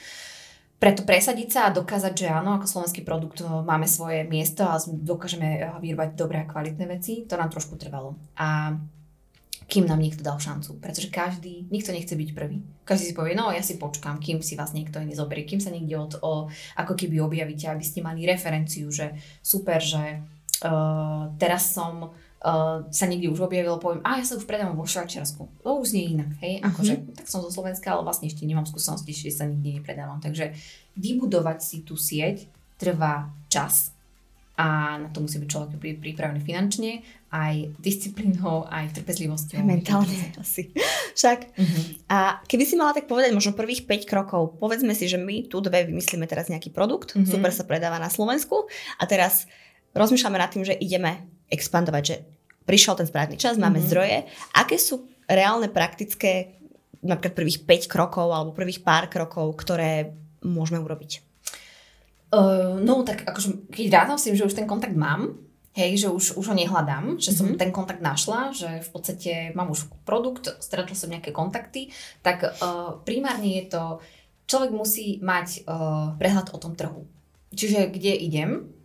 Preto 0.77 1.01
presadiť 1.01 1.49
sa 1.49 1.61
a 1.67 1.73
dokázať, 1.73 2.13
že 2.13 2.27
áno, 2.29 2.53
ako 2.53 2.69
slovenský 2.69 3.01
produkt 3.01 3.41
máme 3.41 3.89
svoje 3.89 4.21
miesto 4.29 4.61
a 4.61 4.77
dokážeme 4.85 5.65
vyrobiť 5.81 6.13
dobré 6.13 6.45
a 6.45 6.49
kvalitné 6.49 6.85
veci, 6.85 7.25
to 7.25 7.33
nám 7.33 7.49
trošku 7.49 7.81
trvalo. 7.81 8.13
A 8.37 8.77
kým 9.67 9.83
nám 9.83 9.99
niekto 9.99 10.23
dal 10.23 10.39
šancu. 10.39 10.79
Pretože 10.79 11.11
každý, 11.11 11.67
nikto 11.67 11.91
nechce 11.91 12.15
byť 12.15 12.29
prvý. 12.31 12.63
Každý 12.87 13.11
si 13.11 13.17
povie, 13.17 13.35
no 13.35 13.51
ja 13.51 13.59
si 13.59 13.75
počkám, 13.75 14.23
kým 14.23 14.39
si 14.39 14.55
vás 14.55 14.71
niekto 14.71 15.03
iný 15.03 15.11
zoberie, 15.11 15.43
kým 15.43 15.59
sa 15.59 15.75
niekde 15.75 15.99
od, 15.99 16.13
o, 16.23 16.47
ako 16.79 16.93
keby 16.95 17.19
objavíte, 17.19 17.67
aby 17.67 17.83
ste 17.83 17.99
mali 17.99 18.23
referenciu, 18.23 18.87
že 18.87 19.11
super, 19.43 19.83
že 19.83 20.23
uh, 20.63 21.35
teraz 21.35 21.75
som 21.75 22.15
uh, 22.43 22.85
sa 22.89 23.05
niekde 23.09 23.31
už 23.33 23.49
objavilo, 23.49 23.81
poviem, 23.81 24.03
a 24.05 24.21
ja 24.21 24.25
sa 24.25 24.37
už 24.37 24.45
predávam 24.45 24.77
vo 24.77 24.85
Švajčiarsku. 24.85 25.63
To 25.63 25.69
už 25.81 25.93
nie 25.93 26.13
inak, 26.17 26.33
hej, 26.43 26.61
akože, 26.61 27.17
tak 27.17 27.25
som 27.25 27.41
zo 27.41 27.49
Slovenska, 27.49 27.93
ale 27.93 28.05
vlastne 28.05 28.29
ešte 28.29 28.45
nemám 28.45 28.69
skúsenosti, 28.69 29.13
že 29.13 29.33
sa 29.33 29.49
nikde 29.49 29.81
nepredávam. 29.81 30.21
Takže 30.21 30.53
vybudovať 30.97 31.57
si 31.61 31.77
tú 31.81 31.97
sieť 31.97 32.45
trvá 32.77 33.33
čas 33.49 33.97
a 34.57 34.97
na 34.97 35.13
to 35.13 35.21
musí 35.21 35.37
byť 35.37 35.49
človek 35.53 35.77
pripravený 36.01 36.41
finančne, 36.41 37.05
aj 37.29 37.77
disciplínou, 37.77 38.65
aj 38.65 38.89
trpezlivosťou. 38.97 39.61
Mentálne 39.61 40.33
asi. 40.41 40.73
Však. 41.17 41.53
Mm-hmm. 41.53 41.83
A 42.09 42.41
keby 42.49 42.63
si 42.65 42.73
mala 42.73 42.97
tak 42.97 43.05
povedať 43.05 43.37
možno 43.37 43.53
prvých 43.53 43.85
5 43.85 44.09
krokov, 44.09 44.57
povedzme 44.57 44.97
si, 44.97 45.05
že 45.05 45.21
my 45.21 45.45
tu 45.45 45.61
dve 45.61 45.85
vymyslíme 45.85 46.25
teraz 46.25 46.49
nejaký 46.49 46.73
produkt, 46.73 47.13
mm-hmm. 47.13 47.29
super 47.29 47.53
sa 47.53 47.69
predáva 47.69 48.01
na 48.01 48.09
Slovensku 48.09 48.65
a 48.97 49.03
teraz 49.05 49.45
rozmýšľame 49.93 50.41
nad 50.41 50.49
tým, 50.49 50.65
že 50.65 50.73
ideme 50.73 51.36
expandovať, 51.47 52.03
že 52.03 52.15
prišiel 52.67 52.99
ten 52.99 53.07
správny 53.07 53.39
čas, 53.39 53.55
máme 53.55 53.79
mm-hmm. 53.79 53.89
zdroje. 53.89 54.17
Aké 54.55 54.75
sú 54.75 55.07
reálne 55.27 55.71
praktické 55.71 56.59
napríklad 56.99 57.35
prvých 57.37 57.59
5 57.63 57.93
krokov 57.93 58.27
alebo 58.27 58.55
prvých 58.55 58.83
pár 58.83 59.07
krokov, 59.07 59.55
ktoré 59.55 60.11
môžeme 60.43 60.83
urobiť? 60.83 61.23
Uh, 62.27 62.75
no 62.83 63.07
tak 63.07 63.23
akože 63.23 63.71
keď 63.71 64.03
rátam 64.03 64.19
si, 64.19 64.35
že 64.35 64.43
už 64.43 64.51
ten 64.51 64.67
kontakt 64.67 64.91
mám, 64.91 65.39
hej, 65.77 65.95
že 65.95 66.07
už, 66.11 66.35
už 66.35 66.45
ho 66.51 66.55
nehľadám, 66.57 67.21
že 67.21 67.31
som 67.31 67.47
mm-hmm. 67.47 67.61
ten 67.61 67.71
kontakt 67.71 68.03
našla, 68.03 68.51
že 68.51 68.83
v 68.83 68.89
podstate 68.91 69.31
mám 69.55 69.71
už 69.71 69.87
produkt, 70.03 70.51
stretla 70.59 70.97
som 70.97 71.07
nejaké 71.07 71.31
kontakty, 71.31 71.93
tak 72.19 72.43
uh, 72.43 72.99
primárne 73.07 73.63
je 73.63 73.71
to, 73.71 73.83
človek 74.49 74.71
musí 74.75 75.23
mať 75.23 75.63
uh, 75.63 76.19
prehľad 76.19 76.51
o 76.51 76.57
tom 76.59 76.75
trhu. 76.75 77.07
Čiže 77.55 77.87
kde 77.95 78.11
idem, 78.19 78.75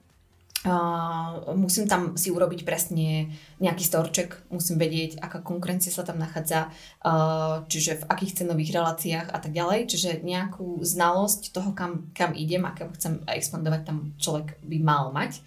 Musím 1.58 1.90
tam 1.90 2.14
si 2.14 2.30
urobiť 2.30 2.62
presne 2.62 3.34
nejaký 3.58 3.82
storček, 3.82 4.46
musím 4.54 4.78
vedieť, 4.78 5.18
aká 5.18 5.42
konkurencia 5.42 5.90
sa 5.90 6.06
tam 6.06 6.22
nachádza, 6.22 6.70
uh, 7.02 7.66
čiže 7.66 8.02
v 8.02 8.06
akých 8.06 8.42
cenových 8.42 8.78
reláciách 8.78 9.28
a 9.34 9.38
tak 9.42 9.50
ďalej. 9.50 9.90
Čiže 9.90 10.22
nejakú 10.22 10.78
znalosť 10.86 11.50
toho, 11.50 11.74
kam, 11.74 12.14
kam 12.14 12.30
idem 12.38 12.62
a 12.62 12.74
kam 12.78 12.94
chcem 12.94 13.18
expandovať, 13.26 13.80
tam 13.82 14.14
človek 14.22 14.62
by 14.62 14.78
mal 14.78 15.10
mať. 15.10 15.42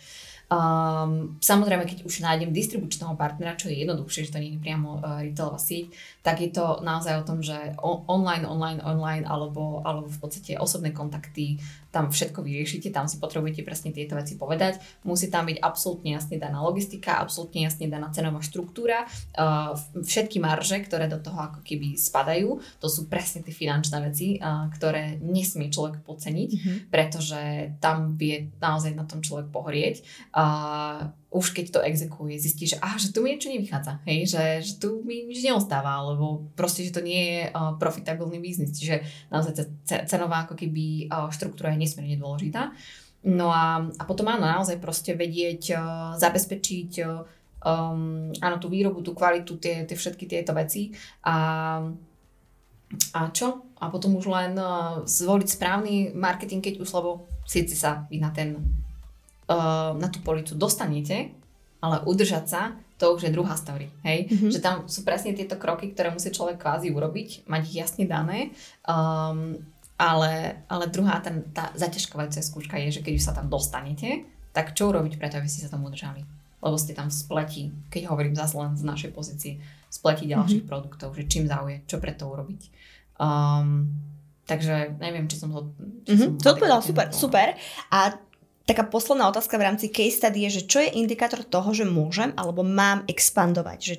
Um, 0.46 1.42
samozrejme, 1.42 1.90
keď 1.90 2.06
už 2.06 2.22
nájdem 2.22 2.54
distribučného 2.54 3.18
partnera, 3.18 3.58
čo 3.58 3.66
je 3.66 3.82
jednoduchšie, 3.82 4.30
že 4.30 4.34
to 4.38 4.42
nie 4.44 4.54
je 4.54 4.62
priamo 4.62 5.02
uh, 5.02 5.26
retailová 5.26 5.58
sieť, 5.58 5.90
tak 6.22 6.38
je 6.38 6.54
to 6.54 6.86
naozaj 6.86 7.18
o 7.18 7.26
tom, 7.26 7.42
že 7.42 7.74
online, 7.82 8.46
online, 8.46 8.78
online 8.86 9.26
alebo, 9.26 9.82
alebo 9.82 10.06
v 10.06 10.20
podstate 10.22 10.54
osobné 10.62 10.94
kontakty, 10.94 11.58
tam 11.96 12.12
všetko 12.12 12.44
vyriešite, 12.44 12.92
tam 12.92 13.08
si 13.08 13.24
potrebujete 13.24 13.64
presne 13.64 13.96
tieto 13.96 14.20
veci 14.20 14.36
povedať. 14.36 14.84
Musí 15.08 15.32
tam 15.32 15.48
byť 15.48 15.64
absolútne 15.64 16.20
jasne 16.20 16.36
daná 16.36 16.60
logistika, 16.60 17.24
absolútne 17.24 17.64
jasne 17.64 17.88
daná 17.88 18.12
cenová 18.12 18.44
štruktúra, 18.44 19.08
uh, 19.08 19.72
všetky 20.04 20.44
marže, 20.44 20.84
ktoré 20.84 21.08
do 21.08 21.24
toho 21.24 21.40
ako 21.40 21.64
keby 21.64 21.96
spadajú, 21.96 22.60
to 22.84 22.92
sú 22.92 23.08
presne 23.08 23.48
tie 23.48 23.56
finančné 23.56 24.04
veci, 24.04 24.36
uh, 24.36 24.68
ktoré 24.76 25.24
nesmie 25.24 25.72
človek 25.72 26.04
podceniť, 26.04 26.50
mm-hmm. 26.52 26.78
pretože 26.92 27.72
tam 27.80 28.20
vie 28.20 28.52
naozaj 28.60 28.92
na 28.92 29.08
tom 29.08 29.24
človek 29.24 29.48
pohorieť. 29.56 30.04
Uh, 30.36 31.16
už 31.36 31.52
keď 31.52 31.66
to 31.68 31.80
exekuje, 31.84 32.40
zistí, 32.40 32.64
že, 32.64 32.80
aha, 32.80 32.96
že 32.96 33.12
tu 33.12 33.20
mi 33.20 33.36
niečo 33.36 33.52
nevychádza, 33.52 34.00
hej, 34.08 34.20
že, 34.24 34.44
že 34.64 34.74
tu 34.80 35.04
mi 35.04 35.28
nič 35.28 35.44
neostáva, 35.44 36.00
alebo 36.00 36.48
proste, 36.56 36.88
že 36.88 36.96
to 36.96 37.04
nie 37.04 37.20
je 37.20 37.42
uh, 37.52 37.76
profitabilný 37.76 38.40
biznis, 38.40 38.72
čiže 38.72 39.04
naozaj 39.28 39.68
cenová 40.08 40.48
ako 40.48 40.56
keby 40.56 41.12
uh, 41.12 41.28
štruktúra 41.28 41.76
je 41.76 41.84
nesmierne 41.86 42.18
dôležitá. 42.18 42.74
No 43.26 43.54
a, 43.54 43.86
a 43.86 44.04
potom 44.10 44.30
áno, 44.30 44.46
naozaj 44.46 44.82
proste 44.82 45.14
vedieť, 45.14 45.62
uh, 45.78 46.14
zabezpečiť 46.18 46.92
uh, 47.06 47.26
um, 47.66 48.30
áno, 48.38 48.58
tú 48.62 48.70
výrobu, 48.70 49.02
tú 49.02 49.14
kvalitu, 49.18 49.58
tie, 49.58 49.86
tie 49.86 49.98
všetky 49.98 50.26
tieto 50.26 50.54
veci 50.54 50.94
a 51.26 51.36
a 53.12 53.34
čo? 53.34 53.74
A 53.82 53.90
potom 53.90 54.14
už 54.14 54.30
len 54.30 54.54
uh, 54.62 55.02
zvoliť 55.04 55.58
správny 55.58 56.14
marketing, 56.14 56.62
keď 56.62 56.86
už, 56.86 56.90
lebo 56.94 57.26
síce 57.44 57.74
sa 57.74 58.06
vy 58.08 58.22
na 58.22 58.30
ten 58.30 58.62
uh, 59.50 59.92
na 59.98 60.08
tú 60.08 60.22
policu 60.22 60.54
dostanete, 60.54 61.34
ale 61.82 62.06
udržať 62.06 62.46
sa, 62.46 62.62
to 62.96 63.18
už 63.18 63.28
je 63.28 63.36
druhá 63.36 63.58
story. 63.58 63.92
Hej? 64.06 64.32
Mm-hmm. 64.32 64.52
Že 64.54 64.60
tam 64.64 64.76
sú 64.88 65.04
presne 65.04 65.36
tieto 65.36 65.60
kroky, 65.60 65.92
ktoré 65.92 66.14
musí 66.14 66.32
človek 66.32 66.62
kvázi 66.62 66.94
urobiť, 66.94 67.50
mať 67.50 67.62
ich 67.68 67.76
jasne 67.76 68.06
dané. 68.08 68.56
Um, 68.88 69.60
ale, 69.96 70.64
ale 70.68 70.92
druhá, 70.92 71.24
ten, 71.24 71.48
tá 71.56 71.72
zaťažkovacia 71.72 72.44
skúška 72.44 72.76
je, 72.84 73.00
že 73.00 73.02
keď 73.04 73.14
už 73.16 73.24
sa 73.24 73.34
tam 73.36 73.48
dostanete, 73.48 74.28
tak 74.52 74.76
čo 74.76 74.92
urobiť 74.92 75.16
preto, 75.16 75.40
aby 75.40 75.48
ste 75.48 75.64
sa 75.64 75.72
tam 75.72 75.88
udržali? 75.88 76.24
Lebo 76.60 76.76
ste 76.76 76.92
tam 76.92 77.08
v 77.08 77.16
spleti, 77.16 77.64
keď 77.88 78.12
hovorím 78.12 78.36
zase 78.36 78.60
len 78.60 78.76
z 78.76 78.84
našej 78.84 79.12
pozície, 79.16 79.60
spleti 79.88 80.28
ďalších 80.28 80.64
mm-hmm. 80.64 80.72
produktov, 80.72 81.16
že 81.16 81.28
čím 81.32 81.48
zauje, 81.48 81.88
čo 81.88 82.04
preto 82.04 82.28
urobiť. 82.28 82.62
Um, 83.16 83.88
takže 84.44 85.00
neviem, 85.00 85.32
či 85.32 85.40
som. 85.40 85.52
Či 85.52 85.64
mm-hmm. 86.12 86.20
som 86.20 86.30
to 86.44 86.52
odpovedal, 86.60 86.80
super, 86.84 87.08
super. 87.16 87.48
A 87.96 88.20
taká 88.68 88.84
posledná 88.84 89.32
otázka 89.32 89.56
v 89.56 89.66
rámci 89.72 89.88
case 89.88 90.20
study 90.20 90.50
je, 90.50 90.60
že 90.60 90.68
čo 90.68 90.84
je 90.84 90.92
indikátor 91.00 91.40
toho, 91.48 91.72
že 91.72 91.88
môžem 91.88 92.36
alebo 92.36 92.68
mám 92.68 93.08
expandovať? 93.08 93.80
Že 93.80 93.96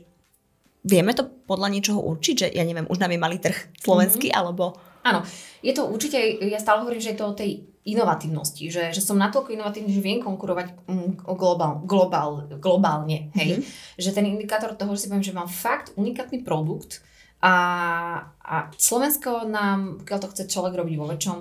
vieme 0.84 1.16
to 1.16 1.24
podľa 1.24 1.72
niečoho 1.72 2.05
určiť, 2.05 2.34
že 2.36 2.47
ja 2.53 2.64
neviem, 2.68 2.84
už 2.90 3.01
nám 3.01 3.14
je 3.14 3.20
malý 3.20 3.40
trh 3.40 3.57
slovenský, 3.80 4.28
mm-hmm. 4.28 4.40
alebo... 4.44 4.76
Áno, 5.07 5.23
je 5.63 5.71
to 5.71 5.87
určite, 5.87 6.19
ja 6.43 6.59
stále 6.59 6.83
hovorím, 6.83 6.99
že 6.99 7.15
je 7.15 7.19
to 7.23 7.31
o 7.31 7.39
tej 7.39 7.63
inovatívnosti, 7.87 8.67
že, 8.67 8.91
že 8.91 8.99
som 8.99 9.15
natoľko 9.15 9.55
inovatívny, 9.55 9.95
že 9.95 10.03
viem 10.03 10.19
konkurovať 10.19 10.91
mm, 10.91 11.23
globál, 11.23 11.87
globál, 11.87 12.51
globálne, 12.59 13.31
hej. 13.39 13.63
Mm-hmm. 13.63 14.03
Že 14.03 14.11
ten 14.11 14.27
indikátor 14.27 14.75
toho, 14.75 14.99
že 14.99 15.07
si 15.07 15.09
poviem, 15.09 15.23
že 15.23 15.37
mám 15.37 15.47
fakt 15.47 15.95
unikátny 15.95 16.43
produkt 16.43 17.07
a, 17.39 17.55
a 18.43 18.55
Slovensko 18.75 19.47
nám, 19.47 20.03
keď 20.03 20.27
to 20.27 20.31
chce 20.35 20.43
človek 20.51 20.75
robiť 20.83 20.95
vo 20.99 21.07
väčšom, 21.07 21.39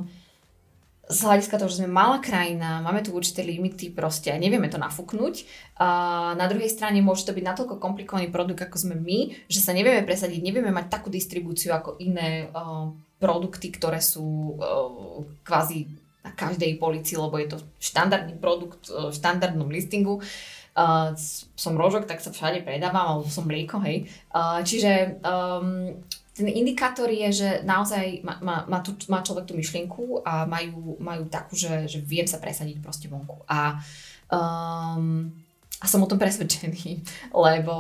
z 1.06 1.20
hľadiska 1.22 1.62
toho, 1.62 1.70
že 1.70 1.86
sme 1.86 1.90
malá 1.94 2.18
krajina, 2.18 2.82
máme 2.82 3.06
tu 3.06 3.14
určité 3.14 3.46
limity 3.46 3.94
proste 3.94 4.34
a 4.34 4.42
nevieme 4.42 4.66
to 4.74 4.82
nafúknuť. 4.82 5.46
A 5.78 5.88
na 6.34 6.50
druhej 6.50 6.66
strane 6.66 6.98
môže 7.06 7.30
to 7.30 7.36
byť 7.38 7.46
natoľko 7.46 7.78
komplikovaný 7.78 8.34
produkt, 8.34 8.66
ako 8.66 8.78
sme 8.82 8.96
my, 8.98 9.46
že 9.46 9.62
sa 9.62 9.70
nevieme 9.78 10.02
presadiť, 10.02 10.42
nevieme 10.42 10.74
mať 10.74 10.90
takú 10.90 11.14
distribúciu 11.14 11.78
ako 11.78 12.02
iné 12.02 12.50
uh, 12.50 12.90
produkty, 13.22 13.70
ktoré 13.70 14.02
sú 14.02 14.58
uh, 14.58 15.22
kvázi 15.46 15.94
na 16.26 16.34
každej 16.34 16.82
polici, 16.82 17.14
lebo 17.14 17.38
je 17.38 17.54
to 17.54 17.58
štandardný 17.78 18.42
produkt 18.42 18.90
v 18.90 19.14
štandardnom 19.14 19.70
listingu. 19.70 20.26
Uh, 20.76 21.14
som 21.54 21.78
rožok, 21.78 22.10
tak 22.10 22.20
sa 22.20 22.34
všade 22.34 22.66
predávam, 22.66 23.22
alebo 23.22 23.30
som 23.30 23.46
mlieko, 23.46 23.78
hej. 23.86 24.10
Uh, 24.34 24.60
čiže 24.66 25.22
um, 25.22 26.02
ten 26.36 26.52
indikátor 26.52 27.08
je, 27.08 27.32
že 27.32 27.50
naozaj 27.64 28.20
má, 28.28 28.36
má, 28.44 28.58
má, 28.68 28.80
tu, 28.84 28.92
má 29.08 29.24
človek 29.24 29.48
tú 29.48 29.56
myšlienku 29.56 30.20
a 30.28 30.44
majú, 30.44 31.00
majú 31.00 31.32
takú, 31.32 31.56
že, 31.56 31.88
že 31.88 32.04
viem 32.04 32.28
sa 32.28 32.44
presadiť 32.44 32.84
proste 32.84 33.08
vonku. 33.08 33.48
A, 33.48 33.80
um, 34.28 35.32
a 35.84 35.92
som 35.92 36.00
o 36.00 36.08
tom 36.08 36.16
presvedčený, 36.16 37.04
lebo 37.46 37.74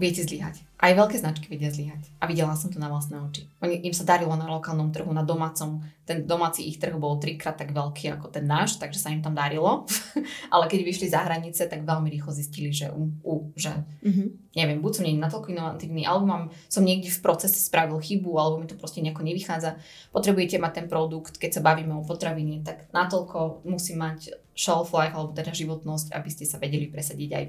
viete 0.00 0.24
zlyhať. 0.24 0.64
Aj 0.76 0.92
veľké 0.92 1.16
značky 1.16 1.48
vedia 1.48 1.72
zlyhať. 1.72 2.04
A 2.20 2.28
videla 2.28 2.52
som 2.52 2.68
to 2.68 2.76
na 2.76 2.92
vlastné 2.92 3.16
oči. 3.16 3.48
Oni, 3.64 3.80
im 3.80 3.96
sa 3.96 4.04
darilo 4.04 4.36
na 4.36 4.44
lokálnom 4.44 4.92
trhu, 4.92 5.08
na 5.08 5.24
domácom. 5.24 5.80
Ten 6.04 6.28
domáci 6.28 6.68
ich 6.68 6.76
trh 6.76 6.92
bol 7.00 7.16
trikrát 7.16 7.56
tak 7.56 7.72
veľký 7.72 8.12
ako 8.12 8.28
ten 8.28 8.44
náš, 8.44 8.76
takže 8.76 9.00
sa 9.00 9.08
im 9.08 9.24
tam 9.24 9.32
darilo. 9.32 9.88
Ale 10.52 10.68
keď 10.68 10.84
vyšli 10.84 11.08
za 11.08 11.24
hranice, 11.24 11.64
tak 11.64 11.80
veľmi 11.80 12.12
rýchlo 12.12 12.28
zistili, 12.28 12.76
že, 12.76 12.92
uh, 12.92 13.08
uh, 13.24 13.44
že 13.56 13.72
mm-hmm. 14.04 14.28
neviem, 14.52 14.78
buď 14.84 14.92
som 14.92 15.04
nie 15.08 15.16
natoľko 15.16 15.48
inovatívny, 15.56 16.04
alebo 16.04 16.24
mám, 16.28 16.44
som 16.68 16.84
niekde 16.84 17.08
v 17.08 17.24
procese 17.24 17.56
spravil 17.56 17.96
chybu, 17.96 18.36
alebo 18.36 18.60
mi 18.60 18.68
to 18.68 18.76
proste 18.76 19.00
nejako 19.00 19.24
nevychádza. 19.24 19.80
Potrebujete 20.12 20.60
mať 20.60 20.84
ten 20.84 20.86
produkt, 20.92 21.40
keď 21.40 21.56
sa 21.56 21.64
bavíme 21.64 21.96
o 21.96 22.04
potravine, 22.04 22.60
tak 22.60 22.92
natoľko 22.92 23.64
musí 23.64 23.96
mať 23.96 24.45
shelf 24.56 24.96
life, 24.96 25.12
alebo 25.12 25.36
teda 25.36 25.52
životnosť, 25.52 26.16
aby 26.16 26.28
ste 26.32 26.48
sa 26.48 26.56
vedeli 26.56 26.88
presadiť 26.88 27.30
aj 27.36 27.44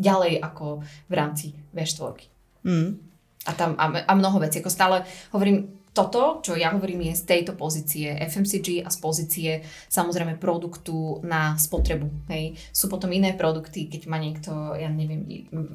ďalej 0.00 0.32
ako 0.40 0.80
v 0.80 1.12
rámci 1.12 1.52
V4. 1.76 2.16
Mm. 2.64 2.90
A 3.44 3.50
tam 3.52 3.76
a, 3.76 3.84
a 4.08 4.12
mnoho 4.16 4.40
vecí. 4.40 4.64
Ako 4.64 4.72
stále 4.72 5.04
hovorím, 5.36 5.80
toto, 5.90 6.38
čo 6.38 6.54
ja 6.54 6.70
hovorím, 6.70 7.10
je 7.10 7.18
z 7.18 7.24
tejto 7.26 7.58
pozície 7.58 8.14
FMCG 8.14 8.86
a 8.86 8.88
z 8.94 8.98
pozície 9.02 9.50
samozrejme 9.90 10.38
produktu 10.38 11.18
na 11.26 11.58
spotrebu. 11.58 12.30
Hej. 12.30 12.54
Sú 12.70 12.86
potom 12.86 13.10
iné 13.10 13.34
produkty, 13.34 13.90
keď 13.90 14.06
má 14.06 14.22
niekto, 14.22 14.78
ja 14.78 14.86
neviem, 14.86 15.26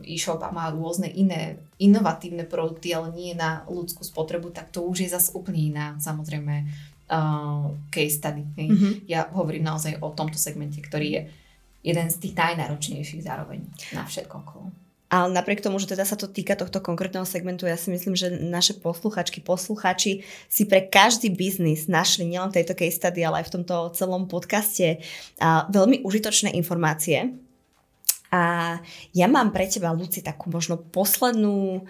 e-shop 0.07 0.39
a 0.39 0.55
má 0.55 0.71
rôzne 0.71 1.11
iné 1.11 1.59
inovatívne 1.83 2.47
produkty, 2.47 2.95
ale 2.95 3.11
nie 3.11 3.35
na 3.35 3.67
ľudskú 3.67 4.07
spotrebu, 4.07 4.55
tak 4.55 4.71
to 4.71 4.87
už 4.87 5.03
je 5.03 5.09
zase 5.11 5.35
úplne 5.35 5.75
iná 5.75 5.85
samozrejme 5.99 6.63
uh, 7.09 7.73
case 7.91 8.17
study. 8.17 8.43
Mm-hmm. 8.43 8.93
Ja 9.09 9.29
hovorím 9.33 9.65
naozaj 9.65 10.01
o 10.01 10.13
tomto 10.13 10.37
segmente, 10.37 10.81
ktorý 10.81 11.07
je 11.09 11.21
jeden 11.85 12.07
z 12.09 12.17
tých 12.17 12.33
najnáročnejších 12.33 13.21
zároveň 13.21 13.61
na 13.93 14.03
všetko 14.05 14.35
okolo. 14.41 14.67
Ale 15.05 15.29
napriek 15.29 15.61
tomu, 15.61 15.77
že 15.77 15.85
teda 15.85 16.01
sa 16.01 16.17
to 16.17 16.25
týka 16.25 16.57
tohto 16.57 16.81
konkrétneho 16.81 17.29
segmentu, 17.29 17.69
ja 17.69 17.77
si 17.77 17.93
myslím, 17.93 18.17
že 18.17 18.33
naše 18.33 18.73
posluchačky, 18.81 19.37
posluchači 19.37 20.25
si 20.49 20.63
pre 20.65 20.81
každý 20.81 21.29
biznis 21.29 21.85
našli 21.85 22.25
nielen 22.25 22.49
tejto 22.49 22.73
case 22.73 22.97
study, 22.97 23.21
ale 23.21 23.45
aj 23.45 23.47
v 23.47 23.53
tomto 23.61 23.93
celom 23.93 24.25
podcaste 24.25 25.05
a, 25.37 25.69
veľmi 25.69 26.01
užitočné 26.01 26.57
informácie. 26.57 27.37
A 28.33 28.75
ja 29.13 29.27
mám 29.29 29.53
pre 29.53 29.69
teba, 29.69 29.93
Luci, 29.93 30.25
takú 30.25 30.49
možno 30.49 30.81
poslednú 30.81 31.85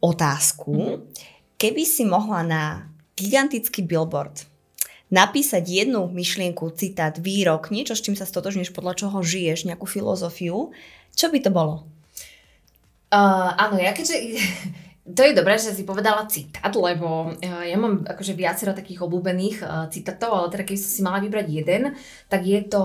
otázku. 0.00 0.72
Mm-hmm. 0.72 0.96
Keby 1.60 1.82
si 1.84 2.08
mohla 2.08 2.40
na 2.40 2.62
gigantický 3.16 3.82
billboard 3.82 4.44
napísať 5.06 5.62
jednu 5.62 6.10
myšlienku, 6.10 6.66
citát, 6.74 7.14
výrok, 7.18 7.70
niečo, 7.70 7.94
s 7.94 8.02
čím 8.02 8.18
sa 8.18 8.26
stotožníš, 8.26 8.74
podľa 8.74 9.06
čoho 9.06 9.18
žiješ, 9.22 9.70
nejakú 9.70 9.86
filozofiu, 9.86 10.74
čo 11.14 11.26
by 11.30 11.38
to 11.38 11.50
bolo? 11.54 11.86
Uh, 13.10 13.54
áno, 13.54 13.78
ja 13.78 13.94
keďže... 13.94 14.16
To 15.06 15.22
je 15.22 15.38
dobré, 15.38 15.54
že 15.54 15.70
si 15.70 15.86
povedala 15.86 16.26
citát, 16.26 16.74
lebo 16.74 17.30
uh, 17.30 17.62
ja 17.62 17.78
mám 17.78 18.02
akože 18.02 18.34
viacero 18.34 18.74
takých 18.74 19.06
obľúbených 19.06 19.62
uh, 19.62 19.86
citátov, 19.86 20.34
ale 20.34 20.50
teda 20.50 20.66
keď 20.66 20.76
som 20.82 20.90
si 20.90 21.00
mala 21.06 21.22
vybrať 21.22 21.46
jeden, 21.46 21.94
tak 22.26 22.42
je 22.42 22.58
to, 22.66 22.82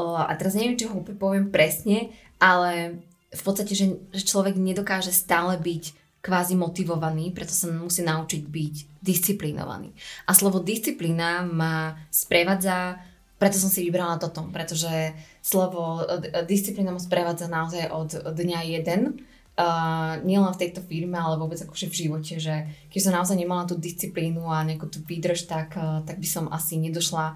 uh, 0.00 0.24
a 0.24 0.32
teraz 0.40 0.56
neviem, 0.56 0.80
či 0.80 0.88
ho 0.88 1.04
poviem 1.04 1.52
presne, 1.52 2.08
ale 2.40 3.04
v 3.28 3.42
podstate, 3.44 3.76
že 3.76 4.00
človek 4.16 4.56
nedokáže 4.56 5.12
stále 5.12 5.60
byť 5.60 6.07
kvázi 6.28 6.60
motivovaný, 6.60 7.32
preto 7.32 7.56
sa 7.56 7.72
musí 7.72 8.04
naučiť 8.04 8.42
byť 8.44 8.74
disciplinovaný. 9.00 9.96
A 10.28 10.36
slovo 10.36 10.60
disciplína 10.60 11.40
ma 11.48 11.96
sprevádza, 12.12 13.00
preto 13.40 13.56
som 13.56 13.72
si 13.72 13.80
vybrala 13.88 14.20
toto, 14.20 14.44
pretože 14.52 15.16
slovo 15.40 16.04
disciplína 16.44 16.92
ma 16.92 17.00
sprevádza 17.00 17.48
naozaj 17.48 17.88
od 17.88 18.10
dňa 18.36 18.60
jeden, 18.76 19.24
Uh, 19.58 20.22
nielen 20.22 20.54
v 20.54 20.60
tejto 20.62 20.86
firme, 20.86 21.18
ale 21.18 21.34
vôbec 21.34 21.58
akože 21.58 21.90
v 21.90 21.98
živote, 22.06 22.38
že 22.38 22.70
keď 22.94 23.00
som 23.02 23.10
naozaj 23.18 23.34
nemala 23.34 23.66
tú 23.66 23.74
disciplínu 23.74 24.46
a 24.46 24.62
nejakú 24.62 24.86
tú 24.86 25.02
výdrž, 25.02 25.50
tak, 25.50 25.74
uh, 25.74 25.98
tak 26.06 26.22
by 26.22 26.28
som 26.30 26.46
asi 26.46 26.78
nedošla, 26.78 27.34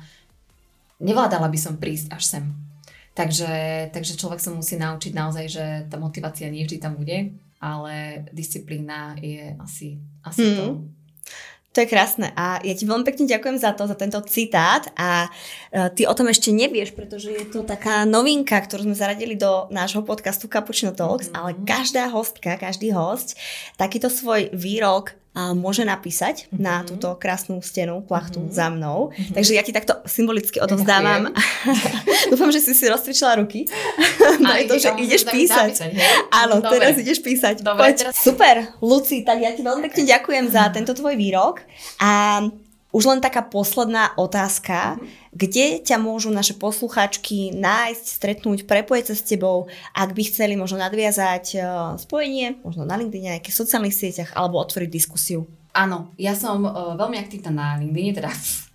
nevládala 1.02 1.50
by 1.50 1.58
som 1.58 1.82
prísť 1.82 2.14
až 2.14 2.22
sem. 2.22 2.44
Takže, 3.18 3.90
takže 3.90 4.14
človek 4.14 4.38
sa 4.38 4.54
musí 4.54 4.78
naučiť 4.78 5.10
naozaj, 5.10 5.46
že 5.50 5.64
tá 5.90 5.98
motivácia 5.98 6.46
nie 6.46 6.62
vždy 6.62 6.78
tam 6.78 6.94
bude, 6.94 7.34
ale 7.62 8.26
disciplína 8.34 9.14
je 9.22 9.54
asi, 9.62 10.02
asi 10.26 10.42
mm. 10.42 10.56
to 10.58 10.66
to 11.72 11.80
je 11.80 11.88
krásne 11.88 12.28
a 12.36 12.60
ja 12.60 12.74
ti 12.76 12.84
veľmi 12.84 13.00
pekne 13.00 13.24
ďakujem 13.24 13.56
za 13.56 13.72
to, 13.72 13.88
za 13.88 13.96
tento 13.96 14.20
citát 14.28 14.92
a 14.92 15.32
uh, 15.32 15.88
ty 15.88 16.04
o 16.04 16.12
tom 16.12 16.28
ešte 16.28 16.52
nevieš, 16.52 16.92
pretože 16.92 17.32
je 17.32 17.48
to 17.48 17.64
taká 17.64 18.04
novinka, 18.04 18.60
ktorú 18.60 18.84
sme 18.84 18.96
zaradili 18.96 19.40
do 19.40 19.72
nášho 19.72 20.04
podcastu 20.04 20.52
Cappuccino 20.52 20.92
Talks, 20.92 21.32
mm-hmm. 21.32 21.40
ale 21.40 21.50
každá 21.64 22.12
hostka, 22.12 22.60
každý 22.60 22.92
host 22.92 23.40
takýto 23.80 24.12
svoj 24.12 24.52
výrok 24.52 25.16
a 25.32 25.56
môže 25.56 25.80
napísať 25.88 26.44
mm-hmm. 26.44 26.60
na 26.60 26.84
túto 26.84 27.16
krásnu 27.16 27.64
stenu, 27.64 28.04
plachtu 28.04 28.44
mm-hmm. 28.44 28.52
za 28.52 28.66
mnou. 28.68 29.08
Mm-hmm. 29.08 29.32
Takže 29.32 29.52
ja 29.56 29.64
ti 29.64 29.72
takto 29.72 29.96
symbolicky 30.04 30.60
odovzdávam. 30.60 31.32
Dúfam, 32.32 32.52
že 32.52 32.60
si 32.60 32.76
si 32.76 32.84
rozcvičila 32.84 33.40
ruky. 33.40 33.64
A 34.44 34.60
to, 34.68 34.76
že 34.76 34.92
ideš 35.00 35.24
písať. 35.24 35.88
Áno, 36.28 36.60
Dobre. 36.60 36.84
teraz 36.84 37.00
ideš 37.00 37.24
písať. 37.24 37.64
Dobre, 37.64 37.80
Poď. 37.80 37.96
Teraz... 38.04 38.14
Super, 38.20 38.76
Luci, 38.84 39.24
tak 39.24 39.40
ja 39.40 39.56
ti 39.56 39.64
veľmi 39.64 39.80
pekne 39.88 40.04
ďakujem 40.04 40.44
za 40.52 40.68
tento 40.68 40.92
tvoj 40.92 41.16
výrok. 41.16 41.64
A 41.96 42.44
už 42.92 43.08
len 43.08 43.20
taká 43.24 43.40
posledná 43.40 44.12
otázka. 44.20 45.00
Kde 45.32 45.80
ťa 45.80 45.96
môžu 45.96 46.28
naše 46.28 46.52
poslucháčky 46.52 47.56
nájsť, 47.56 48.04
stretnúť, 48.04 48.68
prepojiť 48.68 49.04
sa 49.08 49.14
s 49.16 49.24
tebou, 49.24 49.72
ak 49.96 50.12
by 50.12 50.22
chceli 50.28 50.60
možno 50.60 50.76
nadviazať 50.76 51.44
uh, 51.56 51.64
spojenie, 51.96 52.60
možno 52.60 52.84
na 52.84 53.00
LinkedIn, 53.00 53.32
nejakých 53.32 53.56
sociálnych 53.56 53.96
sieťach, 53.96 54.36
alebo 54.36 54.60
otvoriť 54.60 54.92
diskusiu? 54.92 55.48
Áno, 55.72 56.12
ja 56.20 56.36
som 56.36 56.68
uh, 56.68 56.92
veľmi 57.00 57.16
aktívna 57.16 57.50
na 57.50 57.66
LinkedIn, 57.80 58.20
teda 58.20 58.28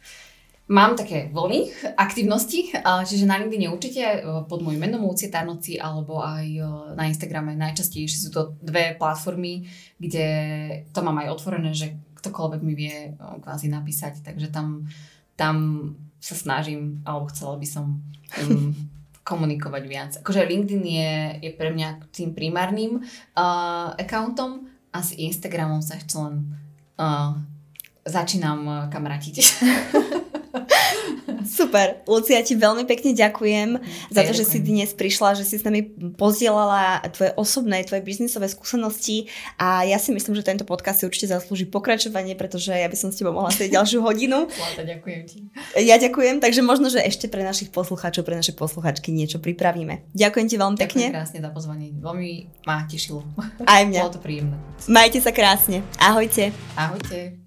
Mám 0.68 1.00
také 1.00 1.32
vlny 1.32 1.96
aktivnosti, 1.96 2.76
čiže 2.84 3.24
na 3.24 3.40
LinkedIn 3.40 3.72
určite 3.72 4.04
e, 4.04 4.20
pod 4.52 4.60
môjim 4.60 4.84
menom 4.84 5.08
Lucie 5.08 5.32
Tarnoci 5.32 5.80
alebo 5.80 6.20
aj 6.20 6.44
na 6.92 7.08
Instagrame 7.08 7.56
najčastejšie 7.56 8.28
sú 8.28 8.30
to 8.36 8.52
dve 8.60 9.00
platformy, 9.00 9.64
kde 9.96 10.28
to 10.92 11.00
mám 11.00 11.24
aj 11.24 11.40
otvorené, 11.40 11.72
že 11.72 11.96
ktokoľvek 12.28 12.62
mi 12.62 12.74
vie 12.76 13.16
kvázi 13.16 13.72
napísať, 13.72 14.20
takže 14.20 14.52
tam, 14.52 14.84
tam 15.40 15.56
sa 16.20 16.36
snažím, 16.36 17.00
alebo 17.08 17.32
chcela 17.32 17.56
by 17.56 17.68
som 17.68 18.04
um, 18.44 18.76
komunikovať 19.30 19.84
viac. 19.88 20.12
Akože 20.20 20.44
LinkedIn 20.44 20.84
je, 20.84 21.14
je 21.48 21.52
pre 21.56 21.72
mňa 21.72 22.12
tým 22.12 22.36
primárnym 22.36 23.00
uh, 23.00 23.96
accountom 23.96 24.68
a 24.92 25.00
s 25.00 25.16
Instagramom 25.16 25.80
sa 25.80 25.96
ešte 25.96 26.20
len 26.20 26.52
uh, 27.00 27.32
začínam 28.04 28.92
kamarátiť. 28.92 29.36
Super. 31.48 32.04
Lucia, 32.04 32.44
ti 32.44 32.54
veľmi 32.54 32.84
pekne 32.84 33.16
ďakujem 33.16 33.80
mm, 33.80 34.12
za 34.12 34.22
to, 34.22 34.32
ďakujem. 34.32 34.38
že 34.38 34.44
si 34.44 34.58
dnes 34.60 34.90
prišla, 34.92 35.40
že 35.40 35.48
si 35.48 35.56
s 35.58 35.64
nami 35.64 35.88
pozdielala 36.20 37.02
tvoje 37.16 37.32
osobné, 37.40 37.88
tvoje 37.88 38.04
biznisové 38.04 38.52
skúsenosti 38.52 39.32
a 39.56 39.88
ja 39.88 39.96
si 39.98 40.12
myslím, 40.12 40.36
že 40.36 40.44
tento 40.44 40.68
podcast 40.68 41.02
si 41.02 41.08
určite 41.08 41.32
zaslúži 41.32 41.66
pokračovanie, 41.66 42.36
pretože 42.36 42.76
ja 42.76 42.86
by 42.86 42.98
som 43.00 43.10
s 43.10 43.18
tebou 43.18 43.32
mohla 43.32 43.50
sedieť 43.50 43.80
ďalšiu 43.80 44.00
hodinu. 44.04 44.46
Zlata, 44.52 44.84
ďakujem 44.84 45.22
ti. 45.26 45.38
Ja 45.80 45.96
ďakujem, 45.96 46.44
takže 46.44 46.62
možno, 46.62 46.92
že 46.92 47.00
ešte 47.00 47.32
pre 47.32 47.42
našich 47.48 47.72
poslucháčov, 47.72 48.28
pre 48.28 48.36
naše 48.36 48.52
posluchačky 48.52 49.16
niečo 49.16 49.40
pripravíme. 49.40 50.12
Ďakujem 50.12 50.48
ti 50.52 50.56
veľmi 50.60 50.78
pekne. 50.78 51.06
Ďakujem 51.08 51.18
krásne 51.18 51.40
za 51.40 51.52
pozvanie. 51.56 51.88
Veľmi 51.96 52.32
ma 52.68 52.84
tešilo. 52.84 53.24
Aj 53.64 53.88
mňa. 53.88 54.02
Bolo 54.04 54.16
to 54.20 54.22
príjemné. 54.22 54.58
Majte 54.92 55.24
sa 55.24 55.32
krásne. 55.32 55.82
Ahojte. 55.98 56.52
Ahojte. 56.76 57.47